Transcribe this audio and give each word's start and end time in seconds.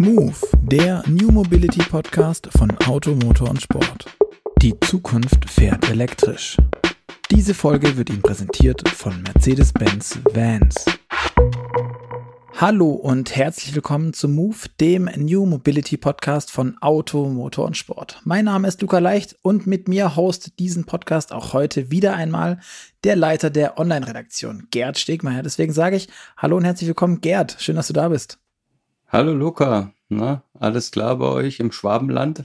Move, 0.00 0.32
der 0.62 1.02
New 1.06 1.30
Mobility 1.30 1.82
Podcast 1.82 2.48
von 2.56 2.70
Auto, 2.86 3.14
Motor 3.16 3.50
und 3.50 3.60
Sport. 3.60 4.06
Die 4.62 4.72
Zukunft 4.80 5.50
fährt 5.50 5.90
elektrisch. 5.90 6.56
Diese 7.30 7.52
Folge 7.52 7.98
wird 7.98 8.08
Ihnen 8.08 8.22
präsentiert 8.22 8.88
von 8.88 9.20
Mercedes-Benz 9.20 10.20
Vans. 10.32 10.86
Hallo 12.54 12.92
und 12.92 13.36
herzlich 13.36 13.74
willkommen 13.74 14.14
zu 14.14 14.26
Move, 14.30 14.56
dem 14.80 15.10
New 15.18 15.44
Mobility 15.44 15.98
Podcast 15.98 16.50
von 16.50 16.78
Auto, 16.80 17.28
Motor 17.28 17.66
und 17.66 17.76
Sport. 17.76 18.22
Mein 18.24 18.46
Name 18.46 18.68
ist 18.68 18.80
Luca 18.80 19.00
Leicht 19.00 19.36
und 19.42 19.66
mit 19.66 19.86
mir 19.86 20.16
hostet 20.16 20.58
diesen 20.58 20.86
Podcast 20.86 21.30
auch 21.30 21.52
heute 21.52 21.90
wieder 21.90 22.14
einmal 22.14 22.60
der 23.04 23.16
Leiter 23.16 23.50
der 23.50 23.78
Online-Redaktion, 23.78 24.68
Gerd 24.70 24.98
Stegmeier. 24.98 25.42
Deswegen 25.42 25.74
sage 25.74 25.96
ich 25.96 26.08
Hallo 26.38 26.56
und 26.56 26.64
herzlich 26.64 26.88
willkommen, 26.88 27.20
Gerd. 27.20 27.58
Schön, 27.58 27.76
dass 27.76 27.88
du 27.88 27.92
da 27.92 28.08
bist. 28.08 28.38
Hallo 29.12 29.32
Luca, 29.32 29.92
na, 30.08 30.44
alles 30.54 30.92
klar 30.92 31.18
bei 31.18 31.26
euch 31.26 31.58
im 31.58 31.72
Schwabenland? 31.72 32.44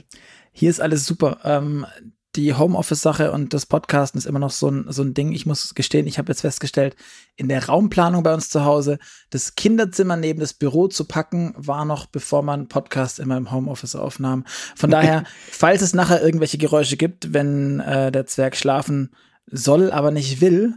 Hier 0.50 0.68
ist 0.68 0.80
alles 0.80 1.06
super. 1.06 1.38
Ähm, 1.44 1.86
die 2.34 2.54
Homeoffice-Sache 2.54 3.30
und 3.30 3.54
das 3.54 3.66
Podcasten 3.66 4.18
ist 4.18 4.26
immer 4.26 4.40
noch 4.40 4.50
so 4.50 4.68
ein, 4.68 4.86
so 4.88 5.04
ein 5.04 5.14
Ding. 5.14 5.30
Ich 5.30 5.46
muss 5.46 5.76
gestehen, 5.76 6.08
ich 6.08 6.18
habe 6.18 6.32
jetzt 6.32 6.40
festgestellt, 6.40 6.96
in 7.36 7.48
der 7.48 7.66
Raumplanung 7.66 8.24
bei 8.24 8.34
uns 8.34 8.48
zu 8.48 8.64
Hause, 8.64 8.98
das 9.30 9.54
Kinderzimmer 9.54 10.16
neben 10.16 10.40
das 10.40 10.54
Büro 10.54 10.88
zu 10.88 11.04
packen, 11.04 11.54
war 11.56 11.84
noch, 11.84 12.06
bevor 12.06 12.42
man 12.42 12.66
Podcast 12.66 13.20
immer 13.20 13.36
im 13.36 13.52
Homeoffice 13.52 13.94
aufnahm. 13.94 14.42
Von 14.74 14.90
daher, 14.90 15.22
falls 15.48 15.82
es 15.82 15.94
nachher 15.94 16.20
irgendwelche 16.20 16.58
Geräusche 16.58 16.96
gibt, 16.96 17.32
wenn 17.32 17.78
äh, 17.78 18.10
der 18.10 18.26
Zwerg 18.26 18.56
schlafen 18.56 19.14
soll, 19.46 19.92
aber 19.92 20.10
nicht 20.10 20.40
will, 20.40 20.74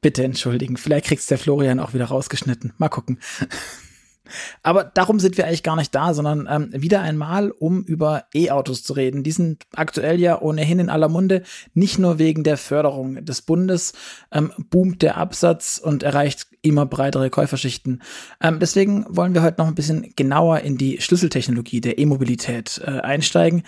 bitte 0.00 0.24
entschuldigen. 0.24 0.78
Vielleicht 0.78 1.04
kriegt's 1.04 1.26
der 1.26 1.36
Florian 1.36 1.78
auch 1.78 1.92
wieder 1.92 2.06
rausgeschnitten. 2.06 2.72
Mal 2.78 2.88
gucken. 2.88 3.18
Aber 4.62 4.84
darum 4.84 5.20
sind 5.20 5.36
wir 5.36 5.46
eigentlich 5.46 5.62
gar 5.62 5.76
nicht 5.76 5.94
da, 5.94 6.14
sondern 6.14 6.48
ähm, 6.50 6.70
wieder 6.72 7.00
einmal, 7.00 7.50
um 7.50 7.82
über 7.82 8.24
E-Autos 8.34 8.82
zu 8.82 8.92
reden. 8.92 9.22
Die 9.22 9.32
sind 9.32 9.64
aktuell 9.74 10.20
ja 10.20 10.40
ohnehin 10.40 10.78
in 10.78 10.90
aller 10.90 11.08
Munde, 11.08 11.42
nicht 11.74 11.98
nur 11.98 12.18
wegen 12.18 12.44
der 12.44 12.56
Förderung 12.56 13.24
des 13.24 13.42
Bundes, 13.42 13.92
ähm, 14.30 14.52
boomt 14.70 15.02
der 15.02 15.16
Absatz 15.16 15.80
und 15.82 16.02
erreicht 16.02 16.46
immer 16.62 16.86
breitere 16.86 17.30
Käuferschichten. 17.30 18.02
Ähm, 18.40 18.58
deswegen 18.60 19.04
wollen 19.08 19.34
wir 19.34 19.42
heute 19.42 19.60
noch 19.60 19.68
ein 19.68 19.74
bisschen 19.74 20.12
genauer 20.16 20.60
in 20.60 20.78
die 20.78 21.00
Schlüsseltechnologie 21.00 21.80
der 21.80 21.98
E-Mobilität 21.98 22.80
äh, 22.84 23.00
einsteigen 23.00 23.64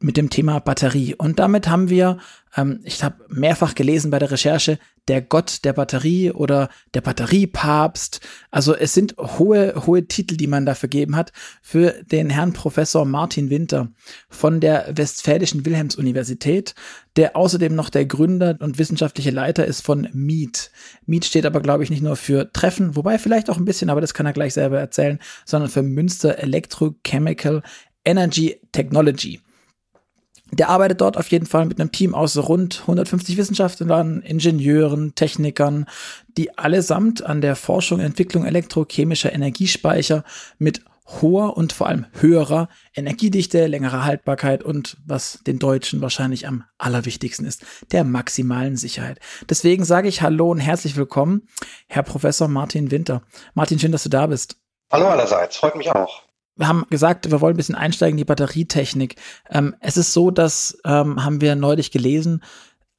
mit 0.00 0.16
dem 0.16 0.30
Thema 0.30 0.58
Batterie. 0.60 1.14
Und 1.14 1.38
damit 1.38 1.68
haben 1.68 1.88
wir, 1.90 2.18
ähm, 2.56 2.80
ich 2.84 3.02
habe 3.02 3.24
mehrfach 3.28 3.74
gelesen 3.74 4.10
bei 4.10 4.18
der 4.18 4.30
Recherche, 4.30 4.78
der 5.08 5.22
Gott 5.22 5.64
der 5.64 5.72
Batterie 5.72 6.30
oder 6.30 6.68
der 6.94 7.00
Batteriepapst. 7.00 8.20
Also 8.50 8.76
es 8.76 8.94
sind 8.94 9.16
hohe, 9.18 9.86
hohe 9.86 10.06
Titel, 10.06 10.36
die 10.36 10.46
man 10.46 10.66
da 10.66 10.74
vergeben 10.74 11.16
hat 11.16 11.32
für 11.62 11.94
den 12.04 12.30
Herrn 12.30 12.52
Professor 12.52 13.04
Martin 13.04 13.50
Winter 13.50 13.88
von 14.28 14.60
der 14.60 14.92
Westfälischen 14.94 15.66
Wilhelms-Universität, 15.66 16.74
der 17.16 17.36
außerdem 17.36 17.74
noch 17.74 17.90
der 17.90 18.06
Gründer 18.06 18.56
und 18.60 18.78
wissenschaftliche 18.78 19.30
Leiter 19.30 19.64
ist 19.64 19.80
von 19.80 20.08
MIET. 20.12 20.70
MIET 21.06 21.24
steht 21.24 21.46
aber, 21.46 21.60
glaube 21.60 21.82
ich, 21.82 21.90
nicht 21.90 22.02
nur 22.02 22.16
für 22.16 22.52
Treffen, 22.52 22.94
wobei 22.94 23.18
vielleicht 23.18 23.50
auch 23.50 23.56
ein 23.56 23.64
bisschen, 23.64 23.90
aber 23.90 24.00
das 24.00 24.14
kann 24.14 24.26
er 24.26 24.32
gleich 24.32 24.54
selber 24.54 24.78
erzählen, 24.78 25.18
sondern 25.44 25.70
für 25.70 25.82
Münster 25.82 26.38
Electrochemical 26.38 27.62
Energy 28.04 28.60
Technology. 28.72 29.40
Der 30.52 30.68
arbeitet 30.68 31.00
dort 31.00 31.16
auf 31.16 31.28
jeden 31.28 31.46
Fall 31.46 31.66
mit 31.66 31.80
einem 31.80 31.92
Team 31.92 32.14
aus 32.14 32.36
rund 32.36 32.80
150 32.82 33.36
Wissenschaftlern, 33.36 34.20
Ingenieuren, 34.22 35.14
Technikern, 35.14 35.86
die 36.36 36.58
allesamt 36.58 37.24
an 37.24 37.40
der 37.40 37.56
Forschung 37.56 38.00
und 38.00 38.04
Entwicklung 38.04 38.44
elektrochemischer 38.44 39.32
Energiespeicher 39.32 40.24
mit 40.58 40.82
hoher 41.20 41.56
und 41.56 41.72
vor 41.72 41.88
allem 41.88 42.06
höherer 42.20 42.68
Energiedichte, 42.94 43.66
längerer 43.66 44.04
Haltbarkeit 44.04 44.62
und 44.62 44.96
was 45.04 45.40
den 45.46 45.58
Deutschen 45.58 46.00
wahrscheinlich 46.00 46.46
am 46.46 46.64
allerwichtigsten 46.78 47.46
ist, 47.46 47.64
der 47.90 48.04
maximalen 48.04 48.76
Sicherheit. 48.76 49.18
Deswegen 49.48 49.84
sage 49.84 50.08
ich 50.08 50.22
Hallo 50.22 50.50
und 50.50 50.58
herzlich 50.58 50.96
willkommen, 50.96 51.48
Herr 51.88 52.04
Professor 52.04 52.46
Martin 52.48 52.90
Winter. 52.90 53.22
Martin, 53.54 53.78
schön, 53.78 53.92
dass 53.92 54.04
du 54.04 54.08
da 54.08 54.26
bist. 54.26 54.56
Hallo 54.92 55.08
allerseits, 55.08 55.56
freut 55.56 55.76
mich 55.76 55.90
auch 55.90 56.29
wir 56.60 56.68
haben 56.68 56.84
gesagt, 56.90 57.30
wir 57.30 57.40
wollen 57.40 57.54
ein 57.54 57.56
bisschen 57.56 57.74
einsteigen 57.74 58.12
in 58.12 58.18
die 58.18 58.24
Batterietechnik. 58.24 59.16
Ähm, 59.48 59.74
es 59.80 59.96
ist 59.96 60.12
so, 60.12 60.30
dass, 60.30 60.78
ähm, 60.84 61.24
haben 61.24 61.40
wir 61.40 61.54
neulich 61.56 61.90
gelesen, 61.90 62.42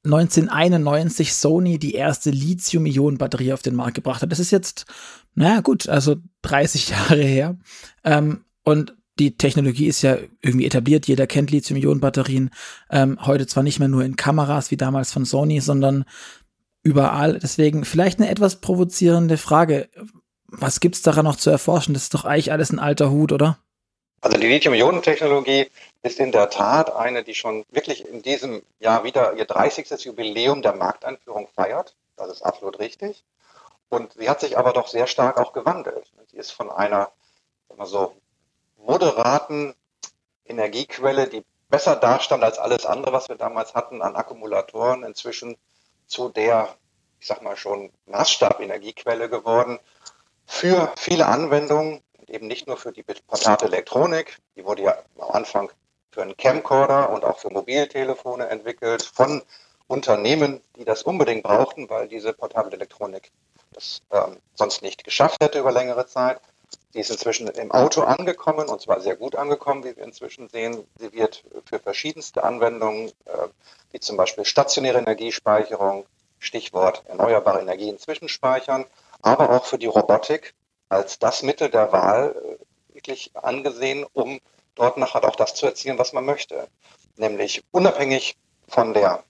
1991 0.03 1.35
Sony 1.35 1.77
die 1.77 1.93
erste 1.93 2.31
Lithium-Ionen-Batterie 2.31 3.53
auf 3.53 3.61
den 3.61 3.75
Markt 3.75 3.93
gebracht 3.93 4.23
hat. 4.23 4.31
Das 4.31 4.39
ist 4.39 4.49
jetzt, 4.49 4.87
naja, 5.35 5.61
gut, 5.61 5.87
also 5.87 6.15
30 6.41 6.89
Jahre 7.09 7.21
her. 7.21 7.57
Ähm, 8.03 8.45
und 8.63 8.95
die 9.19 9.37
Technologie 9.37 9.85
ist 9.85 10.01
ja 10.01 10.17
irgendwie 10.41 10.65
etabliert. 10.65 11.07
Jeder 11.07 11.27
kennt 11.27 11.51
Lithium-Ionen-Batterien. 11.51 12.49
Ähm, 12.89 13.19
heute 13.21 13.45
zwar 13.45 13.61
nicht 13.61 13.77
mehr 13.77 13.89
nur 13.89 14.03
in 14.03 14.15
Kameras 14.15 14.71
wie 14.71 14.77
damals 14.77 15.11
von 15.11 15.23
Sony, 15.23 15.61
sondern 15.61 16.05
überall. 16.81 17.37
Deswegen 17.37 17.85
vielleicht 17.85 18.19
eine 18.19 18.29
etwas 18.29 18.59
provozierende 18.59 19.37
Frage 19.37 19.89
was 20.51 20.79
gibt's 20.79 21.01
daran 21.01 21.25
noch 21.25 21.35
zu 21.35 21.49
erforschen? 21.49 21.93
Das 21.93 22.03
ist 22.03 22.13
doch 22.13 22.25
eigentlich 22.25 22.51
alles 22.51 22.71
ein 22.71 22.79
alter 22.79 23.09
Hut, 23.09 23.31
oder? 23.31 23.57
Also 24.21 24.37
die 24.37 24.47
Lithium-Ionen-Technologie 24.47 25.71
ist 26.03 26.19
in 26.19 26.31
der 26.31 26.49
Tat 26.49 26.93
eine, 26.95 27.23
die 27.23 27.33
schon 27.33 27.65
wirklich 27.71 28.07
in 28.07 28.21
diesem 28.21 28.61
Jahr 28.79 29.03
wieder 29.03 29.33
ihr 29.33 29.45
30. 29.45 29.89
Jubiläum 30.05 30.61
der 30.61 30.75
Markteinführung 30.75 31.47
feiert. 31.55 31.95
Das 32.17 32.29
ist 32.29 32.43
absolut 32.43 32.79
richtig. 32.79 33.23
Und 33.89 34.13
sie 34.13 34.29
hat 34.29 34.39
sich 34.39 34.57
aber 34.57 34.73
doch 34.73 34.87
sehr 34.87 35.07
stark 35.07 35.37
auch 35.37 35.53
gewandelt. 35.53 36.11
Sie 36.29 36.37
ist 36.37 36.51
von 36.51 36.69
einer 36.69 37.11
mal 37.75 37.87
so 37.87 38.15
moderaten 38.77 39.73
Energiequelle, 40.45 41.27
die 41.27 41.43
besser 41.69 41.95
dastand 41.95 42.43
als 42.43 42.59
alles 42.59 42.85
andere, 42.85 43.13
was 43.13 43.29
wir 43.29 43.37
damals 43.37 43.73
hatten 43.73 44.01
an 44.01 44.15
Akkumulatoren, 44.15 45.03
inzwischen 45.03 45.57
zu 46.05 46.29
der, 46.29 46.75
ich 47.19 47.27
sag 47.27 47.41
mal 47.41 47.55
schon, 47.55 47.91
Maßstab-Energiequelle 48.05 49.29
geworden, 49.29 49.79
für 50.51 50.91
viele 50.97 51.27
Anwendungen, 51.27 52.01
eben 52.27 52.47
nicht 52.47 52.67
nur 52.67 52.75
für 52.75 52.91
die 52.91 53.03
portable 53.03 53.67
Elektronik, 53.67 54.37
die 54.57 54.65
wurde 54.65 54.83
ja 54.83 54.97
am 55.17 55.31
Anfang 55.31 55.71
für 56.11 56.21
einen 56.21 56.35
Camcorder 56.35 57.09
und 57.09 57.23
auch 57.23 57.39
für 57.39 57.49
Mobiltelefone 57.49 58.47
entwickelt 58.49 59.01
von 59.01 59.41
Unternehmen, 59.87 60.61
die 60.75 60.83
das 60.83 61.03
unbedingt 61.03 61.43
brauchten, 61.43 61.89
weil 61.89 62.09
diese 62.09 62.33
portable 62.33 62.73
Elektronik 62.73 63.31
das 63.71 64.01
ähm, 64.11 64.37
sonst 64.53 64.81
nicht 64.81 65.05
geschafft 65.05 65.41
hätte 65.41 65.59
über 65.59 65.71
längere 65.71 66.05
Zeit. 66.05 66.41
Die 66.93 66.99
ist 66.99 67.09
inzwischen 67.09 67.47
im 67.47 67.71
Auto 67.71 68.01
angekommen 68.01 68.67
und 68.67 68.81
zwar 68.81 68.99
sehr 68.99 69.15
gut 69.15 69.37
angekommen, 69.37 69.85
wie 69.85 69.95
wir 69.95 70.03
inzwischen 70.03 70.49
sehen. 70.49 70.85
Sie 70.99 71.13
wird 71.13 71.45
für 71.65 71.79
verschiedenste 71.79 72.43
Anwendungen, 72.43 73.07
äh, 73.25 73.47
wie 73.91 74.01
zum 74.01 74.17
Beispiel 74.17 74.43
stationäre 74.43 74.99
Energiespeicherung, 74.99 76.05
Stichwort 76.39 77.03
erneuerbare 77.07 77.61
Energien 77.61 77.97
zwischenspeichern, 77.97 78.85
aber 79.21 79.49
auch 79.49 79.65
für 79.65 79.77
die 79.77 79.87
Robotik 79.87 80.53
als 80.89 81.19
das 81.19 81.41
Mittel 81.43 81.69
der 81.69 81.91
Wahl 81.91 82.35
äh, 82.35 82.95
wirklich 82.95 83.31
angesehen, 83.35 84.05
um 84.13 84.39
dort 84.75 84.97
nachher 84.97 85.23
auch 85.23 85.35
das 85.35 85.55
zu 85.55 85.65
erzielen, 85.65 85.97
was 85.97 86.13
man 86.13 86.25
möchte. 86.25 86.67
Nämlich 87.15 87.63
unabhängig 87.71 88.37
von 88.67 88.93
der 88.93 89.23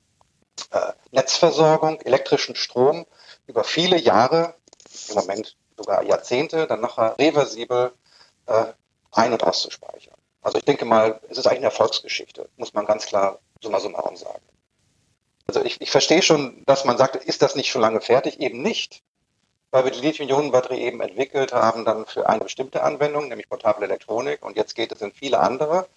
äh, 0.72 0.94
Netzversorgung, 1.12 2.01
elektrischen 2.01 2.56
Strom 2.56 3.06
über 3.47 3.63
viele 3.63 3.97
Jahre, 3.97 4.56
im 5.09 5.16
Moment 5.16 5.56
sogar 5.78 6.03
Jahrzehnte, 6.03 6.68
dann 6.68 6.81
nachher 6.81 7.18
reversibel 7.18 7.94
äh, 8.46 8.66
ein- 9.12 9.34
und 9.34 9.44
auszuspeichern. 9.44 10.16
Also 10.41 10.57
ich 10.57 10.66
denke 10.66 10.85
mal, 10.85 11.19
es 11.30 11.38
ist 11.38 11.46
eigentlich 11.46 11.59
eine 11.59 11.66
Erfolgsgeschichte, 11.68 12.50
muss 12.57 12.74
man 12.74 12.85
ganz 12.85 13.06
klar 13.06 13.40
summa 13.62 13.80
summarum 13.80 14.16
sagen. 14.16 14.41
Also 15.47 15.63
ich, 15.63 15.80
ich 15.81 15.91
verstehe 15.91 16.22
schon, 16.22 16.63
dass 16.66 16.85
man 16.85 16.97
sagt, 16.97 17.16
ist 17.16 17.41
das 17.41 17.56
nicht 17.56 17.69
schon 17.69 17.81
lange 17.81 18.01
fertig? 18.01 18.40
Eben 18.40 18.62
nicht 18.62 19.03
weil 19.71 19.85
wir 19.85 19.91
die 19.91 20.01
Lithium-Ionen-Batterie 20.01 20.81
eben 20.81 21.01
entwickelt 21.01 21.53
haben, 21.53 21.85
dann 21.85 22.05
für 22.05 22.27
eine 22.27 22.41
bestimmte 22.41 22.83
Anwendung, 22.83 23.29
nämlich 23.29 23.49
portable 23.49 23.85
Elektronik. 23.85 24.44
Und 24.44 24.57
jetzt 24.57 24.75
geht 24.75 24.91
es 24.91 25.01
in 25.01 25.13
viele 25.13 25.39
andere. 25.39 25.88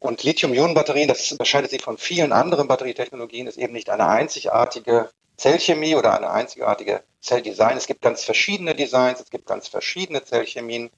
Und 0.00 0.22
Lithium-Ionen-Batterien, 0.22 1.08
das 1.08 1.30
unterscheidet 1.30 1.70
sich 1.70 1.82
von 1.82 1.98
vielen 1.98 2.32
anderen 2.32 2.66
Batterietechnologien, 2.66 3.46
ist 3.46 3.58
eben 3.58 3.74
nicht 3.74 3.90
eine 3.90 4.06
einzigartige 4.06 5.10
Zellchemie 5.36 5.94
oder 5.94 6.16
eine 6.16 6.30
einzigartige 6.30 7.02
Zelldesign. 7.20 7.76
Es 7.76 7.86
gibt 7.86 8.02
ganz 8.02 8.24
verschiedene 8.24 8.74
Designs, 8.74 9.20
es 9.20 9.30
gibt 9.30 9.46
ganz 9.46 9.68
verschiedene 9.68 10.24
Zellchemien. 10.24 10.90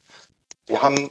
Wir 0.66 0.82
haben 0.82 1.10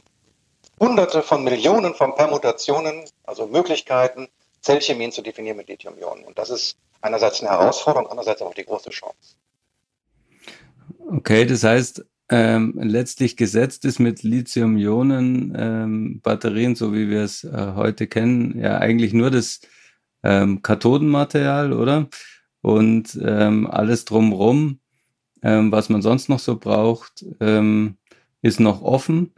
hunderte 0.78 1.22
von 1.22 1.44
Millionen 1.44 1.94
von 1.94 2.14
Permutationen, 2.14 3.04
also 3.24 3.46
Möglichkeiten, 3.46 4.28
Zellchemien 4.60 5.12
zu 5.12 5.22
definieren 5.22 5.56
mit 5.56 5.68
Lithium-Ionen. 5.68 6.24
Und 6.24 6.38
das 6.38 6.50
ist 6.50 6.76
einerseits 7.00 7.40
eine 7.40 7.50
Herausforderung, 7.50 8.08
andererseits 8.08 8.42
auch 8.42 8.54
die 8.54 8.64
große 8.64 8.90
Chance. 8.90 9.36
Okay, 11.08 11.46
das 11.46 11.62
heißt, 11.62 12.04
ähm, 12.30 12.74
letztlich 12.80 13.36
gesetzt 13.36 13.84
ist 13.84 14.00
mit 14.00 14.24
Lithium-Ionen-Batterien, 14.24 16.70
ähm, 16.72 16.76
so 16.76 16.92
wie 16.92 17.08
wir 17.08 17.22
es 17.22 17.44
äh, 17.44 17.72
heute 17.76 18.08
kennen, 18.08 18.58
ja 18.58 18.78
eigentlich 18.78 19.12
nur 19.12 19.30
das 19.30 19.60
ähm, 20.24 20.62
Kathodenmaterial, 20.62 21.72
oder? 21.72 22.08
Und 22.60 23.16
ähm, 23.22 23.68
alles 23.70 24.04
drumrum, 24.04 24.80
ähm, 25.42 25.70
was 25.72 25.88
man 25.90 26.02
sonst 26.02 26.28
noch 26.28 26.40
so 26.40 26.58
braucht, 26.58 27.24
ähm, 27.40 27.96
ist 28.42 28.60
noch 28.60 28.82
offen. 28.82 29.32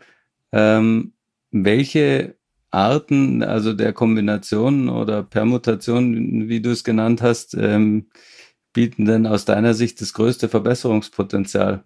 ähm, 0.52 1.14
welche 1.52 2.36
Arten, 2.70 3.42
also 3.42 3.72
der 3.74 3.92
Kombinationen 3.94 4.88
oder 4.90 5.22
Permutationen, 5.24 6.48
wie 6.48 6.60
du 6.62 6.70
es 6.72 6.84
genannt 6.84 7.22
hast, 7.22 7.54
ähm, 7.54 8.08
bieten 8.78 9.06
denn 9.06 9.26
aus 9.26 9.44
deiner 9.44 9.74
Sicht 9.74 10.00
das 10.00 10.14
größte 10.14 10.48
Verbesserungspotenzial? 10.48 11.82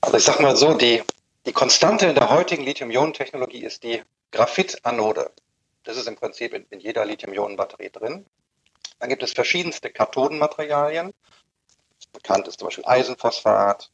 Also 0.00 0.16
ich 0.16 0.24
sag 0.24 0.40
mal 0.40 0.56
so, 0.56 0.74
die, 0.74 1.04
die 1.46 1.52
Konstante 1.52 2.06
in 2.06 2.16
der 2.16 2.30
heutigen 2.30 2.64
Lithium-Ionen-Technologie 2.64 3.62
ist 3.62 3.84
die 3.84 4.02
Graphit-Anode. 4.32 5.30
Das 5.84 5.96
ist 5.96 6.08
im 6.08 6.16
Prinzip 6.16 6.52
in, 6.52 6.66
in 6.70 6.80
jeder 6.80 7.04
Lithium-Ionen-Batterie 7.04 7.90
drin. 7.90 8.26
Dann 8.98 9.08
gibt 9.08 9.22
es 9.22 9.32
verschiedenste 9.32 9.88
Kathodenmaterialien. 9.88 11.14
Bekannt 12.12 12.48
ist 12.48 12.58
zum 12.58 12.66
Beispiel 12.66 12.84
Eisenphosphat, 12.84 13.92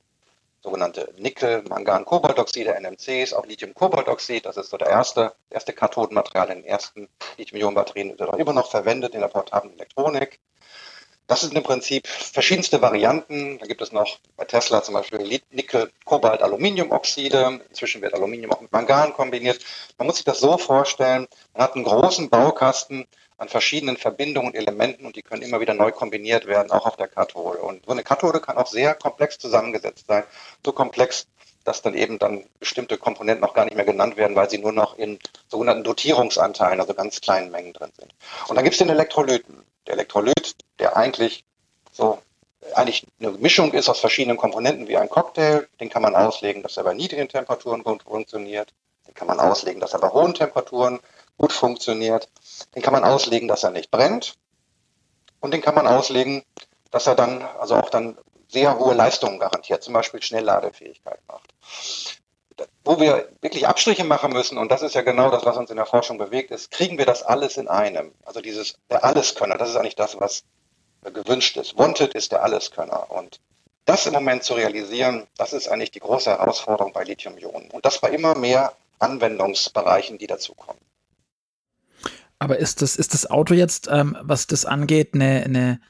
sogenannte 0.62 1.12
Nickel, 1.18 1.64
Mangan, 1.68 2.06
Kobaltoxide, 2.06 2.80
NMCs, 2.80 3.34
auch 3.34 3.44
Lithium-Kobaltoxid. 3.44 4.46
Das 4.46 4.56
ist 4.56 4.70
so 4.70 4.78
der 4.78 4.88
erste, 4.88 5.34
erste 5.50 5.74
Kathodenmaterial 5.74 6.48
in 6.48 6.62
den 6.62 6.64
ersten 6.64 7.10
Lithium-Ionen-Batterien, 7.36 8.18
wird 8.18 8.30
auch 8.30 8.38
immer 8.38 8.54
noch 8.54 8.70
verwendet 8.70 9.14
in 9.14 9.20
der 9.20 9.28
portablen 9.28 9.74
Elektronik. 9.74 10.40
Das 11.30 11.42
sind 11.42 11.54
im 11.54 11.62
Prinzip 11.62 12.08
verschiedenste 12.08 12.82
Varianten. 12.82 13.60
Da 13.60 13.66
gibt 13.66 13.80
es 13.82 13.92
noch 13.92 14.18
bei 14.36 14.44
Tesla 14.46 14.82
zum 14.82 14.94
Beispiel 14.94 15.40
Nickel, 15.52 15.92
Kobalt, 16.04 16.42
Aluminiumoxide. 16.42 17.60
Inzwischen 17.68 18.02
wird 18.02 18.14
Aluminium 18.14 18.50
auch 18.50 18.60
mit 18.60 18.72
Mangan 18.72 19.12
kombiniert. 19.12 19.60
Man 19.96 20.08
muss 20.08 20.16
sich 20.16 20.24
das 20.24 20.40
so 20.40 20.58
vorstellen, 20.58 21.28
man 21.54 21.62
hat 21.62 21.76
einen 21.76 21.84
großen 21.84 22.30
Baukasten 22.30 23.06
an 23.38 23.48
verschiedenen 23.48 23.96
Verbindungen 23.96 24.48
und 24.48 24.56
Elementen 24.56 25.06
und 25.06 25.14
die 25.14 25.22
können 25.22 25.42
immer 25.42 25.60
wieder 25.60 25.72
neu 25.72 25.92
kombiniert 25.92 26.46
werden, 26.46 26.72
auch 26.72 26.84
auf 26.84 26.96
der 26.96 27.06
Kathode. 27.06 27.58
Und 27.58 27.86
so 27.86 27.92
eine 27.92 28.02
Kathode 28.02 28.40
kann 28.40 28.56
auch 28.56 28.66
sehr 28.66 28.96
komplex 28.96 29.38
zusammengesetzt 29.38 30.06
sein. 30.08 30.24
So 30.66 30.72
komplex, 30.72 31.28
dass 31.62 31.80
dann 31.80 31.94
eben 31.94 32.18
dann 32.18 32.44
bestimmte 32.58 32.98
Komponenten 32.98 33.44
auch 33.44 33.54
gar 33.54 33.66
nicht 33.66 33.76
mehr 33.76 33.84
genannt 33.84 34.16
werden, 34.16 34.34
weil 34.34 34.50
sie 34.50 34.58
nur 34.58 34.72
noch 34.72 34.98
in 34.98 35.20
sogenannten 35.46 35.84
Dotierungsanteilen, 35.84 36.80
also 36.80 36.92
ganz 36.92 37.20
kleinen 37.20 37.52
Mengen 37.52 37.72
drin 37.72 37.92
sind. 37.96 38.12
Und 38.48 38.56
dann 38.56 38.64
gibt 38.64 38.74
es 38.74 38.78
den 38.78 38.90
Elektrolyten. 38.90 39.64
Elektrolyt, 39.90 40.56
der 40.78 40.96
eigentlich 40.96 41.44
so 41.92 42.18
eigentlich 42.74 43.06
eine 43.20 43.32
Mischung 43.32 43.72
ist 43.72 43.88
aus 43.88 44.00
verschiedenen 44.00 44.36
Komponenten 44.36 44.88
wie 44.88 44.96
ein 44.96 45.08
Cocktail, 45.08 45.68
den 45.80 45.88
kann 45.88 46.02
man 46.02 46.14
auslegen, 46.14 46.62
dass 46.62 46.76
er 46.76 46.84
bei 46.84 46.94
niedrigen 46.94 47.28
Temperaturen 47.28 47.82
gut 47.82 48.02
funktioniert. 48.02 48.72
Den 49.06 49.14
kann 49.14 49.26
man 49.26 49.40
auslegen, 49.40 49.80
dass 49.80 49.92
er 49.92 49.98
bei 49.98 50.10
hohen 50.10 50.34
Temperaturen 50.34 51.00
gut 51.36 51.52
funktioniert. 51.52 52.28
Den 52.74 52.82
kann 52.82 52.92
man 52.92 53.04
auslegen, 53.04 53.48
dass 53.48 53.64
er 53.64 53.70
nicht 53.70 53.90
brennt. 53.90 54.34
Und 55.40 55.52
den 55.52 55.62
kann 55.62 55.74
man 55.74 55.86
auslegen, 55.86 56.44
dass 56.90 57.06
er 57.06 57.14
dann, 57.14 57.42
also 57.42 57.76
auch 57.76 57.90
dann 57.90 58.18
sehr 58.48 58.78
hohe 58.78 58.94
Leistungen 58.94 59.38
garantiert, 59.38 59.82
zum 59.82 59.94
Beispiel 59.94 60.22
Schnellladefähigkeit 60.22 61.20
macht. 61.28 61.54
Wo 62.84 63.00
wir 63.00 63.28
wirklich 63.40 63.66
Abstriche 63.66 64.04
machen 64.04 64.32
müssen, 64.32 64.58
und 64.58 64.70
das 64.70 64.82
ist 64.82 64.94
ja 64.94 65.02
genau 65.02 65.30
das, 65.30 65.44
was 65.44 65.56
uns 65.56 65.70
in 65.70 65.76
der 65.76 65.86
Forschung 65.86 66.18
bewegt, 66.18 66.50
ist, 66.50 66.70
kriegen 66.70 66.98
wir 66.98 67.06
das 67.06 67.22
alles 67.22 67.56
in 67.56 67.68
einem. 67.68 68.12
Also 68.24 68.40
dieses, 68.40 68.74
der 68.90 69.04
Alleskönner, 69.04 69.58
das 69.58 69.70
ist 69.70 69.76
eigentlich 69.76 69.96
das, 69.96 70.18
was 70.18 70.44
gewünscht 71.02 71.56
ist. 71.56 71.78
Wanted 71.78 72.14
ist 72.14 72.32
der 72.32 72.42
Alleskönner. 72.42 73.10
Und 73.10 73.40
das 73.84 74.06
im 74.06 74.12
Moment 74.12 74.44
zu 74.44 74.54
realisieren, 74.54 75.26
das 75.36 75.52
ist 75.52 75.68
eigentlich 75.68 75.90
die 75.90 76.00
große 76.00 76.30
Herausforderung 76.30 76.92
bei 76.92 77.04
Lithium-Ionen. 77.04 77.70
Und 77.70 77.84
das 77.84 78.00
bei 78.00 78.10
immer 78.10 78.36
mehr 78.36 78.72
Anwendungsbereichen, 78.98 80.18
die 80.18 80.26
dazukommen. 80.26 80.80
Aber 82.38 82.58
ist 82.58 82.82
das, 82.82 82.96
ist 82.96 83.14
das 83.14 83.30
Auto 83.30 83.54
jetzt, 83.54 83.88
ähm, 83.90 84.16
was 84.22 84.46
das 84.46 84.64
angeht, 84.64 85.10
eine, 85.14 85.42
eine, 85.44 85.80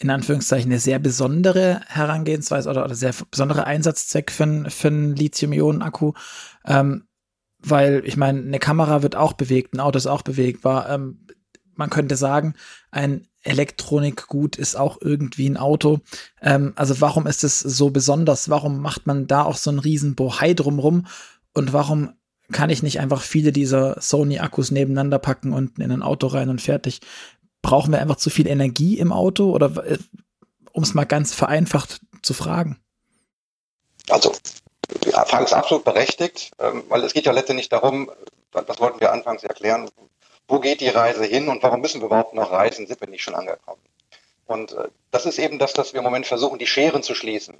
in 0.00 0.10
Anführungszeichen, 0.10 0.70
eine 0.70 0.80
sehr 0.80 0.98
besondere 0.98 1.82
Herangehensweise 1.86 2.68
oder, 2.68 2.84
oder 2.84 2.94
sehr 2.94 3.14
besondere 3.30 3.66
Einsatzzweck 3.66 4.30
für, 4.30 4.70
für 4.70 4.88
einen 4.88 5.14
Lithium-Ionen-Akku? 5.14 6.14
Ähm, 6.66 7.04
weil, 7.58 8.02
ich 8.06 8.16
meine, 8.16 8.40
eine 8.40 8.58
Kamera 8.58 9.02
wird 9.02 9.14
auch 9.14 9.34
bewegt, 9.34 9.74
ein 9.74 9.80
Auto 9.80 9.98
ist 9.98 10.06
auch 10.06 10.22
bewegbar. 10.22 10.88
Ähm, 10.88 11.26
man 11.74 11.90
könnte 11.90 12.16
sagen, 12.16 12.54
ein 12.90 13.26
Elektronikgut 13.42 14.56
ist 14.56 14.74
auch 14.74 14.98
irgendwie 15.00 15.48
ein 15.48 15.58
Auto. 15.58 16.00
Ähm, 16.40 16.72
also 16.76 17.00
warum 17.00 17.26
ist 17.26 17.44
es 17.44 17.60
so 17.60 17.90
besonders? 17.90 18.48
Warum 18.48 18.80
macht 18.80 19.06
man 19.06 19.26
da 19.26 19.42
auch 19.42 19.56
so 19.56 19.70
einen 19.70 19.78
riesen 19.78 20.14
Bohai 20.14 20.54
drumrum? 20.54 21.06
Und 21.52 21.72
warum 21.74 22.14
kann 22.52 22.70
ich 22.70 22.82
nicht 22.82 23.00
einfach 23.00 23.22
viele 23.22 23.52
dieser 23.52 24.00
Sony-Akkus 24.00 24.70
nebeneinander 24.70 25.18
packen 25.18 25.52
und 25.52 25.78
in 25.78 25.90
ein 25.90 26.02
Auto 26.02 26.26
rein 26.26 26.48
und 26.48 26.60
fertig. 26.60 27.00
Brauchen 27.62 27.92
wir 27.92 28.00
einfach 28.00 28.16
zu 28.16 28.30
viel 28.30 28.46
Energie 28.46 28.98
im 28.98 29.12
Auto 29.12 29.50
oder 29.50 29.84
äh, 29.84 29.98
um 30.72 30.82
es 30.82 30.94
mal 30.94 31.04
ganz 31.04 31.34
vereinfacht 31.34 32.00
zu 32.22 32.34
fragen? 32.34 32.80
Also, 34.08 34.32
die 35.04 35.10
Frage 35.10 35.44
ist 35.44 35.52
absolut 35.52 35.84
berechtigt, 35.84 36.50
ähm, 36.58 36.84
weil 36.88 37.04
es 37.04 37.12
geht 37.12 37.26
ja 37.26 37.32
letztendlich 37.32 37.68
darum, 37.68 38.10
das 38.50 38.80
wollten 38.80 39.00
wir 39.00 39.12
anfangs 39.12 39.44
erklären, 39.44 39.88
wo 40.48 40.58
geht 40.58 40.80
die 40.80 40.88
Reise 40.88 41.24
hin 41.24 41.48
und 41.48 41.62
warum 41.62 41.80
müssen 41.80 42.00
wir 42.00 42.06
überhaupt 42.06 42.34
noch 42.34 42.50
reisen, 42.50 42.86
sind 42.86 43.00
wir 43.00 43.08
nicht 43.08 43.22
schon 43.22 43.36
angekommen. 43.36 43.80
Und 44.46 44.72
äh, 44.72 44.88
das 45.12 45.26
ist 45.26 45.38
eben 45.38 45.58
das, 45.58 45.72
dass 45.72 45.92
wir 45.92 45.98
im 45.98 46.04
Moment 46.04 46.26
versuchen, 46.26 46.58
die 46.58 46.66
Scheren 46.66 47.04
zu 47.04 47.14
schließen. 47.14 47.56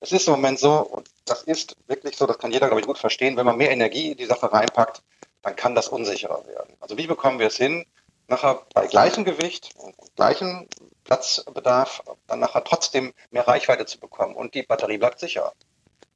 Es 0.00 0.12
ist 0.12 0.26
im 0.28 0.34
Moment 0.34 0.58
so, 0.58 0.80
und 0.80 1.08
das 1.24 1.42
ist 1.42 1.76
wirklich 1.86 2.16
so, 2.16 2.26
das 2.26 2.38
kann 2.38 2.52
jeder, 2.52 2.66
glaube 2.66 2.80
ich, 2.80 2.86
gut 2.86 2.98
verstehen, 2.98 3.36
wenn 3.36 3.46
man 3.46 3.56
mehr 3.56 3.70
Energie 3.70 4.12
in 4.12 4.18
die 4.18 4.26
Sache 4.26 4.52
reinpackt, 4.52 5.02
dann 5.42 5.56
kann 5.56 5.74
das 5.74 5.88
unsicherer 5.88 6.46
werden. 6.46 6.74
Also 6.80 6.98
wie 6.98 7.06
bekommen 7.06 7.38
wir 7.38 7.46
es 7.46 7.56
hin, 7.56 7.86
nachher 8.30 8.62
bei 8.72 8.86
gleichem 8.86 9.24
Gewicht 9.24 9.70
und 9.76 9.94
gleichem 10.16 10.68
Platzbedarf 11.04 12.02
dann 12.26 12.40
nachher 12.40 12.64
trotzdem 12.64 13.12
mehr 13.30 13.46
Reichweite 13.46 13.84
zu 13.84 13.98
bekommen 13.98 14.34
und 14.34 14.54
die 14.54 14.62
Batterie 14.62 14.98
bleibt 14.98 15.18
sicher. 15.18 15.52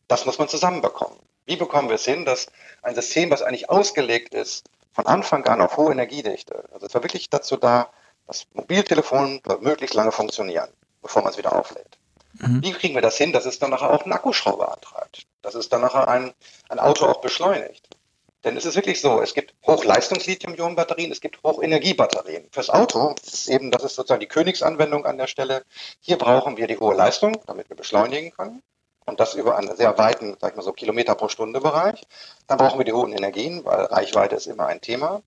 Das 0.09 0.25
muss 0.25 0.39
man 0.39 0.49
zusammenbekommen. 0.49 1.19
Wie 1.47 1.57
bekommen 1.57 1.89
wir 1.89 1.97
es 1.97 2.05
hin, 2.05 2.25
dass 2.25 2.47
ein 2.83 2.95
System, 2.95 3.31
was 3.31 3.43
eigentlich 3.43 3.69
ausgelegt 3.69 4.33
ist, 4.33 4.67
von 4.93 5.07
Anfang 5.07 5.45
an 5.47 5.61
auf 5.61 5.77
hohe 5.77 5.93
Energiedichte, 5.93 6.65
also 6.73 6.87
es 6.87 6.95
war 6.95 7.03
wirklich 7.03 7.29
dazu 7.29 7.57
da, 7.57 7.91
dass 8.27 8.47
Mobiltelefone 8.55 9.41
möglichst 9.61 9.95
lange 9.95 10.13
funktionieren, 10.13 10.71
bevor 11.03 11.23
man 11.23 11.33
es 11.33 11.39
wieder 11.39 11.55
auflädt. 11.55 11.99
Mhm. 12.35 12.63
Wie 12.63 12.73
kriegen 12.73 12.95
wir 12.95 13.03
das 13.03 13.17
hin, 13.17 13.33
dass 13.33 13.45
es 13.45 13.59
dann 13.59 13.71
nachher 13.71 13.91
auch 13.91 14.05
einen 14.05 14.13
Akkuschrauber 14.13 14.73
antreibt? 14.73 15.27
Dass 15.43 15.55
es 15.55 15.69
dann 15.69 15.83
nachher 15.83 16.09
ein, 16.09 16.33
ein 16.69 16.79
Auto 16.79 17.07
auch 17.07 17.21
beschleunigt? 17.21 17.89
Denn 18.45 18.59
es 18.59 18.67
ist 18.67 18.77
wirklich 18.77 19.01
so, 19.01 19.23
es 19.23 19.33
gibt 19.33 19.55
Hochleistungs-Lithium-Ionen-Batterien, 19.67 21.11
es 21.11 21.23
gibt 21.23 21.43
Hochenergiebatterien. 21.43 22.49
Fürs 22.53 22.69
Auto 22.69 23.15
ist 23.25 23.49
eben, 23.49 23.71
das 23.71 23.85
ist 23.85 23.95
sozusagen 23.97 24.21
die 24.21 24.29
Königsanwendung 24.29 25.07
an 25.07 25.17
der 25.17 25.27
Stelle. 25.27 25.65
Hier 26.01 26.19
brauchen 26.19 26.59
wir 26.59 26.67
die 26.67 26.79
hohe 26.79 26.95
Leistung, 26.95 27.41
damit 27.47 27.71
wir 27.71 27.77
beschleunigen 27.77 28.33
können. 28.33 28.63
Und 29.07 29.19
das 29.21 29.35
über 29.35 29.57
einen 29.57 29.75
sehr 29.77 29.97
weiten, 29.97 30.37
sag 30.41 30.51
ich 30.51 30.57
mal 30.57 30.63
so, 30.63 30.73
Kilometer 30.73 31.15
pro 31.15 31.29
Stunde 31.29 31.61
Bereich. 31.61 32.07
Dann 32.47 32.59
brauchen 32.59 32.79
wir 32.79 32.85
die 32.85 32.93
hohen 32.93 33.13
Energien, 33.13 33.65
weil 33.65 33.85
Reichweite 33.87 34.37
ist 34.37 34.47
immer 34.47 34.67
ein 34.67 34.81
Thema. 34.81 35.23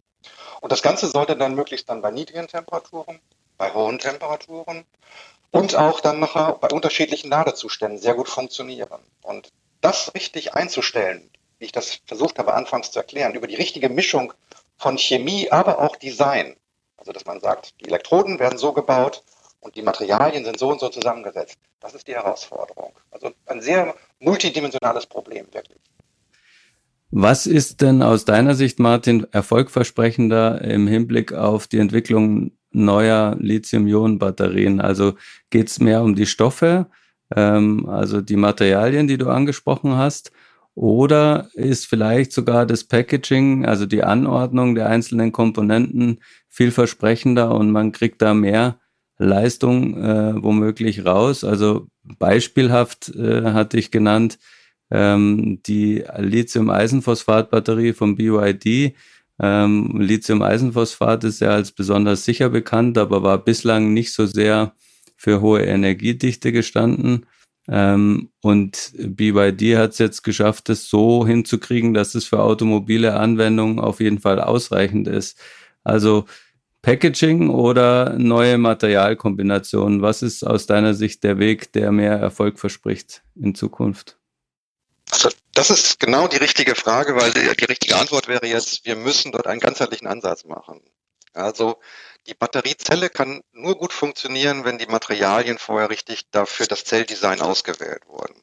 Und 0.61 0.71
das 0.71 0.81
Ganze 0.81 1.07
sollte 1.07 1.35
dann 1.35 1.55
möglichst 1.55 1.89
dann 1.89 2.01
bei 2.01 2.11
niedrigen 2.11 2.47
Temperaturen, 2.47 3.19
bei 3.57 3.73
hohen 3.73 3.99
Temperaturen 3.99 4.85
und 5.51 5.75
auch 5.75 6.01
dann 6.01 6.19
nachher 6.19 6.53
bei 6.53 6.69
unterschiedlichen 6.69 7.29
Ladezuständen 7.29 7.99
sehr 7.99 8.15
gut 8.15 8.29
funktionieren. 8.29 8.99
Und 9.21 9.51
das 9.81 10.13
richtig 10.15 10.53
einzustellen, 10.53 11.29
wie 11.59 11.65
ich 11.65 11.71
das 11.71 11.99
versucht 12.05 12.39
habe 12.39 12.53
anfangs 12.53 12.91
zu 12.91 12.99
erklären, 12.99 13.33
über 13.33 13.47
die 13.47 13.55
richtige 13.55 13.89
Mischung 13.89 14.33
von 14.77 14.97
Chemie, 14.97 15.51
aber 15.51 15.79
auch 15.79 15.95
Design. 15.95 16.55
Also 16.97 17.11
dass 17.11 17.25
man 17.25 17.39
sagt, 17.39 17.73
die 17.81 17.85
Elektroden 17.85 18.39
werden 18.39 18.57
so 18.57 18.73
gebaut 18.73 19.23
und 19.59 19.75
die 19.75 19.81
Materialien 19.81 20.45
sind 20.45 20.59
so 20.59 20.69
und 20.69 20.79
so 20.79 20.89
zusammengesetzt. 20.89 21.57
Das 21.79 21.93
ist 21.93 22.07
die 22.07 22.13
Herausforderung. 22.13 22.93
Also 23.11 23.31
ein 23.45 23.61
sehr 23.61 23.95
multidimensionales 24.19 25.05
Problem, 25.05 25.47
wirklich. 25.51 25.79
Was 27.09 27.47
ist 27.47 27.81
denn 27.81 28.01
aus 28.03 28.25
deiner 28.25 28.53
Sicht, 28.53 28.79
Martin, 28.79 29.25
erfolgversprechender 29.31 30.61
im 30.61 30.87
Hinblick 30.87 31.33
auf 31.33 31.67
die 31.67 31.79
Entwicklung 31.79 32.51
neuer 32.71 33.35
Lithium-Ionen-Batterien? 33.39 34.81
Also 34.81 35.13
geht 35.49 35.69
es 35.69 35.79
mehr 35.79 36.01
um 36.01 36.15
die 36.15 36.25
Stoffe, 36.25 36.87
ähm, 37.33 37.87
also 37.87 38.19
die 38.19 38.35
Materialien, 38.35 39.07
die 39.07 39.17
du 39.17 39.29
angesprochen 39.29 39.95
hast? 39.95 40.31
Oder 40.77 41.49
ist 41.55 41.87
vielleicht 41.87 42.31
sogar 42.31 42.67
das 42.67 42.83
Packaging, 42.83 43.65
also 43.65 43.87
die 43.87 44.03
Anordnung 44.03 44.75
der 44.75 44.87
einzelnen 44.89 45.31
Komponenten 45.31 46.19
vielversprechender 46.49 47.49
und 47.55 47.71
man 47.71 47.91
kriegt 47.91 48.21
da 48.21 48.35
mehr 48.35 48.79
Leistung 49.17 49.97
äh, 49.97 50.35
womöglich 50.35 51.03
raus? 51.03 51.43
Also 51.43 51.87
beispielhaft 52.19 53.09
äh, 53.15 53.53
hatte 53.53 53.79
ich 53.79 53.89
genannt, 53.89 54.37
ähm, 54.91 55.63
die 55.65 56.03
Lithium-Eisenphosphat-Batterie 56.15 57.93
vom 57.93 58.15
BYD. 58.15 58.93
Ähm, 59.39 59.99
Lithium-Eisenphosphat 59.99 61.23
ist 61.23 61.41
ja 61.41 61.49
als 61.49 61.71
besonders 61.71 62.23
sicher 62.23 62.49
bekannt, 62.49 62.99
aber 62.99 63.23
war 63.23 63.43
bislang 63.43 63.95
nicht 63.95 64.13
so 64.13 64.27
sehr 64.27 64.73
für 65.15 65.41
hohe 65.41 65.63
Energiedichte 65.63 66.51
gestanden. 66.51 67.25
Ähm, 67.69 68.31
und 68.41 68.93
BYD 68.97 69.77
hat 69.77 69.91
es 69.91 69.97
jetzt 69.97 70.23
geschafft, 70.23 70.69
es 70.69 70.89
so 70.89 71.27
hinzukriegen, 71.27 71.93
dass 71.93 72.15
es 72.15 72.25
für 72.25 72.39
automobile 72.39 73.15
Anwendungen 73.15 73.79
auf 73.79 73.99
jeden 73.99 74.19
Fall 74.19 74.39
ausreichend 74.39 75.07
ist. 75.07 75.39
Also 75.83 76.25
Packaging 76.81 77.49
oder 77.49 78.13
neue 78.17 78.57
Materialkombinationen? 78.57 80.01
Was 80.01 80.21
ist 80.21 80.43
aus 80.43 80.67
deiner 80.67 80.93
Sicht 80.93 81.23
der 81.23 81.37
Weg, 81.39 81.73
der 81.73 81.91
mehr 81.91 82.13
Erfolg 82.13 82.59
verspricht 82.59 83.23
in 83.35 83.55
Zukunft? 83.55 84.17
Also 85.11 85.29
das 85.53 85.69
ist 85.69 85.99
genau 85.99 86.27
die 86.27 86.37
richtige 86.37 86.75
Frage, 86.75 87.15
weil 87.15 87.31
die, 87.31 87.49
die 87.57 87.65
richtige 87.65 87.97
Antwort 87.97 88.27
wäre 88.27 88.45
jetzt, 88.45 88.85
wir 88.85 88.95
müssen 88.95 89.31
dort 89.31 89.47
einen 89.47 89.59
ganzheitlichen 89.59 90.07
Ansatz 90.07 90.45
machen. 90.45 90.81
Also 91.33 91.77
die 92.27 92.33
Batteriezelle 92.33 93.09
kann 93.09 93.41
nur 93.51 93.77
gut 93.77 93.93
funktionieren, 93.93 94.65
wenn 94.65 94.77
die 94.77 94.85
Materialien 94.85 95.57
vorher 95.57 95.89
richtig 95.89 96.29
dafür 96.31 96.67
das 96.67 96.83
Zelldesign 96.83 97.41
ausgewählt 97.41 98.05
wurden. 98.07 98.35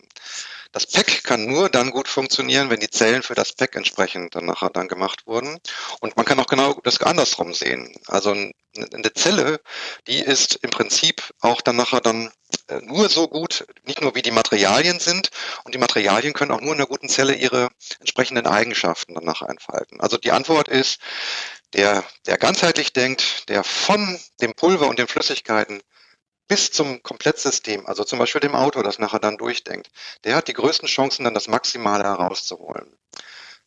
Das 0.75 0.89
Pack 0.89 1.23
kann 1.23 1.47
nur 1.47 1.71
dann 1.71 1.93
gut 1.93 2.09
funktionieren, 2.09 2.69
wenn 2.69 2.81
die 2.81 2.91
Zellen 2.91 3.23
für 3.23 3.37
das 3.37 3.53
Pack 3.53 3.77
entsprechend 3.77 4.35
dann 4.35 4.45
nachher 4.45 4.71
dann 4.71 4.89
gemacht 4.89 5.25
wurden. 5.25 5.61
Und 6.01 6.17
man 6.17 6.27
kann 6.27 6.41
auch 6.41 6.49
genau 6.49 6.81
das 6.83 7.01
andersrum 7.01 7.55
sehen. 7.55 7.95
Also 8.09 8.33
eine 8.33 9.13
Zelle, 9.15 9.61
die 10.09 10.19
ist 10.19 10.57
im 10.63 10.71
Prinzip 10.71 11.23
auch 11.39 11.61
dann 11.61 11.77
nachher 11.77 12.01
dann 12.01 12.33
äh, 12.67 12.81
nur 12.83 13.09
so 13.09 13.29
gut, 13.29 13.65
nicht 13.85 14.01
nur 14.01 14.17
wie 14.17 14.23
die 14.23 14.33
Materialien 14.33 14.99
sind, 14.99 15.31
und 15.63 15.77
die 15.77 15.79
Materialien 15.79 16.33
können 16.33 16.51
auch 16.51 16.61
nur 16.61 16.73
in 16.73 16.81
einer 16.81 16.89
guten 16.89 17.09
Zelle 17.09 17.35
ihre 17.35 17.69
entsprechenden 18.01 18.49
Eigenschaften 18.49 19.15
dann 19.15 19.25
nachher 19.25 19.51
entfalten. 19.51 20.01
Also 20.01 20.17
die 20.17 20.33
Antwort 20.33 20.67
ist, 20.67 20.99
der, 21.73 22.03
der 22.27 22.37
ganzheitlich 22.37 22.93
denkt, 22.93 23.49
der 23.49 23.63
von 23.63 24.19
dem 24.41 24.55
Pulver 24.55 24.89
und 24.89 24.99
den 24.99 25.07
Flüssigkeiten 25.07 25.83
bis 26.49 26.71
zum 26.71 27.03
Komplettsystem, 27.03 27.87
also 27.87 28.05
zum 28.05 28.19
Beispiel 28.19 28.41
dem 28.41 28.55
Auto, 28.55 28.83
das 28.83 28.99
nachher 28.99 29.19
dann 29.21 29.39
durchdenkt, 29.39 29.91
der 30.25 30.37
hat 30.37 30.49
die 30.49 30.53
größten 30.53 30.89
Chancen, 30.89 31.25
dann 31.25 31.35
das 31.35 31.49
Maximale 31.49 32.05
herauszuholen. 32.05 32.97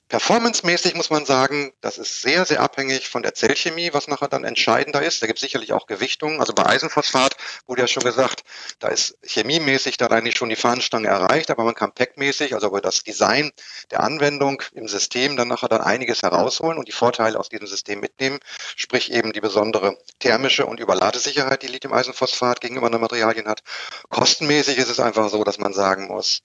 Performancemäßig 0.09 0.95
muss 0.95 1.09
man 1.09 1.25
sagen, 1.25 1.73
das 1.81 1.97
ist 1.97 2.21
sehr, 2.21 2.45
sehr 2.45 2.61
abhängig 2.61 3.09
von 3.09 3.23
der 3.23 3.33
Zellchemie, 3.33 3.89
was 3.91 4.07
nachher 4.07 4.29
dann 4.29 4.45
entscheidender 4.45 5.01
ist. 5.01 5.21
Da 5.21 5.27
gibt 5.27 5.37
es 5.37 5.41
sicherlich 5.41 5.73
auch 5.73 5.85
Gewichtungen. 5.85 6.39
Also 6.39 6.53
bei 6.53 6.65
Eisenphosphat 6.65 7.35
wurde 7.65 7.81
ja 7.81 7.87
schon 7.87 8.03
gesagt, 8.03 8.43
da 8.79 8.87
ist 8.87 9.17
chemiemäßig 9.21 9.97
da 9.97 10.07
eigentlich 10.07 10.37
schon 10.37 10.47
die 10.47 10.55
Fahnenstange 10.55 11.09
erreicht, 11.09 11.51
aber 11.51 11.65
man 11.65 11.75
kann 11.75 11.91
packmäßig, 11.91 12.53
also 12.53 12.67
über 12.67 12.79
das 12.79 13.03
Design 13.03 13.51
der 13.91 13.99
Anwendung 13.99 14.63
im 14.71 14.87
System 14.87 15.35
dann 15.35 15.49
nachher 15.49 15.67
dann 15.67 15.81
einiges 15.81 16.23
herausholen 16.23 16.77
und 16.77 16.87
die 16.87 16.93
Vorteile 16.93 17.37
aus 17.37 17.49
diesem 17.49 17.67
System 17.67 17.99
mitnehmen. 17.99 18.39
Sprich 18.77 19.11
eben 19.11 19.33
die 19.33 19.41
besondere 19.41 19.97
thermische 20.19 20.65
und 20.65 20.79
Überladesicherheit, 20.79 21.63
die 21.63 21.67
Lithium-Eisenphosphat 21.67 22.61
gegenüber 22.61 22.85
anderen 22.85 23.01
Materialien 23.01 23.49
hat. 23.49 23.61
Kostenmäßig 24.09 24.77
ist 24.77 24.89
es 24.89 25.01
einfach 25.01 25.29
so, 25.29 25.43
dass 25.43 25.57
man 25.57 25.73
sagen 25.73 26.07
muss, 26.07 26.43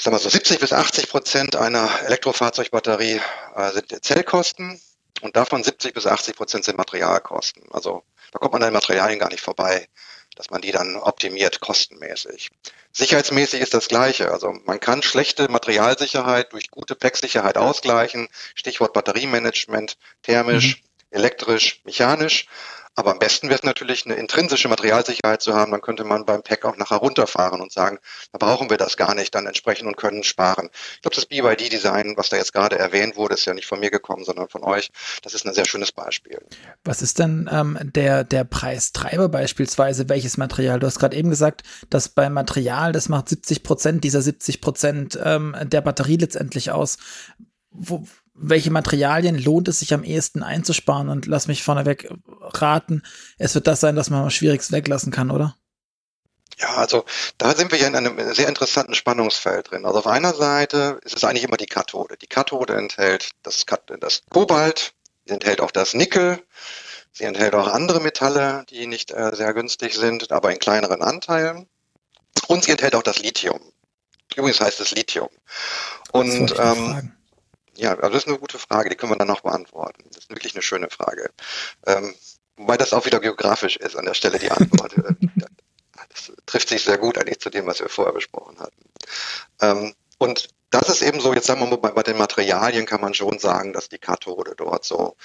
ich 0.00 0.04
sag 0.04 0.12
mal 0.12 0.18
so 0.18 0.30
70 0.30 0.60
bis 0.60 0.72
80 0.72 1.10
Prozent 1.10 1.56
einer 1.56 1.86
Elektrofahrzeugbatterie 2.06 3.20
äh, 3.54 3.70
sind 3.72 4.02
Zellkosten 4.02 4.80
und 5.20 5.36
davon 5.36 5.62
70 5.62 5.92
bis 5.92 6.06
80 6.06 6.36
Prozent 6.36 6.64
sind 6.64 6.78
Materialkosten. 6.78 7.64
Also 7.70 8.02
da 8.32 8.38
kommt 8.38 8.54
man 8.54 8.62
an 8.62 8.70
den 8.70 8.72
Materialien 8.72 9.18
gar 9.18 9.28
nicht 9.28 9.42
vorbei, 9.42 9.88
dass 10.36 10.48
man 10.48 10.62
die 10.62 10.72
dann 10.72 10.96
optimiert 10.96 11.60
kostenmäßig. 11.60 12.48
Sicherheitsmäßig 12.92 13.60
ist 13.60 13.74
das 13.74 13.88
Gleiche. 13.88 14.32
Also 14.32 14.54
man 14.64 14.80
kann 14.80 15.02
schlechte 15.02 15.50
Materialsicherheit 15.50 16.54
durch 16.54 16.70
gute 16.70 16.94
Packsicherheit 16.94 17.58
ausgleichen. 17.58 18.28
Stichwort 18.54 18.94
Batteriemanagement, 18.94 19.98
thermisch, 20.22 20.78
mhm. 20.78 21.18
elektrisch, 21.18 21.82
mechanisch. 21.84 22.46
Aber 22.96 23.12
am 23.12 23.18
besten 23.18 23.48
wäre 23.48 23.58
es 23.58 23.62
natürlich, 23.62 24.04
eine 24.04 24.16
intrinsische 24.16 24.68
Materialsicherheit 24.68 25.40
zu 25.40 25.54
haben. 25.54 25.70
Dann 25.70 25.80
könnte 25.80 26.04
man 26.04 26.24
beim 26.24 26.42
Pack 26.42 26.64
auch 26.64 26.76
nachher 26.76 26.96
runterfahren 26.96 27.60
und 27.60 27.72
sagen, 27.72 27.98
da 28.32 28.38
brauchen 28.38 28.68
wir 28.68 28.76
das 28.76 28.96
gar 28.96 29.14
nicht 29.14 29.34
dann 29.34 29.46
entsprechend 29.46 29.86
und 29.86 29.96
können 29.96 30.22
sparen. 30.22 30.68
Ich 30.96 31.02
glaube, 31.02 31.14
das 31.14 31.26
BYD-Design, 31.26 32.14
was 32.16 32.28
da 32.28 32.36
jetzt 32.36 32.52
gerade 32.52 32.78
erwähnt 32.78 33.16
wurde, 33.16 33.34
ist 33.34 33.44
ja 33.44 33.54
nicht 33.54 33.66
von 33.66 33.80
mir 33.80 33.90
gekommen, 33.90 34.24
sondern 34.24 34.48
von 34.48 34.64
euch. 34.64 34.90
Das 35.22 35.34
ist 35.34 35.46
ein 35.46 35.54
sehr 35.54 35.66
schönes 35.66 35.92
Beispiel. 35.92 36.40
Was 36.84 37.00
ist 37.00 37.18
denn 37.18 37.48
ähm, 37.52 37.78
der, 37.80 38.24
der 38.24 38.44
Preistreiber 38.44 39.28
beispielsweise? 39.28 40.08
Welches 40.08 40.36
Material? 40.36 40.80
Du 40.80 40.86
hast 40.86 40.98
gerade 40.98 41.16
eben 41.16 41.30
gesagt, 41.30 41.62
dass 41.90 42.08
beim 42.08 42.32
Material, 42.32 42.92
das 42.92 43.08
macht 43.08 43.28
70 43.28 43.62
Prozent 43.62 44.04
dieser 44.04 44.20
70 44.20 44.60
Prozent 44.60 45.18
ähm, 45.22 45.56
der 45.62 45.80
Batterie 45.80 46.16
letztendlich 46.16 46.70
aus. 46.70 46.98
Wo, 47.70 48.04
welche 48.40 48.70
Materialien 48.70 49.38
lohnt 49.38 49.68
es 49.68 49.80
sich 49.80 49.92
am 49.92 50.02
ehesten 50.02 50.42
einzusparen? 50.42 51.08
Und 51.08 51.26
lass 51.26 51.46
mich 51.46 51.62
vorneweg 51.62 52.10
raten, 52.40 53.02
es 53.38 53.54
wird 53.54 53.66
das 53.66 53.80
sein, 53.80 53.96
dass 53.96 54.10
man 54.10 54.22
am 54.22 54.30
schwierigst 54.30 54.72
weglassen 54.72 55.12
kann, 55.12 55.30
oder? 55.30 55.56
Ja, 56.58 56.76
also 56.76 57.04
da 57.38 57.54
sind 57.54 57.72
wir 57.72 57.78
ja 57.78 57.86
in 57.86 57.96
einem 57.96 58.34
sehr 58.34 58.48
interessanten 58.48 58.94
Spannungsfeld 58.94 59.70
drin. 59.70 59.86
Also 59.86 60.00
auf 60.00 60.06
einer 60.06 60.34
Seite 60.34 61.00
ist 61.04 61.16
es 61.16 61.24
eigentlich 61.24 61.44
immer 61.44 61.56
die 61.56 61.66
Kathode. 61.66 62.16
Die 62.18 62.26
Kathode 62.26 62.74
enthält 62.74 63.30
das, 63.42 63.64
das 64.00 64.22
Kobalt, 64.28 64.92
sie 65.24 65.32
enthält 65.32 65.60
auch 65.60 65.70
das 65.70 65.94
Nickel, 65.94 66.42
sie 67.12 67.24
enthält 67.24 67.54
auch 67.54 67.68
andere 67.68 68.00
Metalle, 68.00 68.64
die 68.68 68.86
nicht 68.86 69.10
äh, 69.10 69.34
sehr 69.34 69.54
günstig 69.54 69.94
sind, 69.94 70.32
aber 70.32 70.52
in 70.52 70.58
kleineren 70.58 71.02
Anteilen. 71.02 71.66
Und 72.46 72.64
sie 72.64 72.72
enthält 72.72 72.94
auch 72.94 73.02
das 73.02 73.20
Lithium. 73.20 73.60
Übrigens 74.36 74.60
heißt 74.60 74.80
es 74.80 74.92
Lithium. 74.92 75.28
Und 76.12 76.54
ähm, 76.58 77.12
ja, 77.76 77.94
also 77.94 78.08
das 78.10 78.24
ist 78.24 78.28
eine 78.28 78.38
gute 78.38 78.58
Frage, 78.58 78.90
die 78.90 78.96
können 78.96 79.12
wir 79.12 79.18
dann 79.18 79.28
noch 79.28 79.40
beantworten. 79.42 80.04
Das 80.08 80.24
ist 80.24 80.30
wirklich 80.30 80.54
eine 80.54 80.62
schöne 80.62 80.90
Frage. 80.90 81.30
Ähm, 81.86 82.14
wobei 82.56 82.76
das 82.76 82.92
auch 82.92 83.06
wieder 83.06 83.20
geografisch 83.20 83.76
ist 83.76 83.96
an 83.96 84.04
der 84.04 84.14
Stelle 84.14 84.38
die 84.38 84.50
Antwort. 84.50 84.94
das 86.08 86.32
trifft 86.46 86.68
sich 86.68 86.84
sehr 86.84 86.98
gut 86.98 87.18
eigentlich 87.18 87.40
zu 87.40 87.50
dem, 87.50 87.66
was 87.66 87.80
wir 87.80 87.88
vorher 87.88 88.12
besprochen 88.12 88.58
hatten. 88.58 88.82
Ähm, 89.60 89.94
und 90.18 90.48
das 90.70 90.88
ist 90.88 91.02
eben 91.02 91.20
so, 91.20 91.34
jetzt 91.34 91.46
sagen 91.46 91.60
wir 91.60 91.66
mal, 91.66 91.78
bei, 91.78 91.90
bei 91.90 92.02
den 92.02 92.16
Materialien 92.16 92.86
kann 92.86 93.00
man 93.00 93.12
schon 93.14 93.38
sagen, 93.38 93.72
dass 93.72 93.88
die 93.88 93.98
Kathode 93.98 94.54
dort 94.56 94.84
so 94.84 95.16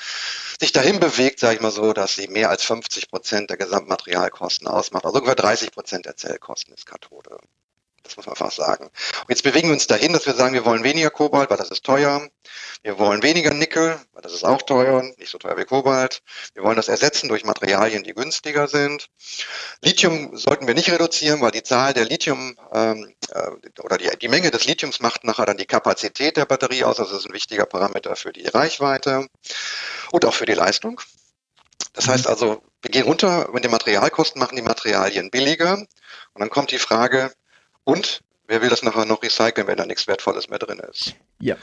sich 0.59 0.71
dahin 0.71 0.99
bewegt, 0.99 1.39
sage 1.39 1.55
ich 1.55 1.61
mal 1.61 1.71
so, 1.71 1.93
dass 1.93 2.15
sie 2.15 2.27
mehr 2.27 2.49
als 2.49 2.63
50 2.63 3.09
Prozent 3.09 3.49
der 3.51 3.57
Gesamtmaterialkosten 3.57 4.67
ausmacht. 4.67 5.05
Also 5.05 5.17
ungefähr 5.17 5.35
30 5.35 5.71
Prozent 5.71 6.05
der 6.07 6.15
Zellkosten 6.15 6.73
ist 6.73 6.87
Kathode. 6.87 7.37
Das 8.05 8.17
muss 8.17 8.27
man 8.27 8.33
einfach 8.33 8.51
sagen. 8.51 8.85
Und 8.85 9.29
jetzt 9.29 9.41
bewegen 9.41 9.69
wir 9.69 9.73
uns 9.73 9.87
dahin, 9.87 10.13
dass 10.13 10.27
wir 10.27 10.35
sagen, 10.35 10.53
wir 10.53 10.63
wollen 10.63 10.83
weniger 10.83 11.09
Kobalt, 11.09 11.49
weil 11.49 11.57
das 11.57 11.71
ist 11.71 11.83
teuer. 11.83 12.29
Wir 12.83 12.99
wollen 12.99 13.23
weniger 13.23 13.51
Nickel, 13.51 13.99
weil 14.13 14.21
das 14.21 14.33
ist 14.33 14.45
auch 14.45 14.61
teuer, 14.61 15.01
nicht 15.17 15.31
so 15.31 15.39
teuer 15.39 15.57
wie 15.57 15.65
Kobalt. 15.65 16.21
Wir 16.53 16.63
wollen 16.63 16.75
das 16.75 16.87
ersetzen 16.87 17.29
durch 17.29 17.43
Materialien, 17.43 18.03
die 18.03 18.13
günstiger 18.13 18.67
sind. 18.67 19.09
Lithium 19.81 20.37
sollten 20.37 20.67
wir 20.67 20.75
nicht 20.75 20.91
reduzieren, 20.91 21.41
weil 21.41 21.49
die 21.49 21.63
Zahl 21.63 21.93
der 21.93 22.05
Lithium 22.05 22.55
ähm, 22.71 23.11
äh, 23.31 23.81
oder 23.81 23.97
die, 23.97 24.09
die 24.21 24.27
Menge 24.27 24.51
des 24.51 24.65
Lithiums 24.65 24.99
macht 24.99 25.23
nachher 25.23 25.47
dann 25.47 25.57
die 25.57 25.65
Kapazität 25.65 26.37
der 26.37 26.45
Batterie 26.45 26.83
aus. 26.83 26.99
Also 26.99 27.13
das 27.13 27.21
ist 27.21 27.29
ein 27.29 27.33
wichtiger 27.33 27.65
Parameter 27.65 28.15
für 28.15 28.31
die 28.31 28.45
Reichweite 28.45 29.27
und 30.11 30.25
auch 30.25 30.33
für 30.35 30.45
die 30.45 30.53
Leistung. 30.53 31.01
Das 31.93 32.07
heißt 32.07 32.27
also, 32.27 32.61
wir 32.81 32.91
gehen 32.91 33.05
runter 33.05 33.49
mit 33.51 33.63
den 33.63 33.71
Materialkosten, 33.71 34.39
machen 34.39 34.57
die 34.57 34.61
Materialien 34.61 35.31
billiger. 35.31 35.77
Und 35.77 36.41
dann 36.41 36.49
kommt 36.49 36.71
die 36.71 36.77
Frage, 36.77 37.31
und 37.85 38.21
wer 38.47 38.61
will 38.61 38.69
das 38.69 38.83
nachher 38.83 39.05
noch 39.05 39.23
recyceln, 39.23 39.67
wenn 39.67 39.77
da 39.77 39.85
nichts 39.85 40.07
Wertvolles 40.07 40.49
mehr 40.49 40.59
drin 40.59 40.79
ist? 40.79 41.15
Ja. 41.39 41.55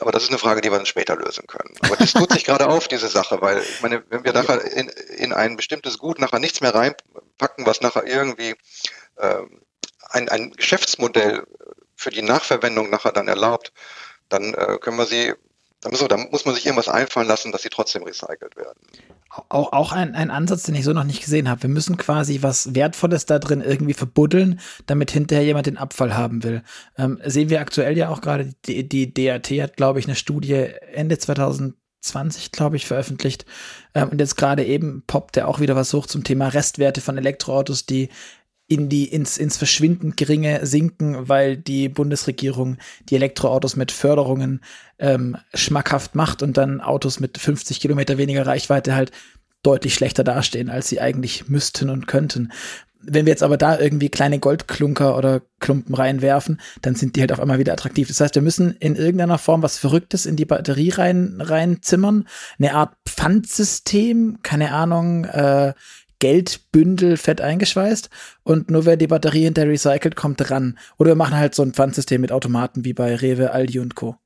Aber 0.00 0.12
das 0.12 0.24
ist 0.24 0.28
eine 0.28 0.38
Frage, 0.38 0.60
die 0.60 0.70
wir 0.70 0.76
dann 0.76 0.86
später 0.86 1.16
lösen 1.16 1.46
können. 1.46 1.74
Aber 1.80 1.96
das 1.96 2.12
tut 2.12 2.30
sich 2.32 2.44
gerade 2.44 2.68
auf, 2.68 2.86
diese 2.86 3.08
Sache, 3.08 3.40
weil 3.40 3.58
ich 3.58 3.80
meine, 3.80 4.04
wenn 4.10 4.24
wir 4.24 4.32
nachher 4.32 4.62
in, 4.72 4.88
in 4.88 5.32
ein 5.32 5.56
bestimmtes 5.56 5.98
Gut 5.98 6.20
nachher 6.20 6.38
nichts 6.38 6.60
mehr 6.60 6.74
reinpacken, 6.74 7.66
was 7.66 7.80
nachher 7.80 8.06
irgendwie 8.06 8.54
ähm, 9.18 9.62
ein, 10.10 10.28
ein 10.28 10.52
Geschäftsmodell 10.52 11.46
für 11.96 12.10
die 12.10 12.22
Nachverwendung 12.22 12.90
nachher 12.90 13.12
dann 13.12 13.28
erlaubt, 13.28 13.72
dann 14.28 14.52
äh, 14.54 14.78
können 14.78 14.98
wir 14.98 15.06
sie 15.06 15.34
so, 15.92 16.08
da 16.08 16.16
muss 16.16 16.44
man 16.44 16.54
sich 16.54 16.66
irgendwas 16.66 16.88
einfallen 16.88 17.28
lassen, 17.28 17.52
dass 17.52 17.62
sie 17.62 17.68
trotzdem 17.68 18.02
recycelt 18.02 18.56
werden. 18.56 18.78
Auch, 19.48 19.72
auch 19.72 19.92
ein, 19.92 20.14
ein 20.14 20.30
Ansatz, 20.30 20.62
den 20.62 20.74
ich 20.74 20.84
so 20.84 20.92
noch 20.92 21.04
nicht 21.04 21.20
gesehen 21.20 21.48
habe. 21.48 21.64
Wir 21.64 21.70
müssen 21.70 21.96
quasi 21.96 22.38
was 22.42 22.74
Wertvolles 22.74 23.26
da 23.26 23.38
drin 23.38 23.60
irgendwie 23.60 23.94
verbuddeln, 23.94 24.60
damit 24.86 25.10
hinterher 25.10 25.44
jemand 25.44 25.66
den 25.66 25.76
Abfall 25.76 26.16
haben 26.16 26.42
will. 26.42 26.62
Ähm, 26.96 27.20
sehen 27.24 27.50
wir 27.50 27.60
aktuell 27.60 27.96
ja 27.96 28.08
auch 28.08 28.20
gerade, 28.20 28.52
die, 28.64 28.88
die 28.88 29.12
DAT 29.12 29.50
hat, 29.50 29.76
glaube 29.76 30.00
ich, 30.00 30.06
eine 30.06 30.16
Studie 30.16 30.54
Ende 30.54 31.18
2020, 31.18 32.52
glaube 32.52 32.76
ich, 32.76 32.86
veröffentlicht. 32.86 33.44
Ähm, 33.94 34.08
und 34.08 34.20
jetzt 34.20 34.36
gerade 34.36 34.64
eben 34.64 35.04
poppt 35.06 35.36
er 35.36 35.48
auch 35.48 35.60
wieder 35.60 35.76
was 35.76 35.92
hoch 35.92 36.06
zum 36.06 36.24
Thema 36.24 36.48
Restwerte 36.48 37.00
von 37.00 37.18
Elektroautos, 37.18 37.84
die 37.84 38.08
in 38.68 38.88
die, 38.88 39.04
ins, 39.04 39.38
ins 39.38 39.56
verschwindend 39.56 40.16
geringe 40.16 40.66
sinken, 40.66 41.28
weil 41.28 41.56
die 41.56 41.88
Bundesregierung 41.88 42.78
die 43.08 43.14
Elektroautos 43.14 43.76
mit 43.76 43.92
Förderungen 43.92 44.60
ähm, 44.98 45.36
schmackhaft 45.54 46.14
macht 46.14 46.42
und 46.42 46.56
dann 46.56 46.80
Autos 46.80 47.20
mit 47.20 47.38
50 47.38 47.80
Kilometer 47.80 48.18
weniger 48.18 48.46
Reichweite 48.46 48.94
halt 48.94 49.12
deutlich 49.62 49.94
schlechter 49.94 50.24
dastehen, 50.24 50.70
als 50.70 50.88
sie 50.88 51.00
eigentlich 51.00 51.48
müssten 51.48 51.90
und 51.90 52.06
könnten. 52.06 52.52
Wenn 53.08 53.24
wir 53.24 53.32
jetzt 53.32 53.42
aber 53.44 53.56
da 53.56 53.78
irgendwie 53.78 54.08
kleine 54.08 54.40
Goldklunker 54.40 55.16
oder 55.16 55.42
Klumpen 55.60 55.94
reinwerfen, 55.94 56.60
dann 56.82 56.96
sind 56.96 57.14
die 57.14 57.20
halt 57.20 57.30
auf 57.30 57.38
einmal 57.38 57.60
wieder 57.60 57.72
attraktiv. 57.72 58.08
Das 58.08 58.20
heißt, 58.20 58.34
wir 58.34 58.42
müssen 58.42 58.76
in 58.80 58.96
irgendeiner 58.96 59.38
Form 59.38 59.62
was 59.62 59.78
Verrücktes 59.78 60.26
in 60.26 60.34
die 60.34 60.44
Batterie 60.44 60.90
rein, 60.90 61.36
reinzimmern. 61.40 62.26
Eine 62.58 62.74
Art 62.74 62.96
Pfandsystem, 63.06 64.38
keine 64.42 64.72
Ahnung, 64.72 65.24
äh, 65.24 65.74
Geldbündel 66.18 67.16
fett 67.16 67.40
eingeschweißt 67.40 68.10
und 68.42 68.70
nur 68.70 68.86
wer 68.86 68.96
die 68.96 69.06
Batterie 69.06 69.44
hinter 69.44 69.66
recycelt, 69.66 70.16
kommt 70.16 70.50
ran. 70.50 70.78
Oder 70.98 71.10
wir 71.10 71.16
machen 71.16 71.36
halt 71.36 71.54
so 71.54 71.62
ein 71.62 71.74
Pfandsystem 71.74 72.20
mit 72.20 72.32
Automaten 72.32 72.84
wie 72.84 72.92
bei 72.92 73.14
Rewe, 73.14 73.52
Aldi 73.52 73.80
und 73.80 73.94
Co. 73.94 74.16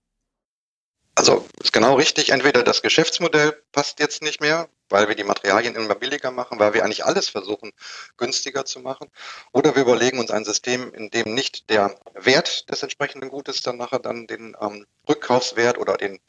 Also 1.21 1.47
ist 1.63 1.73
genau 1.73 1.97
richtig. 1.97 2.31
Entweder 2.31 2.63
das 2.63 2.81
Geschäftsmodell 2.81 3.53
passt 3.73 4.01
jetzt 4.01 4.23
nicht 4.23 4.41
mehr, 4.41 4.69
weil 4.89 5.09
wir 5.09 5.15
die 5.15 5.25
Materialien 5.25 5.75
immer 5.75 5.95
billiger 5.95 6.31
machen, 6.31 6.59
weil 6.59 6.73
wir 6.73 6.83
eigentlich 6.83 7.05
alles 7.05 7.29
versuchen, 7.29 7.73
günstiger 8.17 8.65
zu 8.65 8.81
machen. 8.81 9.11
Oder 9.53 9.75
wir 9.75 9.83
überlegen 9.83 10.19
uns 10.19 10.31
ein 10.31 10.45
System, 10.45 10.95
in 10.95 11.11
dem 11.11 11.35
nicht 11.35 11.69
der 11.69 11.95
Wert 12.15 12.71
des 12.71 12.83
entsprechenden 12.83 13.29
Gutes 13.29 13.61
dann 13.61 13.77
nachher 13.77 13.99
dann 13.99 14.27
den 14.27 14.57
ähm, 14.61 14.87
Rückkaufswert 15.09 15.77
oder 15.77 15.99
den, 15.99 16.21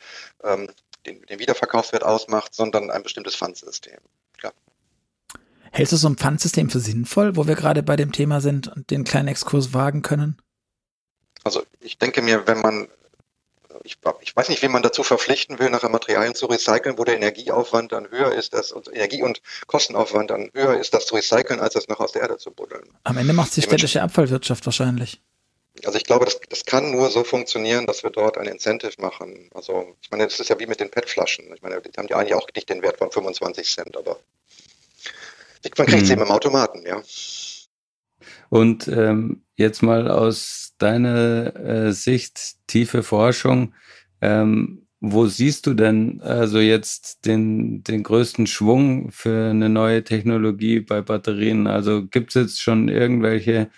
ähm, 0.44 0.70
den, 1.06 1.22
den 1.26 1.40
Wiederverkaufswert 1.40 2.04
ausmacht, 2.04 2.54
sondern 2.54 2.92
ein 2.92 3.04
bestimmtes 3.04 3.36
Pfandsystem. 3.36 4.00
Klar. 4.38 4.54
Hältst 5.72 5.94
du 5.94 5.98
so 5.98 6.10
ein 6.10 6.18
Pfandsystem 6.18 6.70
für 6.70 6.80
sinnvoll, 6.80 7.36
wo 7.36 7.48
wir 7.48 7.56
gerade 7.56 7.82
bei 7.82 7.96
dem 7.96 8.12
Thema 8.12 8.42
sind 8.42 8.68
und 8.68 8.92
den 8.92 9.04
kleinen 9.04 9.30
Exkurs 9.30 9.74
wagen 9.74 10.02
können? 10.02 10.38
Also 11.44 11.64
ich 11.80 11.98
denke 11.98 12.22
mir, 12.22 12.46
wenn 12.46 12.60
man 12.60 12.88
ich, 13.84 13.98
ich, 14.22 14.36
weiß 14.36 14.50
nicht, 14.50 14.62
wie 14.62 14.68
man 14.68 14.84
dazu 14.84 15.04
verpflichten 15.04 15.60
will, 15.60 15.70
nachher 15.70 15.90
Materialien 15.90 16.36
zu 16.36 16.46
recyceln, 16.46 16.98
wo 16.98 17.04
der 17.04 17.16
Energieaufwand 17.16 17.92
dann 17.92 18.10
höher 18.10 18.34
ist, 18.34 18.54
das 18.54 18.72
und 18.72 18.94
Energie- 18.94 19.24
und 19.24 19.42
Kostenaufwand 19.68 20.30
dann 20.30 20.52
höher 20.54 20.80
ist, 20.80 20.94
das 20.94 21.06
zu 21.08 21.16
recyceln, 21.16 21.60
als 21.60 21.74
das 21.74 21.88
noch 21.88 22.00
aus 22.00 22.12
der 22.12 22.24
Erde 22.24 22.38
zu 22.38 22.52
buddeln. 22.52 22.84
Am 23.04 23.18
Ende 23.18 23.34
macht 23.34 23.50
es 23.50 23.56
die 23.56 23.62
städtische 23.62 24.02
Abfallwirtschaft 24.02 24.66
wahrscheinlich. 24.66 25.22
Also 25.86 25.98
ich 25.98 26.04
glaube, 26.04 26.26
das, 26.26 26.40
das 26.50 26.66
kann 26.66 26.92
nur 26.92 27.10
so 27.10 27.24
funktionieren, 27.24 27.88
dass 27.88 28.04
wir 28.04 28.10
dort 28.10 28.38
ein 28.38 28.48
Incentive 28.48 29.02
machen. 29.02 29.50
Also 29.54 29.96
ich 30.02 30.12
meine, 30.12 30.26
das 30.26 30.40
ist 30.40 30.50
ja 30.50 30.60
wie 30.60 30.68
mit 30.68 30.80
den 30.80 30.92
PET-Flaschen. 30.92 31.52
Ich 31.56 31.62
meine, 31.62 31.82
die 31.82 31.98
haben 31.98 32.08
ja 32.08 32.18
eigentlich 32.18 32.36
auch 32.36 32.48
nicht 32.54 32.70
den 32.70 32.82
Wert 32.82 32.98
von 32.98 33.10
25 33.10 33.68
Cent, 33.68 33.98
aber 33.98 34.20
man 35.78 35.88
kriegt 35.88 36.06
sie 36.06 36.14
hm. 36.14 36.20
eben 36.20 36.28
im 36.28 36.32
Automaten, 36.32 36.84
ja. 36.86 37.02
Und 38.50 38.88
ähm, 38.88 39.44
jetzt 39.56 39.82
mal 39.82 40.10
aus 40.10 40.74
deiner 40.78 41.56
äh, 41.56 41.94
Sicht, 41.94 42.56
tiefe 42.68 43.04
Forschung, 43.04 43.74
ähm, 44.22 44.88
wo 45.00 45.26
siehst 45.26 45.66
du 45.66 45.74
denn 45.74 46.22
also 46.22 46.60
jetzt 46.60 47.26
den, 47.26 47.84
den 47.84 48.04
größten 48.04 48.46
Schwung 48.46 49.12
für 49.12 49.50
eine 49.50 49.68
neue 49.68 50.04
Technologie 50.04 50.80
bei 50.80 51.02
Batterien? 51.02 51.66
Also 51.66 52.06
gibt 52.06 52.30
es 52.30 52.36
jetzt 52.36 52.62
schon 52.62 52.88
irgendwelche 52.88 53.72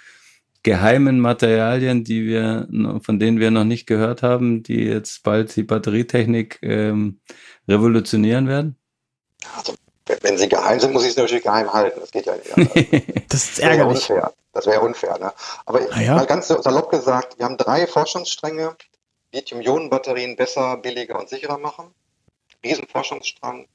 geheimen 0.64 1.20
Materialien, 1.20 2.04
die 2.04 2.26
wir, 2.26 2.68
von 3.02 3.20
denen 3.20 3.40
wir 3.40 3.52
noch 3.52 3.64
nicht 3.64 3.86
gehört 3.86 4.22
haben, 4.22 4.64
die 4.64 4.84
jetzt 4.84 5.24
bald 5.24 5.56
die 5.56 5.64
Batterietechnik 5.64 6.60
ähm, 6.62 7.20
revolutionieren 7.68 8.48
werden? 8.48 8.76
Also 9.56 9.76
wenn 10.06 10.38
sie 10.38 10.50
geheim 10.50 10.80
sind, 10.80 10.94
muss 10.94 11.06
ich 11.06 11.14
sie 11.14 11.22
natürlich 11.22 11.44
geheim 11.44 11.72
halten. 11.72 12.00
Das 12.00 12.12
geht 12.12 12.26
ja 12.26 12.36
nicht. 12.36 12.52
das 13.32 13.44
ist 13.44 13.60
ärgerlich. 13.60 14.08
Das 14.08 14.34
das 14.54 14.68
wäre 14.68 14.82
unfair. 14.82 15.18
Ne? 15.18 15.34
Aber 15.66 15.80
ah, 15.92 16.00
ja? 16.00 16.16
mal 16.16 16.28
ganz 16.28 16.48
salopp 16.48 16.92
gesagt, 16.92 17.38
wir 17.40 17.46
haben 17.46 17.58
drei 17.58 17.88
Forschungsstränge, 17.88 18.76
Lithium-Ionen-Batterien 19.34 20.36
besser, 20.36 20.78
billiger 20.78 21.20
und 21.20 21.28
sicherer 21.28 21.58
machen. 21.58 21.94
Riesenforschungsstrang. 22.64 23.68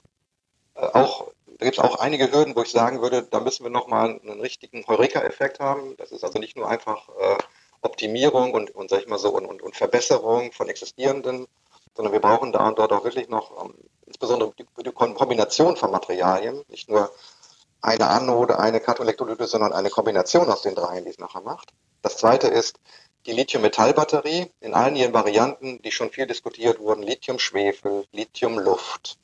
Äh, 0.77 0.81
auch, 0.81 1.27
da 1.59 1.67
gibt 1.67 1.79
es 1.79 1.85
auch 1.85 1.99
einige 1.99 2.31
Hürden, 2.31 2.55
wo 2.55 2.63
ich 2.63 2.71
sagen 2.71 3.03
würde, 3.03 3.25
da 3.25 3.41
müssen 3.41 3.65
wir 3.65 3.71
nochmal 3.71 4.21
einen 4.23 4.41
richtigen 4.41 4.87
Heureka-Effekt 4.87 5.59
haben. 5.59 5.97
Das 5.97 6.13
ist 6.13 6.23
also 6.23 6.39
nicht 6.39 6.57
nur 6.57 6.69
einfach 6.69 7.09
äh, 7.09 7.39
Optimierung 7.83 8.53
und, 8.53 8.71
und, 8.75 8.89
sag 8.89 9.01
ich 9.01 9.09
mal 9.09 9.19
so, 9.19 9.31
und, 9.31 9.47
und, 9.47 9.61
und 9.61 9.77
Verbesserung 9.77 10.53
von 10.53 10.69
existierenden, 10.69 11.49
sondern 11.97 12.13
wir 12.13 12.21
brauchen 12.21 12.53
da 12.53 12.69
und 12.69 12.79
dort 12.79 12.93
auch 12.93 13.03
wirklich 13.03 13.29
noch, 13.29 13.65
ähm, 13.65 13.75
insbesondere 14.19 14.53
die, 14.59 14.67
die 14.83 14.91
Kombination 14.91 15.77
von 15.77 15.93
Materialien, 15.93 16.65
nicht 16.69 16.89
nur 16.89 17.13
eine 17.81 18.09
Anode, 18.09 18.59
eine 18.59 18.81
Kathodelektrolyte, 18.81 19.47
sondern 19.47 19.73
eine 19.73 19.91
Kombination 19.91 20.51
aus 20.51 20.63
den 20.63 20.75
dreien, 20.75 21.05
die 21.05 21.11
es 21.11 21.19
nachher 21.19 21.43
macht. 21.43 21.73
Das 22.03 22.17
zweite 22.17 22.49
ist 22.49 22.81
die 23.27 23.33
Lithium-Metall-Batterie 23.33 24.51
in 24.61 24.75
allen 24.75 24.97
ihren 24.97 25.13
Varianten, 25.13 25.81
die 25.83 25.93
schon 25.93 26.11
viel 26.11 26.27
diskutiert 26.27 26.81
wurden, 26.81 27.05
Lithium-Schwefel, 27.05 28.07
Lithium-Luft 28.11 29.19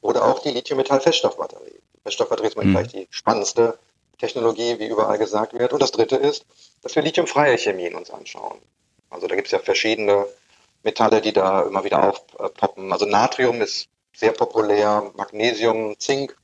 oder 0.00 0.24
auch 0.24 0.38
die 0.38 0.50
Lithium-Metall-Feststoffbatterie. 0.50 1.80
Feststoffbatterie 2.04 2.48
ist 2.48 2.56
mhm. 2.56 2.72
gleich 2.72 2.88
die 2.88 3.06
spannendste 3.10 3.78
Technologie, 4.16 4.78
wie 4.78 4.86
überall 4.86 5.18
gesagt 5.18 5.52
wird. 5.52 5.74
Und 5.74 5.82
das 5.82 5.92
dritte 5.92 6.16
ist, 6.16 6.46
dass 6.82 6.96
wir 6.96 7.02
lithiumfreie 7.02 7.58
Chemien 7.58 7.94
uns 7.94 8.10
anschauen. 8.10 8.58
Also 9.10 9.26
da 9.26 9.34
gibt 9.36 9.48
es 9.48 9.52
ja 9.52 9.58
verschiedene 9.58 10.26
Metalle, 10.82 11.20
die 11.20 11.32
da 11.32 11.62
immer 11.62 11.84
wieder 11.84 12.08
aufpoppen. 12.08 12.92
Also 12.92 13.04
Natrium 13.04 13.60
ist 13.60 13.88
sehr 14.18 14.32
populär, 14.32 15.10
Magnesium, 15.14 15.98
Zink 15.98 16.36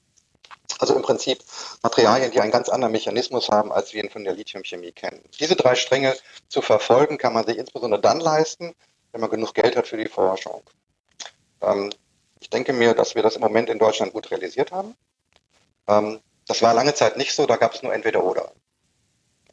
also 0.79 0.95
im 0.95 1.03
Prinzip 1.03 1.39
Materialien, 1.83 2.31
die 2.31 2.41
einen 2.41 2.51
ganz 2.51 2.69
anderen 2.69 2.93
Mechanismus 2.93 3.49
haben, 3.49 3.73
als 3.73 3.93
wir 3.93 4.03
ihn 4.03 4.11
von 4.11 4.25
der 4.25 4.35
Lithiumchemie 4.35 4.93
kennen. 4.93 5.23
Diese 5.39 5.57
drei 5.57 5.75
Stränge 5.75 6.15
zu 6.49 6.63
verfolgen, 6.63 7.19
kann 7.19 7.33
man 7.33 7.47
sich 7.47 7.59
insbesondere 7.59 8.01
dann 8.01 8.21
leisten, 8.21 8.75
wenn 9.13 9.21
man 9.21 9.31
genug 9.31 9.55
Geld 9.55 9.77
hat 9.77 9.87
für 9.87 9.97
die 9.97 10.09
Forschung. 10.09 10.63
Ähm, 11.61 11.91
ich 12.41 12.51
denke 12.51 12.73
mir, 12.73 12.95
dass 12.95 13.15
wir 13.15 13.23
das 13.23 13.37
im 13.37 13.43
Moment 13.43 13.71
in 13.71 13.79
Deutschland 13.79 14.13
gut 14.13 14.31
realisiert 14.31 14.73
haben. 14.73 14.97
Ähm, 15.87 16.21
das 16.47 16.61
war 16.63 16.75
lange 16.75 16.95
Zeit 16.95 17.17
nicht 17.17 17.35
so, 17.35 17.47
da 17.47 17.57
gab 17.57 17.75
es 17.75 17.83
nur 17.83 17.95
entweder 17.95 18.25
oder. 18.25 18.53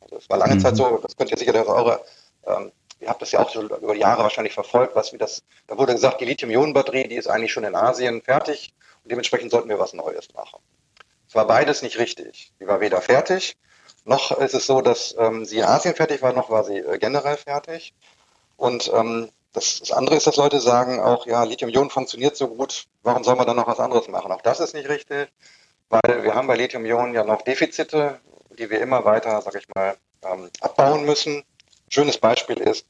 Also 0.02 0.17
es 0.17 0.30
war 0.30 0.38
lange 0.38 0.56
mhm. 0.56 0.60
Zeit 0.60 0.76
so, 0.76 0.98
das 0.98 1.15
könnt 1.15 1.32
ihr 1.32 1.38
sicher 1.38 1.54
eure, 1.67 2.04
ähm, 2.46 2.72
ihr 3.02 3.10
habt 3.10 3.22
das 3.22 3.32
ja 3.32 3.40
auch 3.40 3.50
schon 3.50 3.66
über 3.66 3.94
die 3.94 4.00
Jahre 4.00 4.24
wahrscheinlich 4.24 4.54
verfolgt, 4.54 4.96
was 4.96 5.12
wie 5.14 5.18
das, 5.18 5.44
da 5.68 5.78
wurde 5.78 5.94
gesagt, 5.94 6.22
die 6.22 6.26
Lithium-Ionen-Batterie, 6.26 7.08
die 7.08 7.16
ist 7.16 7.28
eigentlich 7.28 7.52
schon 7.52 7.64
in 7.64 7.76
Asien 7.76 8.22
fertig 8.22 8.74
und 9.04 9.12
dementsprechend 9.12 9.52
sollten 9.52 9.70
wir 9.70 9.80
was 9.80 9.94
Neues 9.94 10.34
machen. 10.34 10.60
Es 11.28 11.36
war 11.36 11.48
beides 11.48 11.82
nicht 11.82 11.98
richtig. 11.98 12.52
Sie 12.60 12.68
war 12.68 12.80
weder 12.80 13.02
fertig, 13.02 13.58
noch 14.04 14.32
ist 14.38 14.54
es 14.54 14.66
so, 14.66 14.82
dass 14.82 15.16
ähm, 15.18 15.46
sie 15.46 15.60
in 15.60 15.66
Asien 15.66 15.96
fertig 15.96 16.22
war, 16.22 16.34
noch 16.34 16.50
war 16.50 16.64
sie 16.64 16.78
äh, 16.78 16.98
generell 16.98 17.38
fertig. 17.38 17.94
Und 18.58 18.92
ähm, 18.94 19.30
das, 19.54 19.80
das, 19.80 19.92
andere 19.92 20.16
ist, 20.16 20.28
dass 20.28 20.38
Leute 20.38 20.60
sagen 20.60 21.00
auch, 21.00 21.26
ja, 21.26 21.44
Lithium-Ionen 21.44 21.90
funktioniert 21.90 22.36
so 22.36 22.48
gut, 22.48 22.88
warum 23.04 23.24
soll 23.24 23.36
man 23.36 23.46
dann 23.46 23.58
noch 23.58 23.68
was 23.68 23.80
anderes 23.80 24.08
machen? 24.08 24.32
Auch 24.32 24.42
das 24.42 24.60
ist 24.60 24.74
nicht 24.74 24.90
richtig, 24.90 25.32
weil 25.90 26.24
wir 26.24 26.36
haben 26.36 26.48
bei 26.48 26.56
Lithium-Ionen 26.56 27.14
ja 27.14 27.24
noch 27.24 27.42
Defizite, 27.42 28.20
die 28.58 28.70
wir 28.70 28.82
immer 28.82 29.06
weiter, 29.06 29.42
sag 29.42 29.56
ich 29.56 29.68
mal, 29.76 29.98
ähm, 30.24 30.50
abbauen 30.62 31.06
müssen. 31.06 31.44
Schönes 31.90 32.18
Beispiel 32.18 32.58
ist, 32.58 32.86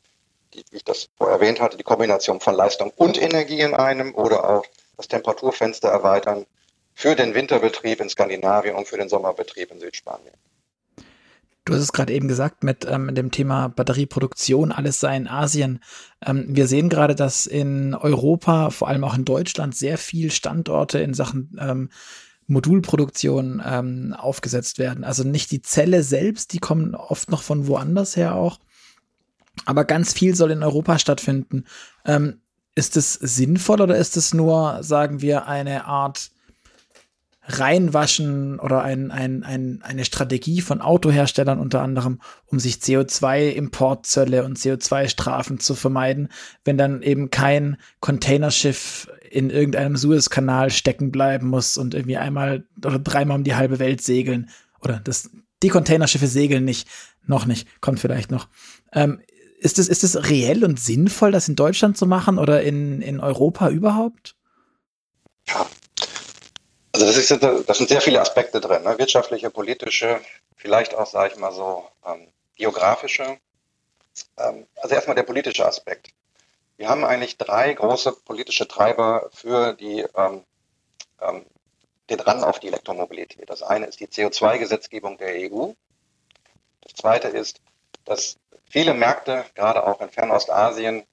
wie 0.54 0.78
ich 0.78 0.84
das 0.84 1.10
vorher 1.18 1.36
erwähnt 1.36 1.62
hatte, 1.62 1.78
die 1.78 1.84
Kombination 1.84 2.40
von 2.40 2.56
Leistung 2.56 2.92
und 2.96 3.22
Energie 3.22 3.62
in 3.62 3.74
einem 3.74 4.16
oder 4.16 4.50
auch 4.50 4.66
das 4.98 5.08
Temperaturfenster 5.08 5.90
erweitern 5.90 6.46
für 6.94 7.16
den 7.16 7.34
Winterbetrieb 7.34 8.02
in 8.02 8.10
Skandinavien 8.10 8.76
und 8.76 8.88
für 8.88 8.98
den 8.98 9.10
Sommerbetrieb 9.10 9.72
in 9.72 9.80
Südspanien. 9.80 10.36
Du 11.64 11.76
hast 11.76 11.82
es 11.82 11.94
gerade 11.94 12.12
eben 12.14 12.28
gesagt 12.28 12.64
mit 12.64 12.86
ähm, 12.90 13.14
dem 13.14 13.30
Thema 13.30 13.68
Batterieproduktion, 13.70 14.72
alles 14.72 15.00
sei 15.00 15.16
in 15.16 15.28
Asien. 15.28 15.80
Ähm, 16.26 16.46
wir 16.50 16.68
sehen 16.68 16.90
gerade, 16.90 17.14
dass 17.14 17.46
in 17.46 17.94
Europa, 17.94 18.72
vor 18.72 18.88
allem 18.88 19.04
auch 19.04 19.16
in 19.16 19.26
Deutschland, 19.26 19.76
sehr 19.76 20.00
viel 20.00 20.32
Standorte 20.32 21.00
in 21.00 21.14
Sachen 21.14 21.56
ähm, 21.62 21.90
Modulproduktion 22.48 23.62
ähm, 23.66 24.16
aufgesetzt 24.18 24.80
werden. 24.80 25.04
Also 25.04 25.24
nicht 25.24 25.52
die 25.52 25.62
Zelle 25.62 26.02
selbst, 26.02 26.54
die 26.54 26.60
kommen 26.60 26.96
oft 26.96 27.30
noch 27.30 27.44
von 27.44 27.68
woanders 27.68 28.18
her 28.18 28.36
auch. 28.36 28.60
Aber 29.66 29.86
ganz 29.86 30.14
viel 30.14 30.36
soll 30.36 30.52
in 30.52 30.64
Europa 30.64 31.00
stattfinden. 31.00 31.66
Ähm, 32.06 32.42
ist 32.76 32.96
es 32.98 33.14
sinnvoll 33.14 33.82
oder 33.82 33.98
ist 33.98 34.18
es 34.18 34.34
nur, 34.34 34.82
sagen 34.82 35.22
wir, 35.22 35.48
eine 35.48 35.86
Art 35.86 36.32
reinwaschen 37.44 38.60
oder 38.60 38.84
ein, 38.84 39.12
ein, 39.12 39.44
ein, 39.44 39.80
eine 39.82 40.06
Strategie 40.06 40.62
von 40.62 40.80
Autoherstellern 40.80 41.60
unter 41.60 41.82
anderem, 41.82 42.22
um 42.46 42.60
sich 42.60 42.76
CO2-Importzölle 42.76 44.44
und 44.44 44.58
CO2-Strafen 44.58 45.60
zu 45.60 45.74
vermeiden, 45.74 46.30
wenn 46.64 46.78
dann 46.78 47.02
eben 47.02 47.32
kein 47.32 47.78
Containerschiff 48.00 49.12
in 49.32 49.50
irgendeinem 49.50 49.98
Suezkanal 49.98 50.70
stecken 50.70 51.12
bleiben 51.12 51.48
muss 51.48 51.78
und 51.78 51.94
irgendwie 51.94 52.18
einmal 52.18 52.66
oder 52.86 53.00
dreimal 53.00 53.38
um 53.38 53.44
die 53.44 53.56
halbe 53.56 53.80
Welt 53.80 54.02
segeln. 54.02 54.50
Oder 54.82 55.00
das, 55.04 55.32
die 55.64 55.70
Containerschiffe 55.70 56.28
segeln 56.28 56.64
nicht, 56.64 56.88
noch 57.26 57.46
nicht, 57.46 57.68
kommt 57.82 58.00
vielleicht 58.00 58.30
noch. 58.30 58.50
Ähm, 58.94 59.22
ist 59.62 59.78
es, 59.78 59.88
ist 59.90 60.30
reell 60.30 60.64
und 60.66 60.80
sinnvoll, 60.80 61.32
das 61.32 61.48
in 61.48 61.56
Deutschland 61.56 61.98
zu 61.98 62.08
machen 62.08 62.40
oder 62.40 62.64
in, 62.64 63.02
in 63.02 63.20
Europa 63.20 63.70
überhaupt? 63.70 64.36
Ja, 65.48 65.68
also 66.94 67.06
das, 67.06 67.18
ist, 67.18 67.32
das 67.32 67.78
sind 67.78 67.90
sehr 67.90 68.02
viele 68.02 68.20
Aspekte 68.20 68.60
drin, 68.60 68.84
ne? 68.84 68.98
wirtschaftliche, 68.98 69.50
politische, 69.50 70.20
vielleicht 70.56 70.96
auch, 70.96 71.06
sage 71.06 71.34
ich 71.34 71.40
mal 71.40 71.54
so, 71.54 71.86
ähm, 72.06 72.28
geografische. 72.56 73.38
Ähm, 74.38 74.68
also 74.82 74.96
erstmal 74.96 75.16
der 75.16 75.24
politische 75.24 75.66
Aspekt. 75.66 76.10
Wir 76.78 76.90
haben 76.90 77.06
eigentlich 77.06 77.38
drei 77.38 77.74
große 77.74 78.12
politische 78.26 78.68
Treiber 78.68 79.30
für 79.32 79.74
die, 79.74 80.06
ähm, 80.16 80.44
ähm, 81.22 81.46
den 82.10 82.20
Run 82.20 82.44
auf 82.44 82.60
die 82.60 82.68
Elektromobilität. 82.68 83.50
Das 83.50 83.62
eine 83.62 83.86
ist 83.86 84.00
die 84.00 84.08
CO2-Gesetzgebung 84.08 85.18
der 85.18 85.52
EU. 85.52 85.72
Das 86.82 86.94
zweite 86.96 87.30
ist, 87.30 87.62
dass 88.06 88.38
viele 88.70 88.94
Märkte, 88.94 89.46
gerade 89.56 89.86
auch 89.86 90.02
in 90.02 90.10
Fernostasien, 90.10 91.04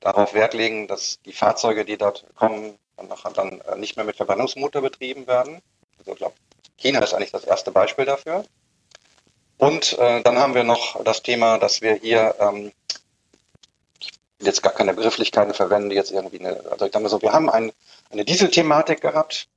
darauf 0.00 0.34
Wert 0.34 0.54
legen, 0.54 0.86
dass 0.86 1.20
die 1.24 1.32
Fahrzeuge, 1.32 1.84
die 1.84 1.96
dort 1.96 2.24
kommen, 2.34 2.78
dann 2.96 3.32
dann 3.34 3.60
äh, 3.62 3.76
nicht 3.76 3.96
mehr 3.96 4.04
mit 4.04 4.16
Verbrennungsmotor 4.16 4.82
betrieben 4.82 5.26
werden. 5.26 5.60
Also 5.98 6.12
ich 6.12 6.18
glaube, 6.18 6.34
China 6.76 7.00
ist 7.00 7.14
eigentlich 7.14 7.32
das 7.32 7.44
erste 7.44 7.70
Beispiel 7.70 8.04
dafür. 8.04 8.44
Und 9.58 9.98
äh, 9.98 10.22
dann 10.22 10.38
haben 10.38 10.54
wir 10.54 10.64
noch 10.64 11.02
das 11.02 11.22
Thema, 11.22 11.58
dass 11.58 11.82
wir 11.82 11.94
hier, 11.94 12.34
ähm, 12.38 12.72
jetzt 14.40 14.62
gar 14.62 14.72
keine 14.72 14.94
Begrifflichkeiten 14.94 15.52
verwenden, 15.52 15.90
jetzt 15.90 16.12
irgendwie 16.12 16.38
eine, 16.38 16.60
also 16.70 16.86
ich 16.86 16.92
sage 16.92 17.02
mal 17.02 17.08
so, 17.08 17.20
wir 17.20 17.32
haben 17.32 17.50
ein, 17.50 17.72
eine 18.10 18.24
Dieselthematik 18.24 19.00
gehabt 19.00 19.48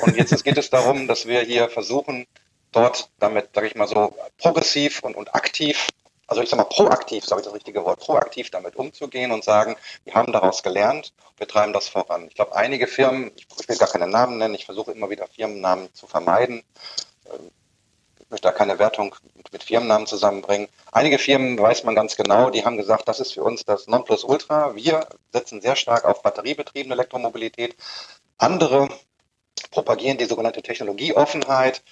und 0.00 0.16
jetzt 0.16 0.42
geht 0.42 0.58
es 0.58 0.70
darum, 0.70 1.06
dass 1.06 1.26
wir 1.26 1.40
hier 1.42 1.68
versuchen, 1.68 2.26
dort 2.72 3.10
damit, 3.20 3.50
sage 3.54 3.68
ich 3.68 3.76
mal 3.76 3.86
so, 3.86 4.12
progressiv 4.38 5.04
und, 5.04 5.14
und 5.14 5.36
aktiv, 5.36 5.88
also 6.26 6.42
ich 6.42 6.48
sage 6.48 6.62
mal 6.62 6.68
proaktiv, 6.68 7.24
sage 7.24 7.40
ich 7.40 7.46
das 7.46 7.54
richtige 7.54 7.84
Wort, 7.84 8.00
proaktiv 8.00 8.50
damit 8.50 8.76
umzugehen 8.76 9.32
und 9.32 9.44
sagen, 9.44 9.76
wir 10.04 10.14
haben 10.14 10.32
daraus 10.32 10.62
gelernt, 10.62 11.12
wir 11.36 11.46
treiben 11.46 11.72
das 11.72 11.88
voran. 11.88 12.26
Ich 12.28 12.34
glaube, 12.34 12.54
einige 12.54 12.86
Firmen, 12.86 13.32
ich 13.36 13.68
will 13.68 13.76
gar 13.76 13.88
keine 13.88 14.06
Namen 14.06 14.38
nennen, 14.38 14.54
ich 14.54 14.64
versuche 14.64 14.92
immer 14.92 15.10
wieder 15.10 15.26
Firmennamen 15.26 15.92
zu 15.94 16.06
vermeiden, 16.06 16.62
ähm, 17.26 17.50
ich 18.20 18.30
möchte 18.30 18.48
da 18.48 18.52
keine 18.52 18.78
Wertung 18.78 19.14
mit, 19.52 19.62
Firmennamen 19.62 20.06
zusammenbringen. 20.06 20.68
Einige 20.92 21.18
Firmen 21.18 21.58
weiß 21.58 21.84
man 21.84 21.94
ganz 21.94 22.16
genau, 22.16 22.50
die 22.50 22.64
haben 22.64 22.78
gesagt, 22.78 23.06
das 23.06 23.20
ist 23.20 23.32
für 23.32 23.42
uns 23.42 23.64
das 23.64 23.86
Nonplusultra. 23.86 24.74
Wir 24.74 25.06
setzen 25.30 25.60
sehr 25.60 25.76
stark 25.76 26.04
auf 26.04 26.22
batteriebetriebene 26.22 26.94
Elektromobilität. 26.94 27.76
Andere 28.38 28.88
propagieren 29.70 30.18
die 30.18 30.24
sogenannte 30.24 30.62
Technologieoffenheit, 30.62 31.82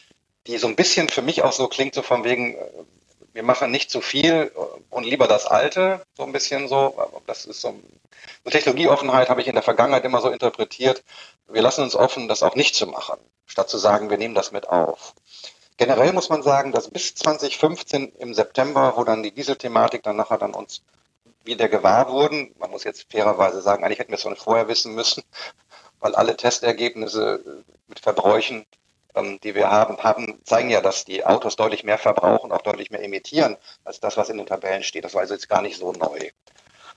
die 0.46 0.56
so 0.56 0.66
ein 0.66 0.76
bisschen 0.76 1.08
für 1.08 1.22
mich 1.22 1.42
auch 1.42 1.52
so 1.52 1.68
klingt, 1.68 1.94
so 1.94 2.02
von 2.02 2.24
wegen, 2.24 2.56
äh, 2.56 2.68
wir 3.32 3.42
machen 3.42 3.70
nicht 3.70 3.90
zu 3.90 4.00
viel 4.00 4.52
und 4.90 5.04
lieber 5.04 5.26
das 5.26 5.46
Alte, 5.46 6.04
so 6.16 6.24
ein 6.24 6.32
bisschen 6.32 6.68
so. 6.68 6.94
Das 7.26 7.44
ist 7.44 7.60
so 7.60 7.68
eine 7.68 8.52
Technologieoffenheit 8.52 9.28
habe 9.28 9.40
ich 9.40 9.48
in 9.48 9.54
der 9.54 9.62
Vergangenheit 9.62 10.04
immer 10.04 10.20
so 10.20 10.28
interpretiert. 10.28 11.02
Wir 11.48 11.62
lassen 11.62 11.82
uns 11.82 11.96
offen, 11.96 12.28
das 12.28 12.42
auch 12.42 12.56
nicht 12.56 12.74
zu 12.74 12.86
machen, 12.86 13.18
statt 13.46 13.68
zu 13.68 13.78
sagen, 13.78 14.10
wir 14.10 14.18
nehmen 14.18 14.34
das 14.34 14.52
mit 14.52 14.68
auf. 14.68 15.14
Generell 15.78 16.12
muss 16.12 16.28
man 16.28 16.42
sagen, 16.42 16.72
dass 16.72 16.90
bis 16.90 17.14
2015 17.14 18.12
im 18.18 18.34
September, 18.34 18.94
wo 18.96 19.04
dann 19.04 19.22
die 19.22 19.32
Dieselthematik 19.32 20.02
dann 20.02 20.16
nachher 20.16 20.38
dann 20.38 20.54
uns 20.54 20.82
wieder 21.44 21.68
gewahr 21.68 22.10
wurden, 22.10 22.54
man 22.58 22.70
muss 22.70 22.84
jetzt 22.84 23.10
fairerweise 23.10 23.62
sagen, 23.62 23.82
eigentlich 23.82 23.98
hätten 23.98 24.12
wir 24.12 24.16
es 24.16 24.22
schon 24.22 24.36
vorher 24.36 24.68
wissen 24.68 24.94
müssen, 24.94 25.24
weil 26.00 26.14
alle 26.14 26.36
Testergebnisse 26.36 27.64
mit 27.88 28.00
Verbräuchen 28.00 28.66
ähm, 29.14 29.38
die 29.42 29.54
wir 29.54 29.70
haben, 29.70 29.98
haben, 29.98 30.40
zeigen 30.44 30.70
ja, 30.70 30.80
dass 30.80 31.04
die 31.04 31.24
Autos 31.24 31.56
deutlich 31.56 31.84
mehr 31.84 31.98
verbrauchen, 31.98 32.52
auch 32.52 32.62
deutlich 32.62 32.90
mehr 32.90 33.02
emittieren, 33.02 33.56
als 33.84 34.00
das, 34.00 34.16
was 34.16 34.28
in 34.28 34.38
den 34.38 34.46
Tabellen 34.46 34.82
steht. 34.82 35.04
Das 35.04 35.14
war 35.14 35.22
also 35.22 35.34
jetzt 35.34 35.48
gar 35.48 35.62
nicht 35.62 35.78
so 35.78 35.92
neu. 35.92 36.30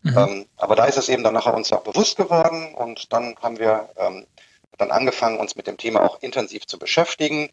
Mhm. 0.03 0.17
Ähm, 0.17 0.45
aber 0.57 0.75
da 0.75 0.85
ist 0.85 0.97
es 0.97 1.09
eben 1.09 1.23
dann 1.23 1.33
nachher 1.33 1.53
uns 1.53 1.71
auch 1.73 1.81
bewusst 1.81 2.17
geworden 2.17 2.75
und 2.75 3.11
dann 3.11 3.35
haben 3.41 3.59
wir 3.59 3.89
ähm, 3.97 4.27
dann 4.77 4.91
angefangen, 4.91 5.39
uns 5.39 5.55
mit 5.55 5.67
dem 5.67 5.77
Thema 5.77 6.03
auch 6.03 6.21
intensiv 6.21 6.67
zu 6.67 6.77
beschäftigen. 6.77 7.49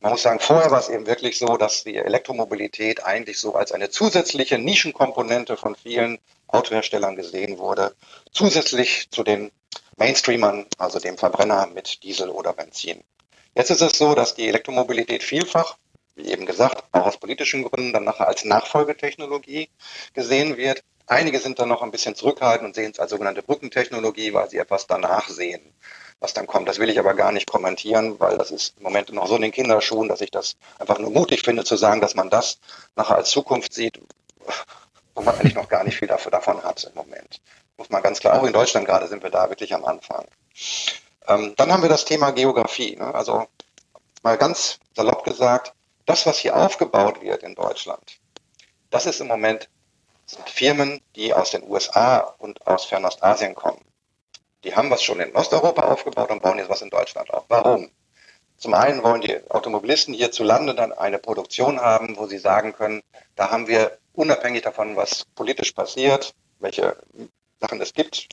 Man 0.00 0.12
muss 0.12 0.22
sagen, 0.22 0.40
vorher 0.40 0.70
war 0.70 0.80
es 0.80 0.88
eben 0.88 1.06
wirklich 1.06 1.38
so, 1.38 1.56
dass 1.56 1.84
die 1.84 1.96
Elektromobilität 1.96 3.04
eigentlich 3.04 3.38
so 3.38 3.54
als 3.54 3.72
eine 3.72 3.90
zusätzliche 3.90 4.58
Nischenkomponente 4.58 5.56
von 5.56 5.76
vielen 5.76 6.18
Autoherstellern 6.48 7.16
gesehen 7.16 7.58
wurde, 7.58 7.94
zusätzlich 8.32 9.10
zu 9.10 9.22
den 9.22 9.50
Mainstreamern, 9.96 10.66
also 10.78 10.98
dem 10.98 11.16
Verbrenner 11.16 11.68
mit 11.68 12.02
Diesel 12.02 12.28
oder 12.28 12.52
Benzin. 12.52 13.02
Jetzt 13.56 13.70
ist 13.70 13.82
es 13.82 13.98
so, 13.98 14.14
dass 14.14 14.34
die 14.34 14.48
Elektromobilität 14.48 15.22
vielfach, 15.22 15.76
wie 16.16 16.30
eben 16.30 16.44
gesagt, 16.44 16.82
auch 16.90 17.06
aus 17.06 17.18
politischen 17.18 17.62
Gründen 17.62 17.92
dann 17.92 18.04
nachher 18.04 18.26
als 18.26 18.44
Nachfolgetechnologie 18.44 19.68
gesehen 20.12 20.56
wird. 20.56 20.82
Einige 21.06 21.38
sind 21.38 21.60
dann 21.60 21.68
noch 21.68 21.82
ein 21.82 21.92
bisschen 21.92 22.16
zurückhaltend 22.16 22.68
und 22.68 22.74
sehen 22.74 22.90
es 22.90 22.98
als 22.98 23.10
sogenannte 23.10 23.42
Brückentechnologie, 23.42 24.32
weil 24.32 24.50
sie 24.50 24.58
etwas 24.58 24.88
danach 24.88 25.28
sehen, 25.28 25.60
was 26.18 26.34
dann 26.34 26.48
kommt. 26.48 26.68
Das 26.68 26.80
will 26.80 26.88
ich 26.88 26.98
aber 26.98 27.14
gar 27.14 27.30
nicht 27.30 27.46
kommentieren, 27.46 28.18
weil 28.18 28.38
das 28.38 28.50
ist 28.50 28.74
im 28.78 28.84
Moment 28.84 29.12
noch 29.12 29.28
so 29.28 29.36
in 29.36 29.42
den 29.42 29.52
Kinderschuhen, 29.52 30.08
dass 30.08 30.20
ich 30.20 30.32
das 30.32 30.56
einfach 30.78 30.98
nur 30.98 31.10
mutig 31.10 31.42
finde 31.42 31.62
zu 31.64 31.76
sagen, 31.76 32.00
dass 32.00 32.16
man 32.16 32.30
das 32.30 32.58
nachher 32.96 33.16
als 33.16 33.30
Zukunft 33.30 33.72
sieht, 33.72 34.00
wo 35.14 35.22
man 35.22 35.34
eigentlich 35.36 35.54
noch 35.54 35.68
gar 35.68 35.84
nicht 35.84 35.96
viel 35.96 36.08
davon 36.08 36.64
hat 36.64 36.82
im 36.84 36.94
Moment. 36.94 37.40
Muss 37.76 37.90
man 37.90 38.02
ganz 38.02 38.18
klar, 38.18 38.40
auch 38.40 38.44
in 38.44 38.52
Deutschland 38.52 38.86
gerade 38.86 39.06
sind 39.06 39.22
wir 39.22 39.30
da 39.30 39.48
wirklich 39.48 39.74
am 39.74 39.84
Anfang. 39.84 40.26
Ähm, 41.26 41.54
dann 41.56 41.72
haben 41.72 41.82
wir 41.82 41.88
das 41.88 42.04
Thema 42.04 42.30
Geografie. 42.30 42.96
Ne? 42.96 43.14
Also 43.14 43.46
mal 44.22 44.36
ganz 44.36 44.78
salopp 44.94 45.24
gesagt, 45.24 45.72
das, 46.06 46.26
was 46.26 46.38
hier 46.38 46.56
aufgebaut 46.56 47.22
wird 47.22 47.42
in 47.42 47.54
Deutschland, 47.54 48.18
das 48.90 49.06
ist 49.06 49.20
im 49.20 49.26
Moment 49.26 49.68
sind 50.26 50.48
Firmen, 50.48 51.00
die 51.16 51.34
aus 51.34 51.50
den 51.50 51.68
USA 51.68 52.18
und 52.38 52.66
aus 52.66 52.86
Fernostasien 52.86 53.54
kommen. 53.54 53.80
Die 54.64 54.74
haben 54.74 54.90
was 54.90 55.02
schon 55.02 55.20
in 55.20 55.34
Osteuropa 55.34 55.82
aufgebaut 55.82 56.30
und 56.30 56.42
bauen 56.42 56.58
jetzt 56.58 56.70
was 56.70 56.82
in 56.82 56.90
Deutschland 56.90 57.30
auf. 57.32 57.44
Warum? 57.48 57.90
Zum 58.56 58.72
einen 58.72 59.02
wollen 59.02 59.20
die 59.20 59.38
Automobilisten 59.50 60.14
hierzulande 60.14 60.74
dann 60.74 60.92
eine 60.92 61.18
Produktion 61.18 61.80
haben, 61.80 62.16
wo 62.16 62.26
sie 62.26 62.38
sagen 62.38 62.72
können, 62.72 63.02
da 63.36 63.50
haben 63.50 63.66
wir 63.66 63.98
unabhängig 64.14 64.62
davon, 64.62 64.96
was 64.96 65.24
politisch 65.34 65.72
passiert, 65.72 66.34
welche 66.60 66.96
Sachen 67.60 67.80
es 67.80 67.92
gibt, 67.92 68.28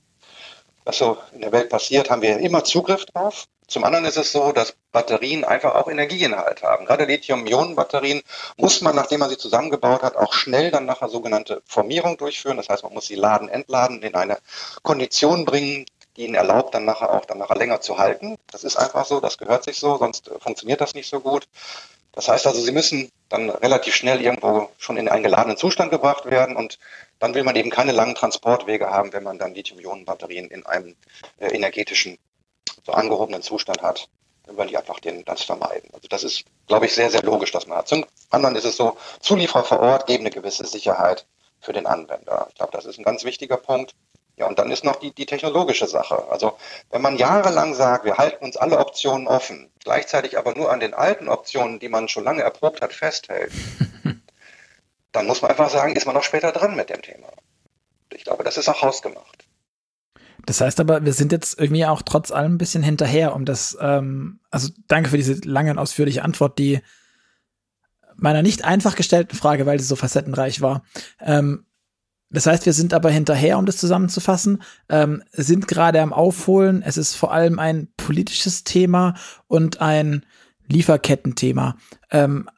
was 0.86 0.98
so 0.98 1.18
in 1.34 1.42
der 1.42 1.52
Welt 1.52 1.70
passiert, 1.70 2.10
haben 2.10 2.22
wir 2.22 2.40
immer 2.40 2.64
Zugriff 2.64 3.06
drauf. 3.06 3.46
Zum 3.68 3.86
anderen 3.86 4.06
ist 4.06 4.18
es 4.18 4.34
so, 4.34 4.52
dass 4.52 4.76
Batterien 4.92 5.46
einfach 5.46 5.76
auch 5.76 5.88
Energieinhalt 5.88 6.62
haben. 6.62 6.86
Gerade 6.86 7.06
Lithium-Ionen-Batterien 7.06 8.22
muss 8.58 8.82
man, 8.82 8.96
nachdem 8.96 9.22
man 9.22 9.30
sie 9.30 9.38
zusammengebaut 9.38 10.04
hat, 10.04 10.18
auch 10.18 10.34
schnell 10.34 10.72
dann 10.72 10.86
nachher 10.86 11.08
sogenannte 11.08 11.62
Formierung 11.66 12.18
durchführen. 12.18 12.58
Das 12.58 12.68
heißt, 12.68 12.84
man 12.84 12.94
muss 12.94 13.06
sie 13.06 13.16
laden, 13.16 13.48
entladen, 13.48 14.02
in 14.02 14.16
eine 14.16 14.40
Kondition 14.84 15.46
bringen, 15.46 15.86
die 16.18 16.26
ihnen 16.26 16.36
erlaubt, 16.36 16.76
dann 16.76 16.84
nachher 16.84 17.14
auch 17.14 17.26
dann 17.26 17.38
nachher 17.38 17.56
länger 17.56 17.80
zu 17.80 17.98
halten. 17.98 18.36
Das 18.52 18.66
ist 18.66 18.76
einfach 18.76 19.06
so, 19.06 19.22
das 19.22 19.38
gehört 19.38 19.64
sich 19.64 19.80
so, 19.80 19.98
sonst 19.98 20.30
funktioniert 20.42 20.82
das 20.82 20.94
nicht 20.94 21.10
so 21.10 21.22
gut. 21.22 21.48
Das 22.12 22.28
heißt 22.28 22.46
also, 22.46 22.60
sie 22.60 22.74
müssen 22.74 23.10
dann 23.30 23.50
relativ 23.50 23.96
schnell 23.96 24.22
irgendwo 24.22 24.70
schon 24.78 24.98
in 24.98 25.08
einen 25.08 25.24
geladenen 25.24 25.56
Zustand 25.56 25.92
gebracht 25.92 26.26
werden 26.26 26.58
und 26.58 26.78
dann 27.22 27.36
will 27.36 27.44
man 27.44 27.56
eben 27.56 27.70
keine 27.70 27.92
langen 27.92 28.16
Transportwege 28.16 28.90
haben, 28.90 29.14
wenn 29.14 29.24
man 29.24 29.38
dann 29.38 29.54
Lithium-Ionen-Batterien 29.54 30.50
in 30.50 30.66
einem 30.66 30.96
äh, 31.38 31.50
energetischen, 31.50 32.18
so 32.84 32.94
angehobenen 32.94 33.44
Zustand 33.44 33.84
hat. 33.84 34.10
Dann 34.48 34.58
wollen 34.58 34.70
die 34.70 34.76
einfach 34.76 35.00
den, 35.00 35.24
das 35.24 35.44
vermeiden. 35.44 35.92
Also 35.94 36.08
das 36.08 36.24
ist, 36.24 36.46
glaube 36.66 36.88
ich, 36.88 36.96
sehr, 36.96 37.12
sehr 37.12 37.22
logisch, 37.22 37.52
dass 37.52 37.68
man 37.68 37.78
hat. 37.78 37.88
Zum 37.88 38.06
anderen 38.32 38.56
ist 38.56 38.66
es 38.66 38.76
so, 38.76 38.98
Zulieferer 39.20 39.64
vor 39.64 39.80
Ort 39.82 40.08
geben 40.08 40.24
eine 40.24 40.32
gewisse 40.32 40.66
Sicherheit 40.66 41.28
für 41.60 41.74
den 41.74 41.86
Anwender. 41.86 42.48
Ich 42.50 42.56
glaube, 42.56 42.72
das 42.74 42.86
ist 42.86 42.98
ein 42.98 43.04
ganz 43.04 43.24
wichtiger 43.24 43.58
Punkt. 43.58 43.94
Ja, 44.38 44.48
und 44.48 44.58
dann 44.58 44.72
ist 44.72 44.84
noch 44.84 44.96
die, 44.96 45.14
die 45.14 45.28
technologische 45.28 45.86
Sache. 45.86 46.28
Also 46.32 46.58
wenn 46.90 47.04
man 47.04 47.18
jahrelang 47.18 47.76
sagt, 47.76 48.04
wir 48.04 48.18
halten 48.18 48.44
uns 48.44 48.58
alle 48.58 48.80
Optionen 48.80 49.28
offen, 49.28 49.72
gleichzeitig 49.84 50.40
aber 50.40 50.56
nur 50.56 50.72
an 50.72 50.80
den 50.80 50.96
alten 50.96 51.30
Optionen, 51.30 51.78
die 51.78 51.90
man 51.90 52.08
schon 52.08 52.24
lange 52.24 52.42
erprobt 52.42 52.82
hat, 52.82 52.94
festhält, 52.94 53.52
dann 55.12 55.28
muss 55.28 55.42
man 55.42 55.52
einfach 55.52 55.70
sagen, 55.70 55.96
ist 55.96 56.06
man 56.06 56.16
noch 56.16 56.24
später 56.24 56.52
dran 56.52 56.76
mit 56.76 56.90
dem 56.90 57.02
Thema. 57.02 57.28
Ich 58.14 58.24
glaube, 58.24 58.44
das 58.44 58.58
ist 58.58 58.70
auch 58.70 58.82
hausgemacht. 58.82 59.46
Das 60.46 60.62
heißt 60.62 60.80
aber, 60.80 61.06
wir 61.06 61.14
sind 61.14 61.32
jetzt 61.32 61.60
irgendwie 61.60 61.86
auch 61.86 62.02
trotz 62.02 62.32
allem 62.32 62.56
ein 62.56 62.58
bisschen 62.58 62.84
hinterher, 62.84 63.36
um 63.36 63.46
das, 63.46 63.78
ähm, 63.80 64.40
also 64.50 64.70
danke 64.88 65.10
für 65.10 65.18
diese 65.18 65.36
lange 65.46 65.72
und 65.72 65.78
ausführliche 65.78 66.24
Antwort, 66.24 66.58
die 66.58 66.80
meiner 68.16 68.42
nicht 68.42 68.64
einfach 68.64 68.96
gestellten 68.96 69.36
Frage, 69.36 69.66
weil 69.66 69.80
sie 69.80 69.86
so 69.86 69.96
facettenreich 69.96 70.62
war. 70.62 70.84
Ähm, 71.20 71.66
das 72.30 72.46
heißt, 72.46 72.66
wir 72.66 72.74
sind 72.74 72.94
aber 72.94 73.10
hinterher, 73.10 73.58
um 73.58 73.66
das 73.66 73.78
zusammenzufassen, 73.78 74.64
ähm, 74.90 75.22
sind 75.32 75.68
gerade 75.68 76.02
am 76.02 76.14
Aufholen. 76.14 76.82
Es 76.82 76.98
ist 76.98 77.16
vor 77.16 77.34
allem 77.34 77.60
ein 77.60 77.90
politisches 77.98 78.64
Thema 78.64 79.16
und 79.48 79.82
ein 79.82 80.26
Lieferkettenthema. 80.68 81.76
Ähm, 82.10 82.50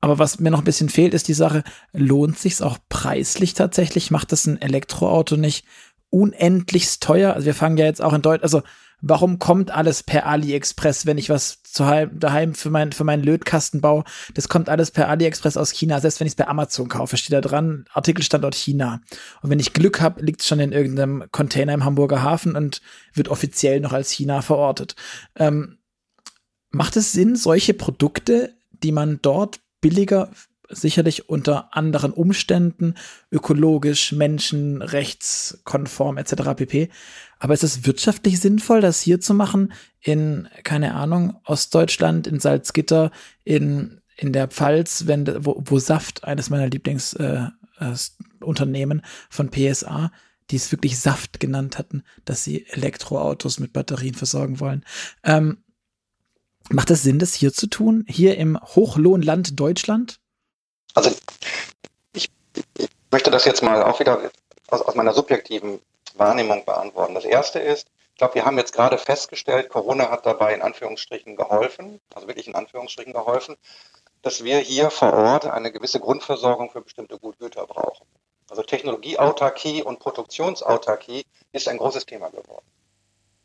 aber 0.00 0.18
was 0.18 0.40
mir 0.40 0.50
noch 0.50 0.60
ein 0.60 0.64
bisschen 0.64 0.88
fehlt, 0.88 1.14
ist 1.14 1.28
die 1.28 1.34
Sache, 1.34 1.62
lohnt 1.92 2.38
sich's 2.38 2.62
auch 2.62 2.78
preislich 2.88 3.54
tatsächlich? 3.54 4.10
Macht 4.10 4.32
das 4.32 4.46
ein 4.46 4.60
Elektroauto 4.60 5.36
nicht 5.36 5.66
unendlichst 6.08 7.02
teuer? 7.02 7.34
Also 7.34 7.46
wir 7.46 7.54
fangen 7.54 7.76
ja 7.76 7.84
jetzt 7.84 8.02
auch 8.02 8.14
in 8.14 8.22
Deutschland, 8.22 8.44
also 8.44 8.62
warum 9.02 9.38
kommt 9.38 9.70
alles 9.70 10.02
per 10.02 10.26
AliExpress, 10.26 11.06
wenn 11.06 11.18
ich 11.18 11.28
was 11.28 11.62
zu 11.62 11.86
heim, 11.86 12.18
daheim 12.18 12.54
für, 12.54 12.70
mein, 12.70 12.92
für 12.92 13.04
meinen 13.04 13.22
Lötkasten 13.22 13.80
baue? 13.82 14.04
Das 14.34 14.48
kommt 14.48 14.68
alles 14.70 14.90
per 14.90 15.08
AliExpress 15.08 15.58
aus 15.58 15.70
China. 15.70 16.00
Selbst 16.00 16.20
wenn 16.20 16.26
ich 16.26 16.32
es 16.32 16.36
bei 16.36 16.48
Amazon 16.48 16.88
kaufe, 16.88 17.16
steht 17.16 17.34
da 17.34 17.40
dran, 17.42 17.84
Artikelstandort 17.92 18.54
China. 18.54 19.00
Und 19.42 19.50
wenn 19.50 19.60
ich 19.60 19.74
Glück 19.74 20.00
habe, 20.00 20.22
liegt 20.24 20.40
es 20.40 20.48
schon 20.48 20.60
in 20.60 20.72
irgendeinem 20.72 21.24
Container 21.30 21.74
im 21.74 21.84
Hamburger 21.84 22.22
Hafen 22.22 22.56
und 22.56 22.80
wird 23.12 23.28
offiziell 23.28 23.80
noch 23.80 23.92
als 23.92 24.10
China 24.10 24.40
verortet. 24.40 24.96
Ähm, 25.36 25.78
macht 26.70 26.96
es 26.96 27.12
Sinn, 27.12 27.36
solche 27.36 27.74
Produkte, 27.74 28.54
die 28.82 28.92
man 28.92 29.18
dort 29.20 29.60
billiger, 29.80 30.30
sicherlich 30.70 31.28
unter 31.28 31.76
anderen 31.76 32.12
Umständen, 32.12 32.94
ökologisch, 33.30 34.12
menschenrechtskonform 34.12 36.16
etc. 36.18 36.34
pp. 36.56 36.88
Aber 37.38 37.54
ist 37.54 37.64
es 37.64 37.86
wirtschaftlich 37.86 38.40
sinnvoll, 38.40 38.80
das 38.80 39.00
hier 39.00 39.20
zu 39.20 39.34
machen 39.34 39.72
in, 40.00 40.48
keine 40.62 40.94
Ahnung, 40.94 41.36
Ostdeutschland, 41.44 42.26
in 42.26 42.40
Salzgitter, 42.40 43.10
in, 43.44 44.00
in 44.16 44.32
der 44.32 44.48
Pfalz, 44.48 45.06
wenn, 45.06 45.44
wo, 45.44 45.62
wo 45.64 45.78
Saft, 45.78 46.24
eines 46.24 46.50
meiner 46.50 46.68
Lieblingsunternehmen 46.68 48.98
äh, 48.98 49.02
äh, 49.02 49.06
von 49.28 49.50
PSA, 49.50 50.10
die 50.50 50.56
es 50.56 50.72
wirklich 50.72 50.98
Saft 50.98 51.40
genannt 51.40 51.78
hatten, 51.78 52.02
dass 52.24 52.44
sie 52.44 52.66
Elektroautos 52.68 53.60
mit 53.60 53.72
Batterien 53.72 54.14
versorgen 54.14 54.60
wollen. 54.60 54.84
Ähm, 55.24 55.58
Macht 56.72 56.90
es 56.90 57.02
Sinn, 57.02 57.18
das 57.18 57.34
hier 57.34 57.52
zu 57.52 57.66
tun? 57.66 58.04
Hier 58.08 58.38
im 58.38 58.58
Hochlohnland 58.60 59.58
Deutschland? 59.58 60.20
Also 60.94 61.10
ich, 62.12 62.30
ich 62.78 62.88
möchte 63.10 63.30
das 63.30 63.44
jetzt 63.44 63.62
mal 63.62 63.82
auch 63.82 63.98
wieder 63.98 64.30
aus, 64.68 64.80
aus 64.82 64.94
meiner 64.94 65.12
subjektiven 65.12 65.80
Wahrnehmung 66.14 66.64
beantworten. 66.64 67.14
Das 67.14 67.24
erste 67.24 67.58
ist, 67.58 67.88
ich 68.12 68.18
glaube, 68.18 68.34
wir 68.34 68.44
haben 68.44 68.56
jetzt 68.56 68.72
gerade 68.72 68.98
festgestellt, 68.98 69.68
Corona 69.68 70.10
hat 70.10 70.26
dabei 70.26 70.54
in 70.54 70.62
Anführungsstrichen 70.62 71.36
geholfen, 71.36 72.00
also 72.14 72.28
wirklich 72.28 72.46
in 72.46 72.54
Anführungsstrichen 72.54 73.12
geholfen, 73.12 73.56
dass 74.22 74.44
wir 74.44 74.58
hier 74.58 74.90
vor 74.90 75.12
Ort 75.12 75.46
eine 75.46 75.72
gewisse 75.72 75.98
Grundversorgung 75.98 76.70
für 76.70 76.82
bestimmte 76.82 77.18
Gutgüter 77.18 77.66
brauchen. 77.66 78.06
Also 78.48 78.62
Technologieautarkie 78.62 79.82
und 79.82 79.98
Produktionsautarkie 79.98 81.24
ist 81.52 81.68
ein 81.68 81.78
großes 81.78 82.06
Thema 82.06 82.28
geworden. 82.30 82.66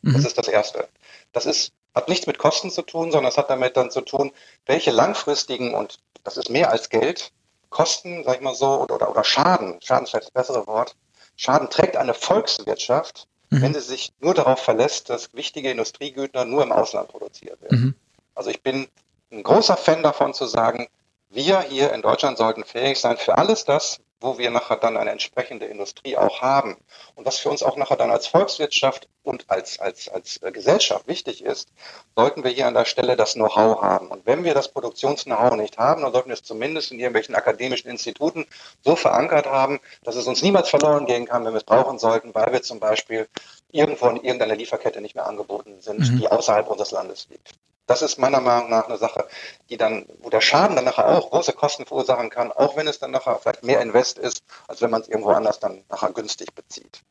Mhm. 0.02 0.14
Das 0.14 0.26
ist 0.26 0.38
das 0.38 0.48
Erste. 0.48 0.90
Das 1.32 1.46
ist, 1.46 1.72
hat 1.96 2.10
nichts 2.10 2.28
mit 2.28 2.38
Kosten 2.38 2.70
zu 2.70 2.82
tun, 2.82 3.12
sondern 3.12 3.30
es 3.30 3.38
hat 3.38 3.50
damit 3.50 3.78
dann 3.78 3.90
zu 3.90 4.02
tun, 4.02 4.32
welche 4.66 4.92
langfristigen 4.92 5.74
und 5.74 6.00
das 6.24 6.38
ist 6.38 6.50
mehr 6.50 6.72
als 6.72 6.90
Geld, 6.90 7.32
Kosten, 7.70 8.24
sag 8.24 8.36
ich 8.36 8.42
mal 8.42 8.56
so, 8.56 8.82
oder, 8.82 8.96
oder, 8.96 9.10
oder 9.10 9.24
Schaden, 9.24 9.80
Schaden 9.82 10.04
ist 10.04 10.12
vielleicht 10.12 10.28
das 10.28 10.32
bessere 10.32 10.68
Wort, 10.68 10.96
Schaden 11.36 11.70
trägt 11.70 11.98
eine 11.98 12.14
Volkswirtschaft, 12.14 13.28
mhm. 13.50 13.62
wenn 13.62 13.74
sie 13.74 13.80
sich 13.80 14.14
nur 14.20 14.34
darauf 14.34 14.60
verlässt, 14.60 15.10
dass 15.10 15.34
wichtige 15.34 15.72
Industriegüter 15.72 16.46
nur 16.46 16.64
im 16.64 16.72
Ausland 16.72 17.10
produziert 17.10 17.62
werden. 17.62 17.80
Mhm. 17.80 17.96
Also 18.34 18.50
ich 18.50 18.62
bin 18.62 18.88
ein 19.32 19.44
großer 19.44 19.78
Fan 19.78 20.04
davon 20.04 20.34
zu 20.34 20.46
sagen, 20.46 20.88
wir 21.30 21.62
hier 21.62 21.92
in 21.94 22.02
Deutschland 22.02 22.38
sollten 22.38 22.64
fähig 22.64 23.00
sein, 23.00 23.18
für 23.18 23.38
alles 23.38 23.66
das, 23.66 24.00
wo 24.26 24.38
wir 24.38 24.50
nachher 24.50 24.78
dann 24.78 24.98
eine 24.98 25.12
entsprechende 25.12 25.66
Industrie 25.66 26.18
auch 26.18 26.42
haben 26.42 26.78
und 27.16 27.26
was 27.26 27.38
für 27.38 27.50
uns 27.50 27.64
auch 27.64 27.78
nachher 27.78 27.96
dann 27.96 28.12
als 28.12 28.28
Volkswirtschaft 28.28 29.08
und 29.24 29.50
als, 29.50 29.80
als, 29.80 30.10
als 30.10 30.40
Gesellschaft 30.42 31.08
wichtig 31.08 31.44
ist, 31.44 31.70
sollten 32.16 32.44
wir 32.44 32.52
hier 32.52 32.68
an 32.68 32.74
der 32.74 32.86
Stelle 32.86 33.16
das 33.16 33.34
Know-how 33.34 33.82
haben. 33.82 34.08
Und 34.08 34.26
wenn 34.26 34.44
wir 34.44 34.54
das 34.54 34.70
Produktions-Know-how 34.70 35.56
nicht 35.56 35.78
haben, 35.78 36.02
dann 36.02 36.12
sollten 36.12 36.30
wir 36.30 36.34
es 36.36 36.44
zumindest 36.44 36.92
in 36.92 37.00
irgendwelchen 37.00 37.36
akademischen 37.36 37.90
Instituten 37.90 38.46
so 38.84 38.96
verankert 38.96 39.46
haben, 39.46 39.80
dass 40.04 40.16
es 40.16 40.28
uns 40.28 40.42
niemals 40.42 40.70
verloren 40.70 41.06
gehen 41.06 41.26
kann, 41.26 41.46
wenn 41.46 41.54
wir 41.54 41.58
es 41.58 41.64
brauchen 41.64 42.00
sollten, 42.00 42.34
weil 42.36 42.52
wir 42.52 42.62
zum 42.62 42.80
Beispiel 42.80 43.28
irgendwo 43.72 44.08
in 44.08 44.18
irgendeiner 44.18 44.56
Lieferkette 44.56 45.02
nicht 45.02 45.16
mehr 45.16 45.28
angeboten 45.28 45.82
sind, 45.82 46.00
mhm. 46.00 46.20
die 46.20 46.28
außerhalb 46.28 46.68
unseres 46.68 46.92
Landes 46.92 47.28
liegt. 47.30 47.54
Das 47.88 48.02
ist 48.02 48.18
meiner 48.18 48.42
Meinung 48.42 48.70
nach 48.70 48.88
eine 48.88 48.98
Sache, 48.98 49.28
die 49.70 49.78
dann, 49.78 50.08
wo 50.20 50.30
der 50.30 50.42
Schaden 50.42 50.76
dann 50.76 50.86
nachher 50.86 51.08
auch 51.08 51.30
große 51.30 51.54
Kosten 51.54 51.86
verursachen 51.86 52.30
kann, 52.30 52.52
auch 52.52 52.76
wenn 52.76 52.88
es 52.88 53.00
dann 53.00 53.12
nachher 53.12 53.38
vielleicht 53.40 53.64
mehr 53.64 53.82
Invest 53.82 54.18
ist, 54.18 54.44
als 54.68 54.82
wenn 54.82 54.90
man 54.90 55.02
es 55.02 55.08
irgendwo 55.08 55.32
anders 55.32 55.60
dann 55.60 55.84
nachher 55.90 56.12
günstig 56.12 56.56
bezieht. 56.56 57.02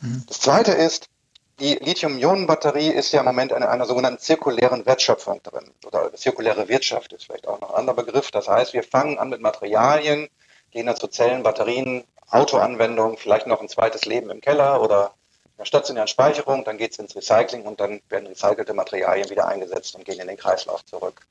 Mhm. 0.00 0.24
Das 0.28 0.40
zweite 0.40 0.72
ist, 0.72 1.08
die 1.60 1.74
Lithium-Ionen-Batterie 1.74 2.88
ist 2.88 3.12
ja 3.12 3.20
im 3.20 3.26
Moment 3.26 3.52
in 3.52 3.62
einer 3.62 3.86
sogenannten 3.86 4.18
zirkulären 4.18 4.86
Wertschöpfung 4.86 5.40
drin. 5.42 5.72
Oder 5.86 6.12
zirkuläre 6.14 6.68
Wirtschaft 6.68 7.12
ist 7.12 7.26
vielleicht 7.26 7.46
auch 7.46 7.60
noch 7.60 7.70
ein 7.70 7.76
anderer 7.76 7.96
Begriff. 7.96 8.32
Das 8.32 8.48
heißt, 8.48 8.72
wir 8.72 8.82
fangen 8.82 9.18
an 9.18 9.28
mit 9.28 9.40
Materialien, 9.40 10.28
gehen 10.72 10.86
dann 10.86 10.96
zu 10.96 11.06
Zellen, 11.06 11.44
Batterien, 11.44 12.04
Autoanwendungen, 12.28 13.16
vielleicht 13.16 13.46
noch 13.46 13.60
ein 13.60 13.68
zweites 13.68 14.04
Leben 14.04 14.30
im 14.30 14.40
Keller 14.40 14.82
oder 14.82 15.14
der 15.58 15.64
stationären 15.64 16.08
Speicherung, 16.08 16.64
dann 16.64 16.78
geht 16.78 16.92
es 16.92 16.98
ins 16.98 17.14
Recycling 17.14 17.62
und 17.62 17.80
dann 17.80 18.00
werden 18.08 18.26
recycelte 18.26 18.74
Materialien 18.74 19.30
wieder 19.30 19.46
eingesetzt 19.46 19.94
und 19.94 20.04
gehen 20.04 20.20
in 20.20 20.28
den 20.28 20.36
Kreislauf 20.36 20.84
zurück. 20.84 21.26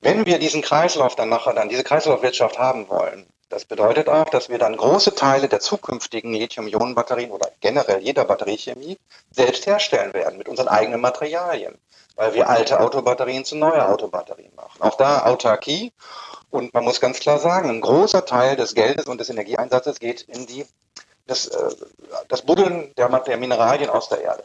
Wenn 0.00 0.26
wir 0.26 0.38
diesen 0.38 0.62
Kreislauf 0.62 1.14
dann 1.14 1.28
nachher 1.28 1.52
dann 1.52 1.68
diese 1.68 1.84
Kreislaufwirtschaft 1.84 2.58
haben 2.58 2.88
wollen, 2.88 3.26
das 3.50 3.64
bedeutet 3.64 4.08
auch, 4.08 4.30
dass 4.30 4.48
wir 4.48 4.58
dann 4.58 4.76
große 4.76 5.16
Teile 5.16 5.48
der 5.48 5.58
zukünftigen 5.58 6.32
Lithium-Ionen-Batterien 6.32 7.32
oder 7.32 7.50
generell 7.60 8.00
jeder 8.00 8.24
Batteriechemie 8.24 8.96
selbst 9.32 9.66
herstellen 9.66 10.14
werden 10.14 10.38
mit 10.38 10.48
unseren 10.48 10.68
eigenen 10.68 11.00
Materialien, 11.00 11.76
weil 12.14 12.32
wir 12.34 12.48
alte 12.48 12.78
Autobatterien 12.78 13.44
zu 13.44 13.56
neue 13.56 13.88
Autobatterien 13.88 14.54
machen. 14.54 14.80
Auch 14.80 14.96
da 14.96 15.26
Autarkie. 15.26 15.92
Und 16.50 16.74
man 16.74 16.84
muss 16.84 17.00
ganz 17.00 17.18
klar 17.18 17.40
sagen, 17.40 17.70
ein 17.70 17.80
großer 17.80 18.24
Teil 18.24 18.54
des 18.54 18.74
Geldes 18.74 19.06
und 19.06 19.18
des 19.18 19.30
Energieeinsatzes 19.30 19.98
geht 19.98 20.22
in 20.22 20.46
die 20.46 20.64
das, 21.30 21.46
äh, 21.46 21.70
das 22.28 22.42
Buddeln 22.42 22.92
der, 22.96 23.08
der 23.08 23.36
Mineralien 23.36 23.90
aus 23.90 24.08
der 24.08 24.20
Erde. 24.20 24.44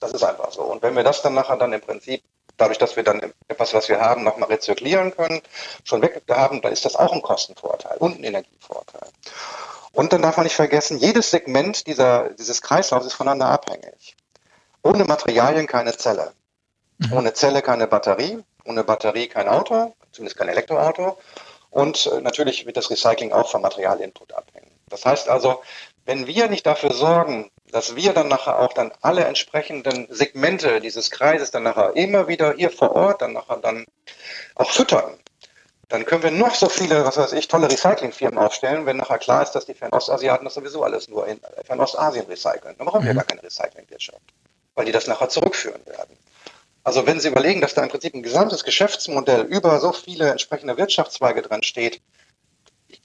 Das 0.00 0.12
ist 0.12 0.22
einfach 0.22 0.52
so. 0.52 0.62
Und 0.62 0.82
wenn 0.82 0.94
wir 0.94 1.02
das 1.02 1.22
dann 1.22 1.34
nachher 1.34 1.56
dann 1.56 1.72
im 1.72 1.80
Prinzip, 1.80 2.22
dadurch, 2.56 2.78
dass 2.78 2.96
wir 2.96 3.02
dann 3.02 3.32
etwas, 3.48 3.74
was 3.74 3.88
wir 3.88 4.00
haben, 4.00 4.24
nochmal 4.24 4.48
rezyklieren 4.48 5.14
können, 5.16 5.42
schon 5.84 6.02
weg 6.02 6.22
haben, 6.30 6.60
dann 6.60 6.72
ist 6.72 6.84
das 6.84 6.96
auch 6.96 7.12
ein 7.12 7.22
Kostenvorteil 7.22 7.96
und 7.98 8.18
ein 8.18 8.24
Energievorteil. 8.24 9.08
Und 9.92 10.12
dann 10.12 10.22
darf 10.22 10.36
man 10.36 10.44
nicht 10.44 10.56
vergessen, 10.56 10.98
jedes 10.98 11.30
Segment 11.30 11.86
dieser, 11.86 12.30
dieses 12.30 12.62
Kreislaufs 12.62 13.06
ist 13.06 13.14
voneinander 13.14 13.46
abhängig. 13.46 14.16
Ohne 14.82 15.04
Materialien 15.04 15.66
keine 15.66 15.96
Zelle. 15.96 16.32
Mhm. 16.98 17.12
Ohne 17.14 17.32
Zelle 17.32 17.62
keine 17.62 17.86
Batterie. 17.86 18.44
Ohne 18.64 18.84
Batterie 18.84 19.28
kein 19.28 19.48
Auto, 19.48 19.94
zumindest 20.12 20.36
kein 20.36 20.48
Elektroauto. 20.48 21.18
Und 21.70 22.06
äh, 22.06 22.20
natürlich 22.20 22.66
wird 22.66 22.76
das 22.76 22.90
Recycling 22.90 23.32
auch 23.32 23.50
vom 23.50 23.62
Materialinput 23.62 24.34
abhängen. 24.34 24.70
Das 24.88 25.04
heißt 25.04 25.28
also, 25.28 25.62
wenn 26.08 26.26
wir 26.26 26.48
nicht 26.48 26.64
dafür 26.64 26.94
sorgen, 26.94 27.50
dass 27.70 27.94
wir 27.94 28.14
dann 28.14 28.28
nachher 28.28 28.58
auch 28.60 28.72
dann 28.72 28.92
alle 29.02 29.24
entsprechenden 29.24 30.06
Segmente 30.08 30.80
dieses 30.80 31.10
Kreises 31.10 31.50
dann 31.50 31.64
nachher 31.64 31.96
immer 31.96 32.28
wieder 32.28 32.54
hier 32.54 32.70
vor 32.70 32.96
Ort 32.96 33.20
dann 33.20 33.34
nachher 33.34 33.58
dann 33.58 33.84
auch 34.54 34.70
füttern, 34.70 35.18
dann 35.90 36.06
können 36.06 36.22
wir 36.22 36.30
noch 36.30 36.54
so 36.54 36.70
viele, 36.70 37.04
was 37.04 37.18
weiß 37.18 37.34
ich, 37.34 37.46
tolle 37.46 37.70
Recyclingfirmen 37.70 38.38
aufstellen, 38.38 38.86
wenn 38.86 38.96
nachher 38.96 39.18
klar 39.18 39.42
ist, 39.42 39.52
dass 39.52 39.66
die 39.66 39.74
Fernostasiaten 39.74 40.46
das 40.46 40.54
sowieso 40.54 40.82
alles 40.82 41.08
nur 41.08 41.26
in 41.26 41.40
Fernostasien 41.64 42.24
recyceln. 42.24 42.74
Dann 42.78 42.86
brauchen 42.86 43.04
wir 43.04 43.12
mhm. 43.12 43.18
gar 43.18 43.26
keine 43.26 43.42
Recyclingwirtschaft, 43.42 44.22
weil 44.76 44.86
die 44.86 44.92
das 44.92 45.08
nachher 45.08 45.28
zurückführen 45.28 45.84
werden. 45.84 46.16
Also 46.84 47.06
wenn 47.06 47.20
Sie 47.20 47.28
überlegen, 47.28 47.60
dass 47.60 47.74
da 47.74 47.82
im 47.82 47.90
Prinzip 47.90 48.14
ein 48.14 48.22
gesamtes 48.22 48.64
Geschäftsmodell 48.64 49.42
über 49.42 49.78
so 49.78 49.92
viele 49.92 50.30
entsprechende 50.30 50.78
Wirtschaftszweige 50.78 51.42
dran 51.42 51.62
steht, 51.62 52.00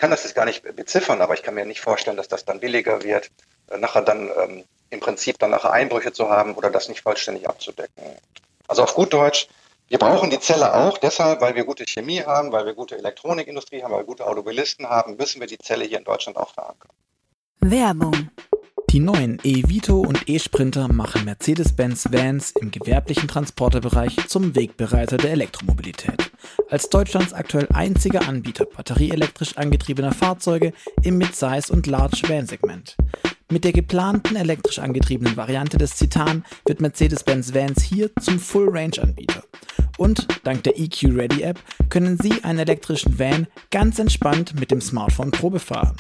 kann 0.03 0.11
das 0.11 0.25
jetzt 0.25 0.35
gar 0.35 0.43
nicht 0.43 0.63
beziffern, 0.75 1.21
aber 1.21 1.33
ich 1.33 1.43
kann 1.43 1.53
mir 1.53 1.63
nicht 1.63 1.79
vorstellen, 1.79 2.17
dass 2.17 2.27
das 2.27 2.43
dann 2.43 2.59
billiger 2.59 3.03
wird, 3.03 3.31
äh, 3.69 3.77
nachher 3.77 4.01
dann 4.01 4.29
ähm, 4.37 4.65
im 4.89 4.99
Prinzip 4.99 5.39
dann 5.39 5.51
nachher 5.51 5.71
Einbrüche 5.71 6.11
zu 6.11 6.27
haben 6.29 6.55
oder 6.55 6.69
das 6.69 6.89
nicht 6.89 7.03
vollständig 7.03 7.47
abzudecken. 7.47 8.03
Also 8.67 8.83
auf 8.83 8.95
gut 8.95 9.13
Deutsch, 9.13 9.47
wir 9.87 9.99
brauchen 9.99 10.29
die 10.29 10.41
Zelle 10.41 10.73
auch 10.73 10.97
deshalb, 10.97 11.39
weil 11.39 11.55
wir 11.55 11.63
gute 11.63 11.85
Chemie 11.85 12.21
haben, 12.21 12.51
weil 12.51 12.65
wir 12.65 12.73
gute 12.73 12.97
Elektronikindustrie 12.97 13.81
haben, 13.81 13.93
weil 13.93 14.01
wir 14.01 14.05
gute 14.05 14.27
Automobilisten 14.27 14.89
haben, 14.89 15.15
müssen 15.15 15.39
wir 15.39 15.47
die 15.47 15.57
Zelle 15.57 15.85
hier 15.85 15.99
in 15.99 16.03
Deutschland 16.03 16.35
auch 16.35 16.53
verankern. 16.53 16.91
Werbung 17.61 18.29
die 18.93 18.99
neuen 18.99 19.39
E-Vito 19.43 20.01
und 20.01 20.29
E-Sprinter 20.29 20.87
machen 20.87 21.25
Mercedes-Benz 21.25 22.09
Vans 22.11 22.53
im 22.61 22.69
gewerblichen 22.69 23.27
Transporterbereich 23.27 24.27
zum 24.27 24.55
Wegbereiter 24.55 25.17
der 25.17 25.31
Elektromobilität. 25.31 26.31
Als 26.69 26.89
Deutschlands 26.89 27.33
aktuell 27.33 27.67
einziger 27.73 28.27
Anbieter 28.27 28.65
batterieelektrisch 28.65 29.57
angetriebener 29.57 30.11
Fahrzeuge 30.11 30.73
im 31.01 31.17
Midsize 31.17 31.73
und 31.73 31.87
Large 31.87 32.21
Van 32.27 32.45
Segment. 32.45 32.95
Mit 33.51 33.63
der 33.63 33.73
geplanten 33.73 34.35
elektrisch 34.35 34.77
angetriebenen 34.77 35.37
Variante 35.37 35.79
des 35.79 35.95
Citan 35.95 36.45
wird 36.67 36.79
Mercedes-Benz 36.79 37.51
Vans 37.55 37.81
hier 37.81 38.11
zum 38.21 38.37
Full-Range-Anbieter. 38.37 39.43
Und 39.97 40.27
dank 40.43 40.61
der 40.65 40.79
EQ 40.79 41.05
Ready 41.15 41.41
App 41.41 41.59
können 41.89 42.19
Sie 42.21 42.43
einen 42.43 42.59
elektrischen 42.59 43.17
Van 43.17 43.47
ganz 43.71 43.97
entspannt 43.97 44.53
mit 44.59 44.69
dem 44.69 44.81
Smartphone 44.81 45.31
Probe 45.31 45.59
fahren. 45.59 45.97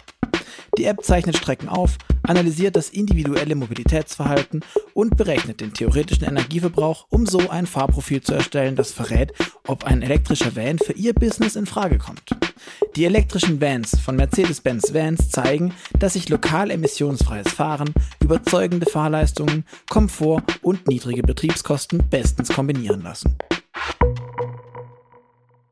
Die 0.77 0.85
App 0.85 1.03
zeichnet 1.03 1.37
Strecken 1.37 1.69
auf, 1.69 1.97
analysiert 2.23 2.75
das 2.75 2.89
individuelle 2.89 3.55
Mobilitätsverhalten 3.55 4.63
und 4.93 5.17
berechnet 5.17 5.61
den 5.61 5.73
theoretischen 5.73 6.25
Energieverbrauch, 6.25 7.07
um 7.09 7.25
so 7.25 7.49
ein 7.49 7.67
Fahrprofil 7.67 8.21
zu 8.21 8.33
erstellen, 8.33 8.75
das 8.75 8.91
verrät, 8.91 9.33
ob 9.67 9.83
ein 9.83 10.01
elektrischer 10.01 10.55
Van 10.55 10.79
für 10.79 10.93
Ihr 10.93 11.13
Business 11.13 11.55
in 11.55 11.65
Frage 11.65 11.97
kommt. 11.97 12.35
Die 12.95 13.05
elektrischen 13.05 13.59
Vans 13.59 13.99
von 13.99 14.15
Mercedes-Benz 14.15 14.93
Vans 14.93 15.29
zeigen, 15.29 15.73
dass 15.99 16.13
sich 16.13 16.29
lokal 16.29 16.71
emissionsfreies 16.71 17.51
Fahren, 17.51 17.93
überzeugende 18.21 18.85
Fahrleistungen, 18.85 19.65
Komfort 19.89 20.43
und 20.61 20.87
niedrige 20.87 21.23
Betriebskosten 21.23 22.07
bestens 22.09 22.49
kombinieren 22.49 23.01
lassen. 23.01 23.37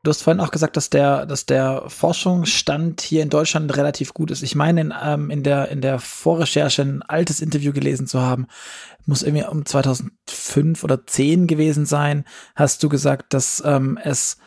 Du 0.03 0.09
hast 0.09 0.23
vorhin 0.23 0.39
auch 0.39 0.49
gesagt, 0.49 0.77
dass 0.77 0.89
der, 0.89 1.27
dass 1.27 1.45
der 1.45 1.83
Forschungsstand 1.87 3.01
hier 3.01 3.21
in 3.21 3.29
Deutschland 3.29 3.75
relativ 3.77 4.15
gut 4.15 4.31
ist. 4.31 4.41
Ich 4.41 4.55
meine, 4.55 4.81
in, 4.81 4.93
ähm, 4.99 5.29
in, 5.29 5.43
der, 5.43 5.69
in 5.69 5.81
der 5.81 5.99
Vorrecherche 5.99 6.81
ein 6.81 7.03
altes 7.03 7.39
Interview 7.39 7.71
gelesen 7.71 8.07
zu 8.07 8.19
haben, 8.19 8.47
muss 9.05 9.21
irgendwie 9.21 9.45
um 9.45 9.63
2005 9.63 10.83
oder 10.83 11.05
10 11.05 11.45
gewesen 11.45 11.85
sein, 11.85 12.25
hast 12.55 12.81
du 12.81 12.89
gesagt, 12.89 13.35
dass 13.35 13.61
ähm, 13.63 13.99
es 14.01 14.37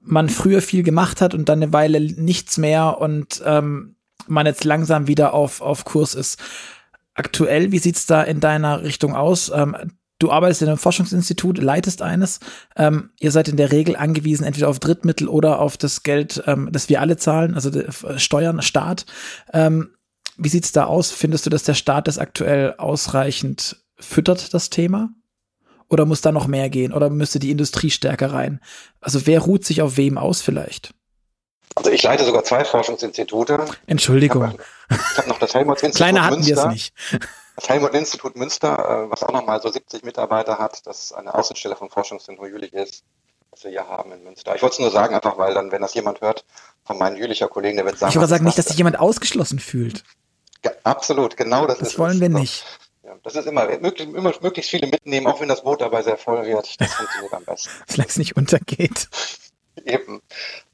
man 0.00 0.28
früher 0.28 0.62
viel 0.62 0.82
gemacht 0.82 1.20
hat 1.20 1.34
und 1.34 1.48
dann 1.48 1.62
eine 1.62 1.72
Weile 1.72 2.00
nichts 2.00 2.58
mehr 2.58 2.98
und 3.00 3.42
ähm, 3.44 3.96
man 4.26 4.46
jetzt 4.46 4.64
langsam 4.64 5.06
wieder 5.06 5.34
auf, 5.34 5.60
auf 5.60 5.84
Kurs 5.84 6.14
ist. 6.14 6.40
Aktuell, 7.14 7.72
wie 7.72 7.78
sieht's 7.78 8.06
da 8.06 8.22
in 8.22 8.40
deiner 8.40 8.82
Richtung 8.82 9.16
aus? 9.16 9.50
Ähm, 9.54 9.76
du 10.18 10.30
arbeitest 10.30 10.62
in 10.62 10.68
einem 10.68 10.78
Forschungsinstitut, 10.78 11.58
leitest 11.58 12.02
eines. 12.02 12.40
Ähm, 12.76 13.10
ihr 13.20 13.30
seid 13.30 13.48
in 13.48 13.56
der 13.56 13.72
Regel 13.72 13.96
angewiesen 13.96 14.44
entweder 14.44 14.68
auf 14.68 14.78
Drittmittel 14.78 15.28
oder 15.28 15.60
auf 15.60 15.76
das 15.76 16.02
Geld, 16.02 16.42
ähm, 16.46 16.68
das 16.72 16.88
wir 16.88 17.00
alle 17.00 17.16
zahlen, 17.16 17.54
also 17.54 17.70
Steuern, 18.16 18.62
Staat. 18.62 19.06
Ähm, 19.52 19.90
wie 20.36 20.48
sieht's 20.48 20.72
da 20.72 20.84
aus? 20.84 21.12
Findest 21.12 21.46
du, 21.46 21.50
dass 21.50 21.62
der 21.62 21.74
Staat 21.74 22.08
das 22.08 22.18
aktuell 22.18 22.74
ausreichend 22.76 23.76
füttert, 23.98 24.52
das 24.54 24.70
Thema? 24.70 25.10
Oder 25.88 26.04
muss 26.04 26.20
da 26.20 26.32
noch 26.32 26.46
mehr 26.46 26.68
gehen? 26.68 26.92
Oder 26.92 27.10
müsste 27.10 27.38
die 27.38 27.50
Industrie 27.50 27.90
stärker 27.90 28.32
rein? 28.32 28.60
Also 29.00 29.26
wer 29.26 29.40
ruht 29.40 29.64
sich 29.64 29.82
auf 29.82 29.96
wem 29.96 30.18
aus 30.18 30.42
vielleicht? 30.42 30.92
Also 31.74 31.90
ich 31.90 32.02
leite 32.02 32.24
sogar 32.24 32.42
zwei 32.42 32.64
Forschungsinstitute. 32.64 33.64
Entschuldigung. 33.86 34.58
Ich 34.90 35.18
habe 35.18 35.28
noch 35.28 35.38
das 35.38 35.54
Helmholtz-Institut 35.54 35.96
Kleiner 35.96 36.24
hatten 36.24 36.44
wir 36.44 36.56
es 36.56 36.66
nicht. 36.66 36.94
Das 37.56 37.68
Helmholtz-Institut 37.70 38.36
Münster, 38.36 38.78
äh, 38.78 39.10
was 39.10 39.22
auch 39.22 39.32
nochmal 39.32 39.60
so 39.62 39.70
70 39.70 40.04
Mitarbeiter 40.04 40.58
hat, 40.58 40.86
das 40.86 41.12
eine 41.12 41.34
Außenstelle 41.34 41.74
von 41.74 41.88
Forschungszentrum 41.88 42.46
Jülich 42.46 42.74
ist, 42.74 43.02
was 43.50 43.64
wir 43.64 43.70
hier 43.70 43.88
haben 43.88 44.12
in 44.12 44.22
Münster. 44.22 44.54
Ich 44.54 44.62
wollte 44.62 44.74
es 44.74 44.78
nur 44.80 44.90
sagen, 44.90 45.14
einfach 45.14 45.38
weil 45.38 45.54
dann, 45.54 45.72
wenn 45.72 45.80
das 45.80 45.94
jemand 45.94 46.20
hört, 46.20 46.44
von 46.84 46.98
meinen 46.98 47.16
Jülicher 47.16 47.48
Kollegen, 47.48 47.76
der 47.76 47.86
wird 47.86 47.98
sagen. 47.98 48.10
Ich 48.10 48.16
würde 48.16 48.28
sagen, 48.28 48.44
nicht, 48.44 48.58
dass 48.58 48.66
sich 48.66 48.76
jemand 48.76 48.98
ausgeschlossen 48.98 49.58
fühlt. 49.58 50.04
Ja, 50.64 50.72
absolut, 50.84 51.36
genau 51.36 51.66
das, 51.66 51.78
das 51.78 51.88
ist 51.88 51.94
Das 51.94 51.98
wollen 51.98 52.20
wir 52.20 52.28
nicht. 52.28 52.64
Ja, 53.02 53.16
das 53.22 53.36
ist 53.36 53.46
immer, 53.46 53.66
möglichst, 53.78 54.14
immer 54.14 54.34
möglichst 54.40 54.70
viele 54.70 54.88
mitnehmen, 54.88 55.26
auch 55.26 55.40
wenn 55.40 55.48
das 55.48 55.62
Boot 55.62 55.80
dabei 55.80 56.02
sehr 56.02 56.18
voll 56.18 56.44
wird. 56.44 56.78
Das 56.78 56.92
funktioniert 56.92 57.32
am 57.32 57.44
besten. 57.44 57.70
Solange 57.86 58.08
es 58.08 58.16
nicht 58.18 58.36
untergeht. 58.36 59.08
Eben. 59.84 60.20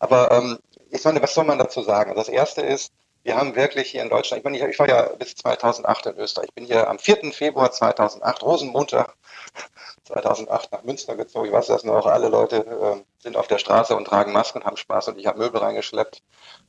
Aber 0.00 0.32
ähm, 0.32 0.58
ich 0.90 1.04
meine, 1.04 1.22
was 1.22 1.34
soll 1.34 1.44
man 1.44 1.58
dazu 1.58 1.82
sagen? 1.82 2.14
Das 2.16 2.28
erste 2.28 2.62
ist, 2.62 2.92
wir 3.24 3.36
haben 3.36 3.54
wirklich 3.54 3.90
hier 3.90 4.02
in 4.02 4.08
Deutschland, 4.08 4.40
ich 4.40 4.44
meine, 4.44 4.58
ich, 4.58 4.64
ich 4.64 4.78
war 4.78 4.88
ja 4.88 5.02
bis 5.18 5.34
2008 5.36 6.06
in 6.06 6.16
Österreich. 6.16 6.48
Ich 6.48 6.54
bin 6.54 6.64
hier 6.64 6.88
am 6.88 6.98
4. 6.98 7.32
Februar 7.32 7.70
2008, 7.70 8.42
Rosenmontag 8.42 9.14
2008 10.04 10.72
nach 10.72 10.82
Münster 10.82 11.16
gezogen. 11.16 11.46
Ich 11.46 11.52
weiß 11.52 11.66
das 11.68 11.84
noch, 11.84 12.06
alle 12.06 12.28
Leute 12.28 12.56
äh, 12.56 13.22
sind 13.22 13.36
auf 13.36 13.46
der 13.46 13.58
Straße 13.58 13.94
und 13.94 14.06
tragen 14.06 14.32
Masken 14.32 14.58
und 14.58 14.64
haben 14.64 14.76
Spaß 14.76 15.08
und 15.08 15.18
ich 15.18 15.26
habe 15.26 15.38
Möbel 15.38 15.60
reingeschleppt. 15.60 16.22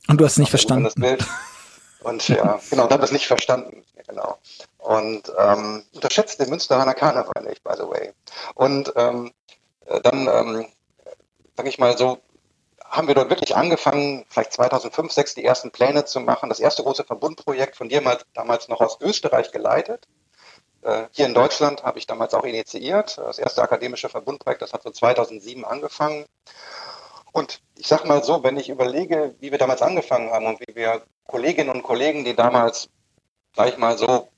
Und 0.08 0.20
du 0.20 0.24
hast 0.24 0.38
nicht 0.38 0.50
verstanden. 0.50 0.84
Das 0.84 0.94
Bild. 0.94 1.24
Und 2.04 2.28
ja, 2.28 2.60
genau, 2.70 2.88
habe 2.88 3.02
es 3.02 3.12
nicht 3.12 3.26
verstanden. 3.26 3.82
Genau. 4.06 4.38
Und 4.78 5.32
ähm, 5.38 5.84
unterschätzt 5.94 6.38
den 6.38 6.50
Münsteraner 6.50 6.94
Karneval 6.94 7.42
nicht, 7.44 7.64
by 7.64 7.72
the 7.76 7.88
way. 7.88 8.12
Und 8.54 8.92
ähm, 8.96 9.32
äh, 9.86 10.00
dann, 10.02 10.28
ähm, 10.28 10.66
sage 11.56 11.68
ich 11.68 11.78
mal 11.78 11.96
so, 11.96 12.18
haben 12.94 13.08
wir 13.08 13.14
dort 13.14 13.28
wirklich 13.28 13.56
angefangen, 13.56 14.24
vielleicht 14.28 14.52
2005, 14.52 15.12
2006 15.12 15.34
die 15.34 15.44
ersten 15.44 15.70
Pläne 15.72 16.04
zu 16.04 16.20
machen. 16.20 16.48
Das 16.48 16.60
erste 16.60 16.82
große 16.84 17.04
Verbundprojekt 17.04 17.76
von 17.76 17.88
mal, 18.02 18.18
damals 18.34 18.68
noch 18.68 18.80
aus 18.80 18.98
Österreich 19.00 19.50
geleitet. 19.50 20.06
Äh, 20.82 21.06
hier 21.10 21.26
in 21.26 21.34
Deutschland 21.34 21.82
habe 21.82 21.98
ich 21.98 22.06
damals 22.06 22.34
auch 22.34 22.44
initiiert. 22.44 23.18
Das 23.18 23.38
erste 23.38 23.62
akademische 23.62 24.08
Verbundprojekt, 24.08 24.62
das 24.62 24.72
hat 24.72 24.84
so 24.84 24.90
2007 24.90 25.64
angefangen. 25.64 26.24
Und 27.32 27.60
ich 27.76 27.88
sage 27.88 28.06
mal 28.06 28.22
so, 28.22 28.44
wenn 28.44 28.56
ich 28.56 28.68
überlege, 28.68 29.34
wie 29.40 29.50
wir 29.50 29.58
damals 29.58 29.82
angefangen 29.82 30.30
haben 30.30 30.46
und 30.46 30.60
wie 30.60 30.76
wir 30.76 31.02
Kolleginnen 31.26 31.70
und 31.70 31.82
Kollegen, 31.82 32.24
die 32.24 32.36
damals, 32.36 32.90
sag 33.56 33.70
ich 33.70 33.76
mal 33.76 33.98
so, 33.98 34.28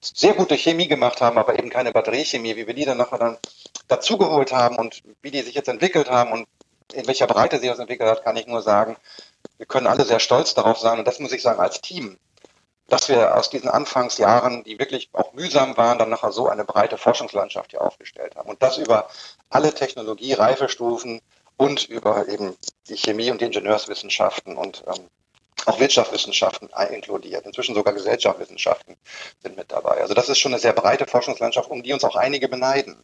sehr 0.00 0.34
gute 0.34 0.56
Chemie 0.56 0.88
gemacht 0.88 1.20
haben, 1.20 1.38
aber 1.38 1.58
eben 1.58 1.70
keine 1.70 1.92
Batteriechemie, 1.92 2.56
wie 2.56 2.66
wir 2.66 2.74
die 2.74 2.84
dann 2.84 2.98
nachher 2.98 3.18
dann 3.18 3.38
dazugeholt 3.86 4.52
haben 4.52 4.76
und 4.76 5.02
wie 5.22 5.30
die 5.30 5.42
sich 5.42 5.54
jetzt 5.54 5.68
entwickelt 5.68 6.10
haben 6.10 6.32
und 6.32 6.48
in 6.92 7.06
welcher 7.06 7.26
Breite 7.26 7.58
sie 7.58 7.68
das 7.68 7.78
entwickelt 7.78 8.08
hat, 8.08 8.24
kann 8.24 8.36
ich 8.36 8.46
nur 8.46 8.62
sagen, 8.62 8.96
wir 9.56 9.66
können 9.66 9.86
alle 9.86 10.04
sehr 10.04 10.20
stolz 10.20 10.54
darauf 10.54 10.78
sein 10.78 10.98
und 10.98 11.06
das 11.06 11.18
muss 11.18 11.32
ich 11.32 11.42
sagen 11.42 11.60
als 11.60 11.80
Team, 11.80 12.18
dass 12.88 13.08
wir 13.08 13.36
aus 13.36 13.50
diesen 13.50 13.68
Anfangsjahren, 13.68 14.62
die 14.64 14.78
wirklich 14.78 15.08
auch 15.12 15.32
mühsam 15.32 15.76
waren, 15.76 15.98
dann 15.98 16.10
nachher 16.10 16.32
so 16.32 16.48
eine 16.48 16.64
breite 16.64 16.98
Forschungslandschaft 16.98 17.72
hier 17.72 17.82
aufgestellt 17.82 18.36
haben 18.36 18.48
und 18.48 18.62
das 18.62 18.78
über 18.78 19.08
alle 19.50 19.74
Technologie, 19.74 20.32
Reifestufen 20.34 21.20
und 21.56 21.88
über 21.88 22.28
eben 22.28 22.56
die 22.88 22.96
Chemie 22.96 23.30
und 23.30 23.40
die 23.40 23.46
Ingenieurswissenschaften 23.46 24.56
und 24.56 24.84
ähm, 24.86 25.08
auch 25.64 25.80
Wirtschaftswissenschaften 25.80 26.68
inkludiert. 26.90 27.44
Inzwischen 27.44 27.74
sogar 27.74 27.92
Gesellschaftswissenschaften 27.92 28.96
sind 29.42 29.56
mit 29.56 29.72
dabei. 29.72 30.00
Also 30.00 30.14
das 30.14 30.28
ist 30.28 30.38
schon 30.38 30.52
eine 30.52 30.60
sehr 30.60 30.74
breite 30.74 31.06
Forschungslandschaft, 31.06 31.70
um 31.70 31.82
die 31.82 31.92
uns 31.92 32.04
auch 32.04 32.14
einige 32.14 32.48
beneiden 32.48 33.02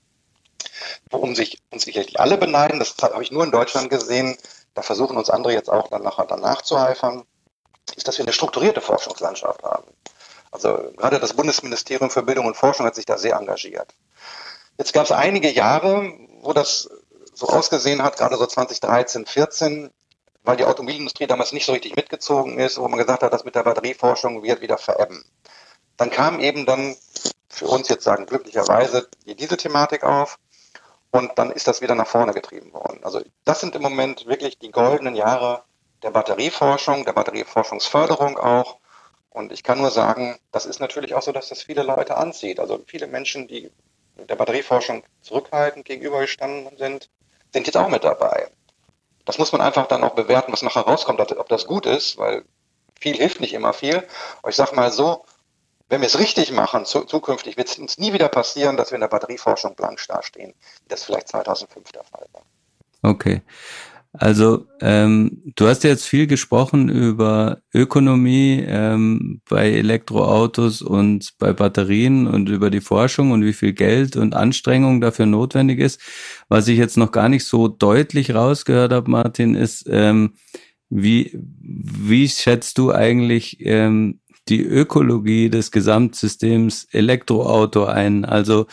worum 1.10 1.34
sich 1.34 1.58
uns 1.70 1.84
sicherlich 1.84 2.20
alle 2.20 2.38
beneiden, 2.38 2.78
das 2.78 2.94
habe 3.00 3.22
ich 3.22 3.32
nur 3.32 3.44
in 3.44 3.50
Deutschland 3.50 3.90
gesehen, 3.90 4.36
da 4.74 4.82
versuchen 4.82 5.16
uns 5.16 5.30
andere 5.30 5.52
jetzt 5.52 5.70
auch 5.70 5.88
dann 5.88 6.02
nachher 6.02 6.26
danach 6.26 6.62
zu 6.62 6.76
eifern, 6.76 7.24
ist, 7.96 8.08
dass 8.08 8.18
wir 8.18 8.24
eine 8.24 8.32
strukturierte 8.32 8.80
Forschungslandschaft 8.80 9.62
haben. 9.62 9.92
Also 10.50 10.92
gerade 10.96 11.18
das 11.18 11.34
Bundesministerium 11.34 12.10
für 12.10 12.22
Bildung 12.22 12.46
und 12.46 12.56
Forschung 12.56 12.86
hat 12.86 12.94
sich 12.94 13.06
da 13.06 13.18
sehr 13.18 13.36
engagiert. 13.36 13.94
Jetzt 14.78 14.92
gab 14.92 15.04
es 15.04 15.12
einige 15.12 15.50
Jahre, 15.50 16.12
wo 16.40 16.52
das 16.52 16.88
so 17.34 17.48
ausgesehen 17.48 18.02
hat, 18.02 18.16
gerade 18.16 18.36
so 18.36 18.46
2013, 18.46 19.26
14, 19.26 19.90
weil 20.44 20.56
die 20.56 20.64
Automobilindustrie 20.64 21.26
damals 21.26 21.52
nicht 21.52 21.66
so 21.66 21.72
richtig 21.72 21.96
mitgezogen 21.96 22.58
ist, 22.58 22.78
wo 22.78 22.88
man 22.88 22.98
gesagt 22.98 23.22
hat, 23.22 23.32
das 23.32 23.44
mit 23.44 23.54
der 23.54 23.62
Batterieforschung 23.62 24.42
wird 24.42 24.60
wieder 24.60 24.78
verebben. 24.78 25.24
Dann 25.96 26.10
kam 26.10 26.40
eben 26.40 26.66
dann 26.66 26.96
für 27.48 27.66
uns 27.66 27.88
jetzt 27.88 28.04
sagen 28.04 28.26
glücklicherweise 28.26 29.08
die 29.26 29.36
Dieselthematik 29.36 30.04
auf. 30.04 30.38
Und 31.12 31.32
dann 31.36 31.50
ist 31.50 31.68
das 31.68 31.82
wieder 31.82 31.94
nach 31.94 32.06
vorne 32.06 32.32
getrieben 32.32 32.72
worden. 32.72 33.00
Also 33.04 33.20
das 33.44 33.60
sind 33.60 33.74
im 33.76 33.82
Moment 33.82 34.26
wirklich 34.26 34.58
die 34.58 34.70
goldenen 34.70 35.14
Jahre 35.14 35.62
der 36.02 36.10
Batterieforschung, 36.10 37.04
der 37.04 37.12
Batterieforschungsförderung 37.12 38.38
auch. 38.38 38.78
Und 39.28 39.52
ich 39.52 39.62
kann 39.62 39.78
nur 39.78 39.90
sagen, 39.90 40.38
das 40.52 40.64
ist 40.66 40.80
natürlich 40.80 41.14
auch 41.14 41.22
so, 41.22 41.30
dass 41.32 41.50
das 41.50 41.62
viele 41.62 41.82
Leute 41.82 42.16
anzieht. 42.16 42.58
Also 42.58 42.82
viele 42.86 43.06
Menschen, 43.06 43.46
die 43.46 43.70
der 44.16 44.36
Batterieforschung 44.36 45.04
zurückhaltend 45.20 45.84
gegenübergestanden 45.84 46.76
sind, 46.78 47.10
sind 47.52 47.66
jetzt 47.66 47.76
auch 47.76 47.88
mit 47.88 48.04
dabei. 48.04 48.48
Das 49.26 49.38
muss 49.38 49.52
man 49.52 49.60
einfach 49.60 49.86
dann 49.86 50.04
auch 50.04 50.14
bewerten, 50.14 50.52
was 50.52 50.62
nachher 50.62 50.82
rauskommt, 50.82 51.20
ob 51.20 51.48
das 51.48 51.66
gut 51.66 51.84
ist, 51.84 52.16
weil 52.16 52.42
viel 52.98 53.16
hilft 53.16 53.40
nicht 53.40 53.52
immer 53.52 53.74
viel. 53.74 54.06
Aber 54.40 54.48
ich 54.48 54.56
sage 54.56 54.74
mal 54.74 54.90
so, 54.90 55.24
wenn 55.92 56.00
wir 56.00 56.06
es 56.06 56.18
richtig 56.18 56.52
machen, 56.52 56.86
zu, 56.86 57.04
zukünftig 57.04 57.58
wird 57.58 57.68
es 57.68 57.78
uns 57.78 57.98
nie 57.98 58.14
wieder 58.14 58.28
passieren, 58.28 58.78
dass 58.78 58.90
wir 58.90 58.94
in 58.94 59.02
der 59.02 59.08
Batterieforschung 59.08 59.74
blank 59.76 60.00
dastehen, 60.08 60.54
wie 60.84 60.88
das 60.88 61.04
vielleicht 61.04 61.28
2005 61.28 61.92
der 61.92 62.02
Fall 62.02 62.26
war. 62.32 62.42
Okay. 63.02 63.42
Also 64.14 64.64
ähm, 64.80 65.42
du 65.54 65.68
hast 65.68 65.84
jetzt 65.84 66.06
viel 66.06 66.26
gesprochen 66.26 66.88
über 66.88 67.58
Ökonomie 67.74 68.64
ähm, 68.66 69.42
bei 69.46 69.70
Elektroautos 69.70 70.80
und 70.80 71.34
bei 71.38 71.52
Batterien 71.52 72.26
und 72.26 72.48
über 72.48 72.70
die 72.70 72.80
Forschung 72.80 73.30
und 73.30 73.44
wie 73.44 73.52
viel 73.52 73.74
Geld 73.74 74.16
und 74.16 74.34
Anstrengung 74.34 75.02
dafür 75.02 75.26
notwendig 75.26 75.78
ist. 75.78 76.00
Was 76.48 76.68
ich 76.68 76.78
jetzt 76.78 76.96
noch 76.96 77.12
gar 77.12 77.28
nicht 77.28 77.44
so 77.44 77.68
deutlich 77.68 78.34
rausgehört 78.34 78.94
habe, 78.94 79.10
Martin, 79.10 79.54
ist, 79.54 79.86
ähm, 79.90 80.36
wie, 80.88 81.38
wie 81.60 82.28
schätzt 82.30 82.78
du 82.78 82.92
eigentlich 82.92 83.58
ähm, 83.60 84.20
die 84.48 84.62
Ökologie 84.62 85.50
des 85.50 85.70
Gesamtsystems 85.70 86.88
Elektroauto 86.90 87.84
ein. 87.84 88.24
Also 88.24 88.66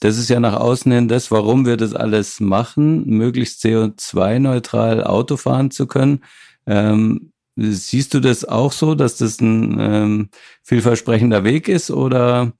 das 0.00 0.18
ist 0.18 0.28
ja 0.28 0.40
nach 0.40 0.54
außen 0.54 0.90
hin 0.90 1.08
das, 1.08 1.30
warum 1.30 1.64
wir 1.64 1.76
das 1.76 1.94
alles 1.94 2.40
machen, 2.40 3.06
möglichst 3.06 3.64
CO2-neutral 3.64 5.04
Auto 5.04 5.36
fahren 5.36 5.70
zu 5.70 5.86
können. 5.86 6.24
Ähm, 6.66 7.32
siehst 7.56 8.14
du 8.14 8.20
das 8.20 8.44
auch 8.44 8.72
so, 8.72 8.94
dass 8.94 9.16
das 9.16 9.40
ein 9.40 9.76
ähm, 9.78 10.30
vielversprechender 10.62 11.44
Weg 11.44 11.68
ist 11.68 11.90
oder 11.90 12.52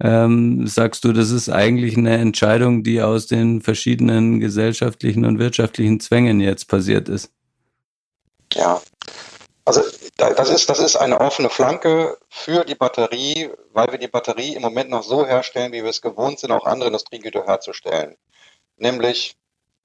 ähm, 0.00 0.66
sagst 0.66 1.04
du, 1.04 1.12
das 1.12 1.30
ist 1.30 1.48
eigentlich 1.48 1.96
eine 1.96 2.16
Entscheidung, 2.18 2.82
die 2.82 3.00
aus 3.00 3.26
den 3.26 3.60
verschiedenen 3.62 4.40
gesellschaftlichen 4.40 5.24
und 5.24 5.38
wirtschaftlichen 5.38 6.00
Zwängen 6.00 6.40
jetzt 6.40 6.66
passiert 6.66 7.08
ist? 7.08 7.32
Ja, 8.52 8.80
also 9.64 9.82
das 10.16 10.50
ist, 10.50 10.68
das 10.68 10.78
ist 10.78 10.96
eine 10.96 11.20
offene 11.20 11.48
Flanke 11.48 12.18
für 12.28 12.64
die 12.64 12.74
Batterie, 12.74 13.50
weil 13.72 13.90
wir 13.90 13.98
die 13.98 14.08
Batterie 14.08 14.54
im 14.54 14.62
Moment 14.62 14.90
noch 14.90 15.02
so 15.02 15.26
herstellen, 15.26 15.72
wie 15.72 15.82
wir 15.82 15.90
es 15.90 16.02
gewohnt 16.02 16.38
sind, 16.38 16.52
auch 16.52 16.66
andere 16.66 16.88
Industriegüter 16.88 17.46
herzustellen. 17.46 18.16
Nämlich, 18.76 19.36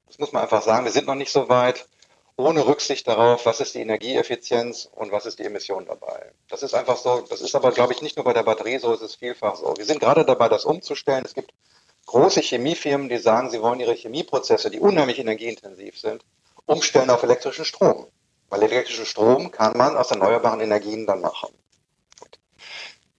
das 0.08 0.20
muss 0.20 0.34
man 0.34 0.44
einfach 0.44 0.62
sagen, 0.62 0.86
wir 0.86 0.92
sind 0.92 1.08
noch 1.08 1.16
nicht 1.16 1.32
so 1.32 1.48
weit, 1.48 1.88
ohne 2.36 2.66
Rücksicht 2.66 3.08
darauf, 3.08 3.46
was 3.46 3.60
ist 3.60 3.76
die 3.76 3.82
Energieeffizienz 3.82 4.90
und 4.94 5.12
was 5.12 5.26
ist 5.26 5.40
die 5.40 5.44
Emission 5.44 5.86
dabei. 5.86 6.32
Das 6.48 6.64
ist 6.64 6.74
einfach 6.74 6.98
so, 6.98 7.22
das 7.30 7.42
ist 7.42 7.56
aber, 7.56 7.72
glaube 7.72 7.94
ich, 7.94 8.02
nicht 8.02 8.16
nur 8.16 8.24
bei 8.24 8.34
der 8.34 8.44
Batterie 8.44 8.80
so, 8.80 8.94
es 8.94 9.02
ist 9.02 9.16
vielfach 9.16 9.56
so. 9.56 9.74
Wir 9.78 9.86
sind 9.86 10.00
gerade 10.00 10.26
dabei, 10.26 10.48
das 10.48 10.66
umzustellen. 10.66 11.26
Es 11.26 11.34
gibt 11.34 11.54
große 12.06 12.42
Chemiefirmen, 12.42 13.10
die 13.10 13.18
sagen, 13.18 13.50
sie 13.50 13.62
wollen 13.62 13.80
ihre 13.80 13.94
Chemieprozesse, 13.94 14.70
die 14.70 14.80
unheimlich 14.80 15.20
energieintensiv 15.20 16.00
sind, 16.00 16.24
umstellen 16.66 17.10
auf 17.10 17.24
elektrischen 17.24 17.66
Strom. 17.66 18.08
Weil 18.50 18.64
elektrischen 18.64 19.06
Strom 19.06 19.52
kann 19.52 19.78
man 19.78 19.96
aus 19.96 20.12
erneuerbaren 20.12 20.60
Energien 20.60 21.06
dann 21.06 21.22
machen. 21.22 21.50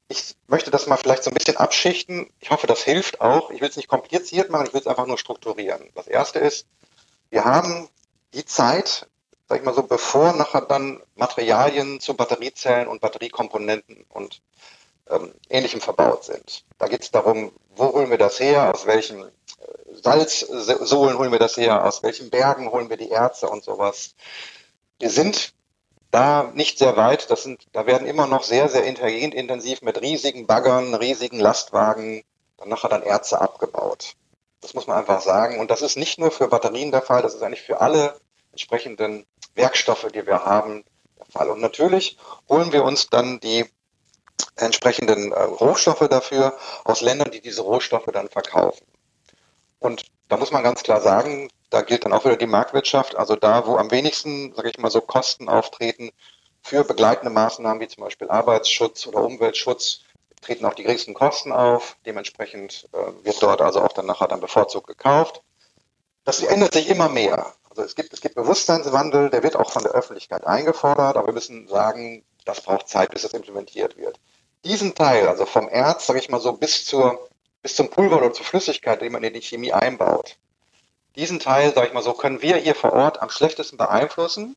Ich 0.08 0.34
möchte 0.48 0.72
das 0.72 0.88
mal 0.88 0.96
vielleicht 0.96 1.22
so 1.22 1.30
ein 1.30 1.34
bisschen 1.34 1.56
abschichten. 1.56 2.28
Ich 2.40 2.50
hoffe, 2.50 2.66
das 2.66 2.82
hilft 2.82 3.20
auch. 3.20 3.50
Ich 3.50 3.60
will 3.60 3.68
es 3.68 3.76
nicht 3.76 3.88
kompliziert 3.88 4.50
machen, 4.50 4.66
ich 4.66 4.74
will 4.74 4.80
es 4.80 4.88
einfach 4.88 5.06
nur 5.06 5.18
strukturieren. 5.18 5.90
Das 5.94 6.08
erste 6.08 6.40
ist, 6.40 6.66
wir 7.30 7.44
haben 7.44 7.88
die 8.34 8.44
Zeit, 8.44 9.06
sag 9.48 9.58
ich 9.58 9.64
mal 9.64 9.74
so, 9.74 9.84
bevor 9.84 10.32
nachher 10.32 10.62
dann 10.62 11.00
Materialien 11.14 12.00
zu 12.00 12.14
Batteriezellen 12.14 12.88
und 12.88 13.00
Batteriekomponenten 13.00 14.04
und 14.08 14.42
ähm, 15.08 15.32
ähnlichem 15.48 15.80
verbaut 15.80 16.24
sind. 16.24 16.64
Da 16.78 16.88
geht 16.88 17.02
es 17.02 17.10
darum, 17.10 17.52
wo 17.76 17.92
holen 17.92 18.10
wir 18.10 18.18
das 18.18 18.40
her, 18.40 18.74
aus 18.74 18.86
welchen 18.86 19.22
äh, 19.22 19.30
Salzsohlen 20.02 21.18
holen 21.18 21.32
wir 21.32 21.38
das 21.38 21.56
her, 21.56 21.84
aus 21.84 22.02
welchen 22.02 22.30
Bergen 22.30 22.70
holen 22.70 22.90
wir 22.90 22.96
die 22.96 23.10
Erze 23.10 23.48
und 23.48 23.64
sowas. 23.64 24.14
Wir 25.00 25.10
sind 25.10 25.54
da 26.10 26.50
nicht 26.54 26.78
sehr 26.78 26.96
weit. 26.96 27.30
Das 27.30 27.42
sind, 27.42 27.66
da 27.72 27.86
werden 27.86 28.06
immer 28.06 28.26
noch 28.26 28.44
sehr, 28.44 28.68
sehr 28.68 28.84
intensiv 28.84 29.82
mit 29.82 30.00
riesigen 30.00 30.46
Baggern, 30.46 30.94
riesigen 30.94 31.40
Lastwagen 31.40 32.22
dann 32.58 32.68
nachher 32.68 32.88
dann 32.90 33.02
Erze 33.02 33.40
abgebaut. 33.40 34.14
Das 34.60 34.74
muss 34.74 34.86
man 34.86 34.98
einfach 34.98 35.22
sagen. 35.22 35.58
Und 35.58 35.70
das 35.70 35.82
ist 35.82 35.96
nicht 35.96 36.18
nur 36.18 36.30
für 36.30 36.48
Batterien 36.48 36.90
der 36.90 37.02
Fall, 37.02 37.22
das 37.22 37.34
ist 37.34 37.42
eigentlich 37.42 37.62
für 37.62 37.80
alle 37.80 38.14
entsprechenden 38.52 39.26
Werkstoffe, 39.54 40.06
die 40.12 40.26
wir 40.26 40.44
haben, 40.44 40.84
der 41.18 41.26
Fall. 41.26 41.48
Und 41.48 41.60
natürlich 41.60 42.18
holen 42.48 42.72
wir 42.72 42.84
uns 42.84 43.08
dann 43.08 43.40
die 43.40 43.64
entsprechenden 44.56 45.32
äh, 45.32 45.42
Rohstoffe 45.42 46.06
dafür 46.08 46.56
aus 46.84 47.00
Ländern, 47.00 47.30
die 47.30 47.40
diese 47.40 47.62
Rohstoffe 47.62 48.08
dann 48.12 48.28
verkaufen. 48.28 48.86
Und 49.78 50.04
da 50.28 50.36
muss 50.36 50.50
man 50.50 50.62
ganz 50.62 50.82
klar 50.82 51.00
sagen, 51.00 51.48
da 51.70 51.82
gilt 51.82 52.04
dann 52.04 52.12
auch 52.12 52.24
wieder 52.24 52.36
die 52.36 52.46
Marktwirtschaft. 52.46 53.16
Also 53.16 53.36
da, 53.36 53.66
wo 53.66 53.76
am 53.76 53.90
wenigsten, 53.90 54.52
sage 54.54 54.70
ich 54.70 54.78
mal, 54.78 54.90
so 54.90 55.00
Kosten 55.00 55.48
auftreten 55.48 56.10
für 56.62 56.84
begleitende 56.84 57.30
Maßnahmen 57.30 57.80
wie 57.80 57.88
zum 57.88 58.04
Beispiel 58.04 58.28
Arbeitsschutz 58.28 59.06
oder 59.06 59.22
Umweltschutz, 59.22 60.00
treten 60.42 60.64
auch 60.64 60.74
die 60.74 60.82
geringsten 60.82 61.14
Kosten 61.14 61.52
auf. 61.52 61.96
Dementsprechend 62.04 62.88
äh, 62.92 63.24
wird 63.24 63.42
dort 63.42 63.60
also 63.60 63.80
auch 63.80 63.92
dann 63.92 64.06
nachher 64.06 64.28
dann 64.28 64.40
bevorzugt 64.40 64.86
gekauft. 64.86 65.42
Das 66.24 66.42
ändert 66.42 66.74
sich 66.74 66.88
immer 66.88 67.08
mehr. 67.08 67.54
Also 67.70 67.82
es 67.82 67.94
gibt, 67.94 68.12
es 68.12 68.20
gibt 68.20 68.34
Bewusstseinswandel, 68.34 69.30
der 69.30 69.42
wird 69.42 69.56
auch 69.56 69.70
von 69.70 69.82
der 69.82 69.92
Öffentlichkeit 69.92 70.46
eingefordert, 70.46 71.16
aber 71.16 71.28
wir 71.28 71.34
müssen 71.34 71.68
sagen, 71.68 72.24
das 72.44 72.62
braucht 72.62 72.88
Zeit, 72.88 73.10
bis 73.12 73.22
das 73.22 73.32
implementiert 73.32 73.96
wird. 73.96 74.18
Diesen 74.64 74.94
Teil, 74.94 75.28
also 75.28 75.46
vom 75.46 75.68
Erz, 75.68 76.06
sage 76.06 76.18
ich 76.18 76.28
mal 76.28 76.40
so, 76.40 76.52
bis 76.52 76.84
zur 76.84 77.30
bis 77.62 77.76
zum 77.76 77.90
Pulver 77.90 78.16
oder 78.16 78.32
zur 78.32 78.46
Flüssigkeit, 78.46 79.02
die 79.02 79.10
man 79.10 79.22
in 79.22 79.34
die 79.34 79.42
Chemie 79.42 79.72
einbaut. 79.72 80.36
Diesen 81.16 81.40
Teil, 81.40 81.74
sage 81.74 81.88
ich 81.88 81.92
mal 81.92 82.02
so, 82.02 82.12
können 82.12 82.42
wir 82.42 82.56
hier 82.56 82.74
vor 82.74 82.92
Ort 82.92 83.20
am 83.20 83.30
schlechtesten 83.30 83.76
beeinflussen, 83.76 84.56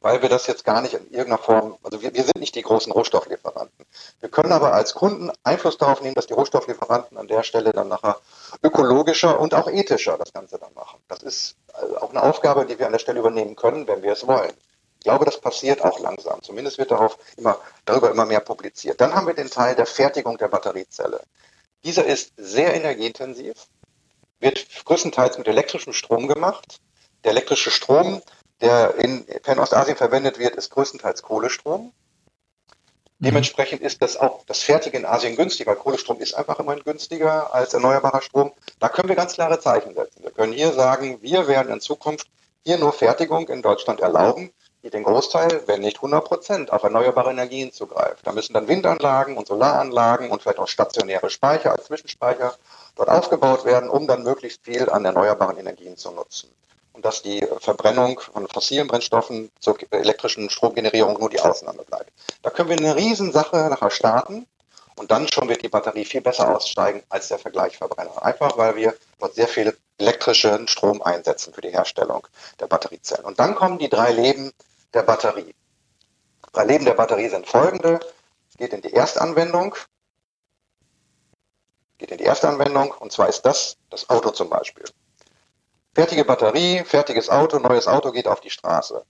weil 0.00 0.22
wir 0.22 0.28
das 0.28 0.46
jetzt 0.46 0.64
gar 0.64 0.80
nicht 0.80 0.94
in 0.94 1.04
irgendeiner 1.10 1.38
Form, 1.38 1.76
also 1.82 2.00
wir, 2.00 2.14
wir 2.14 2.24
sind 2.24 2.38
nicht 2.38 2.54
die 2.54 2.62
großen 2.62 2.90
Rohstofflieferanten. 2.92 3.84
Wir 4.20 4.28
können 4.30 4.52
aber 4.52 4.72
als 4.72 4.94
Kunden 4.94 5.30
Einfluss 5.44 5.78
darauf 5.78 6.00
nehmen, 6.00 6.14
dass 6.14 6.26
die 6.26 6.32
Rohstofflieferanten 6.32 7.18
an 7.18 7.28
der 7.28 7.42
Stelle 7.42 7.72
dann 7.72 7.88
nachher 7.88 8.18
ökologischer 8.62 9.38
und 9.38 9.52
auch 9.52 9.68
ethischer 9.68 10.16
das 10.16 10.32
Ganze 10.32 10.58
dann 10.58 10.72
machen. 10.74 11.00
Das 11.08 11.22
ist 11.22 11.56
also 11.74 11.98
auch 11.98 12.10
eine 12.10 12.22
Aufgabe, 12.22 12.64
die 12.64 12.78
wir 12.78 12.86
an 12.86 12.92
der 12.92 12.98
Stelle 12.98 13.20
übernehmen 13.20 13.56
können, 13.56 13.86
wenn 13.86 14.02
wir 14.02 14.12
es 14.12 14.26
wollen. 14.26 14.52
Ich 15.00 15.04
glaube, 15.04 15.24
das 15.24 15.40
passiert 15.40 15.82
auch 15.82 15.98
langsam. 15.98 16.42
Zumindest 16.42 16.78
wird 16.78 16.90
darauf 16.90 17.18
immer, 17.36 17.58
darüber 17.84 18.10
immer 18.10 18.26
mehr 18.26 18.40
publiziert. 18.40 19.00
Dann 19.00 19.14
haben 19.14 19.26
wir 19.26 19.34
den 19.34 19.50
Teil 19.50 19.74
der 19.74 19.86
Fertigung 19.86 20.38
der 20.38 20.48
Batteriezelle. 20.48 21.20
Dieser 21.84 22.04
ist 22.04 22.32
sehr 22.36 22.74
energieintensiv, 22.74 23.54
wird 24.40 24.66
größtenteils 24.84 25.38
mit 25.38 25.48
elektrischem 25.48 25.92
Strom 25.92 26.28
gemacht. 26.28 26.80
Der 27.24 27.32
elektrische 27.32 27.70
Strom, 27.70 28.22
der 28.60 28.94
in 28.96 29.26
Fernostasien 29.42 29.96
verwendet 29.96 30.38
wird, 30.38 30.56
ist 30.56 30.70
größtenteils 30.70 31.22
Kohlestrom. 31.22 31.92
Mhm. 33.20 33.26
Dementsprechend 33.26 33.82
ist 33.82 34.00
das 34.02 34.16
auch 34.16 34.44
das 34.46 34.62
Fertige 34.62 34.96
in 34.96 35.04
Asien 35.04 35.36
günstiger. 35.36 35.76
Kohlestrom 35.76 36.20
ist 36.20 36.34
einfach 36.34 36.58
immerhin 36.58 36.82
günstiger 36.82 37.54
als 37.54 37.74
erneuerbarer 37.74 38.22
Strom. 38.22 38.52
Da 38.78 38.88
können 38.88 39.08
wir 39.08 39.16
ganz 39.16 39.34
klare 39.34 39.60
Zeichen 39.60 39.94
setzen. 39.94 40.22
Wir 40.22 40.30
können 40.30 40.52
hier 40.52 40.72
sagen, 40.72 41.18
wir 41.20 41.46
werden 41.46 41.72
in 41.72 41.80
Zukunft 41.80 42.28
hier 42.64 42.78
nur 42.78 42.92
Fertigung 42.92 43.48
in 43.48 43.62
Deutschland 43.62 44.00
erlauben, 44.00 44.52
die 44.82 44.90
den 44.90 45.02
Großteil, 45.02 45.62
wenn 45.66 45.80
nicht 45.80 45.96
100 45.96 46.24
Prozent, 46.24 46.72
auf 46.72 46.82
erneuerbare 46.82 47.30
Energien 47.30 47.72
zugreift. 47.72 48.26
Da 48.26 48.32
müssen 48.32 48.54
dann 48.54 48.68
Windanlagen 48.68 49.36
und 49.36 49.46
Solaranlagen 49.46 50.30
und 50.30 50.42
vielleicht 50.42 50.58
auch 50.58 50.68
stationäre 50.68 51.28
Speicher 51.28 51.72
als 51.72 51.84
Zwischenspeicher 51.84 52.54
dort 53.00 53.10
aufgebaut 53.10 53.64
werden, 53.64 53.88
um 53.88 54.06
dann 54.06 54.22
möglichst 54.22 54.62
viel 54.62 54.90
an 54.90 55.04
erneuerbaren 55.04 55.56
Energien 55.56 55.96
zu 55.96 56.10
nutzen. 56.10 56.50
Und 56.92 57.04
dass 57.04 57.22
die 57.22 57.46
Verbrennung 57.60 58.20
von 58.20 58.46
fossilen 58.46 58.88
Brennstoffen 58.88 59.50
zur 59.58 59.78
elektrischen 59.90 60.50
Stromgenerierung 60.50 61.18
nur 61.18 61.30
die 61.30 61.40
Ausnahme 61.40 61.82
bleibt. 61.84 62.12
Da 62.42 62.50
können 62.50 62.68
wir 62.68 62.76
eine 62.76 62.96
Riesensache 62.96 63.56
nachher 63.70 63.90
starten 63.90 64.46
und 64.96 65.10
dann 65.10 65.28
schon 65.28 65.48
wird 65.48 65.62
die 65.62 65.68
Batterie 65.68 66.04
viel 66.04 66.20
besser 66.20 66.54
aussteigen 66.54 67.02
als 67.08 67.28
der 67.28 67.38
Vergleichverbrenner. 67.38 68.22
Einfach 68.22 68.58
weil 68.58 68.76
wir 68.76 68.94
dort 69.18 69.34
sehr 69.34 69.48
viel 69.48 69.74
elektrischen 69.96 70.68
Strom 70.68 71.00
einsetzen 71.00 71.54
für 71.54 71.62
die 71.62 71.70
Herstellung 71.70 72.26
der 72.58 72.66
Batteriezellen. 72.66 73.24
Und 73.24 73.38
dann 73.38 73.54
kommen 73.54 73.78
die 73.78 73.88
drei 73.88 74.12
Leben 74.12 74.52
der 74.92 75.04
Batterie. 75.04 75.54
Drei 76.52 76.64
Leben 76.64 76.84
der 76.84 76.94
Batterie 76.94 77.28
sind 77.28 77.46
folgende. 77.46 78.00
Es 78.50 78.58
geht 78.58 78.74
in 78.74 78.82
die 78.82 78.92
Erstanwendung. 78.92 79.74
Geht 82.00 82.12
in 82.12 82.16
die 82.16 82.24
Erstanwendung 82.24 82.94
und 82.98 83.12
zwar 83.12 83.28
ist 83.28 83.42
das 83.42 83.76
das 83.90 84.08
Auto 84.08 84.30
zum 84.30 84.48
Beispiel. 84.48 84.84
Fertige 85.94 86.24
Batterie, 86.24 86.82
fertiges 86.82 87.28
Auto, 87.28 87.58
neues 87.58 87.86
Auto 87.86 88.10
geht 88.10 88.26
auf 88.26 88.40
die 88.40 88.48
Straße. 88.48 89.04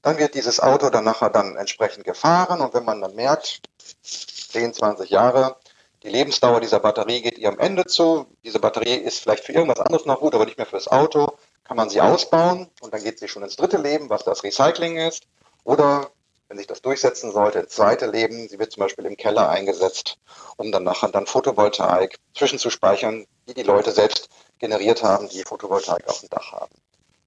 Dann 0.00 0.16
wird 0.18 0.36
dieses 0.36 0.60
Auto 0.60 0.88
dann 0.88 1.02
nachher 1.02 1.28
dann 1.28 1.56
entsprechend 1.56 2.04
gefahren 2.04 2.60
und 2.60 2.72
wenn 2.72 2.84
man 2.84 3.00
dann 3.00 3.16
merkt, 3.16 3.62
10, 4.02 4.74
20 4.74 5.10
Jahre, 5.10 5.56
die 6.04 6.08
Lebensdauer 6.08 6.60
dieser 6.60 6.78
Batterie 6.78 7.20
geht 7.20 7.36
ihrem 7.36 7.58
Ende 7.58 7.84
zu. 7.84 8.26
Diese 8.44 8.60
Batterie 8.60 8.94
ist 8.94 9.18
vielleicht 9.18 9.42
für 9.42 9.52
irgendwas 9.52 9.80
anderes 9.80 10.06
noch 10.06 10.20
gut, 10.20 10.36
aber 10.36 10.44
nicht 10.44 10.56
mehr 10.56 10.68
fürs 10.68 10.86
Auto 10.86 11.36
kann 11.64 11.76
man 11.76 11.90
sie 11.90 12.00
ausbauen 12.00 12.70
und 12.80 12.94
dann 12.94 13.02
geht 13.02 13.18
sie 13.18 13.26
schon 13.26 13.42
ins 13.42 13.56
dritte 13.56 13.78
Leben, 13.78 14.08
was 14.08 14.22
das 14.22 14.44
Recycling 14.44 14.98
ist. 14.98 15.24
Oder 15.64 16.12
wenn 16.48 16.58
sich 16.58 16.66
das 16.66 16.82
durchsetzen 16.82 17.32
sollte, 17.32 17.58
ins 17.58 17.72
zweite 17.72 18.06
Leben, 18.06 18.48
sie 18.48 18.58
wird 18.58 18.72
zum 18.72 18.82
Beispiel 18.82 19.06
im 19.06 19.16
Keller 19.16 19.48
eingesetzt, 19.48 20.18
um 20.56 20.70
dann 20.70 20.84
nachher 20.84 21.08
dann 21.08 21.26
Photovoltaik 21.26 22.18
zwischenzuspeichern, 22.34 23.26
die 23.48 23.54
die 23.54 23.62
Leute 23.62 23.90
selbst 23.90 24.28
generiert 24.58 25.02
haben, 25.02 25.28
die 25.28 25.42
Photovoltaik 25.42 26.06
auf 26.08 26.20
dem 26.20 26.30
Dach 26.30 26.52
haben. 26.52 26.74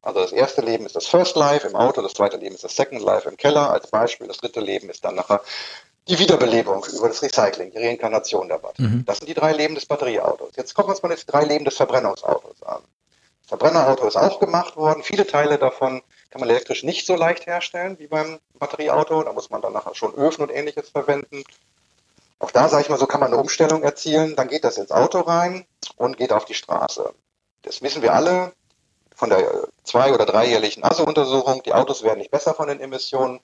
Also 0.02 0.22
das 0.22 0.32
erste 0.32 0.62
Leben 0.62 0.86
ist 0.86 0.96
das 0.96 1.08
First 1.08 1.36
Life 1.36 1.68
im 1.68 1.76
Auto, 1.76 2.02
das 2.02 2.14
zweite 2.14 2.38
Leben 2.38 2.56
ist 2.56 2.64
das 2.64 2.76
Second 2.76 3.02
Life 3.02 3.28
im 3.28 3.36
Keller 3.36 3.70
als 3.70 3.88
Beispiel, 3.88 4.28
das 4.28 4.38
dritte 4.38 4.62
Leben 4.62 4.90
ist 4.90 5.04
dann 5.04 5.16
nachher 5.16 5.42
die 6.08 6.18
Wiederbelebung 6.18 6.86
über 6.94 7.10
das 7.10 7.22
Recycling, 7.22 7.72
die 7.72 7.78
Reinkarnation 7.78 8.48
der 8.48 8.58
Batterie. 8.58 8.88
Mhm. 8.88 9.06
Das 9.06 9.18
sind 9.18 9.28
die 9.28 9.34
drei 9.34 9.52
Leben 9.52 9.76
des 9.76 9.86
Batterieautos. 9.86 10.52
Jetzt 10.56 10.74
gucken 10.74 10.90
wir 10.90 10.94
uns 10.94 11.04
mal 11.04 11.10
das 11.10 11.26
drei 11.26 11.44
Leben 11.44 11.66
des 11.66 11.76
Verbrennungsautos 11.76 12.64
an. 12.64 12.82
Verbrennerauto 13.46 14.08
ist 14.08 14.16
auch 14.16 14.40
gemacht 14.40 14.78
worden. 14.78 15.04
Viele 15.04 15.28
Teile 15.28 15.58
davon 15.58 16.02
kann 16.30 16.42
man 16.42 16.50
elektrisch 16.50 16.84
nicht 16.84 17.06
so 17.06 17.16
leicht 17.16 17.48
herstellen 17.48 17.98
wie 18.00 18.08
beim 18.08 18.40
Batterieauto. 18.54 19.24
Da 19.24 19.34
muss 19.34 19.50
man 19.50 19.62
dann 19.62 19.74
nachher 19.74 19.96
schon 19.96 20.14
Öfen 20.14 20.44
und 20.44 20.52
ähnliches 20.52 20.90
verwenden. 20.90 21.44
Auch 22.40 22.52
da, 22.52 22.70
sage 22.70 22.84
ich 22.84 22.90
mal, 22.90 23.00
so 23.00 23.08
kann 23.08 23.20
man 23.20 23.34
eine 23.34 23.42
Umstellung 23.42 23.84
erzielen. 23.84 24.36
Dann 24.36 24.48
geht 24.48 24.64
das 24.64 24.78
ins 24.78 24.92
Auto 24.92 25.20
rein 25.22 25.66
und 25.98 26.18
geht 26.18 26.32
auf 26.32 26.46
die 26.46 26.54
Straße. 26.54 27.14
Das 27.64 27.82
wissen 27.82 28.02
wir 28.02 28.14
alle 28.14 28.54
von 29.16 29.30
der 29.30 29.68
zwei- 29.84 30.14
oder 30.14 30.26
dreijährlichen 30.26 30.84
ASO-Untersuchung. 30.84 31.62
Die 31.64 31.74
Autos 31.74 32.04
werden 32.04 32.20
nicht 32.20 32.32
besser 32.32 32.54
von 32.54 32.70
den 32.70 32.80
Emissionen. 32.80 33.42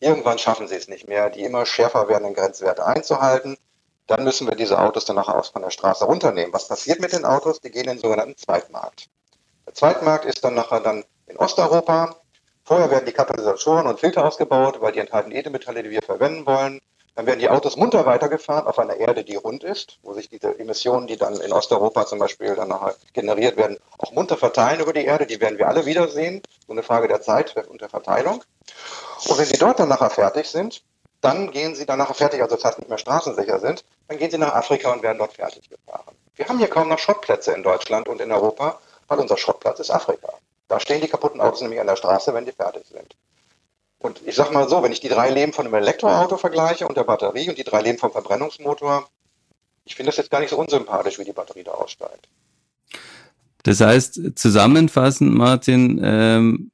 Irgendwann 0.00 0.38
schaffen 0.38 0.68
sie 0.68 0.76
es 0.76 0.88
nicht 0.88 1.08
mehr, 1.08 1.28
die 1.28 1.44
immer 1.44 1.66
schärfer 1.66 2.08
werdenden 2.08 2.34
Grenzwerte 2.34 2.86
einzuhalten. 2.86 3.58
Dann 4.06 4.24
müssen 4.24 4.48
wir 4.48 4.54
diese 4.54 4.78
Autos 4.78 5.04
dann 5.04 5.16
nachher 5.16 5.36
aus 5.36 5.50
von 5.50 5.60
der 5.60 5.70
Straße 5.70 6.06
runternehmen. 6.06 6.52
Was 6.54 6.68
passiert 6.68 7.00
mit 7.00 7.12
den 7.12 7.26
Autos? 7.26 7.60
Die 7.60 7.70
gehen 7.70 7.82
in 7.82 7.96
den 7.96 7.98
sogenannten 7.98 8.36
Zweitmarkt. 8.38 9.08
Der 9.66 9.74
Zweitmarkt 9.74 10.24
ist 10.24 10.42
dann 10.44 10.54
nachher 10.54 10.80
dann 10.80 11.04
in 11.26 11.36
Osteuropa. 11.36 12.16
Vorher 12.68 12.90
werden 12.90 13.06
die 13.06 13.12
Katalysatoren 13.12 13.86
und 13.86 13.98
Filter 13.98 14.26
ausgebaut, 14.26 14.82
weil 14.82 14.92
die 14.92 14.98
enthalten 14.98 15.32
Edelmetalle, 15.32 15.82
die 15.82 15.88
wir 15.88 16.02
verwenden 16.02 16.44
wollen. 16.44 16.80
Dann 17.14 17.24
werden 17.24 17.40
die 17.40 17.48
Autos 17.48 17.78
munter 17.78 18.04
weitergefahren 18.04 18.66
auf 18.66 18.78
einer 18.78 18.96
Erde, 18.96 19.24
die 19.24 19.36
rund 19.36 19.64
ist, 19.64 19.98
wo 20.02 20.12
sich 20.12 20.28
diese 20.28 20.58
Emissionen, 20.58 21.06
die 21.06 21.16
dann 21.16 21.40
in 21.40 21.50
Osteuropa 21.50 22.04
zum 22.04 22.18
Beispiel 22.18 22.54
dann 22.56 22.68
nachher 22.68 22.94
generiert 23.14 23.56
werden, 23.56 23.78
auch 23.96 24.12
munter 24.12 24.36
verteilen 24.36 24.80
über 24.80 24.92
die 24.92 25.06
Erde. 25.06 25.24
Die 25.24 25.40
werden 25.40 25.58
wir 25.58 25.66
alle 25.66 25.86
wiedersehen. 25.86 26.42
So 26.66 26.74
eine 26.74 26.82
Frage 26.82 27.08
der 27.08 27.22
Zeit 27.22 27.56
und 27.70 27.80
der 27.80 27.88
Verteilung. 27.88 28.44
Und 29.26 29.38
wenn 29.38 29.46
sie 29.46 29.56
dort 29.56 29.80
dann 29.80 29.88
nachher 29.88 30.10
fertig 30.10 30.44
sind, 30.50 30.82
dann 31.22 31.50
gehen 31.50 31.74
sie 31.74 31.86
dann 31.86 31.98
nachher 31.98 32.12
fertig, 32.12 32.42
also 32.42 32.54
das 32.54 32.66
heißt 32.66 32.80
nicht 32.80 32.90
mehr 32.90 32.98
straßensicher 32.98 33.60
sind, 33.60 33.82
dann 34.08 34.18
gehen 34.18 34.30
sie 34.30 34.36
nach 34.36 34.54
Afrika 34.54 34.92
und 34.92 35.02
werden 35.02 35.16
dort 35.16 35.32
fertig 35.32 35.70
gefahren. 35.70 36.14
Wir 36.34 36.46
haben 36.46 36.58
hier 36.58 36.68
kaum 36.68 36.90
noch 36.90 36.98
Schrottplätze 36.98 37.52
in 37.52 37.62
Deutschland 37.62 38.08
und 38.08 38.20
in 38.20 38.30
Europa, 38.30 38.78
weil 39.06 39.20
unser 39.20 39.38
Schrottplatz 39.38 39.80
ist 39.80 39.90
Afrika. 39.90 40.34
Da 40.68 40.78
stehen 40.80 41.00
die 41.00 41.08
kaputten 41.08 41.40
Autos 41.40 41.62
nämlich 41.62 41.80
an 41.80 41.86
der 41.86 41.96
Straße, 41.96 42.32
wenn 42.34 42.44
die 42.44 42.52
fertig 42.52 42.84
sind. 42.86 43.16
Und 43.98 44.20
ich 44.26 44.36
sag 44.36 44.52
mal 44.52 44.68
so, 44.68 44.82
wenn 44.82 44.92
ich 44.92 45.00
die 45.00 45.08
drei 45.08 45.30
Leben 45.30 45.52
von 45.52 45.66
einem 45.66 45.74
Elektroauto 45.74 46.36
vergleiche 46.36 46.86
und 46.86 46.96
der 46.96 47.04
Batterie 47.04 47.48
und 47.48 47.58
die 47.58 47.64
drei 47.64 47.82
Leben 47.82 47.98
vom 47.98 48.12
Verbrennungsmotor, 48.12 49.08
ich 49.84 49.96
finde 49.96 50.10
das 50.10 50.18
jetzt 50.18 50.30
gar 50.30 50.40
nicht 50.40 50.50
so 50.50 50.58
unsympathisch, 50.58 51.18
wie 51.18 51.24
die 51.24 51.32
Batterie 51.32 51.64
da 51.64 51.72
aussteigt. 51.72 52.28
Das 53.64 53.80
heißt, 53.80 54.20
zusammenfassend, 54.36 55.34
Martin, 55.34 56.00
ähm, 56.04 56.70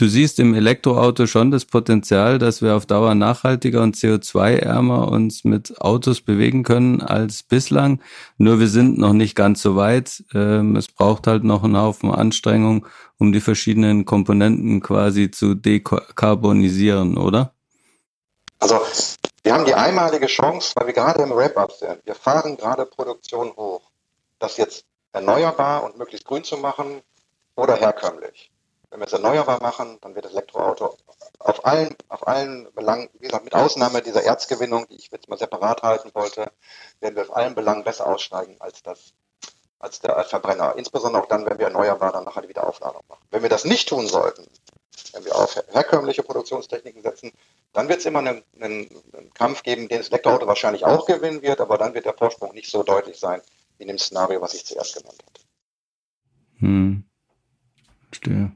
Du 0.00 0.08
siehst 0.08 0.38
im 0.38 0.54
Elektroauto 0.54 1.26
schon 1.26 1.50
das 1.50 1.66
Potenzial, 1.66 2.38
dass 2.38 2.62
wir 2.62 2.74
auf 2.74 2.86
Dauer 2.86 3.14
nachhaltiger 3.14 3.82
und 3.82 3.96
CO2-ärmer 3.96 5.08
uns 5.08 5.44
mit 5.44 5.78
Autos 5.78 6.22
bewegen 6.22 6.62
können 6.62 7.02
als 7.02 7.42
bislang. 7.42 8.00
Nur 8.38 8.60
wir 8.60 8.68
sind 8.68 8.96
noch 8.96 9.12
nicht 9.12 9.34
ganz 9.34 9.60
so 9.60 9.76
weit. 9.76 10.24
Ähm, 10.32 10.74
es 10.76 10.88
braucht 10.88 11.26
halt 11.26 11.44
noch 11.44 11.64
einen 11.64 11.76
Haufen 11.76 12.10
Anstrengung, 12.10 12.86
um 13.18 13.30
die 13.32 13.42
verschiedenen 13.42 14.06
Komponenten 14.06 14.80
quasi 14.80 15.30
zu 15.30 15.54
dekarbonisieren, 15.54 17.18
oder? 17.18 17.52
Also 18.58 18.80
wir 19.42 19.52
haben 19.52 19.66
die 19.66 19.74
einmalige 19.74 20.28
Chance, 20.28 20.72
weil 20.76 20.86
wir 20.86 20.94
gerade 20.94 21.22
im 21.24 21.36
Wrap-up 21.36 21.72
sind. 21.72 21.98
Wir 22.06 22.14
fahren 22.14 22.56
gerade 22.56 22.86
Produktion 22.86 23.52
hoch. 23.54 23.82
Das 24.38 24.56
jetzt 24.56 24.86
erneuerbar 25.12 25.84
und 25.84 25.98
möglichst 25.98 26.26
grün 26.26 26.42
zu 26.42 26.56
machen 26.56 27.02
oder 27.54 27.76
herkömmlich. 27.76 28.49
Wenn 28.90 29.00
wir 29.00 29.06
es 29.06 29.12
erneuerbar 29.12 29.62
machen, 29.62 29.98
dann 30.00 30.16
wird 30.16 30.24
das 30.24 30.32
Elektroauto 30.32 30.96
auf 31.38 31.64
allen, 31.64 31.96
auf 32.08 32.26
allen 32.26 32.72
Belangen, 32.74 33.08
wie 33.14 33.26
gesagt, 33.26 33.44
mit 33.44 33.54
Ausnahme 33.54 34.02
dieser 34.02 34.24
Erzgewinnung, 34.24 34.86
die 34.88 34.96
ich 34.96 35.10
jetzt 35.10 35.28
mal 35.28 35.38
separat 35.38 35.82
halten 35.82 36.10
wollte, 36.12 36.50
werden 37.00 37.14
wir 37.14 37.22
auf 37.22 37.36
allen 37.36 37.54
Belangen 37.54 37.84
besser 37.84 38.06
aussteigen 38.06 38.56
als 38.58 38.82
das, 38.82 39.14
als 39.78 40.00
der 40.00 40.22
Verbrenner. 40.24 40.74
Insbesondere 40.76 41.22
auch 41.22 41.28
dann, 41.28 41.46
wenn 41.46 41.58
wir 41.58 41.66
erneuerbar 41.66 42.12
dann 42.12 42.24
nachher 42.24 42.42
die 42.42 42.48
Wiederaufladung 42.48 43.02
machen. 43.08 43.24
Wenn 43.30 43.42
wir 43.42 43.48
das 43.48 43.64
nicht 43.64 43.88
tun 43.88 44.08
sollten, 44.08 44.46
wenn 45.12 45.24
wir 45.24 45.36
auf 45.36 45.56
herkömmliche 45.68 46.24
Produktionstechniken 46.24 47.02
setzen, 47.02 47.32
dann 47.72 47.88
wird 47.88 48.00
es 48.00 48.06
immer 48.06 48.18
einen, 48.18 48.42
einen, 48.60 48.88
einen, 49.12 49.32
Kampf 49.34 49.62
geben, 49.62 49.88
den 49.88 49.98
das 49.98 50.08
Elektroauto 50.08 50.46
wahrscheinlich 50.46 50.84
auch 50.84 51.06
gewinnen 51.06 51.42
wird, 51.42 51.60
aber 51.60 51.78
dann 51.78 51.94
wird 51.94 52.06
der 52.06 52.14
Vorsprung 52.14 52.52
nicht 52.54 52.70
so 52.70 52.82
deutlich 52.82 53.18
sein 53.18 53.40
wie 53.78 53.84
in 53.84 53.88
dem 53.88 53.98
Szenario, 53.98 54.40
was 54.40 54.54
ich 54.54 54.66
zuerst 54.66 54.96
genannt 54.96 55.22
habe. 55.24 55.40
Hm. 56.58 57.04
Verstehe. 58.08 58.52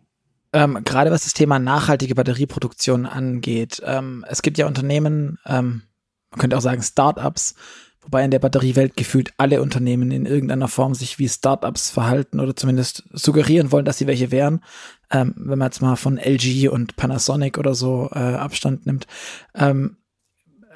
Ähm, 0.55 0.85
gerade 0.85 1.11
was 1.11 1.25
das 1.25 1.35
Thema 1.35 1.59
nachhaltige 1.59 2.15
Batterieproduktion 2.15 3.07
angeht. 3.07 3.83
Ähm, 3.85 4.25
es 4.29 4.41
gibt 4.41 4.57
ja 4.57 4.69
Unternehmen, 4.69 5.39
ähm, 5.45 5.83
man 6.31 6.39
könnte 6.39 6.57
auch 6.57 6.63
sagen 6.63 6.81
Startups, 6.81 7.57
wobei 8.03 8.25
in 8.25 8.31
der 8.31 8.39
Batteriewelt 8.39 8.97
gefühlt 8.97 9.35
alle 9.37 9.61
Unternehmen 9.61 10.13
in 10.13 10.27
irgendeiner 10.27 10.69
Form 10.69 10.95
sich 10.95 11.19
wie 11.19 11.29
Startups 11.29 11.91
verhalten 11.91 12.39
oder 12.39 12.55
zumindest 12.55 13.03
suggerieren 13.13 13.73
wollen, 13.73 13.85
dass 13.85 13.99
sie 13.99 14.07
welche 14.07 14.31
wären. 14.31 14.63
Ähm, 15.11 15.35
wenn 15.37 15.59
man 15.59 15.67
jetzt 15.67 15.83
mal 15.83 15.97
von 15.97 16.19
LG 16.19 16.69
und 16.69 16.95
Panasonic 16.95 17.59
oder 17.59 17.75
so 17.75 18.09
äh, 18.13 18.19
Abstand 18.19 18.87
nimmt. 18.87 19.09
Ähm, 19.57 19.97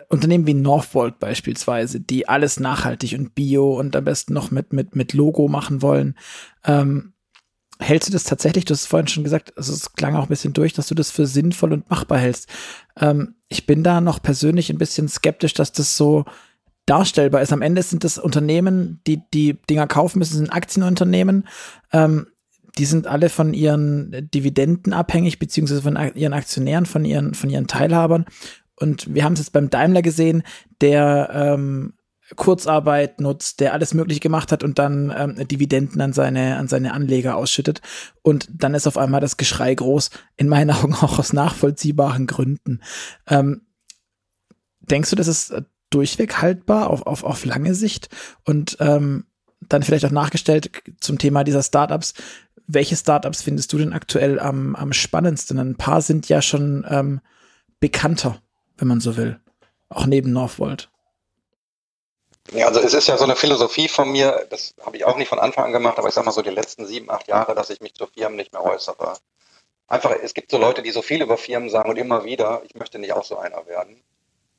Unternehmen 0.09 0.47
wie 0.49 0.55
Northvolt 0.55 1.21
beispielsweise, 1.21 2.01
die 2.01 2.29
alles 2.29 2.59
nachhaltig 2.59 3.13
und 3.17 3.37
bio 3.37 3.79
und 3.79 3.95
am 3.95 4.05
besten 4.05 4.33
noch 4.33 4.51
mit, 4.51 4.73
mit, 4.73 4.97
mit 4.97 5.13
Logo 5.13 5.47
machen 5.47 5.83
wollen. 5.83 6.17
Ähm, 6.65 7.13
hältst 7.81 8.09
du 8.09 8.13
das 8.13 8.25
tatsächlich, 8.25 8.65
du 8.65 8.75
hast 8.75 8.87
vorhin 8.87 9.09
schon 9.09 9.25
gesagt, 9.25 9.57
also 9.57 9.73
es 9.73 9.93
klang 9.93 10.17
auch 10.17 10.23
ein 10.23 10.29
bisschen 10.29 10.53
durch, 10.53 10.73
dass 10.73 10.89
du 10.89 10.95
das 10.95 11.11
für 11.11 11.27
sinnvoll 11.27 11.73
und 11.73 11.89
machbar 11.91 12.19
hältst. 12.19 12.49
Ähm, 12.99 13.35
ich 13.49 13.67
bin 13.67 13.83
da 13.83 14.01
noch 14.01 14.21
persönlich 14.21 14.71
ein 14.71 14.79
bisschen 14.79 15.09
skeptisch, 15.09 15.55
dass 15.55 15.73
das 15.73 15.97
so 15.97 16.25
darstellbar 16.87 17.43
ist. 17.43 17.53
Am 17.53 17.63
Ende 17.63 17.83
sind 17.83 18.05
das 18.05 18.19
Unternehmen, 18.19 19.01
die 19.07 19.21
die 19.33 19.59
Dinger 19.69 19.87
kaufen 19.87 20.19
müssen, 20.19 20.39
sind 20.39 20.53
Aktienunternehmen. 20.53 21.47
Ähm, 21.93 22.27
die 22.79 22.85
sind 22.85 23.07
alle 23.07 23.29
von 23.29 23.55
ihren 23.55 24.29
Dividenden 24.33 24.93
abhängig, 24.93 25.39
beziehungsweise 25.39 25.83
von 25.83 25.99
ihren 26.15 26.33
Aktionären, 26.33 26.87
von 26.87 27.05
ihren, 27.05 27.35
von 27.35 27.51
ihren 27.51 27.67
Teilhabern. 27.67 28.25
Und 28.77 29.13
wir 29.13 29.25
haben 29.25 29.33
es 29.33 29.41
jetzt 29.41 29.53
beim 29.53 29.71
Daimler 29.71 30.03
gesehen, 30.03 30.45
der 30.81 31.31
ähm, 31.33 31.95
Kurzarbeit 32.37 33.21
nutzt, 33.21 33.61
der 33.61 33.73
alles 33.73 33.95
Mögliche 33.95 34.21
gemacht 34.21 34.53
hat 34.53 34.63
und 34.63 34.79
dann 34.79 35.13
ähm, 35.17 35.49
Dividenden 35.49 36.01
an 36.01 36.13
seine, 36.13 36.57
an 36.57 36.69
seine 36.69 36.93
Anleger 36.93 37.37
ausschüttet. 37.37 37.81
Und 38.23 38.49
dann 38.53 38.75
ist 38.75 38.87
auf 38.87 38.99
einmal 38.99 39.21
das 39.21 39.37
Geschrei 39.37 39.75
groß, 39.75 40.11
in 40.37 40.49
meinen 40.49 40.71
Augen 40.77 40.95
auch 40.95 41.19
aus 41.19 41.33
nachvollziehbaren 41.33 42.27
Gründen. 42.27 42.81
Ähm, 43.27 43.63
denkst 44.81 45.11
du, 45.11 45.17
das 45.17 45.29
ist 45.29 45.51
äh, 45.51 45.63
durchweg 45.91 46.43
haltbar 46.43 46.91
auf, 46.91 47.07
auf, 47.07 47.25
auf 47.25 47.45
lange 47.45 47.75
Sicht? 47.75 48.09
Und 48.45 48.77
ähm, 48.81 49.25
dann 49.69 49.83
vielleicht 49.83 50.05
auch 50.05 50.11
nachgestellt 50.11 50.71
zum 51.01 51.19
Thema 51.19 51.45
dieser 51.45 51.63
Startups. 51.63 52.15
Welche 52.67 52.97
Startups 52.97 53.43
findest 53.43 53.73
du 53.73 53.79
denn 53.79 53.93
aktuell 53.93 54.39
am, 54.39 54.77
am 54.77 54.93
spannendsten? 54.93 55.59
Ein 55.59 55.77
paar 55.77 56.03
sind 56.03 56.29
ja 56.29 56.43
schon 56.43 56.87
ähm, 56.89 57.21
bekannter, 57.81 58.41
wenn 58.77 58.89
man 58.89 59.01
so 59.01 59.17
will. 59.17 59.41
Auch 59.89 60.07
neben 60.07 60.33
Northvolt. 60.33 60.91
Ja, 62.53 62.67
also 62.67 62.81
es 62.81 62.95
ist 62.95 63.09
ja 63.09 63.19
so 63.19 63.25
eine 63.25 63.37
Philosophie 63.37 63.89
von 63.89 64.11
mir, 64.11 64.47
das 64.49 64.75
habe 64.85 64.97
ich 64.97 65.05
auch 65.05 65.17
nicht 65.17 65.29
von 65.29 65.39
Anfang 65.39 65.67
an 65.67 65.73
gemacht, 65.73 65.99
aber 65.99 66.09
ich 66.09 66.15
sage 66.15 66.25
mal 66.25 66.33
so 66.33 66.41
die 66.41 66.51
letzten 66.51 66.87
sieben, 66.87 67.11
acht 67.11 67.29
Jahre, 67.29 67.55
dass 67.55 67.69
ich 67.69 67.81
mich 67.81 67.95
zu 67.95 68.07
Firmen 68.07 68.37
nicht 68.37 68.53
mehr 68.53 68.65
äußere. 68.65 69.19
Einfach, 69.87 70.13
es 70.23 70.33
gibt 70.33 70.51
so 70.51 70.59
Leute, 70.59 70.83
die 70.83 70.91
so 70.91 71.03
viel 71.03 71.21
über 71.23 71.37
Firmen 71.37 71.69
sagen 71.69 71.91
und 71.91 71.97
immer 71.97 72.25
wieder, 72.25 72.63
ich 72.65 72.75
möchte 72.75 72.99
nicht 72.99 73.13
auch 73.13 73.25
so 73.25 73.37
einer 73.39 73.67
werden. 73.67 74.03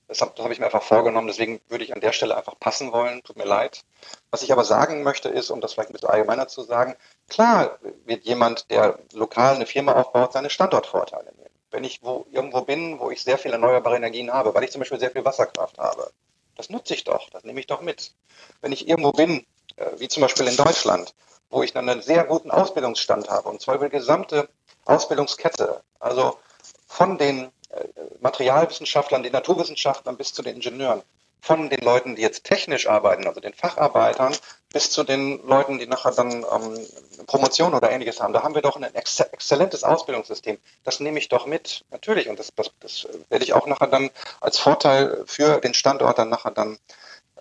Das 0.07 0.21
habe 0.21 0.43
hab 0.43 0.51
ich 0.51 0.59
mir 0.59 0.65
einfach 0.65 0.83
vorgenommen, 0.83 1.27
deswegen 1.27 1.61
würde 1.67 1.83
ich 1.83 1.93
an 1.93 2.01
der 2.01 2.13
Stelle 2.13 2.35
einfach 2.35 2.59
passen 2.59 2.91
wollen, 2.91 3.23
tut 3.23 3.37
mir 3.37 3.45
leid. 3.45 3.83
Was 4.31 4.43
ich 4.43 4.51
aber 4.51 4.65
sagen 4.65 5.03
möchte 5.03 5.29
ist, 5.29 5.51
um 5.51 5.61
das 5.61 5.73
vielleicht 5.73 5.89
ein 5.89 5.93
bisschen 5.93 6.09
allgemeiner 6.09 6.47
zu 6.47 6.63
sagen, 6.63 6.95
klar 7.27 7.79
wird 8.05 8.23
jemand, 8.25 8.69
der 8.71 8.99
lokal 9.13 9.55
eine 9.55 9.67
Firma 9.67 9.93
aufbaut, 9.93 10.33
seine 10.33 10.49
Standortvorteile 10.49 11.31
nehmen. 11.37 11.53
Wenn 11.69 11.83
ich 11.83 12.01
wo, 12.01 12.25
irgendwo 12.31 12.61
bin, 12.61 12.99
wo 12.99 13.11
ich 13.11 13.21
sehr 13.21 13.37
viel 13.37 13.51
erneuerbare 13.51 13.97
Energien 13.97 14.33
habe, 14.33 14.53
weil 14.55 14.63
ich 14.63 14.71
zum 14.71 14.79
Beispiel 14.79 14.99
sehr 14.99 15.11
viel 15.11 15.25
Wasserkraft 15.25 15.77
habe, 15.77 16.11
das 16.59 16.69
nutze 16.69 16.93
ich 16.93 17.05
doch, 17.05 17.29
das 17.29 17.45
nehme 17.45 17.61
ich 17.61 17.67
doch 17.67 17.79
mit. 17.79 18.11
Wenn 18.59 18.73
ich 18.73 18.85
irgendwo 18.85 19.13
bin, 19.13 19.45
äh, 19.77 19.85
wie 19.97 20.09
zum 20.09 20.19
Beispiel 20.19 20.45
in 20.45 20.57
Deutschland, 20.57 21.15
wo 21.49 21.63
ich 21.63 21.71
dann 21.71 21.87
einen 21.87 22.01
sehr 22.01 22.25
guten 22.25 22.51
Ausbildungsstand 22.51 23.29
habe, 23.29 23.47
und 23.47 23.61
zwar 23.61 23.75
über 23.75 23.85
die 23.85 23.95
gesamte 23.95 24.49
Ausbildungskette, 24.83 25.81
also 26.01 26.37
von 26.85 27.17
den 27.17 27.45
äh, 27.69 27.87
Materialwissenschaftlern, 28.19 29.23
den 29.23 29.31
Naturwissenschaftlern 29.31 30.17
bis 30.17 30.33
zu 30.33 30.41
den 30.41 30.55
Ingenieuren, 30.55 31.01
von 31.41 31.69
den 31.69 31.81
Leuten, 31.81 32.15
die 32.15 32.21
jetzt 32.21 32.43
technisch 32.43 32.87
arbeiten, 32.87 33.27
also 33.27 33.39
den 33.39 33.53
Facharbeitern, 33.53 34.35
bis 34.71 34.91
zu 34.91 35.03
den 35.03 35.45
Leuten, 35.47 35.79
die 35.79 35.87
nachher 35.87 36.11
dann 36.11 36.31
ähm, 36.43 36.87
Promotion 37.25 37.73
oder 37.73 37.89
ähnliches 37.91 38.19
haben. 38.19 38.33
Da 38.33 38.43
haben 38.43 38.55
wir 38.55 38.61
doch 38.61 38.75
ein 38.75 38.83
ex 38.83 39.19
exzellentes 39.19 39.83
Ausbildungssystem. 39.83 40.57
Das 40.83 40.99
nehme 40.99 41.17
ich 41.19 41.29
doch 41.29 41.45
mit, 41.45 41.85
natürlich. 41.91 42.29
Und 42.29 42.39
das, 42.39 42.53
das, 42.55 42.71
das 42.79 43.07
werde 43.29 43.43
ich 43.43 43.53
auch 43.53 43.67
nachher 43.67 43.87
dann 43.87 44.09
als 44.41 44.59
Vorteil 44.59 45.23
für 45.25 45.59
den 45.59 45.73
Standort 45.73 46.19
dann 46.19 46.29
nachher 46.29 46.51
dann 46.51 46.77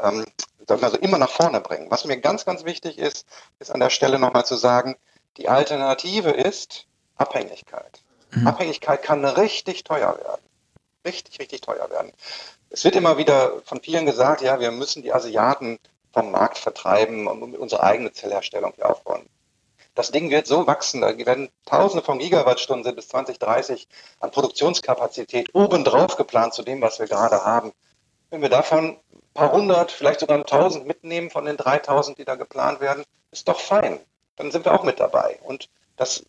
ähm, 0.01 0.25
also 0.69 0.97
immer 0.99 1.19
nach 1.19 1.31
vorne 1.31 1.61
bringen. 1.61 1.91
Was 1.91 2.05
mir 2.05 2.19
ganz, 2.19 2.45
ganz 2.45 2.65
wichtig 2.65 2.99
ist, 2.99 3.27
ist 3.59 3.71
an 3.71 3.81
der 3.81 3.91
Stelle 3.91 4.19
nochmal 4.19 4.45
zu 4.45 4.57
sagen, 4.57 4.97
die 5.37 5.49
Alternative 5.49 6.31
ist 6.31 6.87
Abhängigkeit. 7.17 8.03
Mhm. 8.33 8.47
Abhängigkeit 8.47 9.03
kann 9.03 9.25
richtig 9.25 9.85
teuer 9.85 10.19
werden. 10.19 10.43
Richtig, 11.05 11.39
richtig 11.39 11.61
teuer 11.63 11.89
werden. 11.91 12.13
Es 12.71 12.85
wird 12.85 12.97
immer 12.97 13.17
wieder 13.17 13.63
von 13.65 13.81
vielen 13.83 14.07
gesagt, 14.07 14.43
ja, 14.43 14.61
wir 14.61 14.71
müssen 14.71 15.03
die 15.03 15.13
Asiaten 15.13 15.79
vom 16.13 16.31
Markt 16.31 16.59
vertreiben 16.59 17.27
und 17.27 17.57
unsere 17.57 17.83
eigene 17.83 18.13
Zellherstellung 18.13 18.73
hier 18.75 18.91
aufbauen. 18.91 19.29
Das 19.95 20.13
Ding 20.13 20.31
wird 20.31 20.47
so 20.47 20.67
wachsen, 20.67 21.01
da 21.01 21.17
werden 21.19 21.49
Tausende 21.65 22.05
von 22.05 22.19
Gigawattstunden 22.19 22.95
bis 22.95 23.09
2030 23.09 23.89
an 24.21 24.31
Produktionskapazität 24.31 25.55
obendrauf 25.55 26.17
geplant 26.17 26.55
zu 26.55 26.63
dem, 26.63 26.81
was 26.81 27.01
wir 27.01 27.07
gerade 27.07 27.45
haben. 27.45 27.73
Wenn 28.31 28.43
wir 28.43 28.49
davon 28.49 28.91
ein 29.13 29.35
paar 29.35 29.51
hundert, 29.51 29.91
vielleicht 29.91 30.21
sogar 30.21 30.39
ein 30.39 30.47
tausend 30.47 30.87
mitnehmen 30.87 31.31
von 31.31 31.47
den 31.47 31.57
3000, 31.57 32.17
die 32.19 32.25
da 32.25 32.37
geplant 32.37 32.81
werden, 32.81 33.05
ist 33.33 33.49
doch 33.49 33.59
fein. 33.59 33.99
Dann 34.37 34.53
sind 34.53 34.65
wir 34.65 34.73
auch 34.73 34.85
mit 34.85 35.01
dabei. 35.01 35.41
Und 35.43 35.69
das, 35.97 36.25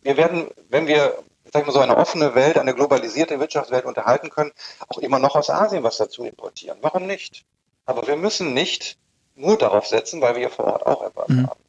wir 0.00 0.16
werden, 0.16 0.50
wenn 0.68 0.88
wir 0.88 1.16
sag 1.52 1.62
ich 1.62 1.66
mal, 1.66 1.72
so 1.72 1.80
eine 1.80 1.96
offene 1.96 2.34
Welt, 2.34 2.58
eine 2.58 2.74
globalisierte 2.74 3.38
Wirtschaftswelt 3.38 3.84
unterhalten 3.84 4.30
können, 4.30 4.52
auch 4.88 4.98
immer 4.98 5.18
noch 5.18 5.36
aus 5.36 5.50
Asien 5.50 5.82
was 5.82 5.98
dazu 5.98 6.24
importieren. 6.24 6.78
Warum 6.80 7.06
nicht? 7.06 7.44
Aber 7.84 8.06
wir 8.06 8.16
müssen 8.16 8.54
nicht 8.54 8.96
nur 9.34 9.58
darauf 9.58 9.86
setzen, 9.86 10.20
weil 10.20 10.34
wir 10.34 10.40
hier 10.40 10.50
vor 10.50 10.66
Ort 10.66 10.86
auch 10.86 11.06
etwas 11.06 11.28
mhm. 11.28 11.46
haben. 11.46 11.60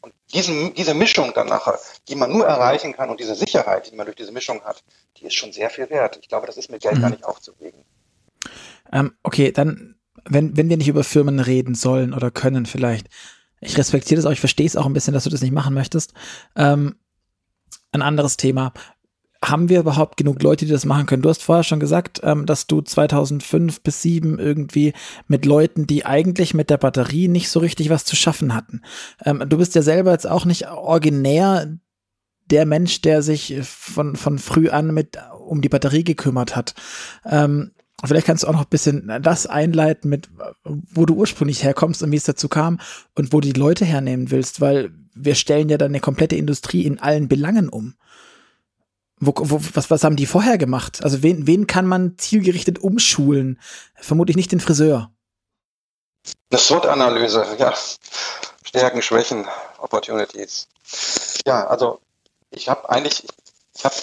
Und 0.00 0.14
diesen, 0.32 0.74
diese 0.74 0.94
Mischung 0.94 1.32
dann 1.34 1.48
nachher, 1.48 1.78
die 2.08 2.14
man 2.14 2.30
nur 2.30 2.46
erreichen 2.46 2.92
kann 2.92 3.10
und 3.10 3.20
diese 3.20 3.34
Sicherheit, 3.34 3.90
die 3.90 3.96
man 3.96 4.06
durch 4.06 4.16
diese 4.16 4.32
Mischung 4.32 4.62
hat, 4.62 4.82
die 5.16 5.26
ist 5.26 5.34
schon 5.34 5.52
sehr 5.52 5.70
viel 5.70 5.90
wert. 5.90 6.18
Ich 6.20 6.28
glaube, 6.28 6.46
das 6.46 6.56
ist 6.56 6.70
mit 6.70 6.82
Geld 6.82 6.96
mhm. 6.96 7.00
gar 7.02 7.10
nicht 7.10 7.24
aufzuwiegen. 7.24 7.84
Ähm, 8.92 9.16
okay, 9.22 9.50
dann, 9.52 9.96
wenn, 10.24 10.56
wenn 10.56 10.68
wir 10.68 10.76
nicht 10.76 10.88
über 10.88 11.04
Firmen 11.04 11.40
reden 11.40 11.74
sollen 11.74 12.14
oder 12.14 12.30
können 12.30 12.66
vielleicht, 12.66 13.08
ich 13.60 13.76
respektiere 13.76 14.16
das 14.16 14.26
auch, 14.26 14.32
ich 14.32 14.40
verstehe 14.40 14.66
es 14.66 14.76
auch 14.76 14.86
ein 14.86 14.92
bisschen, 14.92 15.14
dass 15.14 15.24
du 15.24 15.30
das 15.30 15.42
nicht 15.42 15.52
machen 15.52 15.74
möchtest. 15.74 16.12
Ähm, 16.54 16.96
ein 17.92 18.02
anderes 18.02 18.36
Thema 18.36 18.72
haben 19.44 19.68
wir 19.68 19.80
überhaupt 19.80 20.16
genug 20.16 20.42
Leute, 20.42 20.64
die 20.64 20.72
das 20.72 20.84
machen 20.84 21.06
können? 21.06 21.22
Du 21.22 21.28
hast 21.28 21.42
vorher 21.42 21.64
schon 21.64 21.80
gesagt, 21.80 22.20
ähm, 22.22 22.46
dass 22.46 22.66
du 22.66 22.80
2005 22.80 23.82
bis 23.82 24.02
2007 24.02 24.38
irgendwie 24.38 24.92
mit 25.28 25.44
Leuten, 25.46 25.86
die 25.86 26.04
eigentlich 26.04 26.54
mit 26.54 26.70
der 26.70 26.78
Batterie 26.78 27.28
nicht 27.28 27.48
so 27.50 27.60
richtig 27.60 27.90
was 27.90 28.04
zu 28.04 28.16
schaffen 28.16 28.54
hatten. 28.54 28.82
Ähm, 29.24 29.44
du 29.46 29.58
bist 29.58 29.74
ja 29.74 29.82
selber 29.82 30.12
jetzt 30.12 30.28
auch 30.28 30.44
nicht 30.44 30.68
originär 30.68 31.78
der 32.50 32.66
Mensch, 32.66 33.02
der 33.02 33.22
sich 33.22 33.56
von, 33.62 34.16
von 34.16 34.38
früh 34.38 34.68
an 34.68 34.94
mit 34.94 35.18
um 35.46 35.60
die 35.60 35.68
Batterie 35.68 36.04
gekümmert 36.04 36.56
hat. 36.56 36.74
Ähm, 37.24 37.72
vielleicht 38.04 38.26
kannst 38.26 38.44
du 38.44 38.48
auch 38.48 38.52
noch 38.52 38.64
ein 38.64 38.70
bisschen 38.70 39.10
das 39.22 39.46
einleiten 39.46 40.08
mit, 40.08 40.28
wo 40.64 41.06
du 41.06 41.14
ursprünglich 41.14 41.64
herkommst 41.64 42.02
und 42.02 42.12
wie 42.12 42.16
es 42.16 42.24
dazu 42.24 42.48
kam 42.48 42.80
und 43.14 43.32
wo 43.32 43.40
die 43.40 43.52
Leute 43.52 43.84
hernehmen 43.84 44.30
willst, 44.30 44.60
weil 44.60 44.90
wir 45.14 45.34
stellen 45.34 45.68
ja 45.68 45.78
dann 45.78 45.90
eine 45.90 46.00
komplette 46.00 46.36
Industrie 46.36 46.82
in 46.82 46.98
allen 46.98 47.28
Belangen 47.28 47.68
um. 47.68 47.94
Wo, 49.18 49.32
wo, 49.36 49.60
was, 49.74 49.90
was 49.90 50.04
haben 50.04 50.16
die 50.16 50.26
vorher 50.26 50.58
gemacht? 50.58 51.02
Also 51.02 51.22
wen, 51.22 51.46
wen 51.46 51.66
kann 51.66 51.86
man 51.86 52.18
zielgerichtet 52.18 52.78
umschulen? 52.78 53.58
Vermutlich 53.94 54.36
nicht 54.36 54.52
den 54.52 54.60
Friseur. 54.60 55.10
Eine 56.50 56.58
SWOT-Analyse, 56.58 57.46
ja. 57.58 57.72
Stärken, 58.62 59.00
Schwächen, 59.00 59.46
Opportunities. 59.78 60.68
Ja, 61.46 61.66
also 61.66 62.00
ich 62.50 62.68
habe 62.68 62.88
eigentlich, 62.90 63.24
ich 63.74 63.84
habe 63.84 63.94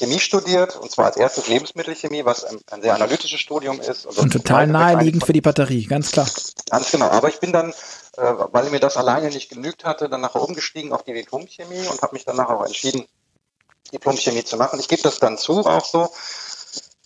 Chemie 0.00 0.18
studiert 0.18 0.76
und 0.76 0.90
zwar 0.90 1.06
als 1.06 1.16
erstes 1.16 1.46
Lebensmittelchemie, 1.46 2.24
was 2.24 2.44
ein, 2.44 2.58
ein 2.70 2.82
sehr 2.82 2.94
analytisches 2.94 3.38
Studium 3.38 3.80
ist. 3.80 4.06
Also 4.06 4.22
und 4.22 4.32
total 4.32 4.66
naheliegend 4.66 5.24
für 5.24 5.32
die 5.32 5.42
Batterie, 5.42 5.84
ganz 5.84 6.10
klar. 6.10 6.26
Ganz 6.70 6.90
genau. 6.90 7.08
Aber 7.10 7.28
ich 7.28 7.38
bin 7.38 7.52
dann, 7.52 7.70
äh, 8.16 8.34
weil 8.52 8.70
mir 8.70 8.80
das 8.80 8.96
alleine 8.96 9.28
nicht 9.28 9.50
genügt 9.50 9.84
hatte, 9.84 10.08
dann 10.08 10.22
nachher 10.22 10.42
umgestiegen 10.42 10.92
auf 10.92 11.04
die 11.04 11.12
Diplomchemie 11.12 11.86
und 11.86 12.00
habe 12.02 12.14
mich 12.14 12.24
dann 12.24 12.36
nachher 12.36 12.58
auch 12.58 12.66
entschieden, 12.66 13.06
Diplom-Chemie 13.92 14.44
zu 14.44 14.56
machen. 14.56 14.80
Ich 14.80 14.88
gebe 14.88 15.02
das 15.02 15.18
dann 15.18 15.38
zu, 15.38 15.60
auch 15.66 15.84
so. 15.84 16.08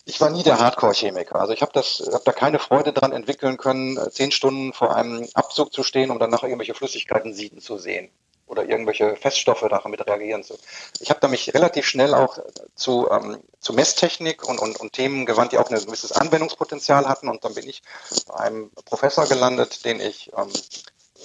Ich 0.06 0.20
war 0.20 0.28
nie 0.30 0.42
der 0.42 0.58
Hardcore-Chemiker. 0.58 1.36
Also 1.36 1.52
ich 1.54 1.62
habe 1.62 1.72
das, 1.72 2.02
habe 2.12 2.24
da 2.24 2.32
keine 2.32 2.58
Freude 2.58 2.92
dran 2.92 3.12
entwickeln 3.12 3.56
können, 3.56 3.96
äh, 3.96 4.10
zehn 4.10 4.30
Stunden 4.32 4.72
vor 4.72 4.94
einem 4.94 5.26
Abzug 5.34 5.72
zu 5.72 5.82
stehen, 5.82 6.10
um 6.10 6.18
dann 6.18 6.30
nachher 6.30 6.48
irgendwelche 6.48 6.74
Flüssigkeiten 6.74 7.32
sieden 7.32 7.60
zu 7.60 7.78
sehen. 7.78 8.10
oder 8.46 8.68
irgendwelche 8.68 9.16
Feststoffe 9.16 9.66
damit 9.68 10.06
reagieren 10.06 10.42
zu. 10.44 10.58
Ich 11.00 11.10
habe 11.10 11.20
da 11.20 11.28
mich 11.28 11.54
relativ 11.54 11.86
schnell 11.86 12.14
auch 12.14 12.38
zu, 12.74 13.08
ähm, 13.10 13.38
zu 13.60 13.72
Messtechnik 13.72 14.46
und, 14.46 14.58
und, 14.58 14.78
und 14.78 14.92
Themen 14.92 15.24
gewandt, 15.26 15.52
die 15.52 15.58
auch 15.58 15.70
ein 15.70 15.84
gewisses 15.84 16.12
Anwendungspotenzial 16.12 17.08
hatten. 17.08 17.28
Und 17.28 17.44
dann 17.44 17.54
bin 17.54 17.68
ich 17.68 17.82
bei 18.26 18.34
einem 18.34 18.70
Professor 18.84 19.26
gelandet, 19.26 19.84
den 19.84 20.00
ich, 20.00 20.30
ähm, 20.36 20.50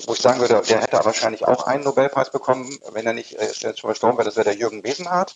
wo 0.07 0.13
ich 0.13 0.21
sagen 0.21 0.39
würde, 0.39 0.61
der 0.67 0.81
hätte 0.81 1.03
wahrscheinlich 1.03 1.47
auch 1.47 1.65
einen 1.65 1.83
Nobelpreis 1.83 2.31
bekommen, 2.31 2.77
wenn 2.93 3.05
er 3.05 3.13
nicht 3.13 3.33
äh, 3.33 3.45
jetzt 3.45 3.79
schon 3.79 3.89
verstorben 3.89 4.17
wäre, 4.17 4.25
das 4.25 4.35
wäre 4.35 4.45
der 4.45 4.55
Jürgen 4.55 4.83
Wesenhardt. 4.83 5.35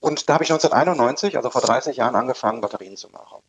Und 0.00 0.28
da 0.28 0.34
habe 0.34 0.44
ich 0.44 0.50
1991, 0.50 1.36
also 1.36 1.50
vor 1.50 1.62
30 1.62 1.96
Jahren, 1.96 2.16
angefangen, 2.16 2.60
Batterien 2.60 2.96
zu 2.96 3.08
machen. 3.08 3.42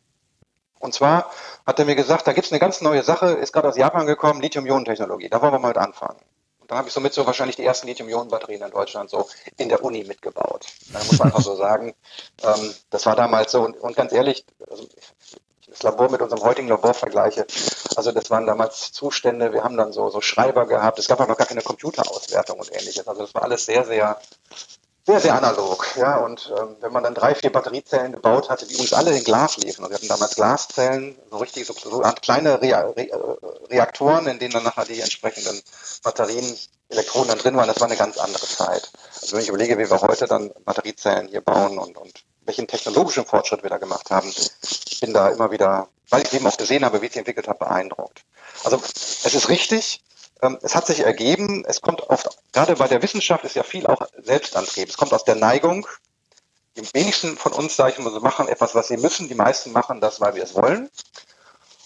Und 0.78 0.94
zwar 0.94 1.30
hat 1.66 1.78
er 1.78 1.84
mir 1.84 1.96
gesagt, 1.96 2.26
da 2.26 2.32
gibt 2.32 2.46
es 2.46 2.52
eine 2.52 2.60
ganz 2.60 2.80
neue 2.80 3.02
Sache, 3.02 3.32
ist 3.32 3.52
gerade 3.52 3.68
aus 3.68 3.76
Japan 3.76 4.06
gekommen, 4.06 4.40
Lithium-Ionen-Technologie. 4.40 5.28
Da 5.28 5.40
wollen 5.40 5.52
wir 5.52 5.58
mal 5.58 5.68
mit 5.68 5.78
anfangen. 5.78 6.20
Und 6.60 6.70
dann 6.70 6.78
habe 6.78 6.88
ich 6.88 6.94
somit 6.94 7.14
so 7.14 7.26
wahrscheinlich 7.26 7.56
die 7.56 7.64
ersten 7.64 7.86
Lithium-Ionen-Batterien 7.86 8.62
in 8.62 8.70
Deutschland 8.70 9.08
so 9.08 9.28
in 9.56 9.68
der 9.68 9.84
Uni 9.84 10.04
mitgebaut. 10.04 10.66
Da 10.92 10.98
muss 10.98 11.18
man 11.18 11.28
einfach 11.28 11.42
so 11.42 11.56
sagen. 11.56 11.94
Ähm, 12.42 12.74
das 12.90 13.06
war 13.06 13.16
damals 13.16 13.50
so. 13.50 13.62
Und, 13.62 13.78
und 13.78 13.96
ganz 13.96 14.12
ehrlich, 14.12 14.44
also 14.68 14.86
das 15.76 15.82
Labor 15.82 16.10
mit 16.10 16.22
unserem 16.22 16.42
heutigen 16.42 16.68
Labor 16.68 16.94
vergleiche. 16.94 17.46
Also 17.96 18.12
das 18.12 18.30
waren 18.30 18.46
damals 18.46 18.92
Zustände, 18.92 19.52
wir 19.52 19.62
haben 19.62 19.76
dann 19.76 19.92
so, 19.92 20.08
so 20.10 20.20
Schreiber 20.20 20.66
gehabt, 20.66 20.98
es 20.98 21.08
gab 21.08 21.20
auch 21.20 21.28
noch 21.28 21.36
gar 21.36 21.46
keine 21.46 21.62
Computerauswertung 21.62 22.58
und 22.58 22.74
ähnliches. 22.74 23.06
Also 23.06 23.22
das 23.22 23.34
war 23.34 23.42
alles 23.42 23.66
sehr, 23.66 23.84
sehr 23.84 24.18
sehr, 25.08 25.20
sehr 25.20 25.36
analog. 25.36 25.86
Ja, 25.96 26.16
und 26.16 26.52
ähm, 26.58 26.78
wenn 26.80 26.92
man 26.92 27.04
dann 27.04 27.14
drei, 27.14 27.36
vier 27.36 27.52
Batteriezellen 27.52 28.10
gebaut 28.10 28.50
hatte, 28.50 28.66
die 28.66 28.74
uns 28.74 28.92
alle 28.92 29.16
in 29.16 29.22
Glas 29.22 29.56
liefen, 29.56 29.84
und 29.84 29.90
wir 29.90 29.98
hatten 29.98 30.08
damals 30.08 30.34
Glaszellen, 30.34 31.16
so 31.30 31.36
richtig 31.36 31.64
so, 31.64 31.74
so 31.74 32.00
kleine 32.20 32.60
Re 32.60 32.92
Re 32.96 33.38
Reaktoren, 33.70 34.26
in 34.26 34.40
denen 34.40 34.52
dann 34.52 34.64
nachher 34.64 34.84
die 34.84 35.00
entsprechenden 35.00 35.62
Batterien, 36.02 36.44
Elektronen 36.88 37.28
dann 37.28 37.38
drin 37.38 37.56
waren, 37.56 37.68
das 37.68 37.80
war 37.80 37.86
eine 37.86 37.96
ganz 37.96 38.18
andere 38.18 38.46
Zeit. 38.46 38.90
Also 39.20 39.36
wenn 39.36 39.42
ich 39.42 39.48
überlege, 39.48 39.78
wie 39.78 39.88
wir 39.88 40.00
heute 40.02 40.26
dann 40.26 40.52
Batteriezellen 40.64 41.28
hier 41.28 41.40
bauen 41.40 41.78
und, 41.78 41.96
und 41.96 42.24
welchen 42.46 42.66
technologischen 42.66 43.26
Fortschritt 43.26 43.62
wir 43.62 43.70
da 43.70 43.78
gemacht 43.78 44.10
haben, 44.10 44.28
ich 44.28 45.00
bin 45.00 45.12
da 45.12 45.28
immer 45.28 45.50
wieder, 45.50 45.88
weil 46.08 46.22
ich 46.22 46.32
eben 46.32 46.46
auch 46.46 46.56
gesehen 46.56 46.84
habe, 46.84 47.02
wie 47.02 47.06
ich 47.06 47.12
sie 47.12 47.18
entwickelt 47.18 47.48
habe, 47.48 47.58
beeindruckt. 47.58 48.22
Also 48.64 48.76
es 48.76 49.34
ist 49.34 49.48
richtig, 49.48 50.00
ähm, 50.42 50.58
es 50.62 50.74
hat 50.74 50.86
sich 50.86 51.00
ergeben, 51.00 51.64
es 51.66 51.80
kommt 51.80 52.02
oft, 52.08 52.28
gerade 52.52 52.76
bei 52.76 52.88
der 52.88 53.02
Wissenschaft 53.02 53.44
ist 53.44 53.56
ja 53.56 53.62
viel 53.62 53.86
auch 53.86 54.06
Selbstantrieb. 54.22 54.88
Es 54.88 54.96
kommt 54.96 55.12
aus 55.12 55.24
der 55.24 55.36
Neigung. 55.36 55.86
Die 56.76 56.82
wenigsten 56.92 57.38
von 57.38 57.52
uns, 57.52 57.74
sage 57.74 57.92
ich 57.92 57.98
mal 57.98 58.12
so, 58.12 58.20
machen 58.20 58.48
etwas, 58.48 58.74
was 58.74 58.88
sie 58.88 58.98
müssen. 58.98 59.28
Die 59.28 59.34
meisten 59.34 59.72
machen 59.72 60.00
das, 60.00 60.20
weil 60.20 60.34
wir 60.34 60.42
es 60.42 60.54
wollen. 60.54 60.90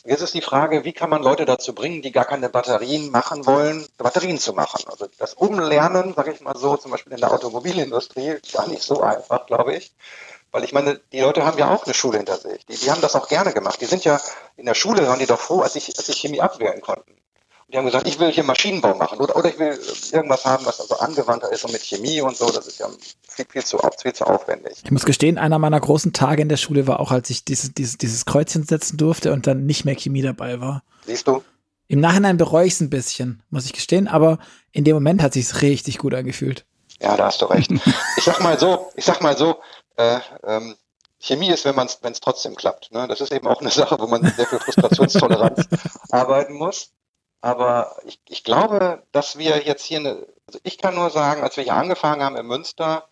Jetzt 0.05 0.23
ist 0.23 0.35
die 0.35 0.41
Frage, 0.41 0.85
wie 0.85 0.95
kann 0.95 1.11
man 1.11 1.23
Leute 1.23 1.45
dazu 1.45 1.75
bringen, 1.75 2.01
die 2.01 2.11
gar 2.11 2.25
keine 2.25 2.49
Batterien 2.49 3.11
machen 3.11 3.45
wollen, 3.45 3.87
Batterien 3.99 4.39
zu 4.39 4.55
machen? 4.55 4.83
Also 4.91 5.07
das 5.19 5.35
Umlernen, 5.35 6.15
sage 6.15 6.33
ich 6.33 6.41
mal 6.41 6.57
so, 6.57 6.77
zum 6.79 6.91
Beispiel 6.91 7.13
in 7.13 7.21
der 7.21 7.31
Automobilindustrie, 7.31 8.39
gar 8.53 8.67
nicht 8.67 8.83
so 8.83 9.03
einfach, 9.03 9.45
glaube 9.47 9.75
ich. 9.75 9.93
Weil 10.53 10.65
ich 10.65 10.73
meine, 10.73 11.01
die 11.13 11.21
Leute 11.21 11.45
haben 11.45 11.59
ja 11.59 11.71
auch 11.71 11.85
eine 11.85 11.95
Schule 11.95 12.19
hinter 12.19 12.37
sich. 12.37 12.67
Die, 12.67 12.77
die 12.77 12.91
haben 12.91 13.01
das 13.01 13.15
auch 13.15 13.29
gerne 13.29 13.53
gemacht. 13.53 13.81
Die 13.81 13.87
sind 13.87 14.05
ja 14.05 14.21
in 14.57 14.67
der 14.67 14.75
Schule, 14.75 15.07
waren 15.07 15.19
die 15.19 15.27
doch 15.27 15.39
froh, 15.39 15.61
als 15.61 15.77
ich, 15.77 15.97
als 15.97 16.09
ich 16.09 16.19
Chemie 16.19 16.41
abwehren 16.41 16.81
konnten. 16.81 17.15
Die 17.73 17.79
haben 17.79 17.87
gesagt, 17.87 18.09
ich 18.09 18.19
will 18.19 18.33
hier 18.33 18.43
Maschinenbau 18.43 18.97
machen 18.97 19.21
oder, 19.21 19.37
oder 19.37 19.49
ich 19.49 19.59
will 19.61 19.79
irgendwas 20.11 20.45
haben, 20.45 20.67
was 20.67 20.81
also 20.81 20.99
angewandter 20.99 21.53
ist 21.53 21.65
und 21.65 21.73
mit 21.73 21.83
Chemie 21.83 22.21
und 22.21 22.37
so. 22.37 22.51
Das 22.51 22.67
ist 22.67 22.81
ja 22.81 22.89
viel, 23.29 23.47
viel, 23.49 23.65
zu, 23.65 23.79
viel 24.03 24.13
zu 24.13 24.25
aufwendig. 24.25 24.79
Ich 24.83 24.91
muss 24.91 25.05
gestehen, 25.05 25.39
einer 25.39 25.61
meiner 25.61 25.79
großen 25.79 26.13
Tage 26.13 26.43
in 26.43 26.49
der 26.49 26.57
Schule 26.57 26.89
war 26.89 26.99
auch, 26.99 27.13
als 27.13 27.31
ich 27.31 27.45
dieses, 27.45 27.73
dieses, 27.73 27.97
dieses 27.97 28.25
Kreuzchen 28.27 28.65
setzen 28.65 28.97
durfte 28.97 29.33
und 29.33 29.47
dann 29.47 29.67
nicht 29.67 29.85
mehr 29.85 29.95
Chemie 29.95 30.23
dabei 30.23 30.61
war. 30.61 30.83
Siehst 31.07 31.29
du? 31.29 31.45
Im 31.87 32.01
Nachhinein 32.01 32.37
bereue 32.37 32.67
ich 32.67 32.73
es 32.75 32.81
ein 32.81 32.91
bisschen, 32.91 33.43
muss 33.51 33.67
ich 33.67 33.73
gestehen, 33.73 34.09
aber 34.09 34.39
in 34.73 34.83
dem 34.83 34.95
Moment 34.95 35.23
hat 35.23 35.33
sich 35.33 35.63
richtig 35.63 35.99
gut 35.99 36.15
angefühlt. 36.15 36.65
Ja, 37.01 37.17
da 37.17 37.27
hast 37.27 37.41
du 37.41 37.47
recht. 37.47 37.71
ich 38.17 38.25
sag 38.25 38.41
mal 38.41 38.59
so, 38.59 38.91
ich 38.97 39.05
sag 39.05 39.23
mal 39.23 39.37
so, 39.37 39.57
äh, 40.01 40.21
ähm, 40.45 40.77
Chemie 41.19 41.51
ist, 41.51 41.65
wenn 41.65 41.75
man 41.75 41.89
wenn 42.01 42.13
es 42.13 42.21
trotzdem 42.21 42.57
klappt. 42.57 42.93
Ne? 42.93 43.07
Das 43.09 43.21
ist 43.21 43.33
eben 43.33 43.47
auch 43.47 43.61
eine 43.61 43.71
Sache, 43.81 43.99
wo 44.01 44.07
man 44.07 44.25
sehr 44.25 44.47
viel 44.47 44.59
Frustrationstoleranz 44.59 45.67
arbeiten 46.11 46.55
muss. 46.55 46.91
Aber 47.43 47.97
ich, 48.05 48.21
ich 48.29 48.45
glaube, 48.45 49.03
dass 49.13 49.39
wir 49.39 49.63
jetzt 49.65 49.85
hier 49.85 49.99
eine, 49.99 50.27
also 50.47 50.59
ich 50.63 50.77
kann 50.77 50.95
nur 50.95 51.11
sagen, 51.11 51.43
als 51.43 51.57
wir 51.57 51.65
hier 51.65 51.75
angefangen 51.75 52.23
haben 52.23 52.37
in 52.37 52.47
Münster, 52.47 53.09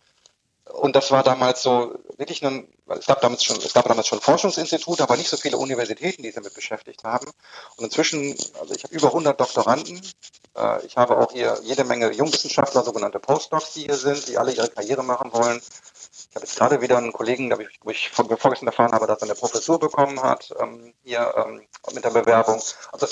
und 0.73 0.97
das 0.97 1.11
war 1.11 1.23
damals 1.23 1.63
so 1.63 1.95
wirklich 2.17 2.45
ein, 2.45 2.69
es 2.89 3.07
gab 3.07 3.21
damals 3.21 3.43
schon, 3.43 3.57
es 3.57 3.73
gab 3.73 3.89
damals 3.89 4.07
schon 4.07 4.21
Forschungsinstitute, 4.21 5.03
aber 5.03 5.17
nicht 5.17 5.31
so 5.31 5.37
viele 5.37 5.57
Universitäten, 5.57 6.23
die 6.23 6.29
sich 6.29 6.35
damit 6.35 6.55
beschäftigt 6.55 7.05
haben. 7.05 7.27
Und 7.77 7.85
inzwischen, 7.85 8.37
also 8.61 8.75
ich 8.75 8.85
habe 8.85 8.95
über 8.95 9.09
100 9.09 9.41
Doktoranden. 9.41 10.01
Äh, 10.57 10.85
ich 10.85 10.97
habe 10.97 11.17
auch 11.19 11.33
hier 11.33 11.59
jede 11.63 11.85
Menge 11.85 12.13
Jungwissenschaftler, 12.13 12.83
sogenannte 12.83 13.19
Postdocs, 13.19 13.75
die 13.75 13.85
hier 13.85 13.97
sind, 13.97 14.29
die 14.29 14.37
alle 14.37 14.53
ihre 14.53 14.69
Karriere 14.69 15.03
machen 15.03 15.33
wollen. 15.33 15.61
Ich 16.39 16.43
habe 16.43 16.47
jetzt 16.47 16.59
gerade 16.59 16.81
wieder 16.81 16.99
einen 16.99 17.13
Kollegen, 17.13 17.53
wo 17.83 17.91
ich 17.91 18.11
vorgestern 18.11 18.69
erfahren 18.69 18.93
habe, 18.93 19.09
dass 19.09 19.19
er 19.19 19.25
eine 19.25 19.35
Professur 19.35 19.81
bekommen 19.81 20.23
hat, 20.23 20.55
ähm, 20.61 20.95
hier 21.03 21.35
ähm, 21.37 21.67
mit 21.93 22.05
der 22.05 22.11
Bewerbung. 22.11 22.63
Also 22.93 23.09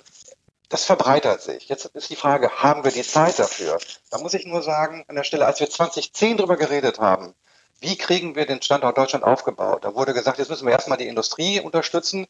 das 0.68 0.84
verbreitert 0.84 1.42
sich. 1.42 1.68
Jetzt 1.68 1.86
ist 1.86 2.10
die 2.10 2.14
Frage, 2.16 2.50
haben 2.62 2.84
wir 2.84 2.92
die 2.92 3.02
Zeit 3.02 3.38
dafür? 3.40 3.78
Da 4.10 4.18
muss 4.18 4.34
ich 4.34 4.46
nur 4.46 4.62
sagen, 4.62 5.04
an 5.08 5.16
der 5.16 5.24
Stelle, 5.24 5.44
als 5.44 5.58
wir 5.58 5.68
2010 5.68 6.36
darüber 6.36 6.56
geredet 6.56 7.00
haben, 7.00 7.34
wie 7.80 7.98
kriegen 7.98 8.36
wir 8.36 8.46
den 8.46 8.62
Standort 8.62 8.96
Deutschland 8.96 9.24
aufgebaut? 9.24 9.84
Da 9.84 9.94
wurde 9.94 10.14
gesagt, 10.14 10.38
jetzt 10.38 10.48
müssen 10.48 10.66
wir 10.66 10.72
erstmal 10.72 10.98
die 10.98 11.08
Industrie 11.08 11.60
unterstützen 11.60 12.28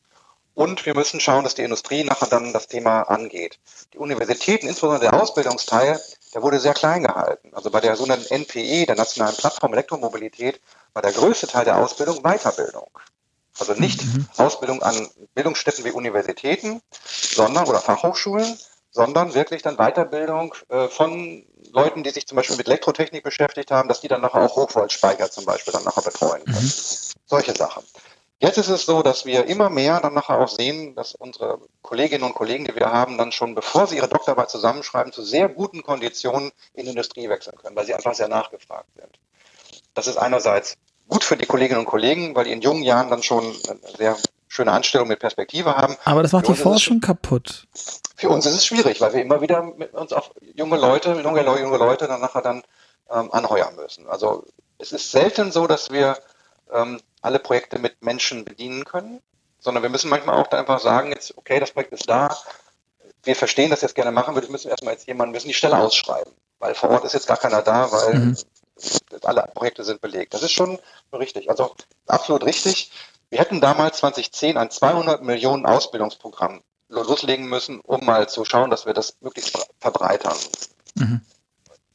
und 0.54 0.86
wir 0.86 0.94
müssen 0.94 1.20
schauen, 1.20 1.44
dass 1.44 1.54
die 1.54 1.62
Industrie 1.62 2.04
nachher 2.04 2.28
dann 2.28 2.54
das 2.54 2.66
Thema 2.66 3.02
angeht. 3.02 3.58
Die 3.92 3.98
Universitäten, 3.98 4.66
insbesondere 4.66 5.10
der 5.10 5.20
Ausbildungsteil, 5.20 6.00
der 6.34 6.42
wurde 6.42 6.58
sehr 6.58 6.74
klein 6.74 7.02
gehalten. 7.02 7.50
Also 7.52 7.70
bei 7.70 7.80
der 7.80 7.94
sogenannten 7.96 8.32
NPE, 8.32 8.86
der 8.86 8.96
Nationalen 8.96 9.36
Plattform 9.36 9.74
Elektromobilität, 9.74 10.60
war 10.96 11.02
der 11.02 11.12
größte 11.12 11.46
Teil 11.46 11.66
der 11.66 11.76
Ausbildung 11.76 12.22
Weiterbildung. 12.22 12.88
Also 13.58 13.74
nicht 13.74 14.02
mhm. 14.02 14.26
Ausbildung 14.38 14.82
an 14.82 15.08
Bildungsstätten 15.34 15.84
wie 15.84 15.90
Universitäten, 15.90 16.80
sondern 17.04 17.66
oder 17.66 17.80
Fachhochschulen, 17.80 18.58
sondern 18.90 19.34
wirklich 19.34 19.60
dann 19.60 19.76
Weiterbildung 19.76 20.54
äh, 20.70 20.88
von 20.88 21.44
Leuten, 21.70 22.02
die 22.02 22.08
sich 22.08 22.26
zum 22.26 22.36
Beispiel 22.36 22.56
mit 22.56 22.66
Elektrotechnik 22.66 23.22
beschäftigt 23.22 23.70
haben, 23.70 23.90
dass 23.90 24.00
die 24.00 24.08
dann 24.08 24.22
nachher 24.22 24.40
auch 24.40 24.56
Hochvoltspeicher 24.56 25.30
zum 25.30 25.44
Beispiel 25.44 25.74
dann 25.74 25.84
nachher 25.84 26.00
betreuen 26.02 26.42
können. 26.46 26.64
Mhm. 26.64 26.72
Solche 27.26 27.54
Sachen. 27.54 27.84
Jetzt 28.38 28.56
ist 28.56 28.68
es 28.68 28.86
so, 28.86 29.02
dass 29.02 29.26
wir 29.26 29.44
immer 29.46 29.68
mehr 29.68 30.00
dann 30.00 30.14
nachher 30.14 30.38
auch 30.38 30.48
sehen, 30.48 30.94
dass 30.94 31.14
unsere 31.14 31.60
Kolleginnen 31.82 32.24
und 32.24 32.34
Kollegen, 32.34 32.64
die 32.64 32.74
wir 32.74 32.90
haben, 32.90 33.18
dann 33.18 33.32
schon, 33.32 33.54
bevor 33.54 33.86
sie 33.86 33.96
ihre 33.96 34.08
Doktorarbeit 34.08 34.48
zusammenschreiben, 34.48 35.12
zu 35.12 35.22
sehr 35.22 35.50
guten 35.50 35.82
Konditionen 35.82 36.52
in 36.72 36.84
die 36.84 36.90
Industrie 36.90 37.28
wechseln 37.28 37.58
können, 37.58 37.76
weil 37.76 37.84
sie 37.84 37.94
einfach 37.94 38.14
sehr 38.14 38.28
nachgefragt 38.28 38.88
sind. 38.94 39.18
Das 39.96 40.06
ist 40.06 40.18
einerseits 40.18 40.76
gut 41.08 41.24
für 41.24 41.36
die 41.36 41.46
Kolleginnen 41.46 41.80
und 41.80 41.86
Kollegen, 41.86 42.34
weil 42.34 42.44
die 42.44 42.52
in 42.52 42.60
jungen 42.60 42.82
Jahren 42.82 43.10
dann 43.10 43.22
schon 43.22 43.44
eine 43.44 43.96
sehr 43.96 44.16
schöne 44.48 44.72
Anstellung 44.72 45.08
mit 45.08 45.18
Perspektive 45.18 45.76
haben. 45.76 45.96
Aber 46.04 46.22
das 46.22 46.32
macht 46.32 46.46
für 46.46 46.52
die 46.52 46.58
Forschung 46.58 47.00
kaputt. 47.00 47.66
Für 48.16 48.28
uns 48.30 48.46
ist 48.46 48.54
es 48.54 48.66
schwierig, 48.66 49.00
weil 49.00 49.12
wir 49.12 49.22
immer 49.22 49.40
wieder 49.40 49.62
mit 49.62 49.92
uns 49.92 50.12
auf 50.12 50.30
junge 50.54 50.78
Leute, 50.78 51.20
junge, 51.20 51.44
junge 51.44 51.76
Leute 51.76 52.06
dann 52.06 52.20
nachher 52.20 52.42
dann 52.42 52.62
ähm, 53.10 53.30
anheuern 53.32 53.76
müssen. 53.76 54.06
Also 54.06 54.44
es 54.78 54.92
ist 54.92 55.10
selten 55.10 55.52
so, 55.52 55.66
dass 55.66 55.90
wir 55.90 56.16
ähm, 56.72 57.00
alle 57.22 57.38
Projekte 57.38 57.78
mit 57.78 58.02
Menschen 58.02 58.44
bedienen 58.44 58.84
können, 58.84 59.20
sondern 59.58 59.82
wir 59.82 59.90
müssen 59.90 60.08
manchmal 60.08 60.36
auch 60.36 60.50
einfach 60.50 60.80
sagen, 60.80 61.10
jetzt, 61.10 61.36
okay, 61.36 61.60
das 61.60 61.72
Projekt 61.72 61.92
ist 61.92 62.08
da, 62.08 62.36
wir 63.24 63.34
verstehen, 63.34 63.70
dass 63.70 63.82
wir 63.82 63.88
es 63.88 63.94
gerne 63.94 64.12
machen 64.12 64.34
würden, 64.34 64.52
müssen 64.52 64.70
erstmal 64.70 64.94
jetzt 64.94 65.06
jemanden, 65.06 65.32
müssen 65.32 65.48
die 65.48 65.54
Stelle 65.54 65.78
ausschreiben, 65.78 66.32
weil 66.60 66.74
vor 66.74 66.90
Ort 66.90 67.04
ist 67.04 67.14
jetzt 67.14 67.26
gar 67.26 67.36
keiner 67.36 67.62
da, 67.62 67.90
weil 67.90 68.14
mhm 68.14 68.36
alle 69.22 69.50
Projekte 69.54 69.84
sind 69.84 70.00
belegt. 70.00 70.34
Das 70.34 70.42
ist 70.42 70.52
schon 70.52 70.78
richtig. 71.12 71.50
Also 71.50 71.74
absolut 72.06 72.44
richtig. 72.44 72.90
Wir 73.30 73.38
hätten 73.38 73.60
damals 73.60 73.98
2010 73.98 74.56
ein 74.56 74.70
200 74.70 75.22
Millionen 75.22 75.66
Ausbildungsprogramm 75.66 76.62
loslegen 76.88 77.48
müssen, 77.48 77.80
um 77.80 78.04
mal 78.04 78.28
zu 78.28 78.44
schauen, 78.44 78.70
dass 78.70 78.86
wir 78.86 78.94
das 78.94 79.16
möglichst 79.20 79.58
verbreitern. 79.80 80.36
Mhm. 80.94 81.20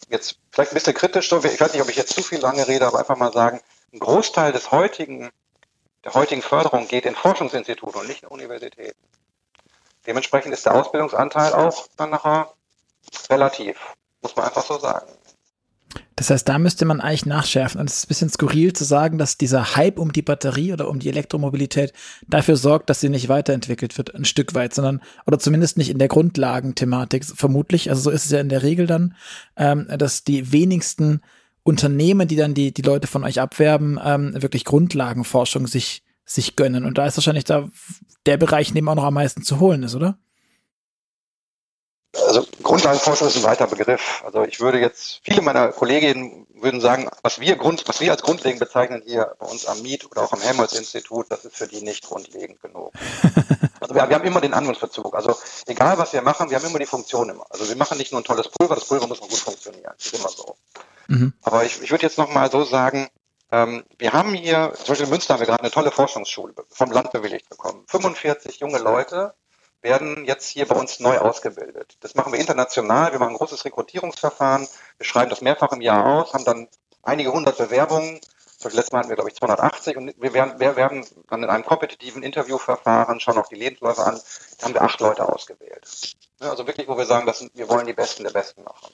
Jetzt 0.10 0.38
vielleicht 0.52 0.74
ein 0.74 0.76
bisschen 0.76 0.94
kritisch, 0.94 1.32
ich 1.32 1.62
weiß 1.62 1.72
nicht, 1.74 1.82
ob 1.82 1.90
ich 1.90 1.96
jetzt 1.96 2.14
zu 2.14 2.22
viel 2.22 2.40
lange 2.40 2.68
rede, 2.68 2.86
aber 2.86 3.00
einfach 3.00 3.16
mal 3.16 3.32
sagen, 3.32 3.62
ein 3.94 4.00
Großteil 4.00 4.52
des 4.52 4.72
heutigen, 4.72 5.30
der 6.04 6.14
heutigen 6.14 6.42
Förderung 6.42 6.88
geht 6.88 7.06
in 7.06 7.16
Forschungsinstitute 7.16 7.98
und 7.98 8.08
nicht 8.08 8.24
in 8.24 8.30
Universitäten. 8.30 9.00
Dementsprechend 10.06 10.54
ist 10.54 10.66
der 10.66 10.76
Ausbildungsanteil 10.76 11.54
auch 11.54 11.88
dann 11.96 12.10
nachher 12.10 12.52
relativ, 13.30 13.78
muss 14.22 14.36
man 14.36 14.46
einfach 14.46 14.66
so 14.66 14.80
sagen. 14.80 15.08
Das 16.22 16.30
heißt, 16.30 16.48
da 16.48 16.60
müsste 16.60 16.86
man 16.86 17.02
eigentlich 17.02 17.26
nachschärfen. 17.26 17.82
Und 17.82 17.90
es 17.90 17.98
ist 17.98 18.06
ein 18.06 18.08
bisschen 18.10 18.30
skurril 18.30 18.74
zu 18.74 18.84
sagen, 18.84 19.18
dass 19.18 19.40
dieser 19.40 19.76
Hype 19.76 19.98
um 19.98 20.14
die 20.14 20.22
Batterie 20.22 20.72
oder 20.72 20.88
um 20.88 21.00
die 21.00 21.10
Elektromobilität 21.10 21.94
dafür 22.28 22.58
sorgt, 22.58 22.92
dass 22.92 23.00
sie 23.00 23.10
nicht 23.10 23.28
weiterentwickelt 23.28 23.98
wird, 23.98 24.14
ein 24.14 24.24
Stück 24.24 24.54
weit, 24.54 24.76
sondern, 24.76 25.02
oder 25.26 25.40
zumindest 25.40 25.80
nicht 25.80 25.90
in 25.90 25.98
der 25.98 26.10
Grundlagenthematik, 26.10 27.26
vermutlich. 27.26 27.90
Also 27.90 28.04
so 28.04 28.12
ist 28.12 28.26
es 28.26 28.30
ja 28.30 28.40
in 28.40 28.50
der 28.50 28.62
Regel 28.62 28.86
dann, 28.86 29.16
ähm, 29.58 29.88
dass 29.98 30.24
die 30.24 30.52
wenigsten 30.52 31.22
Unternehmen, 31.64 32.28
die 32.28 32.36
dann 32.36 32.54
die, 32.54 32.72
die 32.72 32.84
Leute 32.84 33.08
von 33.08 33.24
euch 33.24 33.42
abwerben, 33.42 34.00
ähm, 34.06 34.40
wirklich 34.40 34.64
Grundlagenforschung 34.64 35.66
sich, 35.66 36.04
sich 36.24 36.56
gönnen. 36.56 36.86
Und 36.86 37.00
da 37.00 37.08
ist 37.08 37.18
wahrscheinlich 37.18 37.46
da 37.46 37.68
der 38.28 38.38
Bereich, 38.38 38.70
in 38.70 38.76
dem 38.76 38.88
auch 38.90 38.96
noch 38.96 39.06
am 39.06 39.16
meisten 39.16 39.42
zu 39.42 39.60
holen 39.60 39.82
ist, 39.82 39.96
oder? 39.96 40.20
Also 42.14 42.46
Grundlagenforschung 42.62 43.30
ist 43.30 43.38
ein 43.38 43.44
weiter 43.44 43.68
Begriff. 43.68 44.22
Also 44.26 44.44
ich 44.44 44.60
würde 44.60 44.80
jetzt, 44.80 45.22
viele 45.24 45.42
meiner 45.42 45.70
Kolleginnen 45.70 46.46
würden 46.54 46.82
sagen, 46.82 47.10
was 47.24 47.40
wir, 47.40 47.56
Grund, 47.56 47.88
was 47.88 48.02
wir 48.02 48.12
als 48.12 48.22
grundlegend 48.22 48.60
bezeichnen 48.60 49.02
hier 49.06 49.34
bei 49.40 49.46
uns 49.46 49.66
am 49.66 49.82
MIET 49.82 50.12
oder 50.12 50.24
auch 50.24 50.34
am 50.34 50.42
Helmholtz-Institut, 50.42 51.28
das 51.30 51.46
ist 51.46 51.56
für 51.56 51.68
die 51.68 51.82
nicht 51.82 52.06
grundlegend 52.08 52.62
genug. 52.62 52.94
Also 53.82 53.96
wir, 53.96 54.08
wir, 54.08 54.16
haben 54.16 54.26
immer 54.26 54.42
den 54.42 54.54
Anwendungsbezug. 54.54 55.16
Also 55.16 55.36
egal 55.66 55.98
was 55.98 56.14
wir 56.14 56.22
machen, 56.22 56.52
wir 56.52 56.58
haben 56.58 56.68
immer 56.68 56.78
die 56.78 56.86
Funktion 56.86 57.30
immer. 57.30 57.46
Also 57.50 57.68
wir 57.68 57.76
machen 57.76 57.98
nicht 57.98 58.12
nur 58.12 58.22
ein 58.22 58.24
tolles 58.24 58.48
Pulver, 58.48 58.76
das 58.76 58.86
Pulver 58.86 59.08
muss 59.08 59.20
auch 59.24 59.28
gut 59.28 59.40
funktionieren. 59.40 59.92
Das 59.98 60.06
ist 60.06 60.20
immer 60.20 60.30
so. 60.30 60.56
Mhm. 61.08 61.34
Aber 61.42 61.66
ich, 61.66 61.82
ich 61.82 61.90
würde 61.90 62.04
jetzt 62.04 62.20
nochmal 62.20 62.52
so 62.52 62.64
sagen, 62.64 63.10
ähm, 63.52 63.84
wir 63.98 64.14
haben 64.14 64.34
hier, 64.34 64.72
zum 64.76 64.88
Beispiel 64.88 65.06
in 65.06 65.10
Münster 65.10 65.34
haben 65.34 65.42
wir 65.42 65.48
gerade 65.48 65.62
eine 65.62 65.72
tolle 65.72 65.92
Forschungsschule 65.92 66.54
vom 66.70 66.92
Land 66.92 67.12
bewilligt 67.12 67.50
bekommen. 67.50 67.84
45 67.88 68.60
junge 68.60 68.78
Leute, 68.78 69.34
werden 69.82 70.26
jetzt 70.26 70.48
hier 70.48 70.68
bei 70.68 70.76
uns 70.76 71.00
neu 71.00 71.18
ausgebildet. 71.18 71.98
Das 72.02 72.16
machen 72.16 72.32
wir 72.32 72.40
international. 72.40 73.12
Wir 73.12 73.20
machen 73.20 73.32
ein 73.32 73.38
großes 73.38 73.66
Rekrutierungsverfahren. 73.66 74.68
Wir 74.98 75.06
schreiben 75.06 75.30
das 75.30 75.42
mehrfach 75.42 75.72
im 75.72 75.82
Jahr 75.82 76.06
aus, 76.06 76.34
haben 76.34 76.46
dann 76.46 76.68
einige 77.04 77.32
hundert 77.32 77.58
Bewerbungen. 77.58 78.20
Letztes 78.64 78.92
Mal 78.92 79.00
hatten 79.00 79.10
wir, 79.10 79.16
glaube 79.16 79.30
ich, 79.30 79.36
280 79.36 79.98
und 79.98 80.14
wir 80.18 80.34
werden, 80.34 80.60
wir 80.60 80.76
werden 80.76 81.06
dann 81.30 81.44
in 81.44 81.50
einem 81.50 81.66
kompetitiven 81.66 82.24
Interviewverfahren, 82.24 83.20
schauen 83.20 83.38
auch 83.38 83.48
die 83.48 83.56
Lebensläufe 83.56 84.04
an, 84.04 84.20
da 84.60 84.66
haben 84.66 84.74
wir 84.74 84.82
acht 84.82 85.00
Leute 85.00 85.28
ausgewählt. 85.28 86.16
Also 86.40 86.66
wirklich, 86.66 86.88
wo 86.88 86.98
wir 86.98 87.06
sagen, 87.06 87.28
das 87.28 87.40
sind, 87.40 87.52
wir 87.56 87.70
wollen 87.70 87.86
die 87.86 87.94
Besten 87.94 88.24
der 88.24 88.32
Besten 88.32 88.64
machen. 88.64 88.94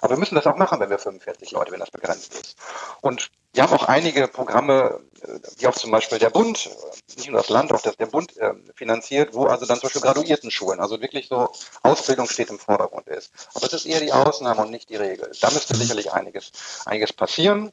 Aber 0.00 0.14
wir 0.14 0.18
müssen 0.18 0.36
das 0.36 0.46
auch 0.46 0.56
machen, 0.56 0.78
wenn 0.78 0.90
wir 0.90 0.98
45 0.98 1.50
Leute, 1.50 1.72
wenn 1.72 1.80
das 1.80 1.90
begrenzt 1.90 2.34
ist. 2.34 2.56
Und 3.00 3.30
wir 3.52 3.62
haben 3.62 3.72
auch 3.72 3.88
einige 3.88 4.28
Programme, 4.28 5.00
äh, 5.22 5.38
die 5.58 5.66
auch 5.66 5.74
zum 5.74 5.90
Beispiel 5.90 6.18
der 6.18 6.30
Bund, 6.30 6.66
äh, 6.66 7.16
nicht 7.16 7.28
nur 7.28 7.40
das 7.40 7.48
Land, 7.48 7.72
auch 7.72 7.80
das, 7.80 7.96
der 7.96 8.06
Bund 8.06 8.36
äh, 8.36 8.52
finanziert, 8.74 9.34
wo 9.34 9.46
also 9.46 9.66
dann 9.66 9.78
zum 9.78 9.88
Beispiel 9.88 10.02
Graduiertenschulen, 10.02 10.78
also 10.78 11.00
wirklich 11.00 11.28
so 11.28 11.50
Ausbildung 11.82 12.28
steht 12.28 12.50
im 12.50 12.58
Vordergrund 12.58 13.08
ist. 13.08 13.32
Aber 13.54 13.66
es 13.66 13.72
ist 13.72 13.86
eher 13.86 14.00
die 14.00 14.12
Ausnahme 14.12 14.62
und 14.62 14.70
nicht 14.70 14.90
die 14.90 14.96
Regel. 14.96 15.32
Da 15.40 15.50
müsste 15.50 15.74
sicherlich 15.74 16.12
einiges, 16.12 16.52
einiges 16.84 17.12
passieren. 17.12 17.72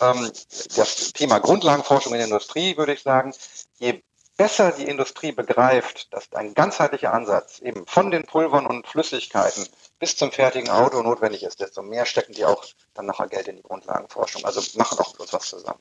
Ähm, 0.00 0.30
das 0.76 1.12
Thema 1.12 1.38
Grundlagenforschung 1.38 2.12
in 2.12 2.18
der 2.18 2.28
Industrie, 2.28 2.76
würde 2.76 2.94
ich 2.94 3.02
sagen, 3.02 3.32
je 3.78 4.02
besser 4.40 4.72
die 4.72 4.84
Industrie 4.84 5.32
begreift, 5.32 6.12
dass 6.14 6.32
ein 6.32 6.54
ganzheitlicher 6.54 7.12
Ansatz 7.12 7.58
eben 7.58 7.86
von 7.86 8.10
den 8.10 8.24
Pulvern 8.24 8.66
und 8.66 8.86
Flüssigkeiten 8.86 9.66
bis 9.98 10.16
zum 10.16 10.32
fertigen 10.32 10.70
Auto 10.70 11.02
notwendig 11.02 11.42
ist, 11.42 11.60
desto 11.60 11.82
mehr 11.82 12.06
stecken 12.06 12.32
die 12.32 12.46
auch 12.46 12.64
dann 12.94 13.04
nachher 13.04 13.28
Geld 13.28 13.48
in 13.48 13.56
die 13.56 13.62
Grundlagenforschung. 13.62 14.44
Also 14.46 14.62
machen 14.78 14.98
auch 14.98 15.12
mit 15.12 15.20
uns 15.20 15.32
was 15.34 15.46
zusammen. 15.46 15.80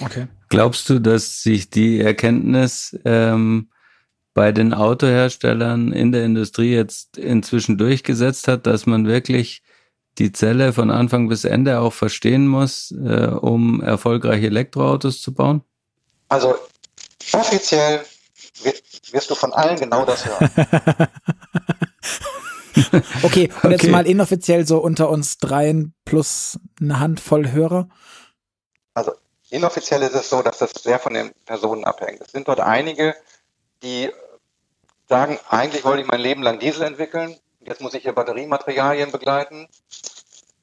Okay. 0.00 0.26
Glaubst 0.48 0.88
du, 0.88 0.98
dass 0.98 1.42
sich 1.42 1.70
die 1.70 2.00
Erkenntnis 2.00 2.98
ähm, 3.04 3.70
bei 4.34 4.50
den 4.50 4.74
Autoherstellern 4.74 5.92
in 5.92 6.10
der 6.10 6.24
Industrie 6.24 6.74
jetzt 6.74 7.18
inzwischen 7.18 7.78
durchgesetzt 7.78 8.48
hat, 8.48 8.66
dass 8.66 8.86
man 8.86 9.06
wirklich 9.06 9.62
die 10.18 10.32
Zelle 10.32 10.72
von 10.72 10.90
Anfang 10.90 11.28
bis 11.28 11.44
Ende 11.44 11.80
auch 11.80 11.92
verstehen 11.92 12.46
muss, 12.46 12.92
äh, 12.92 13.28
um 13.28 13.82
erfolgreiche 13.82 14.46
Elektroautos 14.46 15.22
zu 15.22 15.32
bauen? 15.32 15.62
Also 16.28 16.56
offiziell 17.32 18.04
wirst 19.12 19.30
du 19.30 19.34
von 19.34 19.52
allen 19.52 19.78
genau 19.78 20.04
das 20.04 20.26
hören. 20.26 20.50
okay, 23.22 23.50
und 23.62 23.70
jetzt 23.70 23.82
okay. 23.82 23.90
mal 23.90 24.06
inoffiziell 24.06 24.66
so 24.66 24.78
unter 24.78 25.10
uns 25.10 25.38
dreien 25.38 25.94
plus 26.04 26.58
eine 26.80 27.00
Handvoll 27.00 27.52
Hörer. 27.52 27.88
Also 28.94 29.12
inoffiziell 29.50 30.02
ist 30.02 30.14
es 30.14 30.28
so, 30.28 30.42
dass 30.42 30.58
das 30.58 30.72
sehr 30.72 30.98
von 30.98 31.14
den 31.14 31.32
Personen 31.46 31.84
abhängt. 31.84 32.20
Es 32.20 32.32
sind 32.32 32.48
dort 32.48 32.60
einige, 32.60 33.14
die 33.82 34.10
sagen, 35.08 35.38
eigentlich 35.48 35.84
wollte 35.84 36.02
ich 36.02 36.08
mein 36.08 36.20
Leben 36.20 36.42
lang 36.42 36.58
Diesel 36.58 36.82
entwickeln, 36.82 37.36
jetzt 37.68 37.80
muss 37.80 37.94
ich 37.94 38.02
hier 38.02 38.12
Batteriematerialien 38.12 39.12
begleiten. 39.12 39.68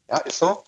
Ja, 0.10 0.18
ist 0.18 0.39
so. 0.39 0.64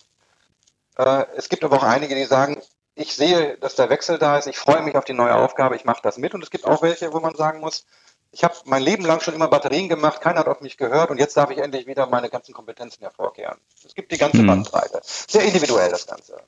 Äh, 0.96 1.26
es 1.36 1.48
gibt 1.48 1.64
aber 1.64 1.76
auch 1.76 1.82
einige, 1.82 2.14
die 2.14 2.24
sagen, 2.24 2.60
ich 2.94 3.14
sehe, 3.14 3.56
dass 3.58 3.76
der 3.76 3.90
Wechsel 3.90 4.18
da 4.18 4.38
ist, 4.38 4.48
ich 4.48 4.58
freue 4.58 4.82
mich 4.82 4.96
auf 4.96 5.04
die 5.04 5.12
neue 5.12 5.34
Aufgabe, 5.34 5.76
ich 5.76 5.84
mache 5.84 6.02
das 6.02 6.18
mit. 6.18 6.34
Und 6.34 6.42
es 6.42 6.50
gibt 6.50 6.64
auch 6.64 6.82
welche, 6.82 7.12
wo 7.12 7.20
man 7.20 7.34
sagen 7.36 7.60
muss, 7.60 7.86
ich 8.30 8.44
habe 8.44 8.54
mein 8.64 8.82
Leben 8.82 9.04
lang 9.04 9.20
schon 9.20 9.34
immer 9.34 9.48
Batterien 9.48 9.88
gemacht, 9.88 10.20
keiner 10.20 10.40
hat 10.40 10.48
auf 10.48 10.60
mich 10.60 10.76
gehört 10.76 11.10
und 11.10 11.18
jetzt 11.18 11.36
darf 11.36 11.50
ich 11.50 11.58
endlich 11.58 11.86
wieder 11.86 12.06
meine 12.06 12.28
ganzen 12.28 12.52
Kompetenzen 12.52 13.02
hervorkehren. 13.02 13.58
Es 13.84 13.94
gibt 13.94 14.12
die 14.12 14.18
ganze 14.18 14.38
hm. 14.38 14.46
Bandbreite. 14.46 15.00
Sehr 15.02 15.42
individuell 15.42 15.90
das 15.90 16.06
Ganze. 16.06 16.42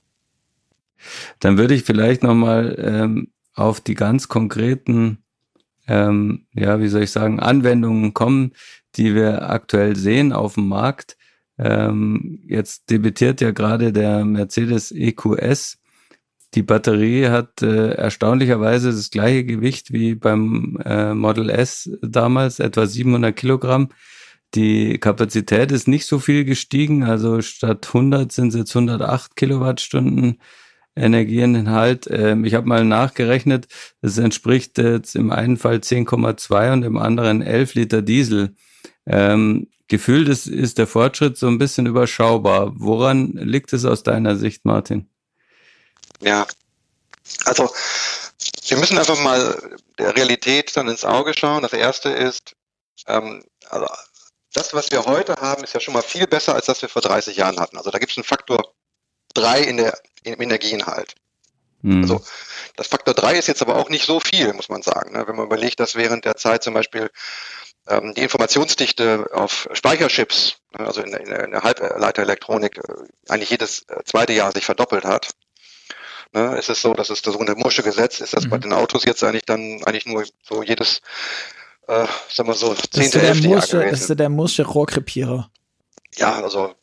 Dann 1.39 1.57
würde 1.57 1.75
ich 1.75 1.85
vielleicht 1.85 2.23
nochmal 2.23 2.77
ähm, 2.79 3.33
auf 3.55 3.81
die 3.81 3.95
ganz 3.95 4.29
konkreten, 4.29 5.25
ähm, 5.91 6.47
ja, 6.55 6.81
wie 6.81 6.89
soll 6.89 7.03
ich 7.03 7.11
sagen, 7.11 7.41
Anwendungen 7.41 8.15
kommen, 8.15 8.53
die 8.97 9.15
wir 9.15 9.51
aktuell 9.51 9.97
sehen 9.97 10.33
auf 10.33 10.55
dem 10.55 10.69
Markt. 10.69 11.17
Ähm, 11.59 12.41
jetzt 12.47 12.91
debütiert 12.91 13.41
ja 13.41 13.51
gerade 13.51 13.93
der 13.93 14.25
Mercedes 14.25 14.93
EQS 14.93 15.81
die 16.55 16.63
Batterie 16.63 17.29
hat 17.29 17.63
äh, 17.63 17.93
erstaunlicherweise 17.93 18.91
das 18.91 19.11
gleiche 19.11 19.45
Gewicht 19.45 19.93
wie 19.93 20.17
beim 20.17 20.79
äh, 20.85 21.15
Model 21.15 21.49
S 21.49 21.91
damals, 22.03 22.59
etwa 22.59 22.87
700 22.87 23.37
Kilogramm. 23.37 23.91
Die 24.55 24.99
Kapazität 24.99 25.71
ist 25.71 25.87
nicht 25.87 26.07
so 26.07 26.19
viel 26.19 26.45
gestiegen, 26.45 27.05
also 27.05 27.41
statt 27.41 27.87
100 27.87 28.33
sind 28.33 28.49
es 28.49 28.57
jetzt 28.57 28.75
108 28.75 29.37
Kilowattstunden 29.37 30.41
Energieinhalt. 30.97 32.09
Ähm, 32.11 32.45
ich 32.45 32.55
habe 32.55 32.67
mal 32.67 32.85
nachgerechnet, 32.85 33.69
das 34.03 34.19
entspricht 34.19 34.79
jetzt 34.79 35.15
im 35.17 35.31
einen 35.31 35.57
Fall 35.57 35.77
10,2 35.77 36.73
und 36.73 36.83
im 36.83 36.99
anderen 36.99 37.43
11 37.43 37.75
Liter 37.75 38.03
Diesel. 38.03 38.55
Ähm, 39.07 39.69
gefühlt 39.89 40.29
ist, 40.29 40.47
ist 40.47 40.79
der 40.79 40.87
Fortschritt 40.87 41.37
so 41.37 41.49
ein 41.49 41.59
bisschen 41.59 41.87
überschaubar. 41.87 42.73
Woran 42.75 43.33
liegt 43.33 43.73
es 43.73 43.85
aus 43.85 44.03
deiner 44.03 44.37
Sicht, 44.37 44.65
Martin? 44.65 45.09
Ja, 46.21 46.47
also 47.45 47.71
wir 48.69 48.79
müssen 48.79 48.99
einfach 48.99 49.21
mal 49.21 49.79
der 49.99 50.17
Realität 50.17 50.77
dann 50.77 50.89
ins 50.89 51.05
Auge 51.05 51.35
schauen. 51.37 51.63
Das 51.63 51.73
erste 51.73 52.11
ist, 52.11 52.55
ähm, 53.07 53.43
also 53.69 53.87
das, 54.53 54.75
was 54.75 54.91
wir 54.91 55.05
heute 55.05 55.35
haben, 55.37 55.65
ist 55.65 55.75
ja 55.75 55.81
schon 55.81 55.95
mal 55.95 56.03
viel 56.03 56.27
besser, 56.27 56.55
als 56.55 56.67
das 56.67 56.83
wir 56.83 56.89
vor 56.89 57.03
30 57.03 57.37
Jahren 57.37 57.61
hatten. 57.61 57.77
Also 57.77 57.91
da 57.91 57.99
gibt 57.99 58.13
es 58.13 58.19
einen 58.19 58.25
Faktor 58.25 58.75
3 59.35 59.63
in 59.63 59.77
der, 59.77 59.99
im 60.25 60.41
Energieinhalt. 60.41 61.15
Mhm. 61.83 62.03
Also 62.03 62.21
das 62.77 62.89
Faktor 62.89 63.15
3 63.15 63.39
ist 63.39 63.49
jetzt 63.49 63.63
aber 63.63 63.77
auch 63.77 63.89
nicht 63.89 64.05
so 64.05 64.21
viel, 64.21 64.53
muss 64.53 64.69
man 64.69 64.83
sagen. 64.83 65.13
Ne? 65.13 65.27
Wenn 65.27 65.37
man 65.37 65.47
überlegt, 65.47 65.81
dass 65.81 65.97
während 65.97 66.25
der 66.25 66.37
Zeit 66.37 66.63
zum 66.63 66.75
Beispiel 66.75 67.11
ähm, 67.89 68.15
die 68.15 68.23
Informationsdichte 68.23 69.29
auf 69.33 69.69
Speicherchips, 69.73 70.57
ne, 70.79 70.87
also 70.87 71.03
in, 71.03 71.13
in, 71.13 71.33
in 71.33 71.51
der 71.51 71.63
Halbleiterelektronik, 71.63 72.79
äh, 72.79 73.33
eigentlich 73.33 73.51
jedes 73.51 73.83
äh, 73.89 74.03
zweite 74.05 74.33
Jahr 74.33 74.53
sich 74.53 74.67
verdoppelt 74.67 75.05
hat, 75.05 75.29
Ne, 76.33 76.57
ist 76.57 76.71
es 76.71 76.81
so, 76.81 76.95
dass 76.95 77.11
es 77.11 77.23
das 77.23 77.33
sogenannte 77.33 77.61
Mursche 77.61 77.83
Gesetz 77.83 78.21
ist, 78.21 78.35
das 78.35 78.45
mhm. 78.45 78.51
bei 78.51 78.59
den 78.59 78.73
Autos 78.73 79.05
jetzt 79.05 79.25
eigentlich 79.25 79.47
dann 79.47 79.83
eigentlich 79.85 80.07
nur 80.07 80.25
so 80.45 80.63
jedes, 80.63 81.01
äh, 81.89 82.07
sagen 82.29 82.49
wir 82.49 82.55
so, 82.55 82.73
zehnte, 82.75 83.21
elfte 83.21 83.49
Jahr 83.49 83.61
gewesen. 83.61 83.91
Das 83.91 84.09
ist 84.09 84.17
der 84.17 84.29
Mursche 84.29 84.65
Rohrkrepierer. 84.65 85.51
Ja, 86.17 86.43
also 86.43 86.75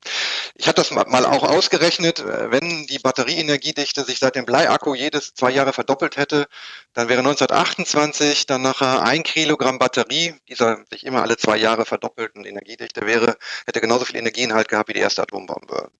ich 0.56 0.68
habe 0.68 0.76
das 0.76 0.92
mal 0.92 1.26
auch 1.26 1.44
ausgerechnet, 1.44 2.20
äh, 2.20 2.52
wenn 2.52 2.88
die 2.88 3.00
Batterieenergiedichte 3.00 4.04
sich 4.04 4.20
seit 4.20 4.36
dem 4.36 4.46
Bleiakku 4.46 4.96
jedes 4.96 5.34
zwei 5.34 5.52
Jahre 5.52 5.74
verdoppelt 5.74 6.18
hätte, 6.18 6.48
dann 6.94 7.10
wäre 7.10 7.20
1928 7.20 8.46
dann 8.48 8.62
nachher 8.62 9.04
ein 9.04 9.24
Kilogramm 9.24 9.80
Batterie, 9.80 10.36
dieser 10.48 10.80
sich 10.90 11.06
immer 11.06 11.22
alle 11.22 11.38
zwei 11.38 11.58
Jahre 11.58 11.86
verdoppelten 11.86 12.46
Energiedichte 12.46 13.06
wäre, 13.06 13.38
hätte 13.66 13.82
genauso 13.82 14.06
viel 14.06 14.16
Energieinhalt 14.16 14.68
gehabt 14.70 14.90
wie 14.90 14.94
die 14.94 15.00
erste 15.00 15.22
Atombombe. 15.22 15.92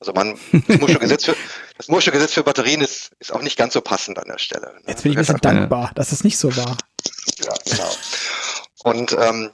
Also 0.00 0.12
man, 0.12 0.38
das 0.68 0.78
Mursche 0.78 0.98
Gesetz 0.98 1.24
für, 1.24 1.36
das 1.76 1.88
Mursche 1.88 2.12
Gesetz 2.12 2.32
für 2.32 2.44
Batterien 2.44 2.80
ist, 2.80 3.10
ist 3.18 3.32
auch 3.32 3.42
nicht 3.42 3.58
ganz 3.58 3.74
so 3.74 3.80
passend 3.80 4.18
an 4.18 4.28
der 4.28 4.38
Stelle. 4.38 4.72
Ne? 4.74 4.80
Jetzt 4.86 5.02
bin 5.02 5.12
ich 5.12 5.18
ein 5.18 5.22
bisschen 5.22 5.40
dankbar, 5.40 5.90
dass 5.94 6.12
es 6.12 6.24
nicht 6.24 6.38
so 6.38 6.56
war. 6.56 6.78
Ja, 7.44 7.54
genau. 7.64 7.90
Und 8.84 9.12
ähm, 9.12 9.50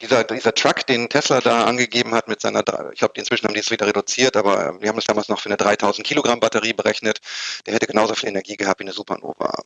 dieser, 0.00 0.24
dieser 0.24 0.54
Truck, 0.54 0.86
den 0.86 1.08
Tesla 1.08 1.40
da 1.40 1.64
angegeben 1.64 2.14
hat 2.14 2.28
mit 2.28 2.40
seiner, 2.40 2.60
ich 2.92 2.98
glaube, 2.98 3.14
inzwischen 3.16 3.46
haben 3.46 3.54
die 3.54 3.60
es 3.60 3.70
wieder 3.70 3.86
reduziert, 3.86 4.36
aber 4.36 4.80
wir 4.80 4.88
haben 4.88 4.98
es 4.98 5.04
damals 5.04 5.28
noch 5.28 5.40
für 5.40 5.48
eine 5.48 5.56
3000 5.56 6.06
Kilogramm 6.06 6.40
Batterie 6.40 6.72
berechnet, 6.72 7.20
der 7.66 7.74
hätte 7.74 7.86
genauso 7.86 8.14
viel 8.14 8.28
Energie 8.28 8.56
gehabt 8.56 8.80
wie 8.80 8.84
eine 8.84 8.92
Supernova. 8.92 9.62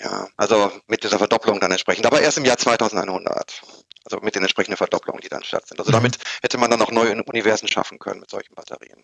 Ja, 0.00 0.28
also 0.36 0.72
mit 0.88 1.04
dieser 1.04 1.18
Verdopplung 1.18 1.60
dann 1.60 1.70
entsprechend, 1.70 2.06
aber 2.06 2.20
erst 2.20 2.38
im 2.38 2.44
Jahr 2.44 2.58
2100. 2.58 3.62
Also 4.04 4.18
mit 4.22 4.34
den 4.34 4.42
entsprechenden 4.42 4.76
Verdopplungen, 4.76 5.22
die 5.22 5.30
dann 5.30 5.44
statt 5.44 5.66
sind. 5.66 5.78
Also 5.80 5.90
mhm. 5.90 5.94
damit 5.94 6.18
hätte 6.42 6.58
man 6.58 6.70
dann 6.70 6.78
noch 6.78 6.90
neue 6.90 7.22
Universen 7.22 7.68
schaffen 7.68 7.98
können 7.98 8.20
mit 8.20 8.28
solchen 8.28 8.54
Batterien. 8.54 9.02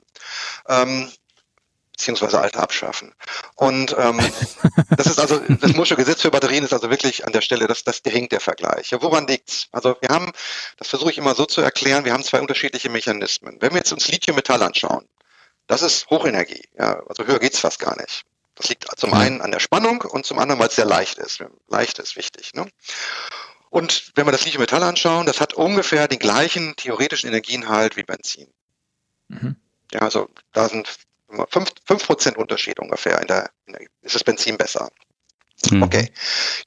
Ähm, 0.69 1.11
beziehungsweise 2.01 2.41
alte 2.41 2.59
abschaffen. 2.59 3.13
Und 3.57 3.95
ähm, 3.99 4.19
das 4.97 5.07
ist 5.07 5.21
also, 5.21 5.39
das 5.39 5.75
Mursche 5.75 5.97
Gesetz 5.97 6.23
für 6.23 6.31
Batterien 6.31 6.65
ist 6.65 6.73
also 6.73 6.89
wirklich 6.89 7.27
an 7.27 7.33
der 7.33 7.43
Stelle, 7.43 7.67
das, 7.67 7.85
das 7.85 8.01
hinkt 8.07 8.33
der 8.33 8.41
Vergleich. 8.41 8.91
Ja, 8.91 9.03
woran 9.03 9.27
liegt's? 9.27 9.69
Also 9.71 9.97
wir 10.01 10.09
haben, 10.09 10.33
das 10.79 10.89
versuche 10.89 11.11
ich 11.11 11.19
immer 11.19 11.35
so 11.35 11.45
zu 11.45 11.61
erklären, 11.61 12.07
wir 12.07 12.15
haben 12.15 12.25
zwei 12.25 12.41
unterschiedliche 12.41 12.89
Mechanismen. 12.89 13.59
Wenn 13.61 13.73
wir 13.73 13.79
jetzt 13.79 13.93
uns 13.93 14.09
Lithium-Metall 14.09 14.63
anschauen, 14.63 15.07
das 15.67 15.83
ist 15.83 16.09
Hochenergie, 16.09 16.69
ja, 16.79 17.03
also 17.07 17.27
höher 17.27 17.39
geht's 17.39 17.61
fast 17.61 17.79
gar 17.79 17.97
nicht. 18.01 18.25
Das 18.55 18.69
liegt 18.69 18.87
zum 18.99 19.15
einen 19.15 19.41
an 19.41 19.53
der 19.53 19.61
Spannung 19.61 20.03
und 20.03 20.27
zum 20.27 20.39
anderen, 20.39 20.59
weil 20.61 20.69
es 20.69 20.77
sehr 20.77 20.85
leicht 20.85 21.19
ist. 21.19 21.43
Leicht 21.69 21.99
ist 21.99 22.17
wichtig. 22.17 22.53
Ne? 22.55 22.67
Und 23.71 24.13
wenn 24.15 24.27
wir 24.27 24.33
das 24.33 24.45
Lithium-Metall 24.45 24.83
anschauen, 24.83 25.27
das 25.27 25.41
hat 25.41 25.55
ungefähr 25.55 26.09
den 26.09 26.19
gleichen 26.19 26.77
theoretischen 26.77 27.29
Energieinhalt 27.29 27.97
wie 27.97 28.03
Benzin. 28.03 28.49
Mhm. 29.29 29.57
Ja, 29.93 30.01
also 30.01 30.29
da 30.53 30.69
sind 30.69 30.89
5%, 31.31 32.05
Prozent 32.05 32.37
Unterschied 32.37 32.79
ungefähr. 32.79 33.21
In 33.21 33.27
der, 33.27 33.51
in 33.67 33.75
der, 33.75 33.83
ist 34.03 34.15
das 34.15 34.25
Benzin 34.25 34.57
besser. 34.57 34.91
Mhm. 35.71 35.83
Okay. 35.83 36.11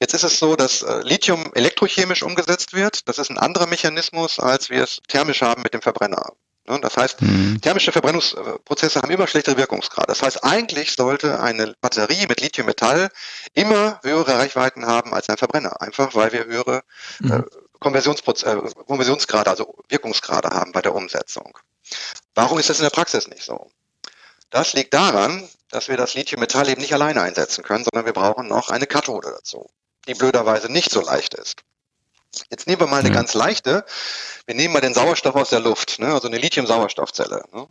Jetzt 0.00 0.14
ist 0.14 0.22
es 0.22 0.38
so, 0.38 0.56
dass 0.56 0.82
äh, 0.82 1.00
Lithium 1.02 1.52
elektrochemisch 1.54 2.22
umgesetzt 2.22 2.74
wird. 2.74 3.08
Das 3.08 3.18
ist 3.18 3.30
ein 3.30 3.38
anderer 3.38 3.66
Mechanismus, 3.66 4.38
als 4.38 4.70
wir 4.70 4.84
es 4.84 5.00
thermisch 5.08 5.42
haben 5.42 5.62
mit 5.62 5.74
dem 5.74 5.82
Verbrenner. 5.82 6.32
Ne, 6.66 6.80
das 6.80 6.96
heißt, 6.96 7.20
mhm. 7.20 7.60
thermische 7.60 7.92
Verbrennungsprozesse 7.92 9.02
haben 9.02 9.10
immer 9.10 9.26
schlechtere 9.26 9.58
Wirkungsgrade. 9.58 10.06
Das 10.06 10.22
heißt, 10.22 10.44
eigentlich 10.44 10.92
sollte 10.92 11.40
eine 11.40 11.74
Batterie 11.80 12.26
mit 12.26 12.40
Lithium-Metall 12.40 13.10
immer 13.52 14.00
höhere 14.02 14.38
Reichweiten 14.38 14.86
haben 14.86 15.12
als 15.12 15.28
ein 15.28 15.36
Verbrenner. 15.36 15.82
Einfach 15.82 16.14
weil 16.14 16.32
wir 16.32 16.46
höhere 16.46 16.84
äh, 17.22 17.36
äh, 17.36 17.42
Konversionsgrade, 17.80 19.50
also 19.50 19.74
Wirkungsgrade 19.88 20.48
haben 20.50 20.72
bei 20.72 20.80
der 20.80 20.94
Umsetzung. 20.94 21.58
Warum 22.34 22.58
ist 22.58 22.70
das 22.70 22.78
in 22.78 22.84
der 22.84 22.90
Praxis 22.90 23.28
nicht 23.28 23.44
so? 23.44 23.70
Das 24.54 24.72
liegt 24.72 24.94
daran, 24.94 25.48
dass 25.70 25.88
wir 25.88 25.96
das 25.96 26.14
Lithium-Metall 26.14 26.68
eben 26.68 26.80
nicht 26.80 26.92
alleine 26.92 27.22
einsetzen 27.22 27.64
können, 27.64 27.82
sondern 27.82 28.06
wir 28.06 28.12
brauchen 28.12 28.46
noch 28.46 28.70
eine 28.70 28.86
Kathode 28.86 29.32
dazu, 29.32 29.68
die 30.06 30.14
blöderweise 30.14 30.70
nicht 30.70 30.92
so 30.92 31.00
leicht 31.00 31.34
ist. 31.34 31.56
Jetzt 32.50 32.68
nehmen 32.68 32.78
wir 32.78 32.86
mal 32.86 33.00
eine 33.00 33.10
mhm. 33.10 33.14
ganz 33.14 33.34
leichte. 33.34 33.84
Wir 34.46 34.54
nehmen 34.54 34.72
mal 34.72 34.80
den 34.80 34.94
Sauerstoff 34.94 35.34
aus 35.34 35.50
der 35.50 35.58
Luft, 35.58 35.98
ne? 35.98 36.06
also 36.14 36.28
eine 36.28 36.38
Lithium-Sauerstoffzelle. 36.38 37.42
Ne? 37.52 37.66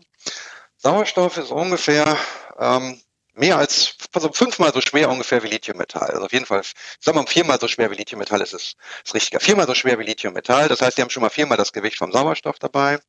Sauerstoff 0.75 1.37
ist 1.37 1.51
ungefähr 1.51 2.17
ähm, 2.59 2.99
mehr 3.33 3.59
als 3.59 3.95
also 4.11 4.33
fünfmal 4.33 4.73
so 4.73 4.81
schwer 4.81 5.09
ungefähr 5.09 5.41
wie 5.41 5.47
Lithiummetall. 5.47 6.11
Also 6.11 6.25
auf 6.25 6.33
jeden 6.33 6.45
Fall, 6.45 6.63
sagen 6.99 7.17
wir 7.17 7.21
mal, 7.21 7.27
viermal 7.27 7.61
so 7.61 7.69
schwer 7.69 7.91
wie 7.91 7.95
Lithiummetall 7.95 8.41
ist 8.41 8.53
es 8.53 8.75
ist 9.05 9.13
richtiger. 9.13 9.39
Viermal 9.39 9.67
so 9.67 9.73
schwer 9.73 9.97
wie 9.99 10.03
Lithiummetall. 10.03 10.67
Das 10.67 10.81
heißt, 10.81 10.97
die 10.97 11.01
haben 11.01 11.09
schon 11.09 11.23
mal 11.23 11.29
viermal 11.29 11.57
das 11.57 11.71
Gewicht 11.71 11.97
vom 11.97 12.11
Sauerstoff 12.11 12.59
dabei. 12.59 12.99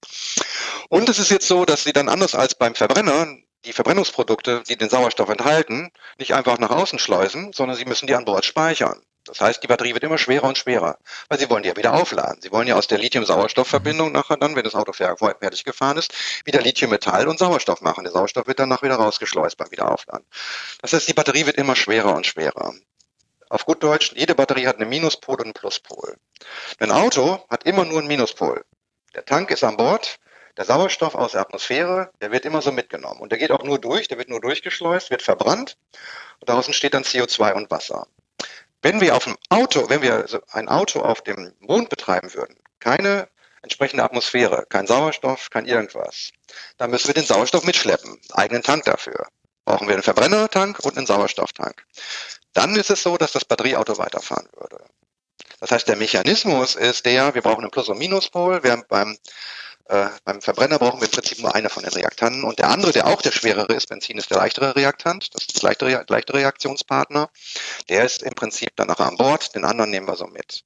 Und 0.90 1.08
es 1.08 1.18
ist 1.18 1.32
jetzt 1.32 1.48
so, 1.48 1.64
dass 1.64 1.82
sie 1.82 1.92
dann 1.92 2.08
anders 2.08 2.36
als 2.36 2.54
beim 2.54 2.76
Verbrenner 2.76 3.26
die 3.64 3.72
Verbrennungsprodukte, 3.72 4.62
die 4.68 4.76
den 4.76 4.90
Sauerstoff 4.90 5.28
enthalten, 5.28 5.90
nicht 6.18 6.34
einfach 6.34 6.58
nach 6.58 6.70
außen 6.70 6.98
schleusen, 6.98 7.52
sondern 7.52 7.76
sie 7.76 7.84
müssen 7.84 8.06
die 8.06 8.14
an 8.14 8.24
Bord 8.24 8.44
speichern. 8.44 9.00
Das 9.26 9.40
heißt, 9.40 9.62
die 9.62 9.66
Batterie 9.66 9.94
wird 9.94 10.04
immer 10.04 10.18
schwerer 10.18 10.44
und 10.44 10.58
schwerer, 10.58 10.98
weil 11.28 11.38
sie 11.38 11.48
wollen 11.48 11.62
die 11.62 11.70
ja 11.70 11.76
wieder 11.76 11.94
aufladen. 11.94 12.42
Sie 12.42 12.52
wollen 12.52 12.68
ja 12.68 12.76
aus 12.76 12.88
der 12.88 12.98
Lithium-Sauerstoff-Verbindung 12.98 14.12
nachher 14.12 14.36
dann, 14.36 14.54
wenn 14.54 14.64
das 14.64 14.74
Auto 14.74 14.92
fertig 14.92 15.64
gefahren 15.64 15.96
ist, 15.96 16.12
wieder 16.44 16.60
Lithium-Metall 16.60 17.26
und 17.26 17.38
Sauerstoff 17.38 17.80
machen. 17.80 18.04
Der 18.04 18.12
Sauerstoff 18.12 18.46
wird 18.46 18.58
danach 18.58 18.82
wieder 18.82 18.96
rausgeschleust 18.96 19.56
beim 19.56 19.70
Wiederaufladen. 19.70 20.26
Das 20.82 20.92
heißt, 20.92 21.08
die 21.08 21.14
Batterie 21.14 21.46
wird 21.46 21.56
immer 21.56 21.74
schwerer 21.74 22.14
und 22.14 22.26
schwerer. 22.26 22.74
Auf 23.48 23.64
gut 23.64 23.82
Deutsch, 23.82 24.12
jede 24.14 24.34
Batterie 24.34 24.66
hat 24.66 24.78
einen 24.78 24.90
Minuspol 24.90 25.36
und 25.36 25.44
einen 25.44 25.52
Pluspol. 25.54 26.16
Ein 26.78 26.90
Auto 26.90 27.46
hat 27.48 27.64
immer 27.64 27.86
nur 27.86 28.00
einen 28.00 28.08
Minuspol. 28.08 28.62
Der 29.14 29.24
Tank 29.24 29.50
ist 29.50 29.64
an 29.64 29.76
Bord, 29.78 30.18
der 30.57 30.64
Sauerstoff 30.64 31.14
aus 31.14 31.32
der 31.32 31.40
Atmosphäre, 31.40 32.11
der 32.20 32.30
wird 32.30 32.44
immer 32.44 32.62
so 32.62 32.72
mitgenommen. 32.72 33.20
Und 33.20 33.30
der 33.30 33.38
geht 33.38 33.50
auch 33.50 33.64
nur 33.64 33.78
durch, 33.78 34.09
der 34.09 34.18
wird 34.18 34.28
nur 34.28 34.40
durchgeschleust, 34.40 35.11
wird 35.11 35.22
verbrannt. 35.22 35.76
Und 36.40 36.48
daraus 36.48 36.66
entsteht 36.66 36.94
dann 36.94 37.05
CO2 37.05 37.52
und 37.55 37.70
Wasser. 37.70 38.07
Wenn 38.82 39.00
wir 39.00 39.16
auf 39.16 39.24
dem 39.24 39.36
Auto, 39.48 39.88
wenn 39.88 40.02
wir 40.02 40.26
ein 40.50 40.68
Auto 40.68 41.00
auf 41.00 41.22
dem 41.22 41.55
Mond 41.61 41.88
betreiben 41.88 42.32
würden, 42.34 42.57
keine 42.80 43.28
entsprechende 43.62 44.05
Atmosphäre, 44.05 44.66
kein 44.68 44.86
Sauerstoff, 44.86 45.48
kein 45.50 45.64
irgendwas, 45.64 46.30
dann 46.76 46.90
müssen 46.90 47.09
wir 47.09 47.14
den 47.14 47.24
Sauerstoff 47.24 47.64
mitschleppen, 47.64 48.20
eigenen 48.32 48.62
Tank 48.62 48.84
dafür. 48.84 49.26
Brauchen 49.64 49.88
wir 49.88 49.94
einen 49.94 50.02
Verbrennertank 50.02 50.80
und 50.80 50.98
einen 50.98 51.07
Sauerstofftank. 51.07 51.86
Dann 52.52 52.76
ist 52.76 52.90
es 52.90 53.02
so, 53.02 53.16
dass 53.16 53.32
das 53.32 53.46
Batterieauto 53.46 53.96
weiterfahren 53.96 54.48
würde. 54.55 54.84
Das 55.61 55.70
heißt, 55.70 55.88
der 55.88 55.96
Mechanismus 55.96 56.74
ist 56.74 57.07
der, 57.07 57.34
wir 57.34 57.40
brauchen 57.40 57.62
einen 57.62 57.70
Plus- 57.70 57.88
und 57.88 57.98
Minuspol, 57.98 58.62
während 58.62 58.86
beim 58.88 59.16
äh, 59.87 60.07
beim 60.24 60.41
Verbrenner 60.41 60.78
brauchen 60.78 61.01
wir 61.01 61.07
im 61.07 61.12
Prinzip 61.12 61.41
nur 61.41 61.55
einer 61.55 61.68
von 61.68 61.82
den 61.82 61.93
Reaktanten 61.93 62.45
und 62.45 62.59
der 62.59 62.70
andere, 62.70 62.93
der 62.93 63.07
auch 63.07 63.20
der 63.20 63.32
schwerere 63.32 63.74
ist, 63.74 63.89
Benzin 63.89 64.16
ist 64.16 64.30
der 64.30 64.39
leichtere 64.39 64.74
Reaktant, 64.76 65.35
das 65.35 65.43
ist 65.43 65.62
der 65.62 65.68
leichtere, 65.68 66.05
leichtere 66.09 66.39
Reaktionspartner, 66.39 67.28
der 67.89 68.05
ist 68.05 68.22
im 68.22 68.35
Prinzip 68.35 68.70
dann 68.76 68.89
nachher 68.89 69.07
an 69.07 69.16
Bord, 69.16 69.55
den 69.55 69.64
anderen 69.64 69.91
nehmen 69.91 70.09
wir 70.09 70.16
so 70.16 70.26
mit. 70.26 70.64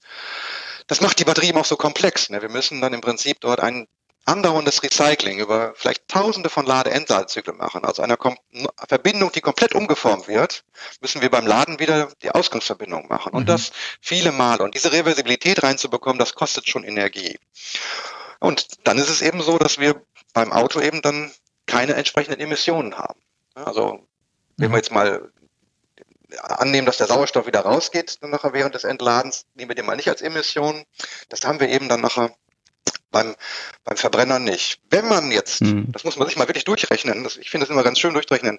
Das 0.86 1.00
macht 1.00 1.18
die 1.18 1.24
Batterie 1.24 1.48
eben 1.48 1.58
auch 1.58 1.64
so 1.64 1.76
komplex. 1.76 2.30
Ne? 2.30 2.40
Wir 2.40 2.48
müssen 2.48 2.80
dann 2.80 2.94
im 2.94 3.00
Prinzip 3.00 3.40
dort 3.40 3.60
ein 3.60 3.86
andauerndes 4.24 4.82
Recycling 4.82 5.38
über 5.38 5.72
vielleicht 5.74 6.06
tausende 6.06 6.50
von 6.50 6.66
Lade-Endsalzyklen 6.66 7.56
machen. 7.56 7.84
Also 7.84 8.02
einer 8.02 8.16
Kom 8.16 8.36
Verbindung, 8.86 9.32
die 9.32 9.40
komplett 9.40 9.74
umgeformt 9.74 10.28
wird, 10.28 10.64
müssen 11.00 11.22
wir 11.22 11.30
beim 11.30 11.46
Laden 11.46 11.78
wieder 11.78 12.10
die 12.22 12.30
Ausgangsverbindung 12.30 13.08
machen. 13.08 13.32
Und 13.32 13.42
mhm. 13.42 13.46
das 13.46 13.72
viele 14.00 14.32
Male. 14.32 14.62
Und 14.62 14.74
diese 14.74 14.92
Reversibilität 14.92 15.62
reinzubekommen, 15.62 16.18
das 16.18 16.34
kostet 16.34 16.68
schon 16.68 16.84
Energie. 16.84 17.38
Und 18.40 18.86
dann 18.86 18.98
ist 18.98 19.08
es 19.08 19.22
eben 19.22 19.42
so, 19.42 19.58
dass 19.58 19.78
wir 19.78 20.02
beim 20.32 20.52
Auto 20.52 20.80
eben 20.80 21.02
dann 21.02 21.30
keine 21.66 21.94
entsprechenden 21.94 22.40
Emissionen 22.40 22.96
haben. 22.96 23.20
Also 23.54 24.06
wenn 24.56 24.70
wir 24.70 24.78
jetzt 24.78 24.92
mal 24.92 25.30
annehmen, 26.42 26.86
dass 26.86 26.98
der 26.98 27.06
Sauerstoff 27.06 27.46
wieder 27.46 27.60
rausgeht, 27.60 28.18
dann 28.20 28.30
nachher 28.30 28.52
während 28.52 28.74
des 28.74 28.84
Entladens, 28.84 29.46
nehmen 29.54 29.70
wir 29.70 29.74
den 29.74 29.86
mal 29.86 29.96
nicht 29.96 30.08
als 30.08 30.22
Emission. 30.22 30.84
Das 31.28 31.40
haben 31.44 31.60
wir 31.60 31.68
eben 31.68 31.88
dann 31.88 32.00
nachher 32.00 32.34
beim, 33.10 33.34
beim 33.84 33.96
Verbrenner 33.96 34.38
nicht. 34.38 34.80
Wenn 34.90 35.08
man 35.08 35.30
jetzt, 35.30 35.62
mhm. 35.62 35.90
das 35.92 36.04
muss 36.04 36.16
man 36.16 36.28
sich 36.28 36.36
mal 36.36 36.48
wirklich 36.48 36.64
durchrechnen, 36.64 37.24
das, 37.24 37.36
ich 37.36 37.50
finde 37.50 37.66
das 37.66 37.72
immer 37.72 37.82
ganz 37.82 37.98
schön 37.98 38.12
durchrechnen, 38.12 38.58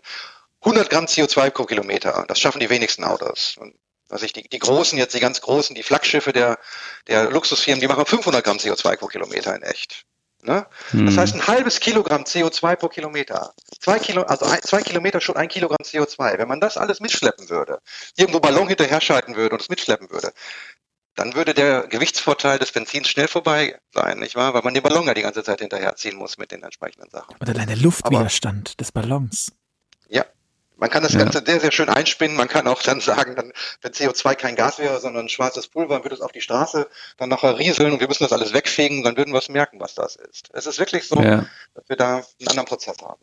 100 0.61 0.89
Gramm 0.89 1.05
CO2 1.05 1.51
pro 1.51 1.65
Kilometer, 1.65 2.25
das 2.27 2.39
schaffen 2.39 2.59
die 2.59 2.69
wenigsten 2.69 3.03
Autos. 3.03 3.55
Und 3.57 3.75
was 4.09 4.23
ich, 4.23 4.33
die, 4.33 4.47
die 4.47 4.59
großen, 4.59 4.97
jetzt 4.97 5.13
die 5.13 5.19
ganz 5.19 5.39
großen, 5.41 5.75
die 5.75 5.83
Flaggschiffe 5.83 6.33
der, 6.33 6.59
der 7.07 7.29
Luxusfirmen, 7.29 7.79
die 7.79 7.87
machen 7.87 8.05
500 8.05 8.43
Gramm 8.43 8.57
CO2 8.57 8.97
pro 8.97 9.07
Kilometer 9.07 9.55
in 9.55 9.61
echt. 9.61 10.05
Ne? 10.41 10.65
Hm. 10.91 11.05
Das 11.05 11.17
heißt, 11.17 11.35
ein 11.35 11.47
halbes 11.47 11.79
Kilogramm 11.79 12.23
CO2 12.23 12.75
pro 12.77 12.87
Kilometer. 12.87 13.53
Zwei 13.79 13.99
Kilo, 13.99 14.23
also 14.23 14.45
ein, 14.45 14.61
zwei 14.61 14.81
Kilometer 14.81 15.19
schon 15.19 15.35
ein 15.35 15.49
Kilogramm 15.49 15.83
CO2. 15.83 16.37
Wenn 16.37 16.47
man 16.47 16.61
das 16.61 16.77
alles 16.77 17.01
mitschleppen 17.01 17.49
würde, 17.49 17.79
irgendwo 18.15 18.39
Ballon 18.39 18.67
hinterher 18.67 19.01
schalten 19.01 19.35
würde 19.35 19.55
und 19.55 19.61
es 19.61 19.69
mitschleppen 19.69 20.09
würde, 20.09 20.31
dann 21.15 21.35
würde 21.35 21.53
der 21.53 21.87
Gewichtsvorteil 21.87 22.57
des 22.57 22.71
Benzins 22.71 23.09
schnell 23.09 23.27
vorbei 23.27 23.77
sein, 23.93 24.19
nicht 24.19 24.35
wahr? 24.35 24.53
Weil 24.53 24.61
man 24.61 24.73
den 24.73 24.83
Ballon 24.83 25.05
ja 25.07 25.13
die 25.13 25.23
ganze 25.23 25.43
Zeit 25.43 25.59
hinterherziehen 25.59 26.15
muss 26.15 26.37
mit 26.37 26.51
den 26.51 26.63
entsprechenden 26.63 27.09
Sachen. 27.09 27.35
Oder 27.41 27.51
allein 27.51 27.67
der 27.67 27.75
Luftwiderstand 27.75 28.69
Aber, 28.69 28.75
des 28.77 28.91
Ballons. 28.93 29.51
Ja, 30.07 30.25
man 30.79 30.89
kann 30.89 31.03
das 31.03 31.13
ja. 31.13 31.19
Ganze 31.19 31.43
sehr, 31.45 31.59
sehr 31.59 31.71
schön 31.71 31.89
einspinnen. 31.89 32.37
Man 32.37 32.47
kann 32.47 32.67
auch 32.67 32.81
dann 32.81 33.01
sagen, 33.01 33.35
dann, 33.35 33.51
wenn 33.81 33.91
CO2 33.91 34.35
kein 34.35 34.55
Gas 34.55 34.79
wäre, 34.79 34.99
sondern 34.99 35.25
ein 35.25 35.29
schwarzes 35.29 35.67
Pulver, 35.67 35.95
dann 35.95 36.03
würde 36.03 36.15
es 36.15 36.21
auf 36.21 36.31
die 36.31 36.41
Straße 36.41 36.87
dann 37.17 37.29
nachher 37.29 37.59
rieseln 37.59 37.91
und 37.91 37.99
wir 37.99 38.07
müssen 38.07 38.23
das 38.23 38.33
alles 38.33 38.53
wegfegen, 38.53 39.03
dann 39.03 39.17
würden 39.17 39.33
wir 39.33 39.39
es 39.39 39.49
merken, 39.49 39.79
was 39.79 39.95
das 39.95 40.15
ist. 40.15 40.49
Es 40.53 40.65
ist 40.65 40.79
wirklich 40.79 41.07
so, 41.07 41.21
ja. 41.21 41.45
dass 41.73 41.87
wir 41.87 41.95
da 41.95 42.15
einen 42.15 42.47
anderen 42.47 42.67
Prozess 42.67 42.97
haben. 43.01 43.21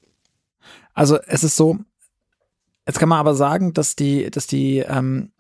Also 0.94 1.18
es 1.26 1.44
ist 1.44 1.57
so, 1.57 1.78
jetzt 2.86 2.98
kann 2.98 3.09
man 3.09 3.18
aber 3.18 3.34
sagen, 3.34 3.72
dass 3.72 3.96
die, 3.96 4.30
dass 4.30 4.46
die 4.46 4.78
ähm, 4.78 5.32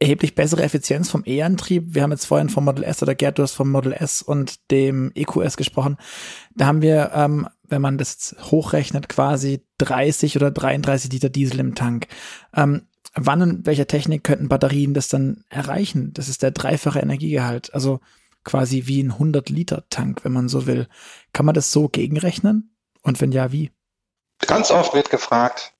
erheblich 0.00 0.34
bessere 0.34 0.62
Effizienz 0.62 1.10
vom 1.10 1.22
E-Antrieb. 1.26 1.94
Wir 1.94 2.02
haben 2.02 2.12
jetzt 2.12 2.26
vorhin 2.26 2.48
vom 2.48 2.64
Model 2.64 2.84
S 2.84 3.02
oder 3.02 3.14
Gerd, 3.14 3.38
du 3.38 3.42
hast 3.42 3.54
vom 3.54 3.70
Model 3.70 3.92
S 3.92 4.22
und 4.22 4.70
dem 4.70 5.12
EQS 5.14 5.56
gesprochen. 5.56 5.96
Da 6.54 6.66
haben 6.66 6.82
wir, 6.82 7.10
ähm, 7.14 7.48
wenn 7.68 7.82
man 7.82 7.98
das 7.98 8.36
hochrechnet, 8.40 9.08
quasi 9.08 9.64
30 9.78 10.36
oder 10.36 10.50
33 10.50 11.12
Liter 11.12 11.28
Diesel 11.28 11.60
im 11.60 11.74
Tank. 11.74 12.08
Ähm, 12.54 12.86
wann 13.14 13.42
und 13.42 13.66
welcher 13.66 13.86
Technik 13.86 14.24
könnten 14.24 14.48
Batterien 14.48 14.94
das 14.94 15.08
dann 15.08 15.44
erreichen? 15.48 16.12
Das 16.14 16.28
ist 16.28 16.42
der 16.42 16.50
dreifache 16.50 17.00
Energiegehalt. 17.00 17.72
Also 17.74 18.00
quasi 18.44 18.86
wie 18.86 19.02
ein 19.02 19.12
100 19.12 19.50
Liter 19.50 19.84
Tank, 19.90 20.24
wenn 20.24 20.32
man 20.32 20.48
so 20.48 20.66
will. 20.66 20.88
Kann 21.32 21.46
man 21.46 21.54
das 21.54 21.70
so 21.70 21.88
gegenrechnen? 21.88 22.74
Und 23.02 23.20
wenn 23.20 23.32
ja, 23.32 23.52
wie? 23.52 23.70
Ganz 24.46 24.70
oft 24.70 24.94
wird 24.94 25.10
gefragt, 25.10 25.74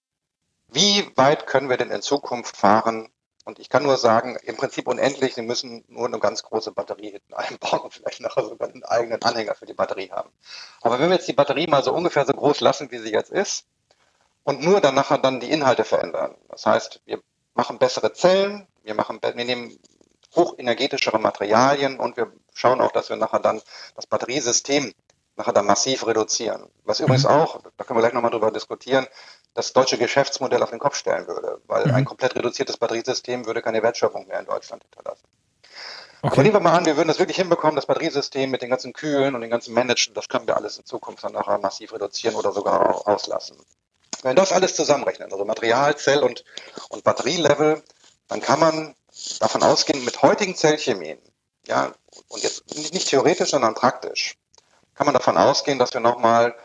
wie 0.72 1.04
weit 1.16 1.46
können 1.46 1.68
wir 1.68 1.76
denn 1.76 1.90
in 1.90 2.02
Zukunft 2.02 2.56
fahren, 2.56 3.08
und 3.48 3.58
ich 3.58 3.70
kann 3.70 3.82
nur 3.82 3.96
sagen, 3.96 4.36
im 4.42 4.58
Prinzip 4.58 4.86
unendlich, 4.86 5.34
Sie 5.34 5.40
müssen 5.40 5.82
nur 5.88 6.06
eine 6.06 6.18
ganz 6.18 6.42
große 6.42 6.70
Batterie 6.70 7.12
hinten 7.12 7.32
einbauen 7.34 7.80
und 7.80 7.94
vielleicht 7.94 8.20
nachher 8.20 8.44
sogar 8.44 8.68
einen 8.68 8.84
eigenen 8.84 9.22
Anhänger 9.22 9.54
für 9.54 9.64
die 9.64 9.72
Batterie 9.72 10.10
haben. 10.10 10.30
Aber 10.82 11.00
wenn 11.00 11.08
wir 11.08 11.16
jetzt 11.16 11.28
die 11.28 11.32
Batterie 11.32 11.66
mal 11.66 11.82
so 11.82 11.94
ungefähr 11.94 12.26
so 12.26 12.34
groß 12.34 12.60
lassen, 12.60 12.90
wie 12.90 12.98
sie 12.98 13.10
jetzt 13.10 13.32
ist, 13.32 13.64
und 14.44 14.62
nur 14.62 14.82
dann 14.82 14.94
nachher 14.94 15.18
dann 15.18 15.40
die 15.40 15.50
Inhalte 15.50 15.84
verändern. 15.84 16.34
Das 16.50 16.66
heißt, 16.66 17.00
wir 17.06 17.20
machen 17.54 17.78
bessere 17.78 18.12
Zellen, 18.12 18.66
wir 18.82 18.94
machen, 18.94 19.18
wir 19.22 19.34
nehmen 19.34 19.78
hochenergetischere 20.36 21.18
Materialien 21.18 21.98
und 21.98 22.18
wir 22.18 22.30
schauen 22.52 22.82
auch, 22.82 22.92
dass 22.92 23.08
wir 23.08 23.16
nachher 23.16 23.40
dann 23.40 23.62
das 23.94 24.06
Batteriesystem 24.06 24.92
nachher 25.36 25.52
dann 25.52 25.66
massiv 25.66 26.06
reduzieren. 26.06 26.68
Was 26.84 27.00
übrigens 27.00 27.24
mhm. 27.24 27.30
auch, 27.30 27.60
da 27.76 27.84
können 27.84 27.98
wir 27.98 28.02
gleich 28.02 28.12
nochmal 28.12 28.30
drüber 28.30 28.50
diskutieren, 28.50 29.06
das 29.54 29.72
deutsche 29.72 29.98
Geschäftsmodell 29.98 30.62
auf 30.62 30.70
den 30.70 30.78
Kopf 30.78 30.96
stellen 30.96 31.26
würde, 31.26 31.60
weil 31.66 31.86
mhm. 31.86 31.94
ein 31.94 32.04
komplett 32.04 32.36
reduziertes 32.36 32.76
Batteriesystem 32.76 33.46
würde 33.46 33.62
keine 33.62 33.82
Wertschöpfung 33.82 34.26
mehr 34.28 34.40
in 34.40 34.46
Deutschland 34.46 34.82
hinterlassen. 34.84 35.26
Okay. 36.20 36.32
Aber 36.32 36.42
nehmen 36.42 36.54
wir 36.56 36.60
mal 36.60 36.76
an, 36.76 36.84
wir 36.84 36.96
würden 36.96 37.08
das 37.08 37.20
wirklich 37.20 37.36
hinbekommen, 37.36 37.76
das 37.76 37.86
Batteriesystem 37.86 38.50
mit 38.50 38.62
den 38.62 38.70
ganzen 38.70 38.92
Kühlen 38.92 39.34
und 39.34 39.40
den 39.40 39.50
ganzen 39.50 39.72
Managen, 39.72 40.14
das 40.14 40.28
können 40.28 40.48
wir 40.48 40.56
alles 40.56 40.76
in 40.76 40.84
Zukunft 40.84 41.22
dann 41.22 41.32
nachher 41.32 41.58
massiv 41.58 41.92
reduzieren 41.92 42.34
oder 42.34 42.50
sogar 42.50 43.06
auslassen. 43.06 43.56
Wenn 44.22 44.34
das 44.34 44.52
alles 44.52 44.74
zusammenrechnen, 44.74 45.30
also 45.30 45.44
Material, 45.44 45.96
Zell 45.96 46.24
und, 46.24 46.44
und 46.88 47.04
Batterielevel, 47.04 47.82
dann 48.26 48.40
kann 48.40 48.58
man 48.58 48.96
davon 49.38 49.62
ausgehen, 49.62 50.04
mit 50.04 50.22
heutigen 50.22 50.56
Zellchemien, 50.56 51.20
ja, 51.66 51.92
und 52.28 52.42
jetzt 52.42 52.64
nicht 52.92 53.08
theoretisch, 53.08 53.50
sondern 53.50 53.74
praktisch, 53.74 54.36
kann 54.94 55.06
man 55.06 55.14
davon 55.14 55.36
ausgehen, 55.36 55.78
dass 55.78 55.94
wir 55.94 56.00
nochmal 56.00 56.56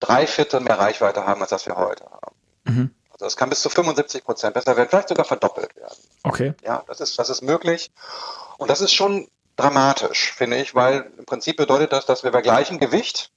drei 0.00 0.26
Viertel 0.26 0.60
mehr 0.60 0.78
Reichweite 0.78 1.26
haben, 1.26 1.40
als 1.40 1.50
das 1.50 1.66
wir 1.66 1.76
heute 1.76 2.04
haben. 2.04 2.36
Mhm. 2.64 2.94
Also 3.12 3.26
es 3.26 3.36
kann 3.36 3.50
bis 3.50 3.60
zu 3.60 3.68
75 3.68 4.24
Prozent 4.24 4.54
besser 4.54 4.76
werden, 4.76 4.88
vielleicht 4.88 5.10
sogar 5.10 5.26
verdoppelt 5.26 5.76
werden. 5.76 5.96
Okay. 6.22 6.54
Ja, 6.64 6.82
das 6.86 7.00
ist, 7.00 7.18
das 7.18 7.28
ist 7.28 7.42
möglich. 7.42 7.90
Und 8.56 8.70
das 8.70 8.80
ist 8.80 8.94
schon 8.94 9.28
dramatisch, 9.56 10.32
finde 10.32 10.56
ich, 10.56 10.74
weil 10.74 11.12
im 11.18 11.26
Prinzip 11.26 11.58
bedeutet 11.58 11.92
das, 11.92 12.06
dass 12.06 12.24
wir 12.24 12.30
bei 12.30 12.40
gleichem 12.40 12.78
Gewicht, 12.78 13.30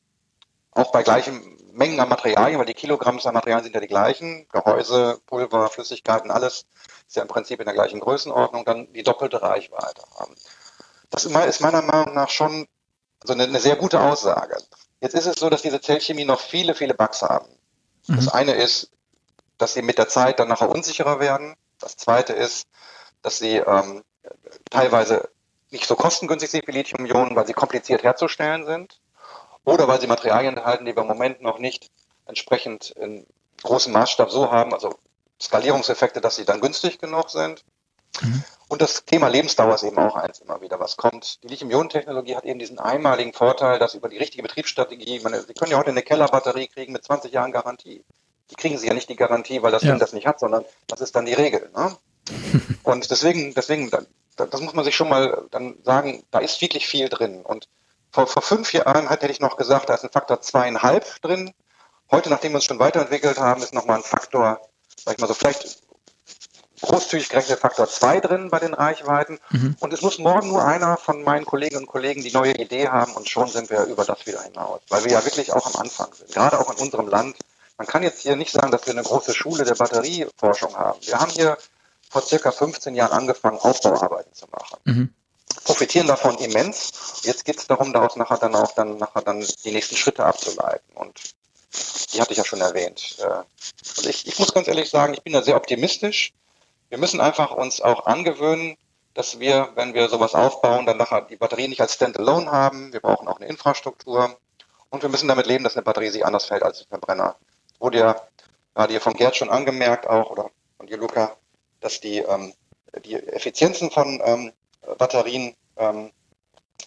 auch 0.71 0.91
bei 0.91 1.03
gleichen 1.03 1.57
Mengen 1.73 1.99
an 1.99 2.07
Materialien, 2.07 2.59
weil 2.59 2.65
die 2.65 2.73
Kilogramms 2.73 3.25
an 3.25 3.33
Materialien 3.33 3.65
sind 3.65 3.75
ja 3.75 3.81
die 3.81 3.87
gleichen, 3.87 4.47
Gehäuse, 4.49 5.19
Pulver, 5.25 5.69
Flüssigkeiten, 5.69 6.31
alles 6.31 6.65
ist 7.07 7.15
ja 7.15 7.21
im 7.21 7.27
Prinzip 7.27 7.59
in 7.59 7.65
der 7.65 7.73
gleichen 7.73 7.99
Größenordnung, 7.99 8.63
dann 8.63 8.91
die 8.93 9.03
doppelte 9.03 9.41
Reichweite 9.41 10.03
haben. 10.17 10.35
Das 11.09 11.25
ist 11.25 11.59
meiner 11.61 11.81
Meinung 11.81 12.13
nach 12.13 12.29
schon 12.29 12.67
also 13.23 13.33
eine, 13.33 13.43
eine 13.43 13.59
sehr 13.59 13.75
gute 13.75 13.99
Aussage. 13.99 14.57
Jetzt 15.03 15.15
ist 15.15 15.25
es 15.25 15.35
so, 15.35 15.49
dass 15.49 15.61
diese 15.61 15.81
Zellchemie 15.81 16.23
noch 16.23 16.39
viele, 16.39 16.75
viele 16.75 16.93
Bugs 16.93 17.21
haben. 17.23 17.49
Mhm. 18.07 18.15
Das 18.15 18.29
eine 18.29 18.53
ist, 18.53 18.89
dass 19.57 19.73
sie 19.73 19.81
mit 19.81 19.97
der 19.97 20.07
Zeit 20.07 20.39
dann 20.39 20.47
nachher 20.47 20.69
unsicherer 20.69 21.19
werden. 21.19 21.57
Das 21.77 21.97
zweite 21.97 22.31
ist, 22.31 22.67
dass 23.21 23.37
sie 23.37 23.57
ähm, 23.57 24.05
teilweise 24.69 25.29
nicht 25.71 25.87
so 25.87 25.97
kostengünstig 25.97 26.51
sind 26.51 26.67
wie 26.69 26.71
Lithium-Ionen, 26.71 27.35
weil 27.35 27.45
sie 27.45 27.51
kompliziert 27.51 28.03
herzustellen 28.03 28.65
sind. 28.65 29.01
Oder 29.65 29.89
weil 29.89 29.99
sie 29.99 30.07
Materialien 30.07 30.55
enthalten, 30.55 30.85
die 30.85 30.95
wir 30.95 31.01
im 31.01 31.09
Moment 31.09 31.41
noch 31.41 31.59
nicht 31.59 31.91
entsprechend 32.25 32.91
in 32.91 33.27
großem 33.61 33.91
Maßstab 33.91 34.31
so 34.31 34.51
haben, 34.51 34.73
also 34.73 34.97
Skalierungseffekte, 35.41 36.21
dass 36.21 36.37
sie 36.37 36.45
dann 36.45 36.61
günstig 36.61 36.99
genug 36.99 37.29
sind. 37.29 37.65
Mhm. 38.21 38.43
Und 38.67 38.81
das 38.81 39.05
Thema 39.05 39.27
Lebensdauer 39.27 39.75
ist 39.75 39.83
eben 39.83 39.99
auch 39.99 40.15
eins 40.15 40.39
immer 40.39 40.61
wieder, 40.61 40.79
was 40.79 40.97
kommt. 40.97 41.43
Die 41.43 41.47
Lithium-Ionen-Technologie 41.47 42.35
hat 42.35 42.45
eben 42.45 42.59
diesen 42.59 42.79
einmaligen 42.79 43.33
Vorteil, 43.33 43.77
dass 43.77 43.93
über 43.93 44.09
die 44.09 44.17
richtige 44.17 44.41
Betriebsstrategie, 44.41 45.19
meine, 45.19 45.41
Sie 45.41 45.53
können 45.53 45.71
ja 45.71 45.77
heute 45.77 45.91
eine 45.91 46.01
Kellerbatterie 46.01 46.67
kriegen 46.67 46.93
mit 46.93 47.03
20 47.03 47.31
Jahren 47.31 47.51
Garantie. 47.51 48.03
Die 48.49 48.55
kriegen 48.55 48.77
Sie 48.77 48.87
ja 48.87 48.93
nicht 48.93 49.09
die 49.09 49.15
Garantie, 49.15 49.61
weil 49.61 49.71
das 49.71 49.83
ja. 49.83 49.91
Ding 49.91 49.99
das 49.99 50.13
nicht 50.13 50.25
hat, 50.25 50.39
sondern 50.39 50.65
das 50.87 51.01
ist 51.01 51.15
dann 51.15 51.25
die 51.25 51.33
Regel. 51.33 51.69
Ne? 51.75 51.95
Und 52.83 53.11
deswegen, 53.11 53.53
deswegen, 53.53 53.91
das 54.35 54.61
muss 54.61 54.73
man 54.73 54.85
sich 54.85 54.95
schon 54.95 55.09
mal 55.09 55.45
dann 55.51 55.77
sagen, 55.83 56.23
da 56.31 56.39
ist 56.39 56.61
wirklich 56.61 56.87
viel 56.87 57.09
drin. 57.09 57.41
Und 57.43 57.67
vor, 58.11 58.27
vor 58.27 58.41
fünf 58.41 58.73
Jahren 58.73 59.09
hätte 59.09 59.27
ich 59.27 59.39
noch 59.39 59.57
gesagt, 59.57 59.89
da 59.89 59.95
ist 59.95 60.03
ein 60.03 60.11
Faktor 60.11 60.41
zweieinhalb 60.41 61.21
drin. 61.21 61.53
Heute, 62.11 62.29
nachdem 62.29 62.51
wir 62.51 62.55
uns 62.55 62.65
schon 62.65 62.79
weiterentwickelt 62.79 63.37
haben, 63.37 63.61
ist 63.61 63.73
nochmal 63.73 63.97
ein 63.97 64.03
Faktor, 64.03 64.61
sag 65.03 65.15
ich 65.15 65.19
mal 65.19 65.27
so, 65.27 65.33
vielleicht 65.33 65.83
großzügig 66.83 67.29
gerechnet 67.29 67.59
Faktor 67.59 67.87
2 67.87 68.19
drin 68.19 68.49
bei 68.49 68.59
den 68.59 68.73
Reichweiten. 68.73 69.39
Mhm. 69.49 69.75
Und 69.79 69.93
es 69.93 70.01
muss 70.01 70.19
morgen 70.19 70.49
nur 70.49 70.63
einer 70.63 70.97
von 70.97 71.23
meinen 71.23 71.45
Kolleginnen 71.45 71.83
und 71.83 71.87
Kollegen 71.87 72.21
die 72.21 72.31
neue 72.31 72.53
Idee 72.53 72.89
haben 72.89 73.13
und 73.13 73.29
schon 73.29 73.47
sind 73.47 73.69
wir 73.69 73.85
über 73.85 74.05
das 74.05 74.25
wieder 74.25 74.41
hinaus. 74.41 74.81
Weil 74.89 75.05
wir 75.05 75.11
ja 75.11 75.25
wirklich 75.25 75.53
auch 75.53 75.65
am 75.65 75.81
Anfang 75.81 76.13
sind. 76.13 76.31
Gerade 76.31 76.59
auch 76.59 76.71
in 76.71 76.77
unserem 76.77 77.07
Land. 77.07 77.37
Man 77.77 77.87
kann 77.87 78.03
jetzt 78.03 78.21
hier 78.21 78.35
nicht 78.35 78.51
sagen, 78.51 78.71
dass 78.71 78.85
wir 78.85 78.93
eine 78.93 79.03
große 79.03 79.33
Schule 79.33 79.63
der 79.63 79.75
Batterieforschung 79.75 80.75
haben. 80.75 80.99
Wir 81.01 81.19
haben 81.19 81.31
hier 81.31 81.57
vor 82.09 82.21
circa 82.21 82.51
15 82.51 82.93
Jahren 82.95 83.11
angefangen, 83.11 83.57
Aufbauarbeiten 83.57 84.33
zu 84.33 84.45
machen. 84.51 84.77
Mhm. 84.83 85.13
Profitieren 85.63 86.07
davon 86.07 86.37
immens. 86.37 86.91
Jetzt 87.23 87.45
geht 87.45 87.57
es 87.57 87.67
darum, 87.67 87.93
daraus 87.93 88.15
nachher 88.15 88.37
dann 88.37 88.55
auch 88.55 88.73
dann 88.73 88.97
nachher 88.97 89.21
dann 89.21 89.45
die 89.63 89.71
nächsten 89.71 89.95
Schritte 89.95 90.25
abzuleiten. 90.25 90.95
Und 90.95 91.19
die 92.13 92.21
hatte 92.21 92.31
ich 92.31 92.37
ja 92.37 92.45
schon 92.45 92.61
erwähnt. 92.61 93.17
Äh, 93.19 93.43
und 93.97 94.05
ich, 94.05 94.27
ich 94.27 94.37
muss 94.37 94.53
ganz 94.53 94.67
ehrlich 94.67 94.89
sagen, 94.89 95.13
ich 95.13 95.23
bin 95.23 95.33
da 95.33 95.41
sehr 95.41 95.55
optimistisch. 95.55 96.33
Wir 96.93 96.99
müssen 96.99 97.21
einfach 97.21 97.49
uns 97.49 97.81
auch 97.81 98.05
angewöhnen, 98.05 98.77
dass 99.15 99.39
wir, 99.39 99.69
wenn 99.73 99.95
wir 99.95 100.09
sowas 100.09 100.35
aufbauen, 100.35 100.85
dann 100.85 100.97
nachher 100.97 101.21
die 101.21 101.37
Batterie 101.37 101.67
nicht 101.67 101.81
als 101.81 101.95
Standalone 101.95 102.51
haben. 102.51 102.93
Wir 102.93 102.99
brauchen 102.99 103.27
auch 103.27 103.39
eine 103.39 103.49
Infrastruktur. 103.49 104.37
Und 104.91 105.01
wir 105.01 105.09
müssen 105.09 105.27
damit 105.27 105.47
leben, 105.47 105.63
dass 105.63 105.75
eine 105.75 105.81
Batterie 105.81 106.09
sich 106.09 106.23
anders 106.23 106.45
fällt 106.45 106.61
als 106.61 106.81
ein 106.81 106.87
Verbrenner. 106.89 107.35
Wurde 107.79 107.97
ja 107.97 108.21
gerade 108.75 108.93
hier 108.93 109.01
von 109.01 109.15
Gerd 109.15 109.35
schon 109.35 109.49
angemerkt 109.49 110.05
auch, 110.05 110.29
oder 110.29 110.51
von 110.77 110.85
dir, 110.85 110.97
Luca, 110.97 111.35
dass 111.81 111.99
die, 111.99 112.19
ähm, 112.19 112.53
die 113.03 113.15
Effizienzen 113.15 113.89
von 113.89 114.21
ähm, 114.23 114.51
Batterien 114.99 115.55
ähm, 115.77 116.11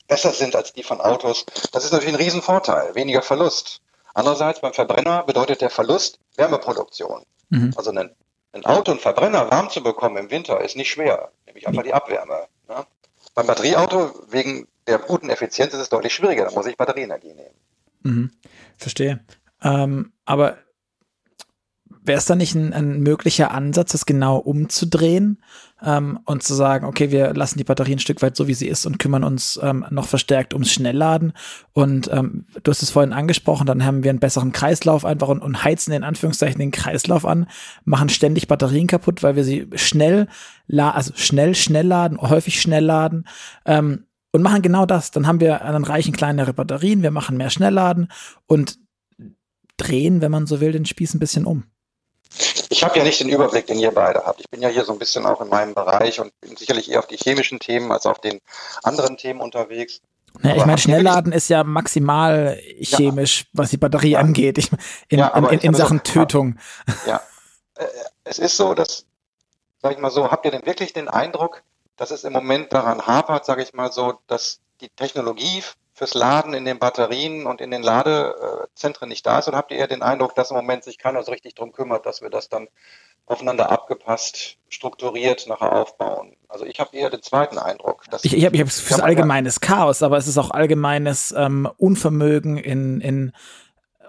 besser 0.06 0.30
sind 0.30 0.54
als 0.54 0.72
die 0.72 0.84
von 0.84 1.00
Autos. 1.00 1.46
Das 1.72 1.84
ist 1.84 1.90
natürlich 1.90 2.14
ein 2.14 2.22
Riesenvorteil, 2.22 2.94
weniger 2.94 3.22
Verlust. 3.22 3.80
Andererseits 4.14 4.60
beim 4.60 4.72
Verbrenner 4.72 5.24
bedeutet 5.24 5.62
der 5.62 5.70
Verlust 5.70 6.20
Wärmeproduktion. 6.36 7.24
Mhm. 7.48 7.74
Also 7.76 7.90
ein 7.90 8.14
ein 8.56 8.64
Auto, 8.64 8.90
einen 8.90 9.00
Verbrenner 9.00 9.50
warm 9.50 9.70
zu 9.70 9.82
bekommen 9.82 10.16
im 10.16 10.30
Winter 10.30 10.60
ist 10.60 10.76
nicht 10.76 10.90
schwer, 10.90 11.30
nämlich 11.46 11.68
einfach 11.68 11.82
die 11.82 11.94
Abwärme. 11.94 12.46
Ne? 12.68 12.86
Beim 13.34 13.46
Batterieauto 13.46 14.12
wegen 14.28 14.66
der 14.86 14.98
guten 14.98 15.30
Effizienz 15.30 15.74
ist 15.74 15.80
es 15.80 15.88
deutlich 15.88 16.14
schwieriger, 16.14 16.44
da 16.44 16.50
muss 16.52 16.66
ich 16.66 16.76
Batterieenergie 16.76 17.34
nehmen. 17.34 17.54
Mhm. 18.02 18.30
Verstehe. 18.76 19.24
Ähm, 19.62 20.12
aber 20.24 20.58
wäre 22.06 22.18
es 22.18 22.24
da 22.26 22.34
nicht 22.34 22.54
ein, 22.54 22.72
ein, 22.72 23.00
möglicher 23.00 23.50
Ansatz, 23.50 23.92
das 23.92 24.06
genau 24.06 24.38
umzudrehen 24.38 25.42
ähm, 25.82 26.18
und 26.24 26.42
zu 26.42 26.54
sagen, 26.54 26.86
okay, 26.86 27.10
wir 27.10 27.34
lassen 27.34 27.58
die 27.58 27.64
Batterie 27.64 27.92
ein 27.92 27.98
Stück 27.98 28.22
weit 28.22 28.36
so, 28.36 28.48
wie 28.48 28.54
sie 28.54 28.68
ist 28.68 28.86
und 28.86 28.98
kümmern 28.98 29.24
uns 29.24 29.58
ähm, 29.62 29.84
noch 29.90 30.06
verstärkt 30.06 30.54
ums 30.54 30.72
Schnellladen. 30.72 31.32
Und 31.72 32.10
ähm, 32.12 32.46
du 32.62 32.70
hast 32.70 32.82
es 32.82 32.90
vorhin 32.90 33.12
angesprochen, 33.12 33.66
dann 33.66 33.84
haben 33.84 34.04
wir 34.04 34.10
einen 34.10 34.20
besseren 34.20 34.52
Kreislauf 34.52 35.04
einfach 35.04 35.28
und, 35.28 35.42
und 35.42 35.64
heizen 35.64 35.92
in 35.92 36.04
Anführungszeichen 36.04 36.58
den 36.58 36.70
Kreislauf 36.70 37.24
an, 37.24 37.46
machen 37.84 38.08
ständig 38.08 38.48
Batterien 38.48 38.86
kaputt, 38.86 39.22
weil 39.22 39.36
wir 39.36 39.44
sie 39.44 39.68
schnell, 39.74 40.28
also 40.68 41.12
schnell, 41.14 41.54
schnell 41.54 41.86
laden, 41.86 42.20
häufig 42.20 42.60
schnell 42.60 42.84
laden. 42.84 43.24
Ähm, 43.64 44.04
und 44.32 44.42
machen 44.42 44.60
genau 44.60 44.84
das. 44.84 45.12
Dann 45.12 45.26
haben 45.26 45.40
wir, 45.40 45.58
dann 45.58 45.84
reichen 45.84 46.12
kleinere 46.12 46.52
Batterien, 46.52 47.02
wir 47.02 47.10
machen 47.10 47.38
mehr 47.38 47.48
Schnellladen 47.48 48.08
und 48.44 48.78
drehen, 49.76 50.20
wenn 50.20 50.30
man 50.30 50.46
so 50.46 50.60
will, 50.60 50.72
den 50.72 50.86
Spieß 50.86 51.14
ein 51.14 51.20
bisschen 51.20 51.46
um. 51.46 51.64
Ich 52.68 52.82
habe 52.82 52.98
ja 52.98 53.04
nicht 53.04 53.20
den 53.20 53.28
Überblick, 53.28 53.66
den 53.66 53.78
ihr 53.78 53.92
beide 53.92 54.24
habt. 54.26 54.40
Ich 54.40 54.50
bin 54.50 54.60
ja 54.60 54.68
hier 54.68 54.84
so 54.84 54.92
ein 54.92 54.98
bisschen 54.98 55.24
auch 55.26 55.40
in 55.40 55.48
meinem 55.48 55.74
Bereich 55.74 56.20
und 56.20 56.38
bin 56.40 56.56
sicherlich 56.56 56.90
eher 56.90 56.98
auf 56.98 57.06
die 57.06 57.16
chemischen 57.16 57.58
Themen 57.60 57.90
als 57.92 58.06
auf 58.06 58.20
den 58.20 58.40
anderen 58.82 59.16
Themen 59.16 59.40
unterwegs. 59.40 60.00
Ja, 60.42 60.54
ich 60.54 60.66
meine, 60.66 60.78
Schnellladen 60.78 61.32
ist 61.32 61.48
ja 61.48 61.64
maximal 61.64 62.60
chemisch, 62.80 63.40
ja. 63.40 63.46
was 63.54 63.70
die 63.70 63.78
Batterie 63.78 64.12
ja. 64.12 64.18
angeht. 64.18 64.58
Ich, 64.58 64.70
in, 65.08 65.20
in, 65.20 65.44
in, 65.44 65.60
in 65.60 65.74
Sachen 65.74 66.02
so, 66.04 66.12
Tötung. 66.12 66.58
Ja, 67.06 67.22
äh, 67.76 67.86
es 68.24 68.38
ist 68.38 68.56
so, 68.56 68.74
dass, 68.74 69.06
sag 69.80 69.92
ich 69.92 69.98
mal 69.98 70.10
so, 70.10 70.30
habt 70.30 70.44
ihr 70.44 70.50
denn 70.50 70.66
wirklich 70.66 70.92
den 70.92 71.08
Eindruck, 71.08 71.62
dass 71.96 72.10
es 72.10 72.24
im 72.24 72.32
Moment 72.32 72.72
daran 72.72 73.06
hapert, 73.06 73.46
sage 73.46 73.62
ich 73.62 73.72
mal 73.72 73.90
so, 73.92 74.18
dass 74.26 74.60
die 74.80 74.90
Technologie 74.90 75.62
fürs 75.96 76.12
Laden 76.12 76.52
in 76.52 76.66
den 76.66 76.78
Batterien 76.78 77.46
und 77.46 77.62
in 77.62 77.70
den 77.70 77.82
Ladezentren 77.82 79.08
nicht 79.08 79.24
da 79.24 79.38
ist? 79.38 79.48
Oder 79.48 79.56
habt 79.56 79.70
ihr 79.70 79.78
eher 79.78 79.88
den 79.88 80.02
Eindruck, 80.02 80.34
dass 80.34 80.50
im 80.50 80.56
Moment 80.56 80.84
sich 80.84 80.98
keiner 80.98 81.22
so 81.22 81.32
richtig 81.32 81.54
drum 81.54 81.72
kümmert, 81.72 82.04
dass 82.04 82.20
wir 82.20 82.28
das 82.28 82.50
dann 82.50 82.68
aufeinander 83.24 83.70
abgepasst, 83.70 84.58
strukturiert 84.68 85.46
nachher 85.48 85.72
aufbauen? 85.72 86.36
Also 86.48 86.66
ich 86.66 86.80
habe 86.80 86.94
eher 86.94 87.08
den 87.08 87.22
zweiten 87.22 87.56
Eindruck. 87.56 88.04
Dass 88.10 88.26
ich 88.26 88.36
ich 88.36 88.44
habe 88.44 88.54
ich 88.54 88.60
hab 88.60 88.70
fürs 88.70 89.00
allgemeines 89.00 89.60
Chaos, 89.60 90.02
aber 90.02 90.18
es 90.18 90.28
ist 90.28 90.36
auch 90.36 90.50
allgemeines 90.50 91.34
ähm, 91.36 91.66
Unvermögen 91.78 92.58
in, 92.58 93.00
in 93.00 93.32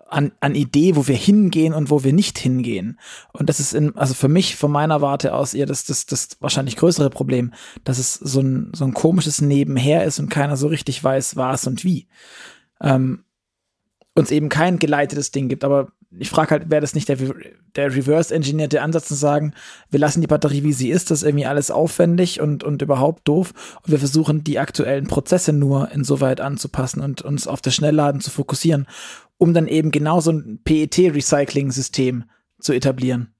an, 0.09 0.31
an 0.39 0.55
Idee, 0.55 0.95
wo 0.95 1.07
wir 1.07 1.15
hingehen 1.15 1.73
und 1.73 1.89
wo 1.89 2.03
wir 2.03 2.13
nicht 2.13 2.37
hingehen. 2.37 2.99
Und 3.33 3.49
das 3.49 3.59
ist 3.59 3.73
in, 3.73 3.95
also 3.95 4.13
für 4.13 4.27
mich, 4.27 4.55
von 4.55 4.71
meiner 4.71 5.01
Warte 5.01 5.33
aus, 5.33 5.53
eher 5.53 5.65
das, 5.65 5.85
das, 5.85 6.05
das 6.05 6.29
wahrscheinlich 6.39 6.75
größere 6.75 7.09
Problem, 7.09 7.53
dass 7.83 7.97
es 7.99 8.13
so 8.13 8.41
ein, 8.41 8.71
so 8.73 8.85
ein 8.85 8.93
komisches 8.93 9.41
Nebenher 9.41 10.03
ist 10.05 10.19
und 10.19 10.29
keiner 10.29 10.57
so 10.57 10.67
richtig 10.67 11.03
weiß, 11.03 11.35
was 11.35 11.67
und 11.67 11.83
wie. 11.83 12.07
Ähm, 12.81 13.23
uns 14.15 14.31
eben 14.31 14.49
kein 14.49 14.79
geleitetes 14.79 15.31
Ding 15.31 15.47
gibt, 15.47 15.63
aber 15.63 15.89
ich 16.17 16.29
frage 16.29 16.51
halt, 16.51 16.69
wäre 16.69 16.81
das 16.81 16.95
nicht 16.95 17.09
der, 17.09 17.17
der 17.75 17.93
reverse-engineerte 17.93 18.81
Ansatz 18.81 19.07
zu 19.07 19.13
sagen, 19.13 19.53
wir 19.89 19.99
lassen 19.99 20.21
die 20.21 20.27
Batterie 20.27 20.63
wie 20.63 20.73
sie 20.73 20.89
ist, 20.89 21.11
das 21.11 21.21
ist 21.21 21.27
irgendwie 21.27 21.45
alles 21.45 21.69
aufwendig 21.69 22.39
und, 22.39 22.63
und 22.63 22.81
überhaupt 22.81 23.27
doof 23.27 23.53
und 23.83 23.91
wir 23.91 23.99
versuchen 23.99 24.43
die 24.43 24.57
aktuellen 24.57 25.07
Prozesse 25.07 25.53
nur 25.53 25.91
insoweit 25.91 26.39
anzupassen 26.41 27.01
und 27.01 27.21
uns 27.21 27.47
auf 27.47 27.61
das 27.61 27.75
Schnellladen 27.75 28.21
zu 28.21 28.31
fokussieren 28.31 28.87
um 29.37 29.53
dann 29.53 29.67
eben 29.67 29.91
genau 29.91 30.19
so 30.19 30.31
ein 30.31 30.61
PET-Recycling-System 30.63 32.29
zu 32.59 32.73
etablieren? 32.73 33.33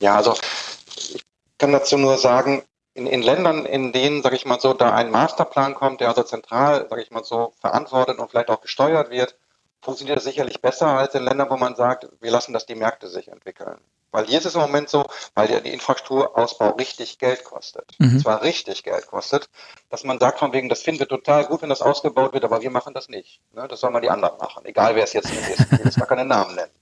Ja, 0.00 0.16
also 0.16 0.34
ich 0.34 1.24
kann 1.58 1.72
dazu 1.72 1.98
nur 1.98 2.16
sagen, 2.18 2.62
in, 2.94 3.06
in 3.06 3.22
Ländern, 3.22 3.64
in 3.64 3.92
denen, 3.92 4.22
sage 4.22 4.36
ich 4.36 4.44
mal 4.44 4.60
so, 4.60 4.72
da 4.72 4.94
ein 4.94 5.10
Masterplan 5.10 5.74
kommt, 5.74 6.00
der 6.00 6.08
also 6.08 6.22
zentral, 6.22 6.86
sage 6.88 7.02
ich 7.02 7.10
mal 7.10 7.24
so, 7.24 7.52
verantwortet 7.60 8.18
und 8.18 8.30
vielleicht 8.30 8.50
auch 8.50 8.60
gesteuert 8.60 9.10
wird, 9.10 9.36
funktioniert 9.80 10.16
das 10.16 10.24
sicherlich 10.24 10.60
besser 10.60 10.88
als 10.88 11.14
in 11.14 11.24
Ländern, 11.24 11.50
wo 11.50 11.56
man 11.56 11.76
sagt, 11.76 12.08
wir 12.20 12.30
lassen 12.30 12.52
das 12.52 12.66
die 12.66 12.74
Märkte 12.74 13.08
sich 13.08 13.28
entwickeln. 13.28 13.78
Weil 14.10 14.26
hier 14.26 14.38
ist 14.38 14.46
es 14.46 14.54
im 14.54 14.60
Moment 14.60 14.88
so, 14.88 15.04
weil 15.34 15.48
der 15.48 15.60
die 15.60 15.72
Infrastrukturausbau 15.72 16.70
richtig 16.70 17.18
Geld 17.18 17.44
kostet. 17.44 17.92
Mhm. 17.98 18.20
Zwar 18.20 18.42
richtig 18.42 18.82
Geld 18.82 19.06
kostet, 19.06 19.48
dass 19.90 20.04
man 20.04 20.18
sagt 20.18 20.38
von 20.38 20.52
wegen, 20.52 20.68
das 20.68 20.82
finden 20.82 21.00
wir 21.00 21.08
total 21.08 21.44
gut, 21.46 21.62
wenn 21.62 21.68
das 21.68 21.82
ausgebaut 21.82 22.32
wird, 22.32 22.44
aber 22.44 22.62
wir 22.62 22.70
machen 22.70 22.94
das 22.94 23.08
nicht. 23.08 23.40
Ne? 23.52 23.68
Das 23.68 23.80
sollen 23.80 23.92
mal 23.92 24.00
die 24.00 24.10
anderen 24.10 24.38
machen. 24.38 24.64
Egal 24.64 24.94
wer 24.94 25.04
es 25.04 25.12
jetzt 25.12 25.30
ist. 25.30 25.60
Ich 25.60 25.70
will 25.72 25.80
jetzt 25.84 25.98
gar 25.98 26.08
keinen 26.08 26.28
Namen 26.28 26.54
nennen. 26.54 26.72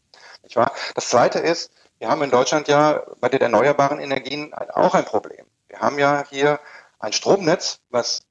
Nicht 0.42 0.56
wahr? 0.56 0.72
Das 0.94 1.08
zweite 1.08 1.40
ist, 1.40 1.72
wir 1.98 2.08
haben 2.08 2.22
in 2.22 2.30
Deutschland 2.30 2.68
ja 2.68 3.02
bei 3.20 3.28
den 3.28 3.40
erneuerbaren 3.40 4.00
Energien 4.00 4.54
auch 4.54 4.94
ein 4.94 5.04
Problem. 5.04 5.46
Wir 5.68 5.80
haben 5.80 5.98
ja 5.98 6.24
hier 6.30 6.60
ein 6.98 7.12
Stromnetz, 7.12 7.80
was 7.90 8.22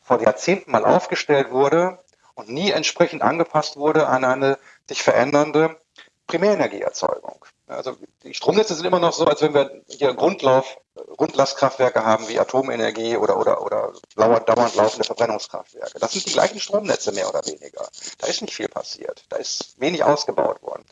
vor 0.00 0.22
Jahrzehnten 0.22 0.70
mal 0.70 0.84
aufgestellt 0.84 1.50
wurde 1.50 1.98
und 2.34 2.48
nie 2.48 2.70
entsprechend 2.70 3.22
angepasst 3.22 3.76
wurde 3.76 4.06
an 4.06 4.24
eine 4.24 4.58
sich 4.88 5.02
verändernde 5.02 5.80
Primärenergieerzeugung. 6.26 7.44
Also 7.68 7.96
die 8.22 8.32
Stromnetze 8.32 8.74
sind 8.74 8.86
immer 8.86 9.00
noch 9.00 9.12
so, 9.12 9.24
als 9.24 9.42
wenn 9.42 9.52
wir 9.52 9.82
hier 9.88 10.14
Grundlauf, 10.14 10.78
Grundlastkraftwerke 11.16 12.04
haben 12.04 12.28
wie 12.28 12.38
Atomenergie 12.38 13.16
oder, 13.16 13.38
oder, 13.38 13.62
oder 13.62 13.92
dauernd 14.14 14.76
laufende 14.76 15.04
Verbrennungskraftwerke. 15.04 15.98
Das 15.98 16.12
sind 16.12 16.26
die 16.26 16.32
gleichen 16.32 16.60
Stromnetze 16.60 17.12
mehr 17.12 17.28
oder 17.28 17.44
weniger. 17.44 17.88
Da 18.18 18.26
ist 18.28 18.40
nicht 18.40 18.54
viel 18.54 18.68
passiert. 18.68 19.24
Da 19.28 19.36
ist 19.36 19.80
wenig 19.80 20.04
ausgebaut 20.04 20.62
worden. 20.62 20.84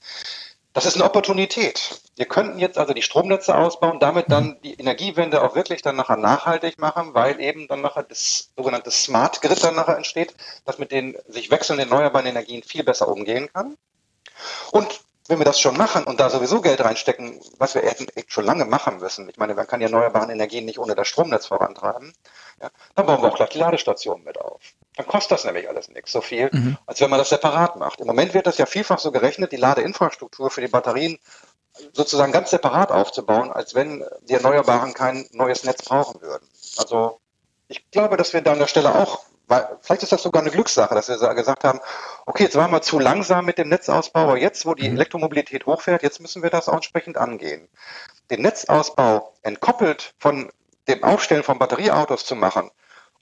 Das 0.72 0.86
ist 0.86 0.96
eine 0.96 1.04
Opportunität. 1.04 2.00
Wir 2.16 2.26
könnten 2.26 2.58
jetzt 2.58 2.78
also 2.78 2.92
die 2.92 3.02
Stromnetze 3.02 3.54
ausbauen, 3.54 4.00
damit 4.00 4.28
dann 4.28 4.60
die 4.64 4.74
Energiewende 4.74 5.40
auch 5.40 5.54
wirklich 5.54 5.82
dann 5.82 5.94
nachher 5.94 6.16
nachhaltig 6.16 6.80
machen, 6.80 7.14
weil 7.14 7.40
eben 7.40 7.68
dann 7.68 7.80
nachher 7.80 8.02
das 8.02 8.50
sogenannte 8.56 8.90
Smart 8.90 9.40
Grid 9.40 9.62
dann 9.62 9.76
nachher 9.76 9.96
entsteht, 9.96 10.34
das 10.64 10.78
mit 10.78 10.90
den 10.90 11.16
sich 11.28 11.52
wechselnden 11.52 11.88
erneuerbaren 11.88 12.26
Energien 12.26 12.64
viel 12.64 12.82
besser 12.82 13.06
umgehen 13.06 13.48
kann. 13.52 13.76
Und 14.72 15.04
wenn 15.28 15.38
wir 15.38 15.44
das 15.44 15.58
schon 15.58 15.76
machen 15.76 16.04
und 16.04 16.20
da 16.20 16.28
sowieso 16.28 16.60
Geld 16.60 16.82
reinstecken, 16.82 17.40
was 17.58 17.74
wir 17.74 17.82
hätten 17.82 18.06
schon 18.26 18.44
lange 18.44 18.66
machen 18.66 18.98
müssen, 18.98 19.28
ich 19.28 19.38
meine, 19.38 19.54
man 19.54 19.66
kann 19.66 19.80
ja 19.80 19.86
erneuerbare 19.86 20.30
Energien 20.30 20.66
nicht 20.66 20.78
ohne 20.78 20.94
das 20.94 21.08
Stromnetz 21.08 21.46
vorantreiben, 21.46 22.12
ja, 22.60 22.70
dann 22.94 23.06
bauen 23.06 23.22
wir 23.22 23.28
auch 23.28 23.36
gleich 23.36 23.48
die 23.50 23.58
Ladestationen 23.58 24.24
mit 24.24 24.38
auf. 24.38 24.60
Dann 24.96 25.06
kostet 25.06 25.32
das 25.32 25.44
nämlich 25.44 25.68
alles 25.68 25.88
nichts 25.88 26.12
so 26.12 26.20
viel, 26.20 26.50
mhm. 26.52 26.76
als 26.86 27.00
wenn 27.00 27.10
man 27.10 27.18
das 27.18 27.30
separat 27.30 27.76
macht. 27.76 28.00
Im 28.00 28.06
Moment 28.06 28.34
wird 28.34 28.46
das 28.46 28.58
ja 28.58 28.66
vielfach 28.66 28.98
so 28.98 29.12
gerechnet, 29.12 29.52
die 29.52 29.56
Ladeinfrastruktur 29.56 30.50
für 30.50 30.60
die 30.60 30.68
Batterien 30.68 31.18
sozusagen 31.92 32.30
ganz 32.30 32.50
separat 32.50 32.92
aufzubauen, 32.92 33.50
als 33.50 33.74
wenn 33.74 34.04
die 34.22 34.34
Erneuerbaren 34.34 34.94
kein 34.94 35.26
neues 35.32 35.64
Netz 35.64 35.82
brauchen 35.82 36.20
würden. 36.20 36.46
Also 36.76 37.18
ich 37.66 37.90
glaube, 37.90 38.16
dass 38.16 38.32
wir 38.34 38.42
da 38.42 38.52
an 38.52 38.58
der 38.58 38.68
Stelle 38.68 38.94
auch 38.94 39.24
weil, 39.46 39.76
vielleicht 39.82 40.02
ist 40.02 40.12
das 40.12 40.22
sogar 40.22 40.42
eine 40.42 40.50
Glückssache, 40.50 40.94
dass 40.94 41.08
wir 41.08 41.34
gesagt 41.34 41.64
haben, 41.64 41.80
okay, 42.26 42.44
jetzt 42.44 42.56
waren 42.56 42.70
wir 42.70 42.82
zu 42.82 42.98
langsam 42.98 43.44
mit 43.44 43.58
dem 43.58 43.68
Netzausbau, 43.68 44.20
aber 44.20 44.38
jetzt, 44.38 44.66
wo 44.66 44.74
die 44.74 44.88
mhm. 44.88 44.96
Elektromobilität 44.96 45.66
hochfährt, 45.66 46.02
jetzt 46.02 46.20
müssen 46.20 46.42
wir 46.42 46.50
das 46.50 46.68
auch 46.68 46.74
entsprechend 46.74 47.16
angehen. 47.16 47.68
Den 48.30 48.42
Netzausbau 48.42 49.34
entkoppelt 49.42 50.14
von 50.18 50.50
dem 50.88 51.02
Aufstellen 51.04 51.42
von 51.42 51.58
Batterieautos 51.58 52.24
zu 52.24 52.36
machen 52.36 52.70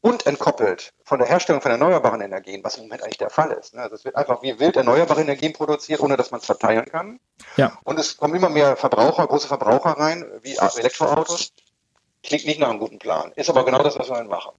und 0.00 0.26
entkoppelt 0.26 0.92
von 1.04 1.20
der 1.20 1.28
Herstellung 1.28 1.62
von 1.62 1.70
erneuerbaren 1.70 2.20
Energien, 2.20 2.62
was 2.64 2.76
im 2.76 2.84
Moment 2.84 3.04
eigentlich 3.04 3.18
der 3.18 3.30
Fall 3.30 3.52
ist. 3.52 3.74
Ne? 3.74 3.82
Also 3.82 3.94
es 3.94 4.04
wird 4.04 4.16
einfach 4.16 4.42
wie 4.42 4.58
wild 4.58 4.76
erneuerbare 4.76 5.20
Energien 5.20 5.52
produziert, 5.52 6.00
ohne 6.00 6.16
dass 6.16 6.32
man 6.32 6.40
es 6.40 6.46
verteilen 6.46 6.86
kann. 6.86 7.20
Ja. 7.56 7.78
Und 7.84 8.00
es 8.00 8.16
kommen 8.16 8.34
immer 8.34 8.48
mehr 8.48 8.76
Verbraucher, 8.76 9.26
große 9.26 9.46
Verbraucher 9.46 9.90
rein, 9.90 10.24
wie 10.42 10.56
Elektroautos. 10.56 11.52
Klingt 12.24 12.46
nicht 12.46 12.60
nach 12.60 12.70
einem 12.70 12.80
guten 12.80 12.98
Plan. 12.98 13.32
Ist 13.36 13.48
aber 13.48 13.64
genau 13.64 13.82
das, 13.82 13.98
was 13.98 14.08
wir 14.08 14.22
machen. 14.24 14.52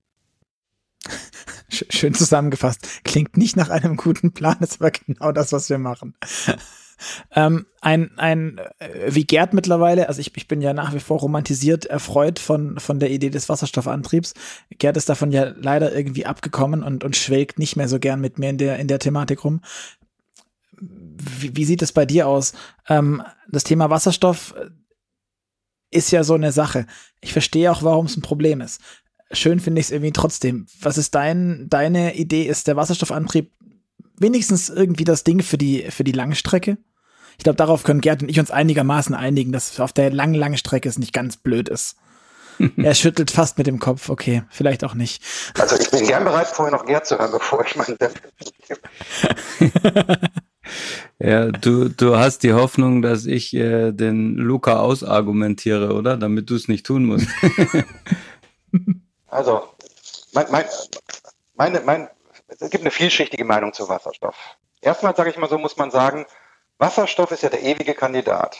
Schön 1.74 2.14
zusammengefasst. 2.14 3.04
Klingt 3.04 3.38
nicht 3.38 3.56
nach 3.56 3.70
einem 3.70 3.98
guten 3.98 4.32
Plan, 4.34 4.58
ist 4.60 4.82
aber 4.82 4.92
genau 4.92 5.32
das, 5.32 5.52
was 5.52 5.70
wir 5.70 5.78
machen. 5.78 6.16
ähm, 7.36 7.66
ein, 7.82 8.18
ein, 8.18 8.60
äh, 8.80 8.90
wie 9.10 9.26
Gerd 9.26 9.54
mittlerweile, 9.54 10.08
also 10.08 10.22
ich, 10.22 10.36
ich 10.36 10.48
bin 10.48 10.62
ja 10.62 10.74
nach 10.74 10.94
wie 10.94 11.00
vor 11.00 11.20
romantisiert 11.20 11.86
erfreut 11.86 12.40
von, 12.40 12.80
von 12.80 13.00
der 13.00 13.12
Idee 13.12 13.30
des 13.30 13.50
Wasserstoffantriebs. 13.50 14.34
Gerd 14.78 14.98
ist 14.98 15.10
davon 15.10 15.32
ja 15.32 15.54
leider 15.58 15.96
irgendwie 15.96 16.26
abgekommen 16.26 16.84
und, 16.84 17.04
und 17.04 17.16
schwelgt 17.16 17.60
nicht 17.60 17.76
mehr 17.76 17.90
so 17.90 18.00
gern 18.00 18.22
mit 18.22 18.40
mir 18.40 18.50
in 18.50 18.58
der, 18.58 18.78
in 18.80 18.88
der 18.88 19.00
Thematik 19.00 19.44
rum. 19.44 19.62
Wie, 20.80 21.56
wie 21.56 21.66
sieht 21.66 21.82
es 21.82 21.92
bei 21.92 22.06
dir 22.06 22.28
aus? 22.28 22.54
Ähm, 22.88 23.24
das 23.50 23.64
Thema 23.64 23.90
Wasserstoff 23.90 24.54
ist 25.92 26.12
ja 26.12 26.24
so 26.24 26.34
eine 26.34 26.52
Sache. 26.52 26.88
Ich 27.22 27.34
verstehe 27.34 27.72
auch, 27.72 27.84
warum 27.84 28.08
es 28.08 28.18
ein 28.18 28.22
Problem 28.22 28.62
ist 28.62 28.82
schön 29.34 29.60
finde 29.60 29.80
ich 29.80 29.88
es 29.88 29.92
irgendwie 29.92 30.14
trotzdem. 30.14 30.68
Was 30.82 30.98
ist 30.98 31.16
dein, 31.16 31.68
deine 31.70 32.16
Idee? 32.16 32.44
Ist 32.44 32.68
der 32.68 32.76
Wasserstoffantrieb 32.76 33.52
wenigstens 34.18 34.70
irgendwie 34.70 35.04
das 35.04 35.24
Ding 35.24 35.42
für 35.42 35.58
die, 35.58 35.90
für 35.90 36.04
die 36.04 36.12
Langstrecke? 36.12 36.78
Ich 37.38 37.44
glaube, 37.44 37.58
darauf 37.58 37.84
können 37.84 38.02
Gerd 38.02 38.22
und 38.22 38.30
ich 38.30 38.40
uns 38.40 38.52
einigermaßen 38.52 39.16
einigen, 39.16 39.52
dass 39.52 39.80
auf 39.80 39.94
der 39.94 40.12
langen, 40.12 40.36
langen 40.36 40.58
Strecke 40.58 40.88
es 40.88 41.00
nicht 41.00 41.14
ganz 41.14 41.38
blöd 41.38 41.70
ist. 41.70 41.96
er 42.78 42.94
schüttelt 42.94 43.32
fast 43.32 43.58
mit 43.58 43.68
dem 43.68 43.80
Kopf. 43.80 44.10
Okay, 44.10 44.44
vielleicht 44.50 44.84
auch 44.84 44.94
nicht. 44.94 45.24
Also 45.60 45.76
ich 45.78 45.90
bin 45.90 46.06
gern 46.06 46.24
bereit, 46.24 46.48
vorher 46.48 46.76
noch 46.76 46.86
Gerd 46.86 47.08
zu 47.08 47.18
hören, 47.18 47.32
bevor 47.32 47.66
ich 47.66 47.76
meinen 47.76 47.98
Ja, 51.20 51.52
du, 51.52 51.90
du 51.90 52.18
hast 52.18 52.44
die 52.44 52.54
Hoffnung, 52.54 53.02
dass 53.02 53.26
ich 53.26 53.54
äh, 53.54 53.92
den 53.92 54.36
Luca 54.36 54.80
ausargumentiere, 54.80 55.94
oder? 55.94 56.18
Damit 56.18 56.50
du 56.50 56.56
es 56.56 56.68
nicht 56.68 56.86
tun 56.86 57.06
musst. 57.06 57.28
Also, 59.34 59.68
mein, 60.34 60.46
mein, 60.52 60.66
meine, 61.56 61.80
mein, 61.82 62.10
es 62.48 62.70
gibt 62.70 62.84
eine 62.84 62.92
vielschichtige 62.92 63.44
Meinung 63.44 63.74
zu 63.74 63.90
Wasserstoff. 63.90 64.36
Erstmal 64.80 65.16
sage 65.16 65.32
ich 65.32 65.38
mal 65.38 65.50
so, 65.50 65.58
muss 65.58 65.76
man 65.76 65.90
sagen, 65.90 66.28
Wasserstoff 66.78 67.32
ist 67.32 67.42
ja 67.42 67.50
der 67.50 67.64
ewige 67.64 67.96
Kandidat. 67.96 68.58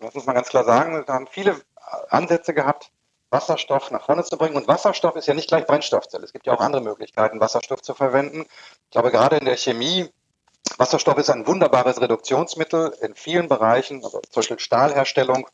Das 0.00 0.14
muss 0.14 0.26
man 0.26 0.34
ganz 0.34 0.48
klar 0.48 0.64
sagen. 0.64 1.06
Wir 1.06 1.14
haben 1.14 1.28
viele 1.28 1.60
Ansätze 2.08 2.52
gehabt, 2.52 2.90
Wasserstoff 3.30 3.92
nach 3.92 4.04
vorne 4.04 4.24
zu 4.24 4.36
bringen. 4.36 4.56
Und 4.56 4.66
Wasserstoff 4.66 5.14
ist 5.14 5.28
ja 5.28 5.34
nicht 5.34 5.46
gleich 5.46 5.66
Brennstoffzelle. 5.66 6.24
Es 6.24 6.32
gibt 6.32 6.46
ja 6.46 6.54
auch 6.54 6.60
andere 6.60 6.82
Möglichkeiten, 6.82 7.38
Wasserstoff 7.38 7.82
zu 7.82 7.94
verwenden. 7.94 8.46
Ich 8.84 8.90
glaube, 8.90 9.12
gerade 9.12 9.36
in 9.36 9.44
der 9.44 9.56
Chemie, 9.56 10.10
Wasserstoff 10.78 11.18
ist 11.18 11.30
ein 11.30 11.46
wunderbares 11.46 12.00
Reduktionsmittel 12.00 12.92
in 13.02 13.14
vielen 13.14 13.46
Bereichen, 13.46 14.02
also 14.02 14.20
zum 14.20 14.40
Beispiel 14.40 14.58
Stahlherstellung, 14.58 15.46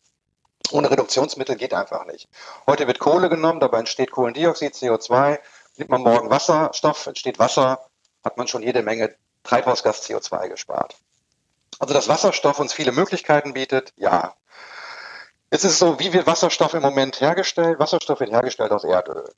ohne 0.72 0.90
Reduktionsmittel 0.90 1.56
geht 1.56 1.74
einfach 1.74 2.06
nicht. 2.06 2.28
Heute 2.66 2.86
wird 2.86 2.98
Kohle 2.98 3.28
genommen, 3.28 3.60
dabei 3.60 3.80
entsteht 3.80 4.10
Kohlendioxid, 4.10 4.74
CO2. 4.74 5.38
Nimmt 5.76 5.90
man 5.90 6.02
morgen 6.02 6.30
Wasserstoff, 6.30 7.06
entsteht 7.06 7.38
Wasser, 7.38 7.80
hat 8.24 8.36
man 8.36 8.48
schon 8.48 8.62
jede 8.62 8.82
Menge 8.82 9.14
Treibhausgas 9.44 10.08
CO2 10.08 10.48
gespart. 10.48 10.96
Also 11.78 11.94
dass 11.94 12.08
Wasserstoff 12.08 12.58
uns 12.58 12.72
viele 12.72 12.92
Möglichkeiten 12.92 13.54
bietet, 13.54 13.92
ja. 13.96 14.34
Jetzt 15.50 15.64
ist 15.64 15.72
es 15.72 15.78
so, 15.78 15.98
wie 15.98 16.12
wird 16.12 16.26
Wasserstoff 16.26 16.74
im 16.74 16.82
Moment 16.82 17.20
hergestellt? 17.20 17.78
Wasserstoff 17.78 18.20
wird 18.20 18.30
hergestellt 18.30 18.72
aus 18.72 18.84
Erdöl. 18.84 19.32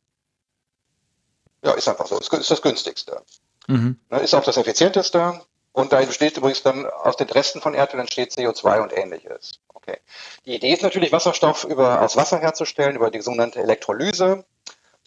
Ja, 1.62 1.72
ist 1.72 1.89
einfach 1.89 2.07
so. 2.07 2.18
Ist 2.18 2.51
das 2.51 2.62
günstigste. 2.62 3.22
Mhm. 3.68 4.01
Ne, 4.09 4.18
ist 4.20 4.35
auch 4.35 4.43
das 4.43 4.57
effizienteste. 4.57 5.41
Und 5.72 5.93
da 5.93 6.01
entsteht 6.01 6.37
übrigens 6.37 6.62
dann 6.62 6.87
aus 6.87 7.16
den 7.16 7.28
Resten 7.28 7.61
von 7.61 7.74
Erdöl 7.74 8.01
entsteht 8.01 8.33
CO2 8.33 8.81
und 8.81 8.97
ähnliches. 8.97 9.61
Okay. 9.91 10.01
Die 10.47 10.55
Idee 10.55 10.72
ist 10.72 10.82
natürlich, 10.82 11.12
Wasserstoff 11.12 11.64
über, 11.64 12.01
aus 12.03 12.16
Wasser 12.16 12.38
herzustellen, 12.38 12.97
über 12.97 13.11
die 13.11 13.20
sogenannte 13.20 13.61
Elektrolyse. 13.61 14.45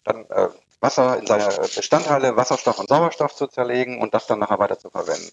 Dann 0.03 0.25
äh, 0.29 0.49
Wasser 0.81 1.17
in 1.17 1.25
seine 1.25 1.47
Bestandteile, 1.73 2.36
Wasserstoff 2.36 2.79
und 2.79 2.89
Sauerstoff 2.89 3.34
zu 3.36 3.47
zerlegen 3.47 4.01
und 4.01 4.13
das 4.13 4.27
dann 4.27 4.39
nachher 4.39 4.59
weiter 4.59 4.77
zu 4.77 4.89
verwenden. 4.89 5.31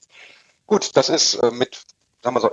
Gut, 0.67 0.97
das 0.97 1.09
ist 1.09 1.35
äh, 1.35 1.51
mit, 1.51 1.81
sagen 2.23 2.37
wir 2.37 2.41
so, 2.41 2.53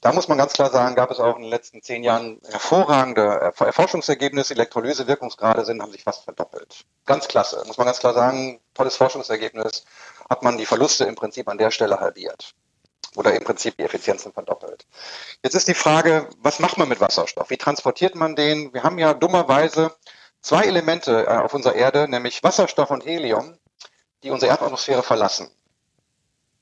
da 0.00 0.12
muss 0.12 0.28
man 0.28 0.38
ganz 0.38 0.52
klar 0.52 0.70
sagen, 0.70 0.94
gab 0.94 1.10
es 1.10 1.18
auch 1.18 1.36
in 1.36 1.42
den 1.42 1.50
letzten 1.50 1.82
zehn 1.82 2.04
Jahren 2.04 2.40
hervorragende 2.48 3.52
Forschungsergebnisse. 3.54 4.54
Elektrolysewirkungsgrade 4.54 5.64
sind, 5.64 5.82
haben 5.82 5.90
sich 5.90 6.04
fast 6.04 6.24
verdoppelt. 6.24 6.84
Ganz 7.06 7.26
klasse, 7.26 7.62
muss 7.66 7.76
man 7.76 7.86
ganz 7.86 7.98
klar 7.98 8.14
sagen, 8.14 8.60
tolles 8.74 8.96
Forschungsergebnis 8.96 9.84
hat 10.30 10.42
man 10.42 10.58
die 10.58 10.66
Verluste 10.66 11.04
im 11.04 11.16
Prinzip 11.16 11.48
an 11.48 11.58
der 11.58 11.70
Stelle 11.70 11.98
halbiert. 11.98 12.54
Oder 13.16 13.34
im 13.34 13.44
Prinzip 13.44 13.76
die 13.76 13.82
Effizienzen 13.82 14.32
verdoppelt. 14.32 14.86
Jetzt 15.42 15.54
ist 15.54 15.68
die 15.68 15.74
Frage, 15.74 16.28
was 16.38 16.58
macht 16.58 16.78
man 16.78 16.88
mit 16.88 17.00
Wasserstoff? 17.00 17.50
Wie 17.50 17.56
transportiert 17.56 18.14
man 18.14 18.36
den? 18.36 18.72
Wir 18.72 18.82
haben 18.82 18.98
ja 18.98 19.14
dummerweise 19.14 19.94
zwei 20.40 20.64
Elemente 20.64 21.26
äh, 21.26 21.36
auf 21.38 21.54
unserer 21.54 21.74
Erde, 21.74 22.08
nämlich 22.08 22.42
Wasserstoff 22.42 22.90
und 22.90 23.04
Helium, 23.04 23.56
die 24.22 24.30
unsere 24.30 24.50
Erdatmosphäre 24.50 25.02
verlassen. 25.02 25.50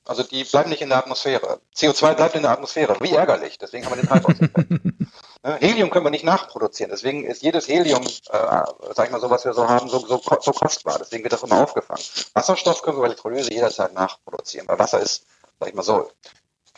Also 0.04 0.24
die 0.24 0.44
bleiben 0.44 0.70
nicht 0.70 0.82
in 0.82 0.88
der 0.88 0.98
Atmosphäre. 0.98 1.60
CO2 1.76 2.14
bleibt 2.14 2.34
in 2.34 2.42
der 2.42 2.50
Atmosphäre. 2.50 2.96
Wie 3.00 3.14
ärgerlich. 3.14 3.58
Deswegen 3.58 3.84
haben 3.84 3.92
wir 3.92 4.02
den 4.02 4.08
Treibhauseffekt. 4.08 4.56
Ne, 5.44 5.56
Helium 5.60 5.90
können 5.90 6.06
wir 6.06 6.10
nicht 6.10 6.24
nachproduzieren. 6.24 6.90
Deswegen 6.92 7.24
ist 7.24 7.42
jedes 7.42 7.66
Helium, 7.66 8.06
äh, 8.06 8.62
sag 8.94 9.06
ich 9.06 9.10
mal 9.10 9.20
so, 9.20 9.28
was 9.28 9.44
wir 9.44 9.52
so 9.54 9.68
haben, 9.68 9.88
so, 9.88 9.98
so, 9.98 10.22
so 10.40 10.52
kostbar. 10.52 10.98
Deswegen 11.00 11.24
wird 11.24 11.32
das 11.32 11.42
immer 11.42 11.60
aufgefangen. 11.60 12.00
Wasserstoff 12.34 12.82
können 12.82 12.96
wir 12.98 13.00
bei 13.00 13.06
Elektrolyse 13.06 13.52
jederzeit 13.52 13.92
nachproduzieren. 13.92 14.68
Weil 14.68 14.78
Wasser 14.78 15.00
ist, 15.00 15.26
sag 15.58 15.68
ich 15.68 15.74
mal 15.74 15.82
so, 15.82 16.12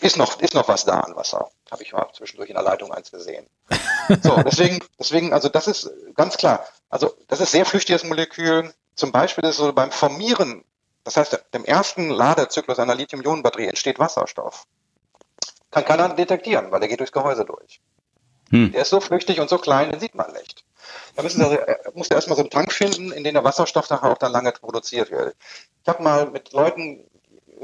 ist 0.01 0.17
noch, 0.17 0.41
ist 0.41 0.55
noch 0.55 0.69
was 0.69 0.85
da 0.85 1.01
an 1.01 1.17
Wasser. 1.17 1.49
Habe 1.71 1.83
ich 1.83 1.93
mal 1.93 2.07
zwischendurch 2.13 2.51
in 2.51 2.57
der 2.57 2.65
Leitung 2.65 2.93
eins 2.93 3.11
gesehen. 3.11 3.47
So, 4.23 4.37
deswegen, 4.43 4.85
deswegen, 4.99 5.33
also 5.33 5.49
das 5.49 5.67
ist 5.67 5.91
ganz 6.15 6.37
klar. 6.37 6.67
Also 6.91 7.15
das 7.29 7.41
ist 7.41 7.53
sehr 7.53 7.65
flüchtiges 7.65 8.05
Molekül. 8.05 8.71
Zum 8.97 9.13
Beispiel 9.13 9.45
ist 9.45 9.53
es 9.53 9.57
so 9.57 9.73
beim 9.73 9.91
Formieren, 9.91 10.63
das 11.05 11.17
heißt, 11.17 11.43
dem 11.55 11.65
ersten 11.65 12.11
Ladezyklus 12.11 12.79
einer 12.79 12.95
Lithium-Ionen-Batterie 12.95 13.69
entsteht 13.69 13.99
Wasserstoff. 13.99 14.67
Kann 15.71 15.87
keiner 15.87 16.11
detektieren, 16.11 16.71
weil 16.71 16.81
der 16.81 16.89
geht 16.91 17.01
durchs 17.01 17.13
Gehäuse 17.13 17.47
durch. 17.47 17.81
Hm. 18.51 18.73
Der 18.73 18.83
ist 18.83 18.91
so 18.91 19.01
flüchtig 19.01 19.41
und 19.41 19.49
so 19.49 19.59
klein, 19.59 19.91
den 19.91 20.01
sieht 20.01 20.15
man 20.15 20.33
nicht. 20.33 20.65
Da 21.17 21.23
müssen 21.23 21.45
Sie, 21.45 21.57
äh, 21.57 21.77
muss 21.95 22.09
er 22.09 22.17
erstmal 22.17 22.37
so 22.37 22.43
einen 22.43 22.51
Tank 22.51 22.73
finden, 22.73 23.13
in 23.13 23.25
dem 23.25 23.35
der 23.35 23.45
Wasserstoff 23.45 23.91
nachher 23.91 24.11
auch 24.11 24.19
dann 24.19 24.33
lange 24.33 24.53
produziert 24.53 25.11
wird. 25.11 25.37
Ich 25.83 25.89
habe 25.89 26.03
mal 26.03 26.31
mit 26.31 26.53
Leuten 26.53 27.05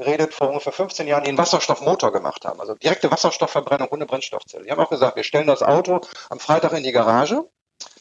geredet 0.00 0.34
vor 0.34 0.48
ungefähr 0.48 0.72
15 0.72 1.06
Jahren, 1.06 1.22
die 1.24 1.28
einen 1.28 1.38
Wasserstoffmotor 1.38 2.12
gemacht 2.12 2.44
haben, 2.44 2.60
also 2.60 2.74
direkte 2.74 3.10
Wasserstoffverbrennung 3.10 3.88
ohne 3.90 4.06
Brennstoffzelle. 4.06 4.64
Die 4.64 4.70
haben 4.70 4.80
auch 4.80 4.90
gesagt, 4.90 5.16
wir 5.16 5.24
stellen 5.24 5.46
das 5.46 5.62
Auto 5.62 6.00
am 6.28 6.40
Freitag 6.40 6.72
in 6.72 6.82
die 6.82 6.92
Garage, 6.92 7.44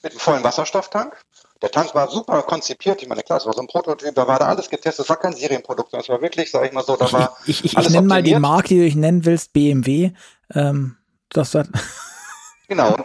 mit 0.03 0.11
einem 0.11 0.19
vollen 0.19 0.43
Wasserstofftank. 0.43 1.15
Der 1.61 1.71
Tank 1.71 1.93
war 1.93 2.09
super 2.09 2.41
konzipiert. 2.43 3.01
Ich 3.01 3.07
meine, 3.09 3.21
klar, 3.21 3.37
es 3.37 3.45
war 3.45 3.53
so 3.53 3.61
ein 3.61 3.67
Prototyp, 3.67 4.15
da 4.15 4.27
war 4.27 4.39
da 4.39 4.47
alles 4.47 4.69
getestet. 4.69 5.03
Es 5.03 5.09
war 5.09 5.17
kein 5.17 5.33
Serienprodukt, 5.33 5.93
es 5.93 6.09
war 6.09 6.21
wirklich, 6.21 6.51
sag 6.51 6.65
ich 6.65 6.71
mal 6.71 6.83
so, 6.83 6.95
da 6.95 7.11
war. 7.11 7.37
Ich, 7.45 7.65
ich, 7.65 7.77
ich, 7.77 7.77
ich 7.77 7.89
nenne 7.89 8.07
mal 8.07 8.23
die 8.23 8.35
Marke, 8.35 8.69
die 8.69 8.89
du 8.89 8.97
nennen 8.97 9.25
willst, 9.25 9.51
BMW. 9.53 10.11
Ähm, 10.53 10.97
das 11.29 11.53
war 11.53 11.65
genau. 12.67 12.95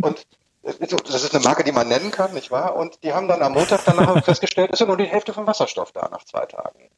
Und, 0.00 0.26
und 0.62 1.08
das 1.08 1.24
ist 1.24 1.34
eine 1.34 1.44
Marke, 1.44 1.64
die 1.64 1.72
man 1.72 1.88
nennen 1.88 2.10
kann, 2.10 2.32
nicht 2.32 2.50
wahr? 2.50 2.76
Und 2.76 3.02
die 3.02 3.12
haben 3.12 3.28
dann 3.28 3.42
am 3.42 3.52
Montag 3.52 3.84
danach 3.84 4.24
festgestellt, 4.24 4.70
es 4.70 4.74
ist 4.74 4.80
ja 4.80 4.86
nur 4.86 4.96
die 4.96 5.04
Hälfte 5.06 5.34
vom 5.34 5.46
Wasserstoff 5.46 5.92
da 5.92 6.08
nach 6.08 6.24
zwei 6.24 6.46
Tagen. 6.46 6.88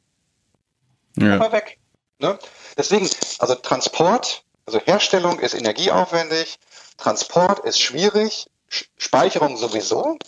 Ja. 1.16 1.38
War 1.38 1.52
weg. 1.52 1.78
Ne? 2.18 2.38
Deswegen, 2.76 3.08
also 3.38 3.54
Transport, 3.54 4.44
also 4.66 4.80
Herstellung 4.80 5.38
ist 5.40 5.54
energieaufwendig, 5.54 6.58
Transport 6.96 7.60
ist 7.60 7.80
schwierig, 7.80 8.50
Speicherung 8.68 9.56
sowieso. 9.56 10.18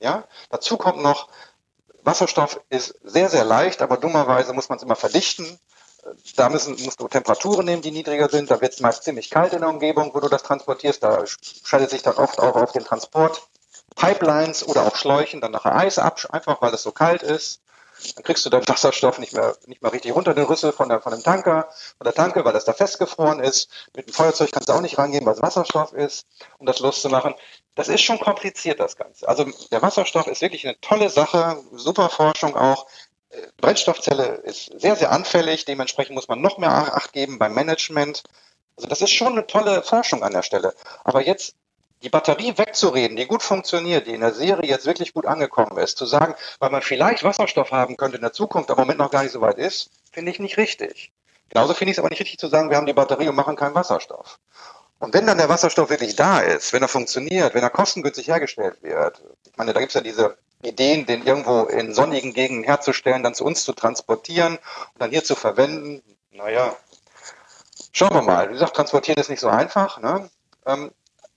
Ja, 0.00 0.24
dazu 0.50 0.76
kommt 0.76 1.02
noch, 1.02 1.28
Wasserstoff 2.02 2.60
ist 2.68 2.94
sehr, 3.02 3.30
sehr 3.30 3.44
leicht, 3.44 3.80
aber 3.80 3.96
dummerweise 3.96 4.52
muss 4.52 4.68
man 4.68 4.76
es 4.76 4.84
immer 4.84 4.96
verdichten. 4.96 5.58
Da 6.36 6.50
müssen, 6.50 6.76
musst 6.84 7.00
du 7.00 7.08
Temperaturen 7.08 7.64
nehmen, 7.64 7.80
die 7.80 7.90
niedriger 7.90 8.28
sind. 8.28 8.50
Da 8.50 8.60
wird 8.60 8.74
es 8.74 8.80
meist 8.80 9.04
ziemlich 9.04 9.30
kalt 9.30 9.54
in 9.54 9.60
der 9.60 9.70
Umgebung, 9.70 10.12
wo 10.12 10.20
du 10.20 10.28
das 10.28 10.42
transportierst. 10.42 11.02
Da 11.02 11.24
schaltet 11.64 11.90
sich 11.90 12.02
dann 12.02 12.16
oft 12.16 12.38
auch 12.38 12.56
auf 12.56 12.72
den 12.72 12.84
Transport 12.84 13.48
Pipelines 13.96 14.66
oder 14.66 14.86
auch 14.86 14.96
Schläuchen 14.96 15.40
dann 15.40 15.52
nachher 15.52 15.74
Eis 15.74 15.98
ab, 15.98 16.20
einfach 16.30 16.60
weil 16.60 16.74
es 16.74 16.82
so 16.82 16.92
kalt 16.92 17.22
ist. 17.22 17.60
Dann 18.12 18.24
kriegst 18.24 18.44
du 18.44 18.50
deinen 18.50 18.68
Wasserstoff 18.68 19.18
nicht 19.18 19.32
mehr, 19.32 19.56
nicht 19.66 19.82
mehr 19.82 19.92
richtig 19.92 20.14
runter 20.14 20.34
den 20.34 20.44
Rüssel 20.44 20.72
von, 20.72 20.88
der, 20.88 21.00
von 21.00 21.12
dem 21.12 21.22
Tanker, 21.22 21.68
von 21.96 22.04
der 22.04 22.14
Tanke, 22.14 22.44
weil 22.44 22.52
das 22.52 22.64
da 22.64 22.72
festgefroren 22.72 23.40
ist. 23.40 23.68
Mit 23.96 24.06
dem 24.06 24.12
Feuerzeug 24.12 24.50
kannst 24.52 24.68
du 24.68 24.72
auch 24.72 24.80
nicht 24.80 24.98
rangehen, 24.98 25.24
weil 25.24 25.34
es 25.34 25.42
Wasserstoff 25.42 25.92
ist, 25.92 26.26
um 26.58 26.66
das 26.66 26.80
loszumachen. 26.80 27.34
Das 27.74 27.88
ist 27.88 28.02
schon 28.02 28.20
kompliziert, 28.20 28.80
das 28.80 28.96
Ganze. 28.96 29.28
Also 29.28 29.46
der 29.70 29.82
Wasserstoff 29.82 30.26
ist 30.26 30.42
wirklich 30.42 30.66
eine 30.66 30.78
tolle 30.80 31.10
Sache, 31.10 31.62
super 31.72 32.08
Forschung 32.10 32.56
auch. 32.56 32.86
Brennstoffzelle 33.60 34.36
ist 34.44 34.80
sehr, 34.80 34.96
sehr 34.96 35.10
anfällig, 35.10 35.64
dementsprechend 35.64 36.14
muss 36.14 36.28
man 36.28 36.40
noch 36.40 36.58
mehr 36.58 36.70
Acht 36.70 37.12
geben 37.12 37.38
beim 37.38 37.54
Management. 37.54 38.22
Also 38.76 38.88
das 38.88 39.00
ist 39.02 39.12
schon 39.12 39.32
eine 39.32 39.46
tolle 39.46 39.82
Forschung 39.82 40.22
an 40.22 40.32
der 40.32 40.42
Stelle. 40.42 40.74
Aber 41.04 41.24
jetzt 41.24 41.56
die 42.04 42.10
Batterie 42.10 42.56
wegzureden, 42.56 43.16
die 43.16 43.26
gut 43.26 43.42
funktioniert, 43.42 44.06
die 44.06 44.12
in 44.12 44.20
der 44.20 44.34
Serie 44.34 44.68
jetzt 44.68 44.84
wirklich 44.84 45.14
gut 45.14 45.26
angekommen 45.26 45.78
ist, 45.78 45.96
zu 45.96 46.04
sagen, 46.04 46.34
weil 46.58 46.70
man 46.70 46.82
vielleicht 46.82 47.24
Wasserstoff 47.24 47.72
haben 47.72 47.96
könnte 47.96 48.16
in 48.16 48.22
der 48.22 48.32
Zukunft, 48.32 48.70
aber 48.70 48.82
im 48.82 48.88
Moment 48.88 49.00
noch 49.00 49.10
gar 49.10 49.22
nicht 49.22 49.32
so 49.32 49.40
weit 49.40 49.58
ist, 49.58 49.90
finde 50.12 50.30
ich 50.30 50.38
nicht 50.38 50.58
richtig. 50.58 51.12
Genauso 51.48 51.72
finde 51.72 51.92
ich 51.92 51.96
es 51.96 51.98
aber 51.98 52.10
nicht 52.10 52.20
richtig 52.20 52.38
zu 52.38 52.48
sagen, 52.48 52.68
wir 52.68 52.76
haben 52.76 52.86
die 52.86 52.92
Batterie 52.92 53.28
und 53.28 53.36
machen 53.36 53.56
keinen 53.56 53.74
Wasserstoff. 53.74 54.38
Und 54.98 55.14
wenn 55.14 55.26
dann 55.26 55.38
der 55.38 55.48
Wasserstoff 55.48 55.90
wirklich 55.90 56.14
da 56.14 56.40
ist, 56.40 56.72
wenn 56.72 56.82
er 56.82 56.88
funktioniert, 56.88 57.54
wenn 57.54 57.62
er 57.62 57.70
kostengünstig 57.70 58.28
hergestellt 58.28 58.82
wird, 58.82 59.22
ich 59.50 59.56
meine, 59.56 59.72
da 59.72 59.80
gibt 59.80 59.90
es 59.90 59.94
ja 59.94 60.00
diese 60.00 60.36
Ideen, 60.62 61.06
den 61.06 61.26
irgendwo 61.26 61.64
in 61.64 61.94
sonnigen 61.94 62.32
Gegenden 62.34 62.64
herzustellen, 62.64 63.22
dann 63.22 63.34
zu 63.34 63.44
uns 63.44 63.64
zu 63.64 63.72
transportieren 63.72 64.56
und 64.56 65.02
dann 65.02 65.10
hier 65.10 65.24
zu 65.24 65.34
verwenden, 65.34 66.02
naja, 66.32 66.76
schauen 67.92 68.14
wir 68.14 68.22
mal. 68.22 68.48
Wie 68.48 68.54
gesagt, 68.54 68.76
transportieren 68.76 69.20
ist 69.20 69.30
nicht 69.30 69.40
so 69.40 69.48
einfach. 69.48 70.00
Ne? 70.00 70.28
Ähm, 70.66 70.90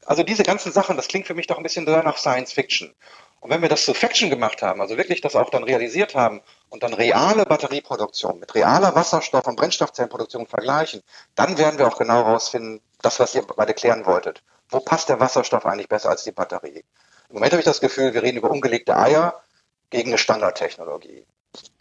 also 0.07 0.23
diese 0.23 0.43
ganzen 0.43 0.71
Sachen, 0.71 0.95
das 0.95 1.07
klingt 1.07 1.27
für 1.27 1.33
mich 1.33 1.47
doch 1.47 1.57
ein 1.57 1.63
bisschen 1.63 1.83
nach 1.83 2.17
Science 2.17 2.53
Fiction. 2.53 2.95
Und 3.39 3.51
wenn 3.51 3.61
wir 3.61 3.69
das 3.69 3.85
zu 3.85 3.93
Faction 3.93 4.29
gemacht 4.29 4.61
haben, 4.61 4.81
also 4.81 4.97
wirklich 4.97 5.21
das 5.21 5.35
auch 5.35 5.49
dann 5.49 5.63
realisiert 5.63 6.15
haben 6.15 6.41
und 6.69 6.81
dann 6.81 6.93
reale 6.93 7.45
Batterieproduktion 7.45 8.39
mit 8.39 8.55
realer 8.55 8.95
Wasserstoff- 8.95 9.47
und 9.47 9.57
Brennstoffzellenproduktion 9.57 10.47
vergleichen, 10.47 11.03
dann 11.35 11.57
werden 11.57 11.77
wir 11.77 11.87
auch 11.87 11.97
genau 11.97 12.25
herausfinden, 12.25 12.81
das, 13.01 13.19
was 13.19 13.35
ihr 13.35 13.43
beide 13.43 13.73
klären 13.73 14.05
wolltet. 14.05 14.43
Wo 14.69 14.79
passt 14.79 15.09
der 15.09 15.19
Wasserstoff 15.19 15.65
eigentlich 15.65 15.89
besser 15.89 16.09
als 16.09 16.23
die 16.23 16.31
Batterie? 16.31 16.83
Im 17.29 17.35
Moment 17.35 17.51
habe 17.51 17.59
ich 17.59 17.65
das 17.65 17.81
Gefühl, 17.81 18.13
wir 18.13 18.23
reden 18.23 18.37
über 18.37 18.49
ungelegte 18.49 18.97
Eier 18.97 19.41
gegen 19.89 20.09
eine 20.09 20.17
Standardtechnologie. 20.17 21.25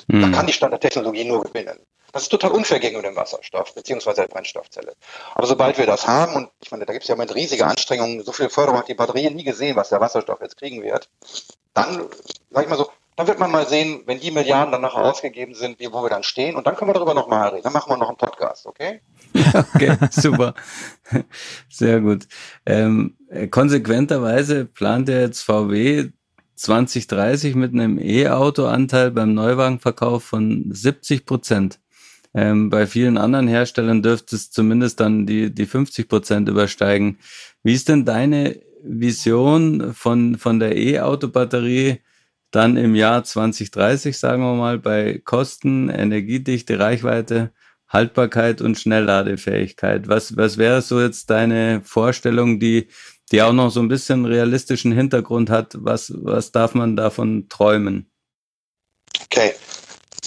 Da 0.08 0.28
kann 0.30 0.46
die 0.46 0.52
Standardtechnologie 0.52 1.24
nur 1.24 1.42
gewinnen. 1.42 1.78
Das 2.16 2.22
ist 2.22 2.30
total 2.30 2.52
unfair 2.52 2.80
gegenüber 2.80 3.06
dem 3.06 3.14
Wasserstoff, 3.14 3.74
beziehungsweise 3.74 4.22
der 4.22 4.28
Brennstoffzelle. 4.28 4.94
Aber 5.34 5.46
sobald 5.46 5.76
wir 5.76 5.84
das 5.84 6.06
haben, 6.06 6.34
und 6.34 6.48
ich 6.62 6.70
meine, 6.70 6.86
da 6.86 6.94
gibt 6.94 7.02
es 7.02 7.08
ja 7.08 7.12
im 7.12 7.18
Moment 7.18 7.34
riesige 7.34 7.66
Anstrengungen, 7.66 8.24
so 8.24 8.32
viel 8.32 8.48
Förderung 8.48 8.78
hat 8.78 8.88
die 8.88 8.94
Batterie 8.94 9.28
nie 9.28 9.44
gesehen, 9.44 9.76
was 9.76 9.90
der 9.90 10.00
Wasserstoff 10.00 10.40
jetzt 10.40 10.56
kriegen 10.56 10.82
wird, 10.82 11.10
dann, 11.74 12.06
sag 12.50 12.64
ich 12.64 12.70
mal 12.70 12.78
so, 12.78 12.88
dann 13.16 13.26
wird 13.26 13.38
man 13.38 13.50
mal 13.50 13.68
sehen, 13.68 14.02
wenn 14.06 14.18
die 14.18 14.30
Milliarden 14.30 14.72
dann 14.72 14.80
nachher 14.80 15.04
ausgegeben 15.04 15.54
sind, 15.54 15.78
wie, 15.78 15.92
wo 15.92 16.02
wir 16.02 16.08
dann 16.08 16.22
stehen, 16.22 16.56
und 16.56 16.66
dann 16.66 16.74
können 16.74 16.88
wir 16.88 16.94
darüber 16.94 17.12
nochmal 17.12 17.50
reden. 17.50 17.64
Dann 17.64 17.74
machen 17.74 17.90
wir 17.90 17.98
noch 17.98 18.08
einen 18.08 18.16
Podcast, 18.16 18.66
okay? 18.66 19.02
Okay, 19.74 19.98
super. 20.10 20.54
Sehr 21.68 22.00
gut. 22.00 22.26
Ähm, 22.64 23.14
konsequenterweise 23.50 24.64
plant 24.64 25.10
ja 25.10 25.20
jetzt 25.20 25.42
VW 25.42 26.08
2030 26.54 27.56
mit 27.56 27.74
einem 27.74 27.98
E-Auto-Anteil 27.98 29.10
beim 29.10 29.34
Neuwagenverkauf 29.34 30.24
von 30.24 30.64
70 30.70 31.26
Prozent. 31.26 31.78
Ähm, 32.36 32.68
bei 32.68 32.86
vielen 32.86 33.16
anderen 33.16 33.48
Herstellern 33.48 34.02
dürfte 34.02 34.36
es 34.36 34.50
zumindest 34.50 35.00
dann 35.00 35.24
die, 35.24 35.54
die 35.54 35.64
50 35.64 36.06
Prozent 36.06 36.50
übersteigen. 36.50 37.18
Wie 37.62 37.72
ist 37.72 37.88
denn 37.88 38.04
deine 38.04 38.60
Vision 38.82 39.94
von, 39.94 40.36
von 40.36 40.60
der 40.60 40.76
E-Auto-Batterie 40.76 42.02
dann 42.50 42.76
im 42.76 42.94
Jahr 42.94 43.24
2030, 43.24 44.18
sagen 44.18 44.42
wir 44.42 44.54
mal, 44.54 44.78
bei 44.78 45.18
Kosten, 45.24 45.88
Energiedichte, 45.88 46.78
Reichweite, 46.78 47.52
Haltbarkeit 47.88 48.60
und 48.60 48.78
Schnellladefähigkeit? 48.78 50.06
Was, 50.08 50.36
was 50.36 50.58
wäre 50.58 50.82
so 50.82 51.00
jetzt 51.00 51.30
deine 51.30 51.80
Vorstellung, 51.84 52.60
die, 52.60 52.88
die 53.32 53.40
auch 53.40 53.54
noch 53.54 53.70
so 53.70 53.80
ein 53.80 53.88
bisschen 53.88 54.26
realistischen 54.26 54.92
Hintergrund 54.92 55.48
hat? 55.48 55.74
Was, 55.78 56.12
was 56.14 56.52
darf 56.52 56.74
man 56.74 56.96
davon 56.96 57.48
träumen? 57.48 58.10
Okay, 59.24 59.54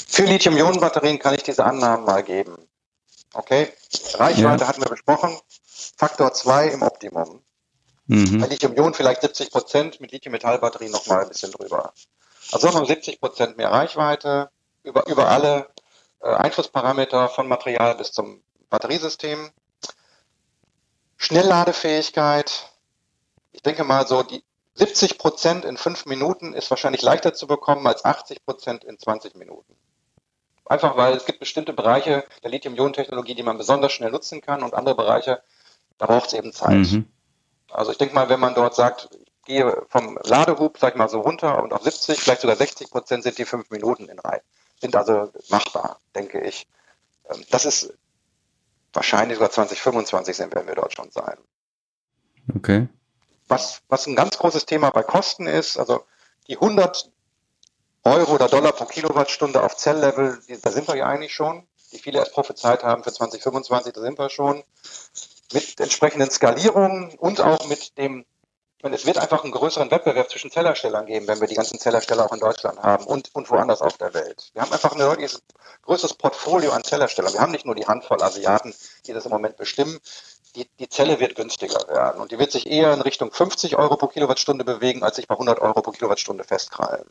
für 0.09 0.23
Lithium-Ionen-Batterien 0.23 1.19
kann 1.19 1.35
ich 1.35 1.43
diese 1.43 1.63
Annahmen 1.63 2.05
mal 2.05 2.23
geben. 2.23 2.57
Okay? 3.33 3.71
Reichweite 4.15 4.63
ja. 4.63 4.67
hatten 4.67 4.81
wir 4.81 4.89
besprochen. 4.89 5.37
Faktor 5.97 6.33
2 6.33 6.69
im 6.69 6.81
Optimum. 6.81 7.41
Mhm. 8.07 8.41
Bei 8.41 8.47
Lithium-Ionen 8.47 8.95
vielleicht 8.95 9.21
70 9.21 9.51
Prozent, 9.51 10.01
mit 10.01 10.11
Lithium-Metall-Batterien 10.11 10.91
nochmal 10.91 11.21
ein 11.21 11.29
bisschen 11.29 11.51
drüber. 11.51 11.93
Also 12.51 12.67
nochmal 12.67 12.87
70 12.87 13.19
Prozent 13.19 13.57
mehr 13.57 13.71
Reichweite 13.71 14.49
über, 14.83 15.07
über 15.07 15.27
alle 15.27 15.69
äh, 16.21 16.33
Einflussparameter 16.33 17.29
von 17.29 17.47
Material 17.47 17.95
bis 17.95 18.11
zum 18.11 18.41
Batteriesystem. 18.69 19.51
Schnellladefähigkeit. 21.17 22.71
Ich 23.51 23.61
denke 23.61 23.83
mal 23.83 24.07
so, 24.07 24.23
die 24.23 24.43
70 24.73 25.17
Prozent 25.17 25.65
in 25.65 25.77
fünf 25.77 26.05
Minuten 26.05 26.53
ist 26.53 26.69
wahrscheinlich 26.71 27.01
leichter 27.03 27.33
zu 27.33 27.45
bekommen 27.45 27.85
als 27.85 28.05
80 28.05 28.43
Prozent 28.45 28.83
in 28.85 28.97
20 28.97 29.35
Minuten. 29.35 29.75
Einfach 30.69 30.95
weil 30.97 31.15
es 31.15 31.25
gibt 31.25 31.39
bestimmte 31.39 31.73
Bereiche 31.73 32.23
der 32.43 32.51
Lithium-Ionen-Technologie, 32.51 33.33
die 33.33 33.41
man 33.41 33.57
besonders 33.57 33.91
schnell 33.91 34.11
nutzen 34.11 34.39
kann 34.39 34.61
und 34.61 34.75
andere 34.75 34.95
Bereiche, 34.95 35.41
da 35.97 36.05
braucht 36.05 36.27
es 36.27 36.33
eben 36.33 36.53
Zeit. 36.53 36.75
Mhm. 36.75 37.07
Also 37.71 37.91
ich 37.91 37.97
denke 37.97 38.13
mal, 38.13 38.29
wenn 38.29 38.39
man 38.39 38.53
dort 38.53 38.75
sagt, 38.75 39.09
ich 39.11 39.45
gehe 39.45 39.83
vom 39.89 40.19
Ladehub, 40.23 40.77
sag 40.77 40.93
ich 40.93 40.97
mal 40.97 41.09
so 41.09 41.21
runter 41.21 41.63
und 41.63 41.73
auf 41.73 41.81
70, 41.81 42.19
vielleicht 42.19 42.41
sogar 42.41 42.55
60 42.55 42.91
Prozent 42.91 43.23
sind 43.23 43.39
die 43.39 43.45
fünf 43.45 43.71
Minuten 43.71 44.09
in 44.09 44.19
Reihe. 44.19 44.41
Sind 44.79 44.95
also 44.95 45.31
machbar, 45.49 45.99
denke 46.15 46.39
ich. 46.41 46.67
Ähm, 47.31 47.43
das 47.49 47.65
ist 47.65 47.91
wahrscheinlich 48.93 49.37
sogar 49.37 49.49
2025 49.49 50.37
sind, 50.37 50.53
werden 50.53 50.67
wir 50.67 50.75
dort 50.75 50.93
schon 50.93 51.09
sein. 51.09 51.37
Okay. 52.55 52.87
Was, 53.47 53.81
was 53.89 54.05
ein 54.05 54.15
ganz 54.15 54.37
großes 54.37 54.67
Thema 54.67 54.91
bei 54.91 55.01
Kosten 55.01 55.47
ist, 55.47 55.79
also 55.79 56.05
die 56.47 56.57
100 56.57 57.11
Euro 58.03 58.33
oder 58.33 58.47
Dollar 58.47 58.71
pro 58.71 58.85
Kilowattstunde 58.85 59.61
auf 59.61 59.75
Zelllevel, 59.75 60.39
da 60.61 60.71
sind 60.71 60.87
wir 60.87 60.95
ja 60.95 61.05
eigentlich 61.05 61.33
schon, 61.33 61.67
die 61.91 61.99
viele 61.99 62.19
erst 62.19 62.33
prophezeit 62.33 62.83
haben 62.83 63.03
für 63.03 63.11
2025, 63.11 63.93
da 63.93 64.01
sind 64.01 64.17
wir 64.17 64.29
schon. 64.29 64.63
Mit 65.51 65.79
entsprechenden 65.79 66.29
Skalierungen 66.29 67.15
und 67.17 67.41
auch 67.41 67.67
mit 67.67 67.97
dem, 67.97 68.25
meine, 68.83 68.95
es 68.95 69.05
wird 69.05 69.17
einfach 69.17 69.43
einen 69.43 69.51
größeren 69.51 69.91
Wettbewerb 69.91 70.29
zwischen 70.29 70.51
Zellerstellern 70.51 71.05
geben, 71.05 71.27
wenn 71.27 71.41
wir 71.41 71.47
die 71.47 71.55
ganzen 71.55 71.79
Zellersteller 71.79 72.25
auch 72.25 72.31
in 72.31 72.39
Deutschland 72.39 72.81
haben 72.81 73.05
und, 73.05 73.33
und 73.35 73.49
woanders 73.49 73.81
auf 73.81 73.97
der 73.97 74.13
Welt. 74.13 74.51
Wir 74.53 74.61
haben 74.61 74.71
einfach 74.71 74.93
ein 74.93 74.99
deutliches, 74.99 75.41
größeres 75.83 76.13
Portfolio 76.13 76.71
an 76.71 76.83
Zellerstellern. 76.83 77.33
Wir 77.33 77.41
haben 77.41 77.51
nicht 77.51 77.65
nur 77.65 77.75
die 77.75 77.87
Handvoll 77.87 78.21
Asiaten, 78.21 78.73
die 79.05 79.13
das 79.13 79.25
im 79.25 79.31
Moment 79.31 79.57
bestimmen. 79.57 79.99
Die, 80.55 80.67
die 80.79 80.89
Zelle 80.89 81.19
wird 81.19 81.35
günstiger 81.35 81.87
werden 81.89 82.21
und 82.21 82.31
die 82.31 82.39
wird 82.39 82.51
sich 82.51 82.67
eher 82.67 82.93
in 82.93 83.01
Richtung 83.01 83.31
50 83.31 83.75
Euro 83.77 83.97
pro 83.97 84.07
Kilowattstunde 84.07 84.63
bewegen, 84.63 85.03
als 85.03 85.17
sich 85.17 85.27
bei 85.27 85.35
100 85.35 85.59
Euro 85.59 85.81
pro 85.81 85.91
Kilowattstunde 85.91 86.43
festkrallen. 86.43 87.05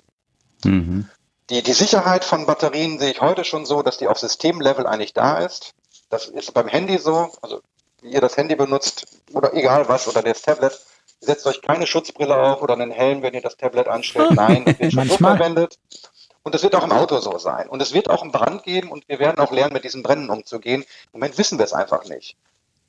Mhm. 0.65 1.09
Die, 1.51 1.63
die 1.63 1.73
Sicherheit 1.73 2.25
von 2.25 2.47
Batterien 2.47 2.99
sehe 2.99 3.11
ich 3.11 3.21
heute 3.21 3.45
schon 3.45 3.65
so, 3.65 3.83
dass 3.83 3.99
die 3.99 4.09
auf 4.09 4.19
Systemlevel 4.19 4.87
eigentlich 4.87 5.15
da 5.15 5.39
ist. 5.39 5.75
Das 6.11 6.27
ist 6.27 6.53
beim 6.53 6.69
Handy 6.69 6.99
so, 6.99 7.31
also 7.43 7.61
wie 8.03 8.11
ihr 8.11 8.21
das 8.21 8.37
Handy 8.37 8.55
benutzt 8.55 9.07
oder 9.33 9.55
egal 9.55 9.89
was 9.89 10.09
oder 10.09 10.23
das 10.23 10.43
Tablet, 10.43 10.79
setzt 11.21 11.47
euch 11.47 11.63
keine 11.63 11.87
Schutzbrille 11.87 12.37
auf 12.37 12.63
oder 12.63 12.75
einen 12.75 12.91
Helm, 12.91 13.23
wenn 13.23 13.35
ihr 13.35 13.41
das 13.41 13.57
Tablet 13.57 13.89
anstellt. 13.89 14.31
Nein, 14.35 14.65
das 14.65 14.79
wird 14.79 14.93
schon 14.93 15.09
so 15.09 15.17
verwendet. 15.17 15.79
Und 16.43 16.55
es 16.55 16.63
wird 16.63 16.75
auch 16.75 16.85
im 16.85 16.93
Auto 16.93 17.19
so 17.19 17.37
sein. 17.39 17.69
Und 17.69 17.83
es 17.83 17.93
wird 17.93 18.09
auch 18.09 18.23
einen 18.23 18.33
Brand 18.33 18.63
geben 18.63 18.91
und 18.91 19.09
wir 19.09 19.19
werden 19.19 19.39
auch 19.39 19.53
lernen, 19.53 19.73
mit 19.73 19.85
diesen 19.85 20.03
Brennen 20.03 20.31
umzugehen. 20.31 20.83
Im 20.83 21.21
Moment 21.21 21.37
wissen 21.37 21.59
wir 21.59 21.65
es 21.65 21.73
einfach 21.73 22.05
nicht. 22.05 22.37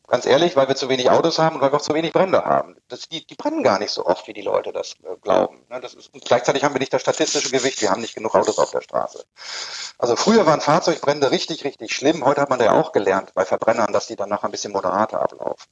Ganz 0.10 0.26
ehrlich, 0.26 0.56
weil 0.56 0.68
wir 0.68 0.76
zu 0.76 0.90
wenig 0.90 1.12
Autos 1.12 1.38
haben 1.38 1.56
und 1.56 1.62
weil 1.62 1.72
wir 1.72 1.78
auch 1.78 1.84
zu 1.84 1.94
wenig 1.94 2.14
Brände 2.14 2.44
haben. 2.44 2.76
Das, 2.88 3.08
die, 3.08 3.26
die 3.26 3.36
brennen 3.36 3.62
gar 3.62 3.78
nicht 3.78 3.92
so 3.92 4.06
oft, 4.08 4.28
wie 4.28 4.34
die 4.34 4.42
Leute 4.42 4.74
das 4.74 4.96
äh, 5.04 5.16
glauben. 5.22 5.64
Ne, 5.70 5.80
das 5.80 5.94
ist, 5.94 6.12
und 6.14 6.26
gleichzeitig 6.26 6.64
haben 6.64 6.74
wir 6.74 6.80
nicht 6.80 6.92
das 6.92 7.04
statistische 7.04 7.52
Gewicht, 7.52 7.80
wir 7.82 7.92
haben 7.92 8.02
nicht 8.02 8.16
genug 8.16 8.34
Autos 8.34 8.58
auf 8.58 8.72
der 8.72 8.82
Straße. 8.82 9.24
Also 10.00 10.16
früher 10.16 10.48
waren 10.48 10.62
Fahrzeugbrände 10.62 11.30
richtig, 11.30 11.64
richtig 11.64 11.94
schlimm. 11.94 12.26
Heute 12.26 12.42
hat 12.42 12.50
man 12.50 12.60
ja 12.60 12.72
auch 12.72 12.92
gelernt 12.92 13.34
bei 13.36 13.46
Verbrennern, 13.46 13.94
dass 13.94 14.08
die 14.08 14.16
dann 14.16 14.30
noch 14.30 14.44
ein 14.44 14.50
bisschen 14.50 14.74
moderater 14.74 15.22
ablaufen. 15.22 15.68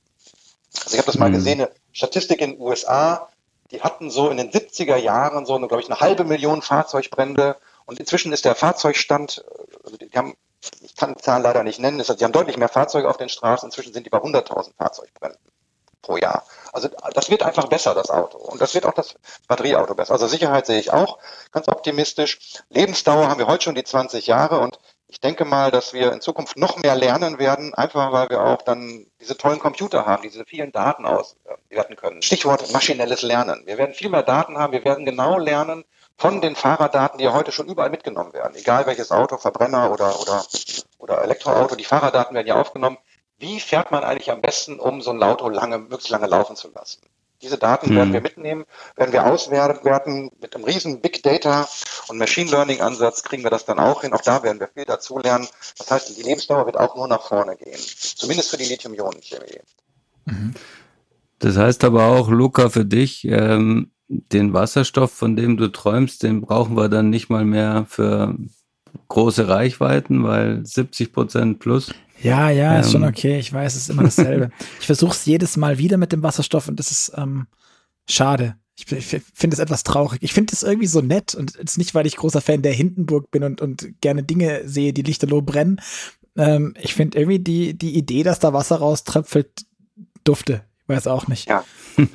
Also 0.84 0.94
ich 0.94 1.00
habe 1.00 1.08
das 1.08 1.18
mal 1.18 1.30
mhm. 1.30 1.34
gesehen, 1.34 1.62
eine 1.62 1.72
Statistik 1.92 2.40
in 2.40 2.52
den 2.52 2.62
USA, 2.62 3.30
die 3.72 3.82
hatten 3.82 4.12
so 4.12 4.30
in 4.30 4.38
den 4.38 4.52
70er 4.52 4.98
Jahren 4.98 5.48
so, 5.48 5.56
eine, 5.56 5.68
glaube 5.68 5.82
ich, 5.82 5.90
eine 5.90 6.00
halbe 6.00 6.24
Million 6.24 6.62
Fahrzeugbrände 6.62 7.58
und 7.86 8.00
inzwischen 8.00 8.32
ist 8.34 8.46
der 8.46 8.54
Fahrzeugstand, 8.54 9.44
äh, 9.48 9.78
also 9.84 9.98
die 9.98 10.12
haben 10.16 10.36
ich 10.82 10.96
kann 10.96 11.18
Zahlen 11.18 11.44
leider 11.44 11.64
nicht 11.64 11.80
nennen, 11.80 12.02
sie 12.04 12.24
haben 12.24 12.32
deutlich 12.32 12.58
mehr 12.58 12.70
Fahrzeuge 12.70 13.10
auf 13.10 13.18
den 13.18 13.30
Straßen, 13.30 13.68
inzwischen 13.68 13.94
sind 13.94 14.06
die 14.06 14.10
bei 14.10 14.20
100.000 14.20 14.76
Fahrzeugbränden 14.78 15.40
pro 16.02 16.18
Jahr. 16.18 16.46
Also 16.74 16.90
das 17.14 17.30
wird 17.30 17.44
einfach 17.44 17.68
besser, 17.68 17.94
das 17.94 18.10
Auto. 18.10 18.38
Und 18.38 18.62
das 18.62 18.74
wird 18.74 18.86
auch 18.86 18.94
das 18.94 19.16
Batterieauto 19.48 19.94
besser. 19.94 20.14
Also 20.14 20.28
Sicherheit 20.28 20.66
sehe 20.66 20.80
ich 20.80 20.92
auch 20.92 21.20
ganz 21.52 21.68
optimistisch. 21.68 22.40
Lebensdauer 22.70 23.28
haben 23.28 23.40
wir 23.40 23.48
heute 23.48 23.66
schon 23.66 23.76
die 23.76 23.84
20 23.84 24.28
Jahre 24.28 24.60
und 24.60 24.80
ich 25.10 25.22
denke 25.22 25.46
mal, 25.46 25.72
dass 25.72 25.94
wir 25.94 26.12
in 26.12 26.20
Zukunft 26.20 26.58
noch 26.58 26.78
mehr 26.78 26.96
lernen 26.96 27.40
werden, 27.40 27.74
einfach 27.74 28.12
weil 28.12 28.30
wir 28.30 28.42
auch 28.42 28.62
dann 28.62 29.08
diese 29.22 29.38
tollen 29.38 29.60
Computer 29.60 30.06
haben, 30.06 30.22
diese 30.22 30.44
vielen 30.46 30.72
Daten 30.72 31.06
auswerten 31.06 31.96
können. 31.96 32.22
Stichwort 32.22 32.72
maschinelles 32.74 33.22
Lernen. 33.22 33.64
Wir 33.66 33.78
werden 33.78 33.94
viel 33.94 34.10
mehr 34.10 34.24
Daten 34.24 34.58
haben, 34.58 34.74
wir 34.74 34.84
werden 34.84 35.06
genau 35.06 35.38
lernen, 35.38 35.86
von 36.18 36.42
den 36.42 36.56
Fahrerdaten, 36.56 37.20
die 37.20 37.26
ja 37.26 37.34
heute 37.34 37.52
schon 37.52 37.68
überall 37.68 37.90
mitgenommen 37.90 38.34
werden, 38.34 38.56
egal 38.56 38.86
welches 38.88 39.12
Auto, 39.12 39.38
Verbrenner 39.38 39.92
oder, 39.92 40.20
oder, 40.20 40.44
oder 40.98 41.22
Elektroauto, 41.22 41.76
die 41.76 41.84
Fahrerdaten 41.84 42.36
werden 42.36 42.48
ja 42.48 42.60
aufgenommen. 42.60 42.98
Wie 43.38 43.60
fährt 43.60 43.92
man 43.92 44.04
eigentlich 44.04 44.32
am 44.32 44.42
besten, 44.42 44.80
um 44.80 45.02
so 45.02 45.12
ein 45.12 45.22
Auto 45.22 45.48
lange, 45.50 45.78
möglichst 45.78 46.10
lange 46.10 46.26
laufen 46.26 46.56
zu 46.56 46.72
lassen? 46.74 47.02
Diese 47.44 47.60
Daten 47.60 47.92
werden 47.92 48.08
hm. 48.08 48.14
wir 48.14 48.22
mitnehmen, 48.22 48.66
werden 48.96 49.14
wir 49.14 49.28
auswerten 49.28 50.32
mit 50.42 50.56
einem 50.56 50.66
riesen 50.66 51.02
Big 51.02 51.22
Data 51.22 51.68
und 52.08 52.18
Machine 52.18 52.50
Learning 52.50 52.82
Ansatz 52.82 53.22
kriegen 53.22 53.44
wir 53.44 53.52
das 53.52 53.66
dann 53.66 53.78
auch 53.78 54.02
hin. 54.02 54.12
Auch 54.14 54.22
da 54.22 54.42
werden 54.42 54.60
wir 54.60 54.70
viel 54.70 54.86
dazulernen. 54.86 55.48
Das 55.78 55.92
heißt, 55.92 56.18
die 56.18 56.24
Lebensdauer 56.24 56.66
wird 56.66 56.78
auch 56.78 56.96
nur 56.96 57.08
nach 57.08 57.22
vorne 57.22 57.56
gehen. 57.56 57.78
Zumindest 57.78 58.50
für 58.50 58.58
die 58.58 58.66
Lithium-Ionen-Chemie. 58.66 59.60
Mhm. 60.26 60.56
Das 61.38 61.58
heißt 61.58 61.84
aber 61.84 62.08
auch, 62.08 62.30
Luca, 62.30 62.70
für 62.70 62.86
dich, 62.86 63.26
ähm, 63.26 63.92
den 64.08 64.54
Wasserstoff, 64.54 65.12
von 65.12 65.36
dem 65.36 65.58
du 65.58 65.68
träumst, 65.68 66.24
den 66.24 66.42
brauchen 66.42 66.76
wir 66.78 66.90
dann 66.90 67.10
nicht 67.10 67.30
mal 67.30 67.46
mehr 67.46 67.86
für 67.88 68.36
große 69.10 69.48
Reichweiten, 69.48 70.24
weil 70.24 70.66
70 70.66 71.12
Prozent 71.14 71.60
plus. 71.60 71.94
Ja, 72.22 72.50
ja, 72.50 72.76
ähm, 72.76 72.82
ist 72.82 72.92
schon 72.92 73.04
okay. 73.04 73.40
Ich 73.40 73.54
weiß, 73.54 73.76
es 73.76 73.84
ist 73.84 73.90
immer 73.90 74.04
dasselbe. 74.04 74.52
ich 74.80 74.86
versuche 74.86 75.12
es 75.12 75.26
jedes 75.26 75.58
Mal 75.58 75.78
wieder 75.78 75.98
mit 75.98 76.12
dem 76.12 76.24
Wasserstoff 76.24 76.68
und 76.68 76.80
das 76.80 76.92
ist 76.92 77.12
ähm, 77.16 77.48
schade. 78.10 78.56
Ich, 78.76 78.92
ich 78.92 79.24
finde 79.34 79.56
es 79.56 79.60
etwas 79.60 79.84
traurig. 79.84 80.20
Ich 80.22 80.34
finde 80.34 80.54
es 80.54 80.64
irgendwie 80.64 80.88
so 80.88 81.02
nett 81.02 81.36
und 81.36 81.56
es 81.56 81.56
ist 81.56 81.78
nicht, 81.78 81.96
weil 81.96 82.06
ich 82.06 82.16
großer 82.16 82.42
Fan 82.42 82.62
der 82.62 82.74
Hindenburg 82.74 83.32
bin 83.32 83.44
und, 83.44 83.62
und 83.62 84.02
gerne 84.02 84.24
Dinge 84.24 84.62
sehe, 84.68 84.94
die 84.94 85.02
lichterloh 85.02 85.42
brennen. 85.42 85.82
Ähm, 86.38 86.76
ich 86.80 86.94
finde 86.94 87.18
irgendwie 87.18 87.40
die, 87.40 87.74
die 87.74 87.96
Idee, 87.96 88.24
dass 88.24 88.40
da 88.40 88.54
Wasser 88.54 88.78
rauströpfelt, 88.78 89.66
dufte. 90.24 90.64
Ich 90.84 90.90
weiß 90.90 91.08
auch 91.08 91.28
nicht. 91.28 91.50
Ja. 91.50 91.64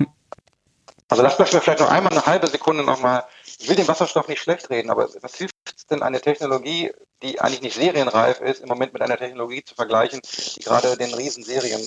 Also 1.13 1.23
das 1.23 1.39
möchten 1.39 1.55
wir 1.57 1.61
vielleicht 1.61 1.81
noch 1.81 1.91
einmal 1.91 2.13
eine 2.13 2.25
halbe 2.25 2.47
Sekunde 2.47 2.85
nochmal, 2.85 3.25
ich 3.59 3.69
will 3.69 3.77
den 3.77 3.87
Wasserstoff 3.87 4.29
nicht 4.29 4.41
schlecht 4.41 4.71
reden, 4.71 4.91
aber 4.91 5.09
was 5.21 5.35
hilft 5.35 5.55
denn 5.91 6.03
eine 6.03 6.21
Technologie, 6.21 6.91
die 7.23 7.39
eigentlich 7.41 7.61
nicht 7.61 7.75
serienreif 7.75 8.41
ist, 8.41 8.63
im 8.63 8.69
Moment 8.69 8.95
mit 8.95 9.03
einer 9.03 9.19
Technologie 9.19 9.63
zu 9.63 9.75
vergleichen, 9.75 10.21
die 10.57 10.61
gerade 10.61 10.97
den 10.97 11.13
riesen 11.13 11.45
Serien 11.45 11.83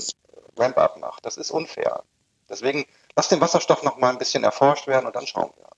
Ramp-up 0.57 0.99
macht? 0.99 1.26
Das 1.26 1.38
ist 1.38 1.49
unfair. 1.49 2.03
Deswegen 2.49 2.85
lass 3.15 3.30
den 3.30 3.41
Wasserstoff 3.41 3.81
noch 3.81 3.97
mal 3.97 4.11
ein 4.11 4.19
bisschen 4.19 4.43
erforscht 4.43 4.85
werden 4.85 5.07
und 5.07 5.15
dann 5.15 5.26
schauen 5.26 5.49
wir. 5.57 5.69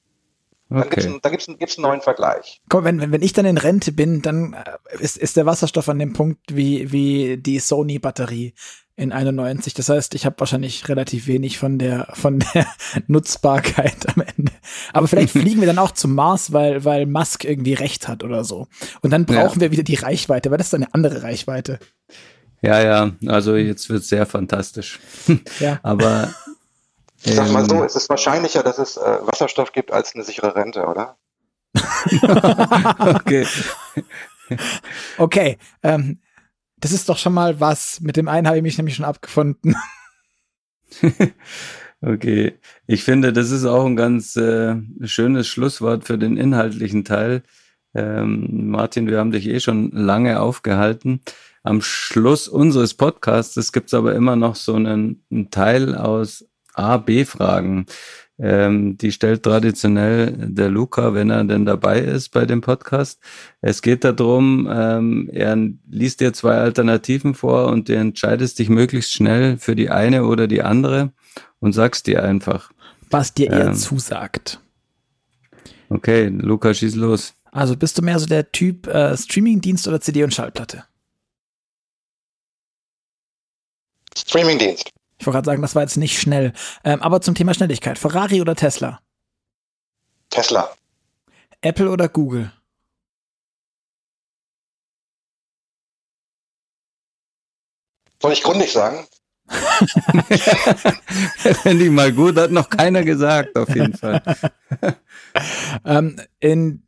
Dann 0.70 0.80
okay. 0.80 1.02
gibt's, 1.02 1.22
da 1.22 1.30
gibt 1.30 1.72
es 1.72 1.78
einen 1.78 1.84
neuen 1.84 2.02
Vergleich. 2.02 2.62
Komm, 2.68 2.84
wenn, 2.84 3.00
wenn, 3.00 3.14
wenn 3.14 3.22
ich 3.22 3.32
dann 3.32 3.46
in 3.46 3.58
Rente 3.58 3.94
bin, 3.94 4.22
dann 4.22 4.54
äh, 4.54 4.98
ist, 5.00 5.18
ist 5.18 5.38
der 5.38 5.46
Wasserstoff 5.46 5.88
an 5.88 6.00
dem 6.00 6.12
Punkt 6.12 6.42
wie, 6.54 6.92
wie 6.92 7.38
die 7.38 7.60
Sony-Batterie 7.60 8.54
in 8.98 9.12
91. 9.12 9.76
Das 9.76 9.90
heißt, 9.90 10.16
ich 10.16 10.26
habe 10.26 10.36
wahrscheinlich 10.40 10.90
relativ 10.90 11.28
wenig 11.28 11.60
von 11.60 11.78
der 11.78 12.08
von 12.14 12.40
der 12.40 12.66
Nutzbarkeit 13.08 14.08
am 14.10 14.24
Ende. 14.36 14.52
Aber 14.92 15.08
vielleicht 15.08 15.30
fliegen 15.32 15.62
wir 15.62 15.68
dann 15.68 15.78
auch 15.78 15.92
zum 15.92 16.16
Mars, 16.16 16.52
weil 16.52 16.84
weil 16.84 17.06
Musk 17.06 17.46
irgendwie 17.46 17.76
recht 17.76 18.08
hat 18.08 18.24
oder 18.24 18.44
so. 18.44 18.68
Und 19.02 19.12
dann 19.12 19.26
brauchen 19.26 19.60
ja. 19.60 19.62
wir 19.62 19.72
wieder 19.72 19.84
die 19.84 19.96
Reichweite, 19.96 20.50
weil 20.52 20.58
das 20.58 20.68
ist 20.68 20.74
eine 20.74 20.94
andere 20.94 21.22
Reichweite. 21.24 21.80
Ja, 22.62 22.82
ja, 22.82 23.12
also 23.28 23.56
jetzt 23.56 23.88
wird 23.90 24.04
sehr 24.04 24.26
fantastisch. 24.26 25.00
Ja. 25.60 25.80
Aber 25.84 26.34
ich 27.24 27.36
sag 27.36 27.52
mal 27.52 27.68
so, 27.68 27.76
ähm, 27.76 27.84
es 27.84 27.96
ist 27.96 28.10
wahrscheinlicher, 28.10 28.64
dass 28.64 28.80
es 28.80 28.98
äh, 28.98 29.20
Wasserstoff 29.22 29.72
gibt 29.72 29.92
als 29.92 30.16
eine 30.16 30.24
sichere 30.24 30.56
Rente, 30.56 30.86
oder? 30.86 31.18
okay. 33.16 33.46
okay. 35.18 35.58
Ähm, 35.84 36.20
das 36.80 36.92
ist 36.92 37.10
doch 37.10 37.18
schon 37.18 37.34
mal 37.34 37.60
was. 37.60 38.00
Mit 38.02 38.18
dem 38.18 38.28
einen 38.28 38.48
habe 38.48 38.58
ich 38.58 38.64
mich 38.64 38.78
nämlich 38.78 38.96
schon 38.96 39.06
abgefunden. 39.06 39.76
okay. 42.02 42.60
Ich 42.86 43.04
finde, 43.04 43.34
das 43.34 43.52
ist 43.52 43.66
auch 43.66 43.86
ein 43.86 43.96
ganz 43.96 44.36
äh, 44.36 44.76
schönes 45.04 45.48
Schlusswort 45.48 46.06
für 46.06 46.18
den 46.18 46.38
inhaltlichen 46.38 47.04
Teil. 47.04 47.44
Ähm, 47.94 48.70
Martin, 48.70 49.08
wir 49.08 49.20
haben 49.20 49.32
dich 49.32 49.48
eh 49.48 49.60
schon 49.60 49.92
lange 49.92 50.40
aufgehalten. 50.40 51.22
Am 51.64 51.82
Schluss 51.82 52.48
unseres 52.48 52.94
Podcasts 52.94 53.72
gibt 53.72 53.88
es 53.88 53.94
aber 53.94 54.16
immer 54.16 54.36
noch 54.36 54.56
so 54.56 54.76
einen, 54.76 55.24
einen 55.32 55.50
Teil 55.50 55.96
aus 55.96 56.46
A-B-Fragen. 56.74 57.88
Ähm, 58.40 58.98
die 58.98 59.12
stellt 59.12 59.44
traditionell 59.44 60.32
der 60.38 60.70
Luca, 60.70 61.16
wenn 61.16 61.32
er 61.32 61.44
denn 61.44 61.66
dabei 61.66 62.00
ist 62.00 62.30
bei 62.30 62.46
dem 62.46 62.62
Podcast. 62.62 63.20
Es 63.62 63.82
geht 63.82 64.04
darum, 64.04 64.70
ähm, 64.72 65.30
er 65.34 65.58
liest 65.90 66.20
dir 66.20 66.34
zwei 66.34 66.56
Alternativen 66.58 67.34
vor 67.34 67.68
und 67.68 67.90
du 67.90 67.96
entscheidest 67.96 68.60
dich 68.60 68.70
möglichst 68.70 69.12
schnell 69.12 69.58
für 69.58 69.76
die 69.76 69.90
eine 69.90 70.26
oder 70.26 70.48
die 70.48 70.62
andere 70.62 71.14
und 71.60 71.74
sagst 71.74 72.06
dir 72.06 72.24
einfach. 72.24 72.72
Was 73.10 73.34
dir 73.34 73.50
eher 73.52 73.68
ähm, 73.68 73.74
zusagt. 73.74 74.60
Okay, 75.90 76.28
Luca, 76.28 76.74
schieß 76.74 76.96
los. 76.96 77.34
Also 77.52 77.76
bist 77.76 77.98
du 77.98 78.04
mehr 78.04 78.20
so 78.20 78.28
der 78.28 78.52
Typ 78.52 78.88
äh, 78.88 79.18
Streamingdienst 79.18 79.88
oder 79.88 80.00
CD 80.00 80.24
und 80.24 80.34
Schallplatte? 80.34 80.84
Streamingdienst. 84.16 84.92
Ich 85.20 85.26
wollte 85.26 85.38
gerade 85.38 85.46
sagen, 85.46 85.62
das 85.62 85.76
war 85.76 85.82
jetzt 85.82 85.98
nicht 85.98 86.20
schnell. 86.20 86.54
Ähm, 86.84 87.02
aber 87.02 87.22
zum 87.22 87.36
Thema 87.36 87.54
Schnelligkeit. 87.54 87.98
Ferrari 87.98 88.42
oder 88.42 88.56
Tesla? 88.56 89.02
Tesla. 90.30 90.70
Apple 91.62 91.90
oder 91.90 92.08
Google? 92.08 92.52
Soll 98.22 98.34
ich 98.34 98.44
grundig 98.44 98.72
sagen? 98.72 99.08
Finde 101.64 101.86
ich 101.86 101.92
mal 101.92 102.12
gut, 102.12 102.38
hat 102.38 102.52
noch 102.52 102.70
keiner 102.70 103.04
gesagt, 103.04 103.58
auf 103.58 103.70
jeden 103.74 103.94
Fall. 103.94 104.22
ähm, 105.86 106.20
in, 106.40 106.84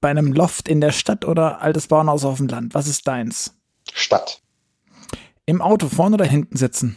bei 0.00 0.08
einem 0.08 0.32
Loft 0.32 0.68
in 0.68 0.80
der 0.80 0.92
Stadt 0.92 1.24
oder 1.26 1.60
altes 1.60 1.88
Bauernhaus 1.88 2.24
auf 2.24 2.38
dem 2.38 2.48
Land? 2.48 2.74
Was 2.74 2.86
ist 2.86 3.06
deins? 3.06 3.54
Stadt. 3.92 4.40
Im 5.44 5.60
Auto 5.60 5.88
vorne 5.88 6.14
oder 6.14 6.24
hinten 6.24 6.56
sitzen? 6.56 6.96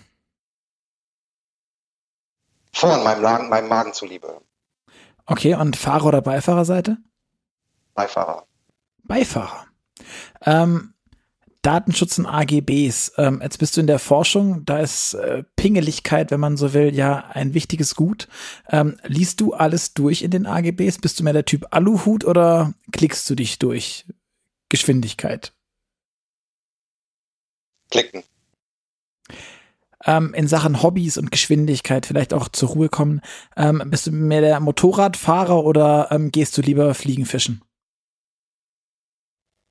Vorn, 2.81 3.03
meinem, 3.03 3.21
Magen, 3.21 3.49
meinem 3.49 3.69
Magen 3.69 3.93
zuliebe. 3.93 4.41
Okay, 5.27 5.53
und 5.53 5.77
Fahrer- 5.77 6.07
oder 6.07 6.21
Beifahrerseite? 6.23 6.97
Beifahrer. 7.93 8.47
Beifahrer. 9.03 9.67
Ähm, 10.43 10.95
Datenschutz 11.61 12.17
und 12.17 12.25
AGBs. 12.25 13.13
Ähm, 13.17 13.39
jetzt 13.43 13.59
bist 13.59 13.77
du 13.77 13.81
in 13.81 13.87
der 13.87 13.99
Forschung, 13.99 14.65
da 14.65 14.79
ist 14.79 15.13
äh, 15.13 15.43
Pingeligkeit, 15.55 16.31
wenn 16.31 16.39
man 16.39 16.57
so 16.57 16.73
will, 16.73 16.91
ja 16.95 17.27
ein 17.29 17.53
wichtiges 17.53 17.93
Gut. 17.93 18.27
Ähm, 18.67 18.97
liest 19.03 19.41
du 19.41 19.53
alles 19.53 19.93
durch 19.93 20.23
in 20.23 20.31
den 20.31 20.47
AGBs? 20.47 20.97
Bist 20.97 21.19
du 21.19 21.23
mehr 21.23 21.33
der 21.33 21.45
Typ 21.45 21.67
Aluhut 21.69 22.25
oder 22.25 22.73
klickst 22.91 23.29
du 23.29 23.35
dich 23.35 23.59
durch? 23.59 24.07
Geschwindigkeit. 24.69 25.53
Klicken 27.91 28.23
ähm, 30.05 30.33
in 30.33 30.47
Sachen 30.47 30.81
Hobbys 30.81 31.17
und 31.17 31.31
Geschwindigkeit 31.31 32.05
vielleicht 32.05 32.33
auch 32.33 32.49
zur 32.49 32.69
Ruhe 32.69 32.89
kommen. 32.89 33.21
Ähm, 33.55 33.81
bist 33.85 34.07
du 34.07 34.11
mehr 34.11 34.41
der 34.41 34.59
Motorradfahrer 34.59 35.63
oder 35.63 36.09
ähm, 36.11 36.31
gehst 36.31 36.57
du 36.57 36.61
lieber 36.61 36.93
Fliegenfischen? 36.93 37.63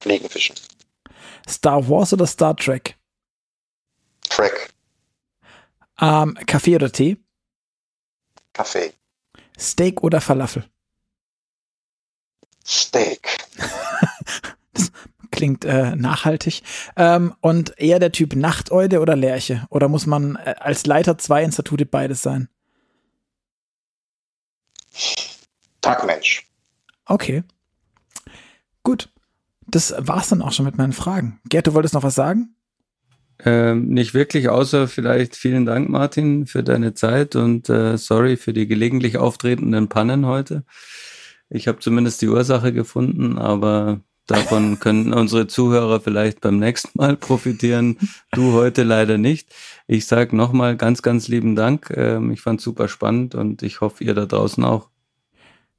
Fliegenfischen. 0.02 0.56
Star 1.48 1.88
Wars 1.88 2.12
oder 2.12 2.26
Star 2.26 2.56
Trek? 2.56 2.96
Trek. 4.28 4.72
Ähm, 6.00 6.34
Kaffee 6.46 6.76
oder 6.76 6.90
Tee? 6.90 7.18
Kaffee. 8.52 8.92
Steak 9.58 10.02
oder 10.02 10.20
Falafel? 10.20 10.64
Steak. 12.64 13.28
klingt 15.40 15.64
äh, 15.64 15.96
nachhaltig. 15.96 16.62
Ähm, 16.96 17.34
und 17.40 17.78
eher 17.78 17.98
der 17.98 18.12
Typ 18.12 18.36
Nachteule 18.36 19.00
oder 19.00 19.16
Lerche? 19.16 19.66
Oder 19.70 19.88
muss 19.88 20.06
man 20.06 20.36
äh, 20.36 20.54
als 20.60 20.84
Leiter 20.84 21.16
zwei 21.16 21.42
Institute 21.42 21.86
beides 21.86 22.20
sein? 22.20 22.48
Tagmensch. 25.80 26.46
Okay. 27.06 27.42
Gut. 28.82 29.08
Das 29.66 29.94
war's 29.96 30.28
dann 30.28 30.42
auch 30.42 30.52
schon 30.52 30.66
mit 30.66 30.76
meinen 30.76 30.92
Fragen. 30.92 31.40
Gerd, 31.48 31.68
du 31.68 31.74
wolltest 31.74 31.94
noch 31.94 32.02
was 32.02 32.16
sagen? 32.16 32.54
Ähm, 33.42 33.88
nicht 33.88 34.12
wirklich, 34.12 34.50
außer 34.50 34.88
vielleicht 34.88 35.36
vielen 35.36 35.64
Dank, 35.64 35.88
Martin, 35.88 36.46
für 36.46 36.62
deine 36.62 36.92
Zeit 36.92 37.34
und 37.34 37.70
äh, 37.70 37.96
sorry 37.96 38.36
für 38.36 38.52
die 38.52 38.66
gelegentlich 38.66 39.16
auftretenden 39.16 39.88
Pannen 39.88 40.26
heute. 40.26 40.64
Ich 41.48 41.66
habe 41.66 41.78
zumindest 41.78 42.20
die 42.20 42.28
Ursache 42.28 42.74
gefunden, 42.74 43.38
aber 43.38 44.00
davon 44.30 44.78
können 44.78 45.12
unsere 45.12 45.46
Zuhörer 45.46 46.00
vielleicht 46.00 46.40
beim 46.40 46.58
nächsten 46.58 46.98
Mal 46.98 47.16
profitieren. 47.16 47.96
Du 48.32 48.52
heute 48.52 48.82
leider 48.82 49.18
nicht. 49.18 49.54
Ich 49.86 50.06
sage 50.06 50.36
nochmal 50.36 50.76
ganz, 50.76 51.02
ganz 51.02 51.28
lieben 51.28 51.56
Dank. 51.56 51.92
Ähm, 51.96 52.30
ich 52.30 52.40
fand 52.40 52.60
super 52.60 52.88
spannend 52.88 53.34
und 53.34 53.62
ich 53.62 53.80
hoffe, 53.80 54.04
ihr 54.04 54.14
da 54.14 54.26
draußen 54.26 54.64
auch. 54.64 54.88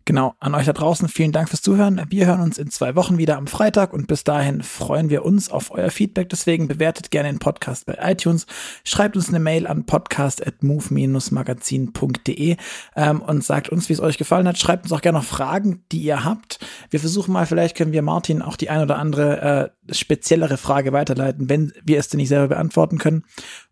Genau, 0.06 0.34
an 0.40 0.56
euch 0.56 0.65
da 0.65 0.73
draußen 0.73 1.07
vielen 1.10 1.32
Dank 1.32 1.49
fürs 1.49 1.61
Zuhören. 1.61 2.02
Wir 2.10 2.26
hören 2.26 2.41
uns 2.41 2.57
in 2.57 2.72
zwei 2.72 2.95
Wochen 2.95 3.19
wieder 3.19 3.38
am 3.38 3.45
Freitag 3.45 3.94
und 3.94 4.07
bis 4.07 4.23
dahin 4.23 4.64
freuen 4.64 5.11
wir 5.11 5.23
uns 5.23 5.52
auf 5.52 5.69
euer 5.69 5.91
Feedback. 5.91 6.28
Deswegen 6.30 6.68
bewertet 6.68 7.11
gerne 7.11 7.30
den 7.30 7.38
Podcast 7.38 7.86
bei 7.86 7.99
iTunes, 8.02 8.48
schreibt 8.84 9.15
uns 9.15 9.30
eine 9.30 9.38
Mail 9.40 9.68
an 9.68 9.86
podcast.move-magazin.de 9.86 12.57
ähm, 12.95 13.22
und 13.22 13.44
sagt 13.44 13.69
uns, 13.69 13.90
wie 13.90 13.94
es 13.94 13.99
euch 13.99 14.18
gefallen 14.18 14.48
hat. 14.48 14.57
Schreibt 14.57 14.86
uns 14.86 14.91
auch 14.91 15.02
gerne 15.02 15.19
noch 15.19 15.26
Fragen, 15.26 15.84
die 15.91 16.02
ihr 16.02 16.23
habt. 16.23 16.57
Wir 16.90 16.99
versuchen 16.99 17.32
mal, 17.32 17.45
vielleicht 17.45 17.78
können 17.78 17.91
wir 17.91 18.02
Martin 18.02 18.41
auch 18.41 18.56
die 18.56 18.72
ein 18.72 18.82
oder 18.82 18.98
andere 18.98 19.41
äh, 19.41 19.69
speziellere 19.93 20.57
Frage 20.57 20.91
weiterleiten, 20.93 21.49
wenn 21.49 21.73
wir 21.84 21.99
es 21.99 22.07
denn 22.09 22.19
nicht 22.19 22.30
selber 22.30 22.47
beantworten 22.49 22.97
können. 22.97 23.23